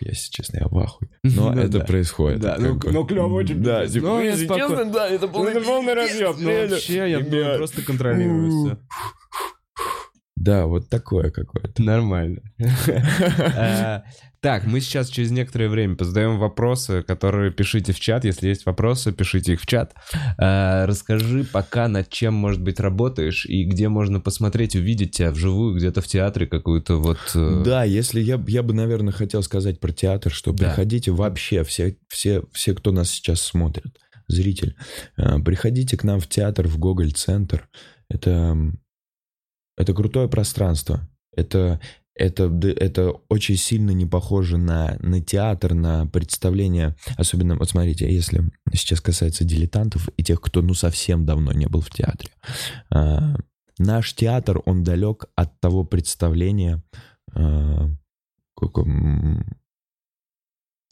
Я, 0.00 0.10
если 0.10 0.30
честно, 0.30 0.58
я 0.60 0.66
в 0.66 0.76
ахуе. 0.78 1.08
Но 1.22 1.52
Ну 1.52 1.60
это 1.60 1.80
происходит. 1.80 2.40
Да, 2.40 2.56
ну, 2.58 2.78
ну, 2.82 3.04
клёво 3.04 3.34
очень, 3.34 3.62
Да, 3.62 3.86
типа, 3.86 4.06
Ну, 4.06 4.20
если 4.20 4.46
честно, 4.46 4.84
да, 4.86 5.08
это 5.08 5.28
было 5.28 5.44
Ну, 5.44 5.48
это 5.50 5.60
полный 5.60 5.94
разъеб. 5.94 6.36
Ну, 6.38 6.68
вообще, 6.68 7.10
я 7.10 7.56
просто 7.56 7.82
контролирую 7.82 8.50
все. 8.50 8.78
Да, 10.44 10.66
вот 10.66 10.88
такое 10.90 11.30
какое-то. 11.30 11.82
Нормально. 11.82 12.40
Э, 13.56 14.02
Так, 14.40 14.66
мы 14.66 14.80
сейчас 14.80 15.08
через 15.08 15.30
некоторое 15.30 15.70
время 15.70 15.96
позадаем 15.96 16.38
вопросы, 16.38 17.02
которые 17.02 17.50
пишите 17.50 17.92
в 17.94 18.00
чат. 18.00 18.26
Если 18.26 18.48
есть 18.48 18.66
вопросы, 18.66 19.10
пишите 19.12 19.54
их 19.54 19.60
в 19.62 19.66
чат. 19.66 19.94
Э, 20.38 20.84
Расскажи 20.84 21.44
пока, 21.44 21.88
над 21.88 22.10
чем, 22.10 22.34
может 22.34 22.60
быть, 22.60 22.78
работаешь 22.78 23.46
и 23.46 23.64
где 23.64 23.88
можно 23.88 24.20
посмотреть, 24.20 24.76
увидеть 24.76 25.12
тебя 25.12 25.30
вживую, 25.30 25.74
где-то 25.76 26.02
в 26.02 26.06
театре 26.06 26.46
какую-то 26.46 26.96
вот... 27.00 27.18
э, 27.34 27.62
Да, 27.64 27.84
если 27.84 28.20
я, 28.20 28.42
я 28.46 28.62
бы, 28.62 28.74
наверное, 28.74 29.14
хотел 29.14 29.42
сказать 29.42 29.80
про 29.80 29.92
театр, 29.92 30.30
что 30.30 30.52
Да. 30.52 30.66
приходите 30.66 31.10
вообще, 31.10 31.64
все, 31.64 31.96
все, 32.08 32.42
все, 32.52 32.74
кто 32.74 32.92
нас 32.92 33.08
сейчас 33.10 33.40
смотрит, 33.40 33.96
зритель, 34.28 34.76
приходите 35.16 35.96
к 35.96 36.04
нам 36.04 36.20
в 36.20 36.28
театр, 36.28 36.68
в 36.68 36.76
Гоголь-центр. 36.78 37.66
Это, 38.10 38.54
это 39.76 39.94
крутое 39.94 40.28
пространство. 40.28 41.08
Это, 41.36 41.80
это, 42.14 42.44
это 42.44 43.10
очень 43.28 43.56
сильно 43.56 43.90
не 43.90 44.06
похоже 44.06 44.56
на, 44.56 44.96
на 45.00 45.20
театр, 45.20 45.74
на 45.74 46.06
представление. 46.06 46.96
Особенно, 47.16 47.56
вот 47.56 47.68
смотрите, 47.68 48.12
если 48.12 48.42
сейчас 48.72 49.00
касается 49.00 49.44
дилетантов 49.44 50.08
и 50.16 50.22
тех, 50.22 50.40
кто 50.40 50.62
ну 50.62 50.74
совсем 50.74 51.26
давно 51.26 51.52
не 51.52 51.66
был 51.66 51.80
в 51.80 51.90
театре. 51.90 52.30
А, 52.90 53.34
Наш 53.78 54.14
театр, 54.14 54.62
он 54.66 54.84
далек 54.84 55.26
от 55.34 55.58
того 55.60 55.84
представления, 55.84 56.82
а, 57.34 57.88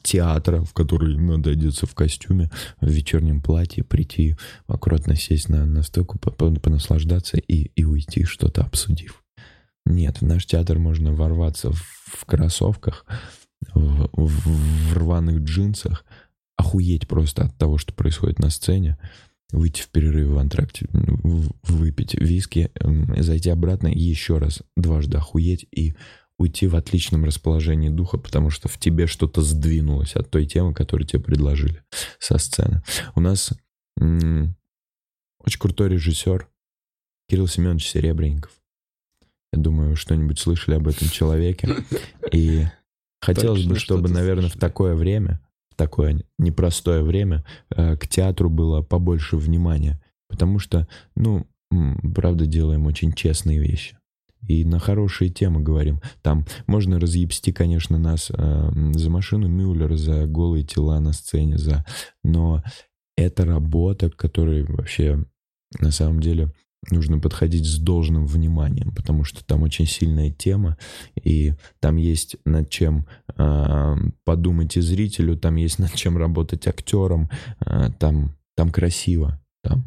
театра, 0.03 0.61
в 0.61 0.73
который 0.73 1.17
надо 1.17 1.51
одеться 1.51 1.87
в 1.87 1.95
костюме, 1.95 2.51
в 2.79 2.87
вечернем 2.87 3.41
платье, 3.41 3.83
прийти, 3.83 4.35
аккуратно 4.67 5.15
сесть 5.15 5.49
на, 5.49 5.65
на 5.65 5.81
стойку, 5.81 6.19
по- 6.19 6.31
по- 6.31 6.51
понаслаждаться 6.51 7.37
и, 7.37 7.71
и 7.75 7.83
уйти, 7.83 8.25
что-то 8.25 8.61
обсудив. 8.61 9.23
Нет, 9.85 10.21
в 10.21 10.25
наш 10.25 10.45
театр 10.45 10.77
можно 10.77 11.13
ворваться 11.13 11.71
в, 11.71 11.81
в 12.05 12.25
кроссовках, 12.25 13.05
в, 13.73 14.09
в- 14.13 14.91
в 14.91 14.93
рваных 14.97 15.39
джинсах, 15.39 16.05
охуеть 16.55 17.07
просто 17.07 17.45
от 17.45 17.57
того, 17.57 17.77
что 17.77 17.93
происходит 17.93 18.39
на 18.39 18.49
сцене, 18.49 18.97
выйти 19.51 19.81
в 19.81 19.89
перерыв 19.89 20.29
в 20.29 20.37
антракте, 20.37 20.87
выпить 20.91 22.15
виски, 22.15 22.71
эм, 22.75 23.13
зайти 23.21 23.49
обратно 23.49 23.87
еще 23.87 24.37
раз 24.37 24.63
дважды 24.75 25.17
охуеть 25.17 25.67
и 25.71 25.95
уйти 26.39 26.67
в 26.67 26.75
отличном 26.75 27.25
расположении 27.25 27.89
духа, 27.89 28.17
потому 28.17 28.49
что 28.49 28.67
в 28.67 28.77
тебе 28.77 29.07
что-то 29.07 29.41
сдвинулось 29.41 30.15
от 30.15 30.29
той 30.29 30.45
темы, 30.45 30.73
которую 30.73 31.07
тебе 31.07 31.21
предложили 31.21 31.83
со 32.19 32.37
сцены. 32.37 32.81
У 33.15 33.19
нас 33.21 33.53
м, 33.99 34.55
очень 35.39 35.59
крутой 35.59 35.89
режиссер 35.89 36.47
Кирилл 37.29 37.47
Семенович 37.47 37.87
Серебренников. 37.87 38.51
Я 39.53 39.59
думаю, 39.61 39.95
что-нибудь 39.95 40.39
слышали 40.39 40.75
об 40.75 40.87
этом 40.87 41.07
человеке. 41.09 41.69
И 42.31 42.65
хотелось 43.21 43.61
бы, 43.63 43.75
Точно 43.75 43.79
чтобы, 43.79 44.07
что-то 44.07 44.13
наверное, 44.15 44.43
в 44.45 44.53
слышали. 44.53 44.59
такое 44.59 44.95
время, 44.95 45.39
в 45.69 45.75
такое 45.75 46.23
непростое 46.39 47.03
время, 47.03 47.45
э, 47.69 47.95
к 47.97 48.07
театру 48.07 48.49
было 48.49 48.81
побольше 48.81 49.37
внимания. 49.37 50.01
Потому 50.27 50.57
что, 50.57 50.87
ну, 51.15 51.45
правда, 52.15 52.47
делаем 52.47 52.87
очень 52.87 53.13
честные 53.13 53.59
вещи. 53.59 53.97
И 54.47 54.65
на 54.65 54.79
хорошие 54.79 55.29
темы 55.29 55.61
говорим. 55.61 56.01
Там 56.21 56.45
можно 56.67 56.99
разъебсти, 56.99 57.51
конечно, 57.51 57.97
нас 57.97 58.31
э, 58.31 58.71
за 58.93 59.09
машину 59.09 59.47
Мюллера, 59.47 59.95
за 59.95 60.25
голые 60.25 60.63
тела 60.63 60.99
на 60.99 61.13
сцене, 61.13 61.57
за... 61.57 61.85
Но 62.23 62.63
это 63.15 63.45
работа, 63.45 64.09
к 64.09 64.15
которой 64.15 64.63
вообще 64.63 65.23
на 65.79 65.91
самом 65.91 66.19
деле 66.19 66.51
нужно 66.91 67.19
подходить 67.19 67.65
с 67.65 67.77
должным 67.77 68.25
вниманием, 68.25 68.93
потому 68.93 69.23
что 69.23 69.45
там 69.45 69.63
очень 69.63 69.85
сильная 69.85 70.31
тема, 70.31 70.77
и 71.15 71.53
там 71.79 71.95
есть 71.95 72.35
над 72.45 72.69
чем 72.69 73.07
э, 73.37 73.95
подумать 74.25 74.75
и 74.77 74.81
зрителю, 74.81 75.37
там 75.37 75.55
есть 75.55 75.79
над 75.79 75.93
чем 75.93 76.17
работать 76.17 76.67
актером, 76.67 77.29
э, 77.65 77.89
там, 77.99 78.35
там 78.55 78.71
красиво, 78.71 79.41
там, 79.63 79.85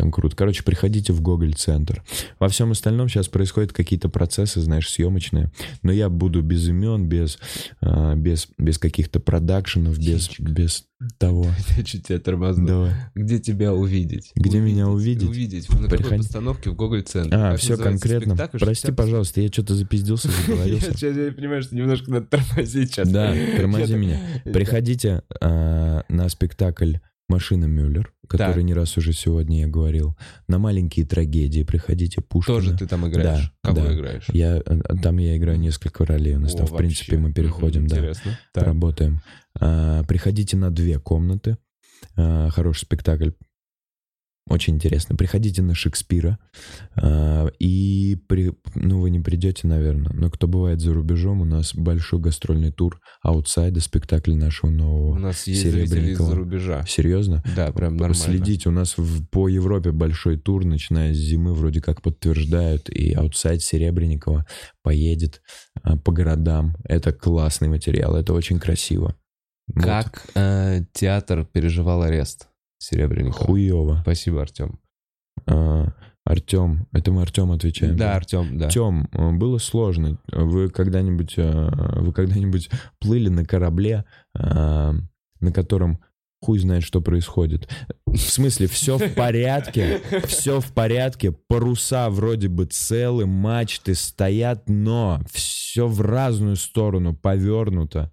там 0.00 0.10
круто. 0.10 0.34
Короче, 0.34 0.62
приходите 0.62 1.12
в 1.12 1.20
Гоголь-центр. 1.20 2.02
Во 2.38 2.48
всем 2.48 2.70
остальном 2.70 3.10
сейчас 3.10 3.28
происходят 3.28 3.74
какие-то 3.74 4.08
процессы, 4.08 4.58
знаешь, 4.62 4.88
съемочные, 4.88 5.50
но 5.82 5.92
я 5.92 6.08
буду 6.08 6.40
без 6.40 6.66
имен, 6.68 7.06
без, 7.06 7.38
э, 7.82 8.14
без, 8.16 8.48
без 8.56 8.78
каких-то 8.78 9.20
продакшенов, 9.20 9.98
без, 9.98 10.30
без 10.38 10.84
того. 11.18 11.46
Я 11.76 11.84
чуть 11.84 12.06
тебя 12.06 12.18
тормозну. 12.18 12.66
Давай. 12.66 12.92
Где 13.14 13.38
тебя 13.40 13.74
увидеть? 13.74 14.32
Где 14.34 14.60
меня 14.60 14.88
увидеть? 14.88 15.28
Увидеть. 15.28 15.68
На 15.68 15.76
какой 15.84 15.98
Приходи. 15.98 16.22
постановке 16.22 16.70
в 16.70 16.76
Гоголь-центре. 16.76 17.38
А, 17.38 17.50
Как 17.52 17.60
все 17.60 17.76
конкретно. 17.76 18.36
Прости, 18.36 18.86
тебя- 18.86 18.94
пожалуйста, 18.94 19.42
я 19.42 19.48
что-то 19.48 19.74
запиздился, 19.74 20.30
заговорился. 20.46 20.94
сейчас 20.94 21.14
я 21.14 21.30
понимаю, 21.30 21.62
что 21.62 21.76
немножко 21.76 22.10
надо 22.10 22.24
тормозить 22.26 22.94
сейчас. 22.94 23.06
Да, 23.10 23.34
тормози 23.56 23.96
меня. 23.96 24.18
Приходите 24.44 25.22
а, 25.42 26.04
на 26.08 26.28
спектакль 26.30 26.94
«Машина 27.30 27.64
Мюллер», 27.64 28.12
который 28.28 28.54
Так. 28.56 28.62
не 28.64 28.74
раз 28.74 28.96
уже 28.98 29.12
сегодня 29.12 29.60
я 29.60 29.66
говорил. 29.68 30.16
На 30.48 30.58
«Маленькие 30.58 31.06
трагедии» 31.06 31.62
приходите, 31.62 32.20
Пушкина. 32.20 32.56
Тоже 32.58 32.76
ты 32.76 32.86
там 32.86 33.08
играешь? 33.08 33.52
Да, 33.62 33.70
Кого 33.70 33.86
да. 33.86 33.94
играешь? 33.94 34.24
Я, 34.32 34.56
э, 34.58 34.80
там 35.02 35.18
я 35.18 35.36
играю 35.36 35.58
несколько 35.58 36.04
ролей. 36.04 36.34
У 36.36 36.40
нас 36.40 36.54
О, 36.54 36.58
там, 36.58 36.66
в 36.66 36.76
принципе, 36.76 37.16
мы 37.16 37.32
переходим, 37.32 37.82
Мгм, 37.82 37.88
да, 37.88 37.96
Интересно. 37.98 38.38
Работаем. 38.54 39.20
А, 39.58 40.02
приходите 40.04 40.56
на 40.56 40.70
две 40.70 40.98
комнаты. 40.98 41.56
А, 42.16 42.50
хороший 42.50 42.82
спектакль. 42.82 43.30
Очень 44.48 44.74
интересно. 44.74 45.14
Приходите 45.14 45.62
на 45.62 45.74
Шекспира. 45.74 46.38
А, 46.96 47.46
и, 47.60 48.16
при, 48.26 48.52
ну, 48.74 49.00
вы 49.00 49.10
не 49.10 49.20
придете, 49.20 49.68
наверное, 49.68 50.12
но 50.12 50.28
кто 50.28 50.48
бывает 50.48 50.80
за 50.80 50.92
рубежом, 50.92 51.40
у 51.40 51.44
нас 51.44 51.72
большой 51.74 52.18
гастрольный 52.20 52.72
тур 52.72 53.00
«Аутсайда», 53.22 53.80
спектакль 53.80 54.34
нашего 54.34 54.70
У 54.70 54.72
нового. 54.72 55.18
нас 55.18 55.46
есть 55.46 55.62
зрители 55.70 56.10
из-за 56.12 56.34
рубежа. 56.34 56.84
Серьезно? 56.88 57.44
Да, 57.54 57.70
прям 57.70 57.96
нормально. 57.96 58.14
Следите, 58.14 58.68
у 58.70 58.72
нас 58.72 58.98
в- 58.98 59.24
по 59.28 59.46
Европе 59.48 59.92
большой 59.92 60.36
тур, 60.36 60.64
начиная 60.64 61.14
с 61.14 61.16
зимы, 61.16 61.54
вроде 61.54 61.80
как 61.80 62.02
подтверждают, 62.02 62.88
и 62.88 63.12
аутсайд 63.12 63.62
Серебренникова 63.62 64.46
поедет 64.82 65.42
а, 65.82 65.96
по 65.96 66.10
городам. 66.12 66.74
Это 66.84 67.12
классный 67.12 67.68
материал, 67.68 68.16
это 68.16 68.32
очень 68.32 68.58
красиво. 68.58 69.14
Вот. 69.72 69.84
Как 69.84 70.26
э, 70.34 70.80
театр 70.92 71.44
переживал 71.44 72.02
арест 72.02 72.48
Серебренникова? 72.80 73.44
Хуево. 73.46 73.98
Спасибо, 74.02 74.42
Артем. 74.42 74.80
А, 75.46 75.92
Артем, 76.24 76.86
это 76.92 77.12
мы 77.12 77.22
Артем 77.22 77.52
отвечаем. 77.52 77.96
Да, 77.96 78.16
Артем, 78.16 78.58
да. 78.58 78.68
Тем, 78.68 79.08
э, 79.12 79.32
было 79.32 79.58
сложно. 79.58 80.18
Вы 80.32 80.70
когда-нибудь, 80.70 81.34
э, 81.36 81.70
вы 82.00 82.12
когда-нибудь 82.12 82.70
плыли 82.98 83.28
на 83.28 83.44
корабле, 83.44 84.04
э, 84.34 84.92
на 85.40 85.52
котором 85.52 86.00
хуй 86.42 86.58
знает, 86.58 86.82
что 86.82 87.00
происходит. 87.00 87.68
В 88.06 88.16
смысле, 88.16 88.66
все 88.66 88.96
в 88.96 89.14
порядке, 89.14 90.00
все 90.26 90.60
в 90.60 90.72
порядке, 90.72 91.32
паруса 91.32 92.08
вроде 92.10 92.48
бы 92.48 92.64
целы, 92.64 93.26
мачты 93.26 93.94
стоят, 93.94 94.68
но 94.68 95.20
все 95.30 95.86
в 95.86 96.00
разную 96.00 96.56
сторону 96.56 97.14
повернуто, 97.14 98.10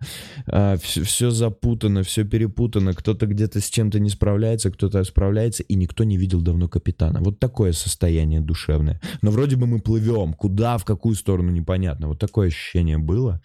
все 0.81 1.31
запутано, 1.31 2.03
все 2.03 2.25
перепутано, 2.25 2.93
кто-то 2.93 3.25
где-то 3.25 3.59
с 3.61 3.69
чем-то 3.69 3.99
не 3.99 4.09
справляется, 4.09 4.71
кто-то 4.71 5.03
справляется, 5.03 5.63
и 5.63 5.75
никто 5.75 6.03
не 6.03 6.17
видел 6.17 6.41
давно 6.41 6.67
капитана. 6.67 7.19
Вот 7.21 7.39
такое 7.39 7.71
состояние 7.71 8.41
душевное. 8.41 9.01
Но 9.21 9.31
вроде 9.31 9.55
бы 9.55 9.67
мы 9.67 9.79
плывем, 9.79 10.33
куда, 10.33 10.77
в 10.77 10.85
какую 10.85 11.15
сторону, 11.15 11.51
непонятно. 11.51 12.07
Вот 12.09 12.19
такое 12.19 12.47
ощущение 12.49 12.97
было. 12.97 13.41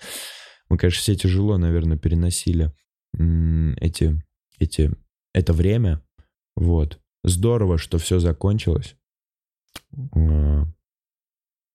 Мы, 0.69 0.77
конечно, 0.77 1.01
все 1.01 1.15
тяжело, 1.15 1.57
наверное, 1.57 1.99
переносили 1.99 2.73
эти, 3.81 4.23
эти, 4.63 4.91
это 5.35 5.53
время. 5.53 6.03
Вот. 6.57 7.01
Здорово, 7.25 7.79
что 7.79 7.99
все 7.99 8.19
закончилось. 8.19 8.97
А, 10.15 10.65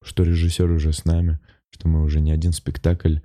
Что 0.04 0.24
режиссер 0.24 0.70
уже 0.72 0.94
с 0.94 1.06
нами, 1.06 1.40
что 1.70 1.88
мы 1.88 2.04
уже 2.04 2.22
не 2.22 2.32
один 2.32 2.54
спектакль 2.54 3.18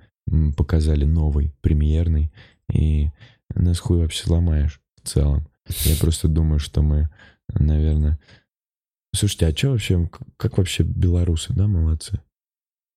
показали 0.55 1.05
новый, 1.05 1.53
премьерный. 1.61 2.31
И 2.71 3.09
нас 3.53 3.79
хуй 3.79 3.99
вообще 3.99 4.23
сломаешь 4.23 4.81
в 5.01 5.07
целом. 5.07 5.47
Я 5.85 5.95
просто 5.99 6.27
думаю, 6.27 6.59
что 6.59 6.81
мы, 6.81 7.09
наверное... 7.49 8.19
Слушайте, 9.15 9.47
а 9.47 9.55
что 9.55 9.69
вообще, 9.69 10.09
как 10.37 10.57
вообще 10.57 10.83
белорусы, 10.83 11.53
да, 11.53 11.67
молодцы? 11.67 12.19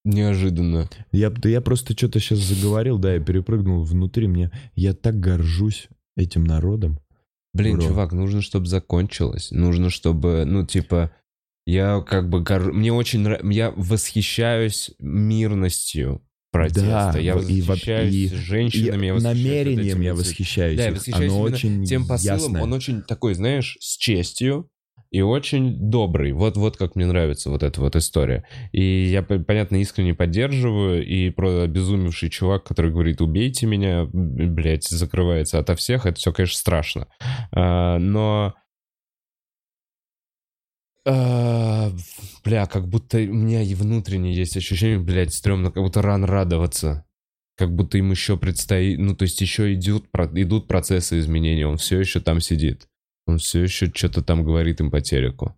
Неожиданно. 0.03 0.89
Я, 1.11 1.29
да 1.29 1.47
я 1.47 1.61
просто 1.61 1.93
что-то 1.93 2.19
сейчас 2.19 2.39
заговорил, 2.39 2.97
да, 2.97 3.13
я 3.13 3.19
перепрыгнул 3.19 3.83
внутри, 3.83 4.27
мне, 4.27 4.51
я 4.73 4.95
так 4.95 5.19
горжусь 5.19 5.89
этим 6.17 6.43
народом. 6.43 6.99
Блин, 7.53 7.77
Бро. 7.77 7.87
чувак, 7.87 8.11
нужно, 8.11 8.41
чтобы 8.41 8.65
закончилось. 8.67 9.51
Нужно, 9.51 9.89
чтобы, 9.89 10.43
ну, 10.45 10.65
типа, 10.65 11.11
я 11.65 12.01
как 12.01 12.29
бы... 12.29 12.41
гор- 12.41 12.73
Мне 12.73 12.93
очень 12.93 13.21
нравится... 13.21 13.47
Я 13.51 13.71
восхищаюсь 13.71 14.91
мирностью 14.99 16.21
протеста. 16.51 17.11
Да, 17.13 17.19
я 17.19 17.35
восхищаюсь 17.35 18.13
и- 18.13 18.27
женщинами, 18.35 19.03
И 19.03 19.07
я 19.07 19.13
восхищаюсь 19.13 19.23
намерением 19.45 20.01
я 20.01 20.13
восхищаюсь. 20.13 20.77
Да, 20.77 20.85
я 20.85 20.91
восхищаюсь 20.91 21.31
Оно 21.31 21.41
очень 21.41 21.83
тем 21.85 22.07
посылом, 22.07 22.35
ясное. 22.39 22.61
он 22.63 22.73
очень 22.73 23.01
такой, 23.01 23.33
знаешь, 23.33 23.77
с 23.79 23.97
честью 23.97 24.69
и 25.09 25.21
очень 25.21 25.89
добрый. 25.89 26.31
Вот, 26.31 26.57
вот 26.57 26.77
как 26.77 26.95
мне 26.95 27.05
нравится 27.05 27.49
вот 27.49 27.63
эта 27.63 27.79
вот 27.79 27.95
история. 27.95 28.45
И 28.71 29.05
я, 29.05 29.23
понятно, 29.23 29.77
искренне 29.77 30.13
поддерживаю. 30.13 31.05
И 31.05 31.29
про 31.29 31.61
обезумевший 31.63 32.29
чувак, 32.29 32.63
который 32.65 32.91
говорит, 32.91 33.21
убейте 33.21 33.65
меня, 33.65 34.07
блядь, 34.11 34.87
закрывается 34.87 35.59
ото 35.59 35.75
всех, 35.75 36.05
это 36.05 36.17
все, 36.17 36.33
конечно, 36.33 36.57
страшно. 36.57 37.07
А, 37.51 37.97
но... 37.99 38.53
а, 41.05 41.91
бля, 42.43 42.65
как 42.65 42.87
будто 42.87 43.17
у 43.17 43.33
меня 43.33 43.61
и 43.61 43.75
внутренне 43.75 44.33
есть 44.33 44.57
ощущение, 44.57 44.99
блядь, 44.99 45.33
стрёмно, 45.33 45.71
как 45.71 45.83
будто 45.83 46.01
рано 46.01 46.27
радоваться. 46.27 47.05
Как 47.55 47.73
будто 47.73 47.97
им 47.97 48.11
еще 48.11 48.37
предстоит, 48.37 48.99
ну, 48.99 49.15
то 49.15 49.23
есть 49.23 49.41
еще 49.41 49.73
идут, 49.73 50.05
идут 50.35 50.67
процессы 50.67 51.17
изменения, 51.17 51.65
он 51.65 51.77
все 51.77 51.99
еще 51.99 52.19
там 52.19 52.39
сидит. 52.39 52.87
Он 53.27 53.37
все 53.37 53.61
еще 53.61 53.91
что-то 53.93 54.21
там 54.21 54.43
говорит 54.43 54.79
им 54.79 54.89
по 54.89 55.01
телеку. 55.01 55.55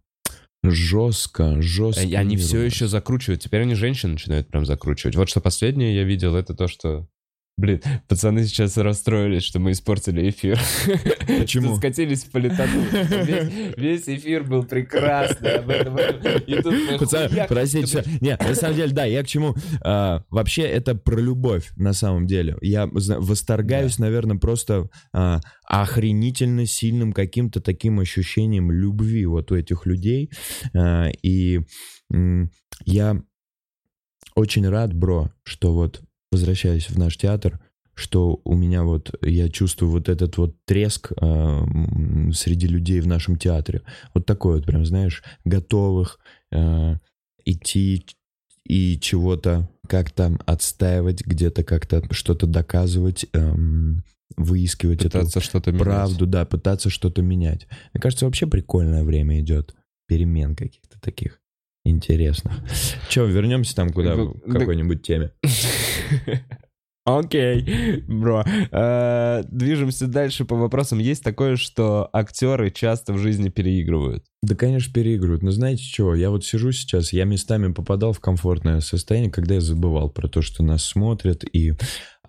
Жестко, 0.63 1.61
жестко. 1.61 2.01
Они 2.01 2.35
все 2.35 2.61
еще 2.61 2.87
закручивают. 2.87 3.41
Теперь 3.41 3.61
они 3.61 3.75
женщин 3.75 4.13
начинают 4.13 4.49
прям 4.49 4.65
закручивать. 4.65 5.15
Вот 5.15 5.29
что 5.29 5.39
последнее 5.39 5.95
я 5.95 6.03
видел, 6.03 6.35
это 6.35 6.53
то, 6.53 6.67
что... 6.67 7.07
Блин, 7.59 7.81
пацаны 8.07 8.45
сейчас 8.45 8.77
расстроились, 8.77 9.43
что 9.43 9.59
мы 9.59 9.71
испортили 9.71 10.29
эфир. 10.29 10.57
Почему? 11.39 11.75
Скатились 11.75 12.23
в 12.23 12.31
политоту. 12.31 12.79
Весь, 13.25 13.75
весь 13.75 14.07
эфир 14.07 14.45
был 14.45 14.63
прекрасный. 14.63 15.57
об 15.57 15.69
этом, 15.69 15.95
об 15.95 15.99
этом. 15.99 16.41
И 16.43 16.61
тут 16.61 16.73
мы 16.73 16.97
Пацаны, 16.97 17.27
хуяк, 17.27 17.49
простите, 17.49 17.87
что, 17.87 18.01
всё. 18.03 18.11
не, 18.21 18.37
на 18.37 18.55
самом 18.55 18.77
деле, 18.77 18.93
да, 18.93 19.03
я 19.03 19.23
к 19.23 19.27
чему? 19.27 19.55
А, 19.81 20.23
вообще, 20.29 20.61
это 20.61 20.95
про 20.95 21.19
любовь, 21.19 21.69
на 21.75 21.91
самом 21.91 22.27
деле. 22.27 22.55
Я 22.61 22.87
восторгаюсь, 22.87 23.99
наверное, 23.99 24.37
просто 24.37 24.89
а, 25.11 25.41
охренительно 25.65 26.65
сильным 26.65 27.11
каким-то 27.11 27.59
таким 27.59 27.99
ощущением 27.99 28.71
любви 28.71 29.25
вот 29.25 29.51
у 29.51 29.57
этих 29.57 29.85
людей. 29.85 30.31
А, 30.73 31.09
и 31.21 31.59
я 32.85 33.21
очень 34.35 34.65
рад, 34.69 34.93
бро, 34.93 35.29
что 35.43 35.73
вот, 35.73 36.01
возвращаясь 36.31 36.89
в 36.89 36.97
наш 36.97 37.17
театр, 37.17 37.59
что 37.95 38.39
у 38.45 38.55
меня 38.55 38.83
вот, 38.83 39.13
я 39.21 39.49
чувствую 39.49 39.91
вот 39.91 40.07
этот 40.07 40.37
вот 40.37 40.55
треск 40.65 41.11
м, 41.21 42.31
среди 42.33 42.67
людей 42.67 43.01
в 43.01 43.07
нашем 43.07 43.35
театре. 43.35 43.81
Вот 44.13 44.25
такой 44.25 44.55
вот 44.55 44.65
прям, 44.65 44.85
знаешь, 44.85 45.21
готовых 45.43 46.19
э, 46.51 46.95
идти 47.45 48.05
и 48.65 48.97
чего-то 48.99 49.69
как-то 49.87 50.37
отстаивать, 50.45 51.25
где-то 51.25 51.63
как-то 51.63 52.03
что-то 52.13 52.47
доказывать, 52.47 53.25
эм, 53.33 54.03
выискивать 54.37 55.01
эту 55.01 55.19
Пытаться 55.19 55.41
что-то 55.41 55.71
менять. 55.71 55.83
правду, 55.83 56.25
да, 56.27 56.45
пытаться 56.45 56.89
что-то 56.89 57.21
менять. 57.21 57.67
Мне 57.93 57.99
кажется, 58.01 58.25
вообще 58.25 58.47
прикольное 58.47 59.03
время 59.03 59.39
идет. 59.41 59.75
Перемен 60.07 60.55
каких-то 60.55 60.99
таких 61.01 61.41
интересных. 61.83 62.53
Че, 63.09 63.25
вернемся 63.25 63.75
там 63.75 63.89
куда, 63.89 64.15
Ну, 64.15 64.33
к 64.35 64.51
какой-нибудь 64.53 65.01
теме. 65.01 65.31
Окей, 67.17 68.03
бро. 68.07 68.43
Э, 68.71 69.43
Движемся 69.49 70.07
дальше 70.07 70.45
по 70.45 70.55
вопросам. 70.55 70.99
Есть 70.99 71.23
такое, 71.23 71.55
что 71.55 72.07
актеры 72.13 72.69
часто 72.71 73.13
в 73.13 73.17
жизни 73.17 73.49
переигрывают. 73.49 74.25
Да, 74.43 74.55
конечно, 74.55 74.93
переигрывают. 74.93 75.41
Но 75.41 75.51
знаете 75.51 75.83
что, 75.83 76.13
я 76.13 76.29
вот 76.29 76.45
сижу 76.45 76.71
сейчас, 76.71 77.11
я 77.13 77.25
местами 77.25 77.73
попадал 77.73 78.13
в 78.13 78.19
комфортное 78.19 78.79
состояние, 78.81 79.31
когда 79.31 79.55
я 79.55 79.61
забывал 79.61 80.11
про 80.11 80.27
то, 80.27 80.41
что 80.41 80.63
нас 80.63 80.83
смотрят, 80.83 81.43
и... 81.43 81.73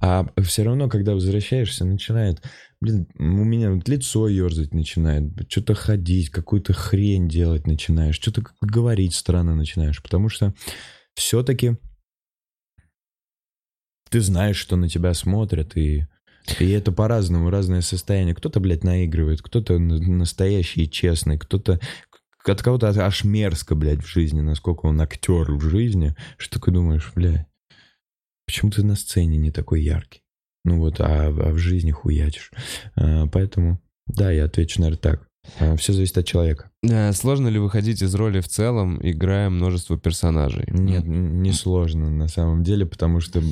А 0.03 0.27
все 0.43 0.63
равно, 0.63 0.89
когда 0.89 1.13
возвращаешься, 1.13 1.85
начинает... 1.85 2.43
Блин, 2.81 3.07
у 3.19 3.45
меня 3.45 3.71
вот 3.71 3.87
лицо 3.87 4.29
ерзать 4.29 4.73
начинает, 4.73 5.25
что-то 5.51 5.75
ходить, 5.75 6.31
какую-то 6.31 6.73
хрень 6.73 7.29
делать 7.29 7.67
начинаешь, 7.67 8.15
что-то 8.15 8.43
говорить 8.63 9.15
странно 9.15 9.55
начинаешь, 9.55 10.03
потому 10.03 10.31
что 10.31 10.55
все-таки 11.15 11.77
ты 14.11 14.21
знаешь, 14.21 14.57
что 14.57 14.77
на 14.77 14.89
тебя 14.89 15.15
смотрят, 15.15 15.77
и, 15.77 16.07
и 16.59 16.71
это 16.71 16.93
по-разному, 16.93 17.49
разное 17.49 17.81
состояние. 17.81 18.35
Кто-то, 18.35 18.61
блядь, 18.61 18.85
наигрывает, 18.85 19.41
кто-то 19.41 19.79
настоящий 19.79 20.85
и 20.85 20.91
честный, 20.91 21.39
кто-то 21.39 21.81
от 22.45 22.63
кого-то 22.63 22.89
аж 22.89 23.25
мерзко, 23.25 23.75
блядь, 23.75 24.03
в 24.03 24.09
жизни, 24.09 24.41
насколько 24.41 24.87
он 24.87 25.01
актер 25.01 25.53
в 25.53 25.61
жизни, 25.61 26.15
что 26.39 26.59
такой 26.59 26.73
думаешь, 26.73 27.13
блядь, 27.15 27.47
почему 28.47 28.71
ты 28.71 28.83
на 28.83 28.97
сцене 28.97 29.39
не 29.39 29.51
такой 29.51 29.83
яркий? 29.83 30.23
Ну 30.65 30.79
вот, 30.79 31.01
а, 31.01 31.29
а 31.29 31.53
в 31.53 31.59
жизни 31.59 31.91
хуячишь. 31.91 32.51
А, 32.97 33.27
поэтому, 33.27 33.81
да, 34.07 34.31
я 34.31 34.45
отвечу, 34.45 34.81
наверное, 34.81 35.01
так. 35.01 35.29
все 35.79 35.93
зависит 35.93 36.19
от 36.19 36.27
человека. 36.27 36.70
Э, 36.83 37.13
Сложно 37.13 37.49
ли 37.49 37.59
выходить 37.59 38.01
из 38.01 38.15
роли 38.15 38.41
в 38.41 38.49
целом, 38.49 38.99
играя 39.03 39.51
множество 39.51 39.99
персонажей? 39.99 40.65
Нет, 40.71 41.05
не 41.07 41.53
сложно 41.53 42.09
на 42.11 42.27
самом 42.27 42.63
деле, 42.65 42.87
потому 42.87 43.21
что 43.21 43.43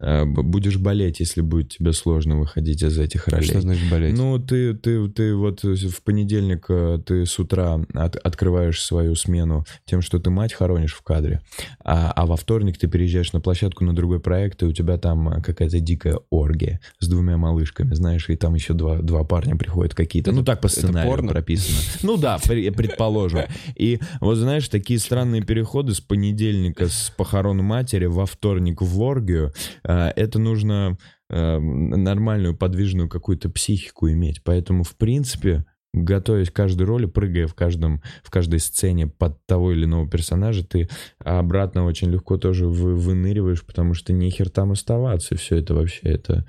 э, 0.00 0.24
будешь 0.24 0.78
болеть, 0.78 1.20
если 1.20 1.42
будет 1.42 1.68
тебе 1.76 1.92
сложно 1.92 2.38
выходить 2.38 2.82
из 2.82 2.98
этих 2.98 3.28
ролей. 3.28 3.44
Что 3.48 3.60
значит 3.60 3.90
болеть? 3.90 4.16
Ну, 4.16 4.38
ты, 4.38 4.72
ты, 4.72 5.08
ты 5.10 5.34
вот 5.34 5.62
в 5.62 6.02
понедельник 6.02 6.66
э, 6.70 6.98
ты 7.04 7.26
с 7.26 7.38
утра 7.38 7.80
от- 7.92 8.16
открываешь 8.16 8.82
свою 8.82 9.14
смену 9.14 9.66
тем, 9.84 10.00
что 10.00 10.18
ты 10.18 10.30
мать 10.30 10.54
хоронишь 10.54 10.94
в 10.94 11.02
кадре, 11.02 11.42
а, 11.84 12.10
а 12.12 12.24
во 12.24 12.36
вторник 12.36 12.78
ты 12.78 12.86
переезжаешь 12.88 13.34
на 13.34 13.40
площадку 13.42 13.84
на 13.84 13.94
другой 13.94 14.20
проект, 14.20 14.62
и 14.62 14.66
у 14.66 14.72
тебя 14.72 14.96
там 14.96 15.42
какая-то 15.42 15.80
дикая 15.80 16.18
оргия 16.30 16.80
с 16.98 17.08
двумя 17.08 17.36
малышками, 17.36 17.92
знаешь, 17.92 18.30
и 18.30 18.36
там 18.36 18.54
еще 18.54 18.72
два, 18.72 18.96
два 19.02 19.22
парня 19.24 19.54
приходят 19.56 19.94
какие-то. 19.94 20.32
Ну, 20.32 20.42
так 20.42 20.62
по 20.62 20.68
сценарию 20.68 21.10
прописано. 21.28 21.76
Ну 22.02 22.16
да, 22.16 22.38
при- 22.38 22.69
предположим. 22.72 23.42
И 23.76 24.00
вот 24.20 24.36
знаешь, 24.36 24.68
такие 24.68 24.98
странные 24.98 25.42
переходы 25.42 25.94
с 25.94 26.00
понедельника 26.00 26.88
с 26.88 27.12
похорон 27.16 27.58
матери 27.58 28.06
во 28.06 28.26
вторник 28.26 28.80
в 28.82 29.00
оргию, 29.00 29.52
э, 29.84 30.10
это 30.16 30.38
нужно 30.38 30.98
э, 31.28 31.58
нормальную 31.58 32.56
подвижную 32.56 33.08
какую-то 33.08 33.50
психику 33.50 34.10
иметь. 34.10 34.42
Поэтому, 34.44 34.84
в 34.84 34.96
принципе, 34.96 35.64
готовясь 35.92 36.50
к 36.50 36.54
каждой 36.54 36.84
роли, 36.84 37.06
прыгая 37.06 37.46
в, 37.46 37.54
каждом, 37.54 38.02
в 38.22 38.30
каждой 38.30 38.60
сцене 38.60 39.06
под 39.08 39.44
того 39.46 39.72
или 39.72 39.84
иного 39.84 40.08
персонажа, 40.08 40.64
ты 40.64 40.88
обратно 41.18 41.84
очень 41.84 42.10
легко 42.10 42.36
тоже 42.36 42.66
вы, 42.68 42.94
выныриваешь, 42.94 43.64
потому 43.64 43.94
что 43.94 44.12
нехер 44.12 44.50
там 44.50 44.72
оставаться. 44.72 45.36
Все 45.36 45.56
это 45.56 45.74
вообще, 45.74 46.00
это 46.02 46.46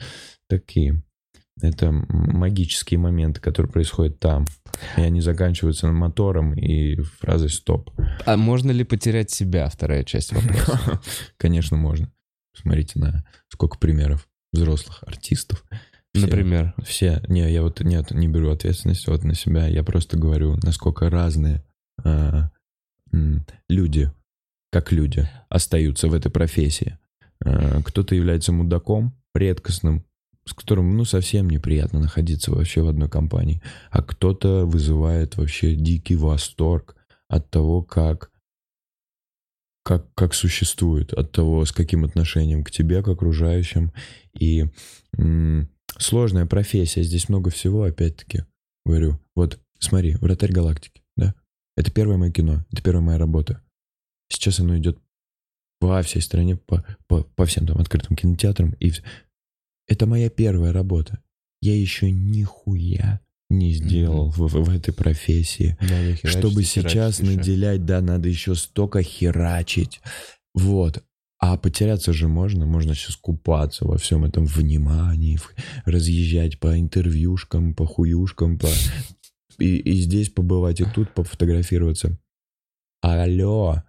такие... 0.47 1.03
Это 1.61 1.91
магические 1.91 2.97
моменты, 2.99 3.41
которые 3.41 3.71
происходят 3.71 4.19
там. 4.19 4.45
И 4.97 5.01
они 5.01 5.21
заканчиваются 5.21 5.87
мотором 5.91 6.53
и 6.53 6.95
фразой 7.01 7.49
«стоп». 7.49 7.91
А 8.25 8.37
можно 8.37 8.71
ли 8.71 8.83
потерять 8.83 9.29
себя? 9.31 9.67
Вторая 9.69 10.03
часть 10.03 10.33
вопроса. 10.33 11.01
Конечно, 11.37 11.77
можно. 11.77 12.11
Смотрите 12.55 12.99
на 12.99 13.23
сколько 13.49 13.77
примеров 13.77 14.27
взрослых 14.53 15.03
артистов. 15.05 15.63
Все- 16.13 16.25
Например. 16.25 16.73
Все, 16.83 17.21
не, 17.27 17.49
я 17.51 17.61
вот 17.61 17.79
нет, 17.81 18.11
не 18.11 18.27
беру 18.27 18.49
ответственность 18.51 19.07
вот 19.07 19.23
на 19.23 19.33
себя. 19.35 19.67
Я 19.67 19.83
просто 19.83 20.17
говорю, 20.17 20.57
насколько 20.63 21.09
разные 21.09 21.63
м, 22.03 23.45
люди, 23.69 24.11
как 24.71 24.91
люди, 24.91 25.27
остаются 25.49 26.07
в 26.07 26.13
этой 26.13 26.31
профессии. 26.31 26.97
А, 27.43 27.81
Кто-то 27.83 28.15
является 28.15 28.51
мудаком, 28.51 29.15
редкостным, 29.35 30.05
с 30.45 30.53
которым, 30.53 30.97
ну, 30.97 31.05
совсем 31.05 31.49
неприятно 31.49 31.99
находиться 31.99 32.51
вообще 32.51 32.81
в 32.81 32.87
одной 32.87 33.09
компании. 33.09 33.61
А 33.89 34.01
кто-то 34.01 34.65
вызывает 34.65 35.37
вообще 35.37 35.75
дикий 35.75 36.15
восторг 36.15 36.95
от 37.27 37.49
того, 37.49 37.83
как 37.83 38.31
как, 39.83 40.13
как 40.13 40.33
существует, 40.33 41.13
от 41.13 41.31
того, 41.31 41.65
с 41.65 41.71
каким 41.71 42.05
отношением 42.05 42.63
к 42.63 42.71
тебе, 42.71 43.01
к 43.01 43.07
окружающим. 43.07 43.91
И 44.33 44.65
м, 45.17 45.69
сложная 45.97 46.45
профессия, 46.45 47.03
здесь 47.03 47.29
много 47.29 47.49
всего, 47.49 47.83
опять-таки, 47.83 48.45
говорю. 48.85 49.19
Вот, 49.35 49.59
смотри, 49.79 50.15
«Вратарь 50.17 50.51
галактики», 50.51 51.01
да? 51.17 51.33
Это 51.75 51.91
первое 51.91 52.17
мое 52.17 52.31
кино, 52.31 52.63
это 52.71 52.83
первая 52.83 53.03
моя 53.03 53.17
работа. 53.17 53.63
Сейчас 54.29 54.59
оно 54.59 54.77
идет 54.77 54.99
во 55.79 56.01
всей 56.03 56.21
стране, 56.21 56.57
по, 56.57 56.85
по, 57.07 57.23
по 57.23 57.45
всем 57.45 57.65
там 57.65 57.79
открытым 57.79 58.15
кинотеатрам. 58.15 58.73
И 58.79 58.93
это 59.87 60.05
моя 60.05 60.29
первая 60.29 60.71
работа. 60.73 61.21
Я 61.61 61.75
еще 61.79 62.09
нихуя 62.11 63.21
не 63.49 63.73
сделал 63.73 64.29
в, 64.31 64.37
в- 64.37 64.63
в 64.63 64.69
этой 64.69 64.93
профессии. 64.93 65.77
Чтобы 66.29 66.63
сейчас 66.63 67.19
наделять, 67.19 67.85
да, 67.85 68.01
надо 68.01 68.29
еще 68.29 68.55
столько 68.55 69.03
херачить. 69.03 69.99
Вот. 70.53 71.03
А 71.39 71.57
потеряться 71.57 72.13
же 72.13 72.27
можно, 72.27 72.65
можно 72.65 72.93
сейчас 72.95 73.15
купаться 73.15 73.85
во 73.85 73.97
всем 73.97 74.23
этом 74.25 74.45
внимании, 74.45 75.39
разъезжать 75.85 76.59
по 76.59 76.79
интервьюшкам, 76.79 77.73
по 77.73 77.85
хуюшкам, 77.85 78.57
по... 78.59 78.67
И, 79.59 79.75
и 79.77 79.93
здесь 80.01 80.29
побывать, 80.29 80.79
и 80.79 80.85
тут 80.85 81.13
пофотографироваться. 81.13 82.17
Алло, 83.01 83.83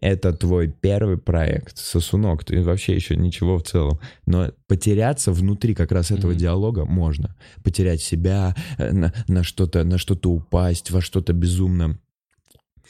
это 0.00 0.32
твой 0.32 0.68
первый 0.68 1.18
проект, 1.18 1.76
сосунок, 1.78 2.44
ты 2.44 2.62
вообще 2.62 2.94
еще 2.94 3.16
ничего 3.16 3.58
в 3.58 3.62
целом. 3.62 4.00
Но 4.26 4.50
потеряться 4.66 5.30
внутри 5.32 5.74
как 5.74 5.92
раз 5.92 6.10
этого 6.10 6.30
Мгм. 6.30 6.38
диалога 6.38 6.84
можно. 6.86 7.36
Потерять 7.62 8.00
себя, 8.00 8.56
э, 8.78 8.92
на, 8.92 9.12
на 9.28 9.42
что-то, 9.42 9.84
на 9.84 9.98
что-то 9.98 10.30
упасть, 10.30 10.90
во 10.90 11.00
что-то 11.00 11.32
безумно, 11.32 11.98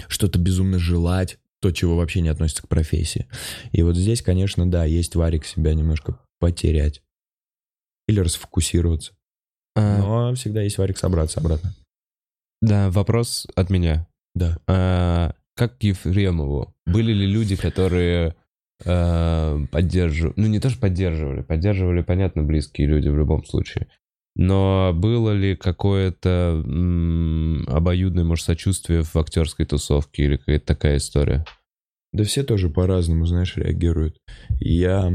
что-то 0.09 0.39
безумно 0.39 0.79
желать, 0.79 1.39
то, 1.61 1.73
чего 1.73 1.97
вообще 1.97 2.21
не 2.23 2.29
относится 2.29 2.63
к 2.63 2.69
профессии. 2.69 3.27
И 3.73 3.83
вот 3.83 3.97
здесь, 3.97 4.23
конечно, 4.23 4.71
да, 4.71 4.85
есть 4.85 5.15
варик 5.15 5.45
себя 5.45 5.75
немножко 5.75 6.19
потерять. 6.39 7.03
Или 8.09 8.21
расфокусироваться. 8.21 9.13
А, 9.77 9.99
Но 9.99 10.35
всегда 10.35 10.63
есть 10.63 10.79
варик 10.79 10.97
собраться 10.97 11.41
обратно. 11.41 11.75
Да, 12.63 12.91
вопрос 12.91 13.47
от 13.55 13.69
меня. 13.71 14.07
Да. 14.35 14.59
А, 14.67 15.35
как 15.61 15.77
к 15.77 15.83
Ефремову? 15.83 16.75
Были 16.87 17.13
ли 17.13 17.27
люди, 17.27 17.55
которые 17.55 18.35
поддерживали, 18.83 20.33
ну 20.37 20.47
не 20.47 20.59
то, 20.59 20.71
что 20.71 20.81
поддерживали, 20.81 21.43
поддерживали, 21.43 22.01
понятно, 22.01 22.43
близкие 22.43 22.87
люди 22.87 23.09
в 23.09 23.17
любом 23.19 23.45
случае. 23.45 23.89
Но 24.37 24.93
было 24.95 25.33
ли 25.33 25.55
какое-то 25.57 26.65
обоюдное, 27.69 28.25
может, 28.25 28.47
сочувствие 28.47 29.03
в 29.03 29.15
актерской 29.17 29.67
тусовке 29.67 30.25
или 30.25 30.39
какая-то 30.39 30.65
такая 30.65 30.97
история? 30.97 31.45
Да 32.15 32.25
все 32.25 32.43
тоже 32.43 32.71
по-разному, 32.71 33.27
знаешь, 33.27 33.59
реагируют. 33.59 34.17
Я... 34.61 35.13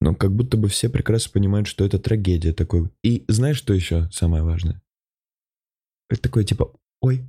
Ну, 0.00 0.16
как 0.16 0.34
будто 0.34 0.56
бы 0.56 0.66
все 0.66 0.88
прекрасно 0.88 1.30
понимают, 1.32 1.68
что 1.68 1.84
это 1.84 2.00
трагедия 2.00 2.52
такой. 2.52 2.90
И 3.04 3.24
знаешь, 3.28 3.58
что 3.58 3.72
еще 3.74 4.08
самое 4.10 4.42
важное? 4.42 4.82
Это 6.10 6.22
такое 6.22 6.42
типа, 6.42 6.72
ой. 7.00 7.24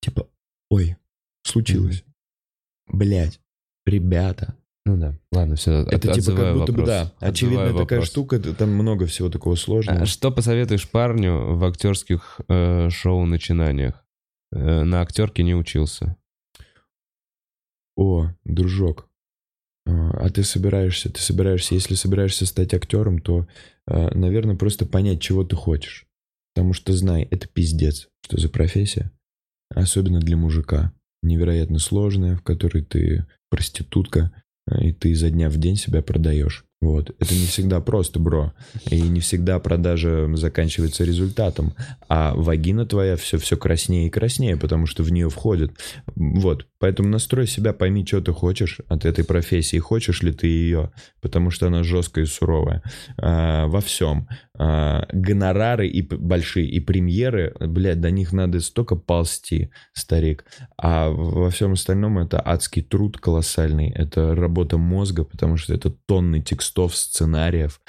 Типа, 0.00 0.28
ой, 0.70 0.96
случилось. 1.44 2.04
Блять, 2.86 3.40
ребята. 3.86 4.56
Ну 4.86 4.96
да, 4.96 5.14
ладно, 5.32 5.56
все. 5.56 5.82
Это 5.82 6.12
типа 6.14 6.34
как 6.34 6.54
будто 6.56 6.72
бы, 6.72 6.86
да, 6.86 7.12
очевидно 7.18 7.76
такая 7.76 8.00
штука, 8.02 8.38
т- 8.38 8.54
там 8.54 8.70
много 8.70 9.04
всего 9.06 9.28
такого 9.28 9.54
сложного. 9.54 10.00
А 10.02 10.06
Что 10.06 10.30
посоветуешь 10.30 10.88
парню 10.90 11.56
в 11.56 11.64
актерских 11.64 12.40
э, 12.48 12.88
шоу 12.88 13.26
начинаниях? 13.26 14.06
Э, 14.50 14.84
на 14.84 15.02
актерке 15.02 15.42
не 15.42 15.54
учился. 15.54 16.16
О, 17.96 18.28
дружок, 18.44 19.10
а 19.86 20.10
а 20.24 20.30
ты 20.30 20.42
собираешься, 20.44 21.10
ты 21.12 21.20
собираешься, 21.20 21.74
если 21.74 21.94
собираешься 21.94 22.46
стать 22.46 22.72
актером, 22.72 23.18
то, 23.20 23.46
наверное, 23.86 24.54
просто 24.56 24.86
понять, 24.86 25.20
чего 25.20 25.44
ты 25.44 25.56
хочешь. 25.56 26.06
Потому 26.54 26.72
что, 26.72 26.92
знай, 26.92 27.22
это 27.30 27.48
пиздец, 27.48 28.08
что 28.24 28.38
за 28.40 28.48
профессия. 28.48 29.10
Особенно 29.74 30.20
для 30.20 30.36
мужика. 30.36 30.92
Невероятно 31.22 31.78
сложная, 31.78 32.36
в 32.36 32.42
которой 32.42 32.82
ты 32.82 33.26
проститутка, 33.50 34.30
а, 34.66 34.84
и 34.84 34.92
ты 34.92 35.10
изо 35.10 35.30
дня 35.30 35.50
в 35.50 35.56
день 35.56 35.76
себя 35.76 36.02
продаешь. 36.02 36.64
Вот. 36.80 37.10
Это 37.18 37.34
не 37.34 37.46
всегда 37.46 37.80
просто, 37.80 38.20
бро. 38.20 38.52
И 38.88 39.00
не 39.00 39.20
всегда 39.20 39.58
продажа 39.58 40.28
заканчивается 40.36 41.04
результатом. 41.04 41.74
А 42.08 42.34
вагина 42.34 42.86
твоя 42.86 43.16
все, 43.16 43.38
все 43.38 43.56
краснее 43.56 44.06
и 44.06 44.10
краснее, 44.10 44.56
потому 44.56 44.86
что 44.86 45.02
в 45.02 45.10
нее 45.10 45.28
входит. 45.28 45.72
Вот. 46.14 46.66
Поэтому 46.78 47.08
настрой 47.08 47.48
себя, 47.48 47.72
пойми, 47.72 48.06
что 48.06 48.20
ты 48.20 48.32
хочешь 48.32 48.80
от 48.86 49.04
этой 49.04 49.24
профессии. 49.24 49.78
Хочешь 49.78 50.22
ли 50.22 50.32
ты 50.32 50.46
ее, 50.46 50.92
потому 51.20 51.50
что 51.50 51.66
она 51.66 51.82
жесткая 51.82 52.24
и 52.24 52.28
суровая. 52.28 52.82
А, 53.16 53.66
во 53.66 53.80
всем. 53.80 54.28
А, 54.56 55.06
гонорары 55.12 55.88
и 55.88 56.02
большие, 56.02 56.68
и 56.68 56.78
премьеры, 56.78 57.54
блядь, 57.58 58.00
до 58.00 58.12
них 58.12 58.32
надо 58.32 58.60
столько 58.60 58.94
ползти, 58.94 59.70
старик. 59.94 60.44
А 60.76 61.10
во 61.10 61.50
всем 61.50 61.72
остальном 61.72 62.18
это 62.18 62.40
адский 62.44 62.82
труд 62.82 63.18
колоссальный. 63.18 63.90
Это 63.90 64.36
работа 64.36 64.78
мозга, 64.78 65.24
потому 65.24 65.56
что 65.56 65.74
это 65.74 65.90
тонны 65.90 66.40
текстов, 66.68 66.94
сценариев. 66.96 67.80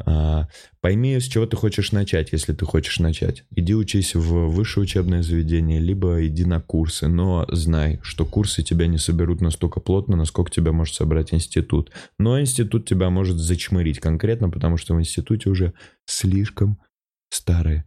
А, 0.00 0.46
Пойми, 0.80 1.18
с 1.18 1.24
чего 1.24 1.44
ты 1.46 1.56
хочешь 1.56 1.90
начать, 1.90 2.30
если 2.32 2.52
ты 2.52 2.64
хочешь 2.64 3.00
начать. 3.00 3.44
Иди 3.50 3.74
учись 3.74 4.14
в 4.14 4.48
высшее 4.48 4.84
учебное 4.84 5.22
заведение, 5.22 5.80
либо 5.80 6.24
иди 6.24 6.44
на 6.44 6.60
курсы, 6.60 7.08
но 7.08 7.46
знай, 7.50 7.98
что 8.02 8.24
курсы 8.24 8.62
тебя 8.62 8.86
не 8.86 8.98
соберут 8.98 9.40
настолько 9.40 9.80
плотно, 9.80 10.16
насколько 10.16 10.52
тебя 10.52 10.72
может 10.72 10.94
собрать 10.94 11.34
институт. 11.34 11.90
Но 12.18 12.40
институт 12.40 12.86
тебя 12.86 13.10
может 13.10 13.38
зачмырить 13.38 13.98
конкретно, 13.98 14.50
потому 14.50 14.76
что 14.76 14.94
в 14.94 15.00
институте 15.00 15.50
уже 15.50 15.72
слишком 16.06 16.78
старые 17.30 17.84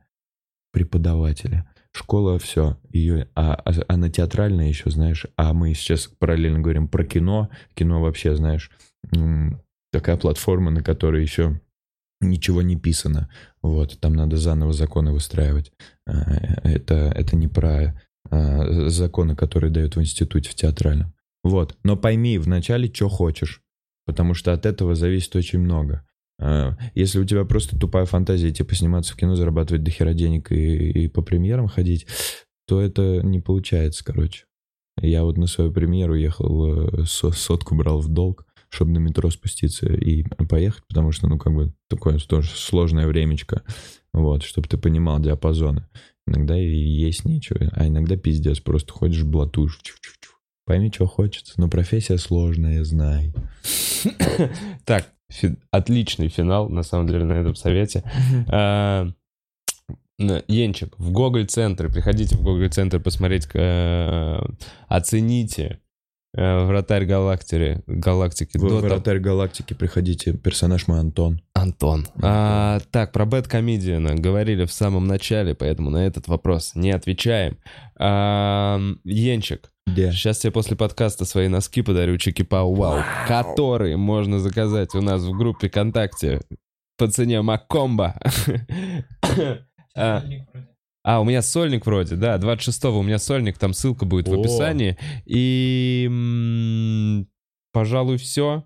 преподаватели. 0.73 1.64
Школа 1.94 2.40
все, 2.40 2.78
ее, 2.90 3.28
а, 3.36 3.53
а 3.53 3.72
она 3.90 4.10
театральная 4.10 4.68
еще, 4.68 4.90
знаешь, 4.90 5.26
а 5.36 5.53
мы 5.53 5.73
сейчас 5.73 6.07
параллельно 6.07 6.60
говорим 6.60 6.88
про 6.88 7.03
кино. 7.03 7.49
Кино 7.73 8.02
вообще, 8.02 8.36
знаешь, 8.36 8.72
такая 9.91 10.18
платформа, 10.18 10.72
на 10.72 10.84
которой 10.84 11.22
еще 11.22 11.59
ничего 12.19 12.61
не 12.61 12.76
писано. 12.77 13.30
Вот, 13.61 13.99
там 13.99 14.13
надо 14.13 14.38
заново 14.38 14.73
законы 14.73 15.11
выстраивать. 15.11 15.72
А, 16.07 16.13
Это, 16.63 17.11
это 17.15 17.35
не 17.35 17.47
про 17.47 17.99
а, 18.30 18.89
законы, 18.89 19.35
которые 19.35 19.72
дают 19.72 19.95
в 19.95 20.01
институте, 20.01 20.49
в 20.49 20.55
театральном. 20.55 21.13
Вот, 21.43 21.76
но 21.84 21.97
пойми 21.97 22.38
вначале, 22.38 22.91
что 22.93 23.09
хочешь, 23.09 23.61
потому 24.05 24.35
что 24.35 24.53
от 24.53 24.65
этого 24.65 24.93
зависит 24.95 25.35
очень 25.35 25.59
много. 25.59 26.05
А, 26.39 26.77
Если 26.93 27.19
у 27.19 27.26
тебя 27.26 27.43
просто 27.45 27.77
тупая 27.77 28.05
фантазия, 28.05 28.51
типа 28.51 28.76
сниматься 28.76 29.13
в 29.13 29.18
кино, 29.18 29.35
зарабатывать 29.35 29.84
дохера 29.84 30.13
денег 30.13 30.51
и, 30.51 30.91
и 31.05 31.07
по 31.07 31.22
премьерам 31.23 31.68
ходить, 31.68 32.05
то 32.68 32.80
это 32.80 33.22
не 33.23 33.39
получается, 33.39 34.03
короче. 34.05 34.45
Я 35.01 35.23
вот 35.23 35.38
на 35.38 35.47
свою 35.47 35.72
премьеру 35.72 36.15
ехал, 36.15 37.01
э, 37.01 37.05
со- 37.05 37.31
сотку 37.31 37.76
брал 37.76 37.99
в 38.01 38.09
долг, 38.09 38.45
чтобы 38.72 38.91
на 38.91 38.99
метро 38.99 39.30
спуститься 39.30 39.91
и 39.91 40.23
поехать, 40.23 40.84
потому 40.88 41.11
что, 41.11 41.27
ну, 41.27 41.38
как 41.38 41.53
бы, 41.53 41.73
такое 41.89 42.18
тоже 42.19 42.49
сложное 42.52 43.06
времечко, 43.06 43.64
вот, 44.14 44.43
чтобы 44.43 44.68
ты 44.68 44.77
понимал 44.77 45.19
диапазоны. 45.19 45.88
Иногда 46.26 46.57
и 46.57 46.68
есть 46.68 47.26
нечего, 47.26 47.69
а 47.73 47.88
иногда 47.88 48.15
пиздец, 48.15 48.60
просто 48.60 48.93
ходишь, 48.93 49.23
блатуешь, 49.23 49.80
чух-чух-чух. 49.84 50.39
пойми, 50.65 50.89
что 50.93 51.06
хочется, 51.06 51.53
но 51.57 51.68
профессия 51.68 52.18
сложная, 52.18 52.84
знай. 52.84 53.34
Так, 54.85 55.11
отличный 55.69 56.30
финал, 56.30 56.69
на 56.69 56.84
самом 56.84 57.07
деле, 57.07 57.26
на 57.26 57.34
этом 57.34 57.56
совете. 57.56 58.03
А, 58.48 59.10
Енчик, 60.48 60.98
в 60.98 61.11
Гоголь-центр, 61.11 61.91
приходите 61.91 62.35
в 62.38 62.43
Гоголь-центр 62.43 62.99
посмотреть, 62.99 63.48
э, 63.53 64.39
оцените 64.88 65.81
Вратарь 66.34 67.06
галактики, 67.06 67.82
галактики 67.88 68.58
В 68.58 68.62
до 68.62 68.68
того- 68.70 68.80
«Вратарь 68.82 69.20
галактики» 69.20 69.74
приходите, 69.74 70.32
персонаж 70.34 70.88
мой 70.88 70.99
Антон. 71.02 71.41
Антон. 71.53 72.08
А, 72.22 72.80
так, 72.91 73.12
про 73.12 73.26
Бэткомедиана 73.26 74.16
говорили 74.16 74.64
в 74.66 74.72
самом 74.72 75.08
начале, 75.08 75.56
поэтому 75.56 75.90
на 75.90 76.06
этот 76.06 76.30
вопрос 76.30 76.72
не 76.74 76.91
отвечаем. 76.91 77.58
А, 77.99 78.80
Енчик, 79.03 79.74
Где? 79.86 80.14
сейчас 80.14 80.40
тебе 80.40 80.52
после 80.53 80.78
подкаста 80.78 81.26
свои 81.26 81.49
носки 81.49 81.82
подарю, 81.82 82.18
чики 82.18 82.44
пау 82.44 82.74
вау, 82.76 83.02
которые 83.28 83.98
можно 83.98 84.40
заказать 84.40 84.95
у 84.95 85.02
нас 85.02 85.24
в 85.24 85.32
группе 85.38 85.68
ВКонтакте 85.68 86.40
по 86.98 87.10
цене 87.10 87.41
Макомба. 87.41 88.16
А, 91.03 91.19
у 91.19 91.23
меня 91.26 91.41
сольник 91.41 91.86
вроде, 91.86 92.15
да, 92.15 92.38
26-го 92.38 92.99
у 92.99 93.03
меня 93.03 93.18
сольник, 93.18 93.57
там 93.57 93.73
ссылка 93.73 94.06
будет 94.06 94.28
в 94.28 94.34
О. 94.34 94.40
описании. 94.40 94.98
И, 95.26 96.06
м, 96.10 97.28
пожалуй, 97.73 98.18
все. 98.18 98.65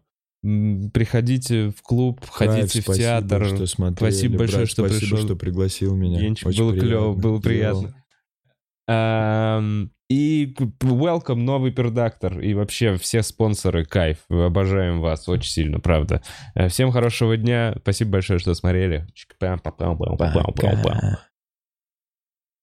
Приходите 0.93 1.69
в 1.69 1.81
клуб, 1.81 2.23
ходите 2.29 2.81
Кайф, 2.83 2.87
в 2.87 2.93
театр. 2.97 3.39
Спасибо, 3.45 3.55
что 3.55 3.65
смотрели, 3.65 4.11
Спасибо 4.11 4.37
большое, 4.37 4.57
брат, 4.59 4.69
что 4.69 4.81
спасибо, 4.87 4.99
пришел. 5.09 5.17
что 5.25 5.35
пригласил 5.35 5.95
меня. 5.95 6.19
Генчик, 6.19 6.47
Очень 6.47 6.59
было 6.63 6.71
приятно. 6.71 6.87
клево, 6.89 7.13
было 7.13 7.39
приятно. 7.39 7.95
Ам, 8.87 9.91
И 10.07 10.53
welcome, 10.83 11.35
новый 11.41 11.71
пердактор. 11.71 12.39
И 12.39 12.53
вообще 12.53 12.95
все 12.97 13.23
спонсоры, 13.23 13.85
кайф. 13.85 14.19
Обожаем 14.29 15.01
вас 15.01 15.27
очень 15.27 15.49
сильно, 15.49 15.79
правда. 15.79 16.21
Э, 16.53 16.67
Всем 16.67 16.91
хорошего 16.91 17.35
дня. 17.37 17.75
Спасибо 17.81 18.11
большое, 18.11 18.37
что 18.37 18.53
смотрели. 18.53 19.07
Пока. 20.83 21.24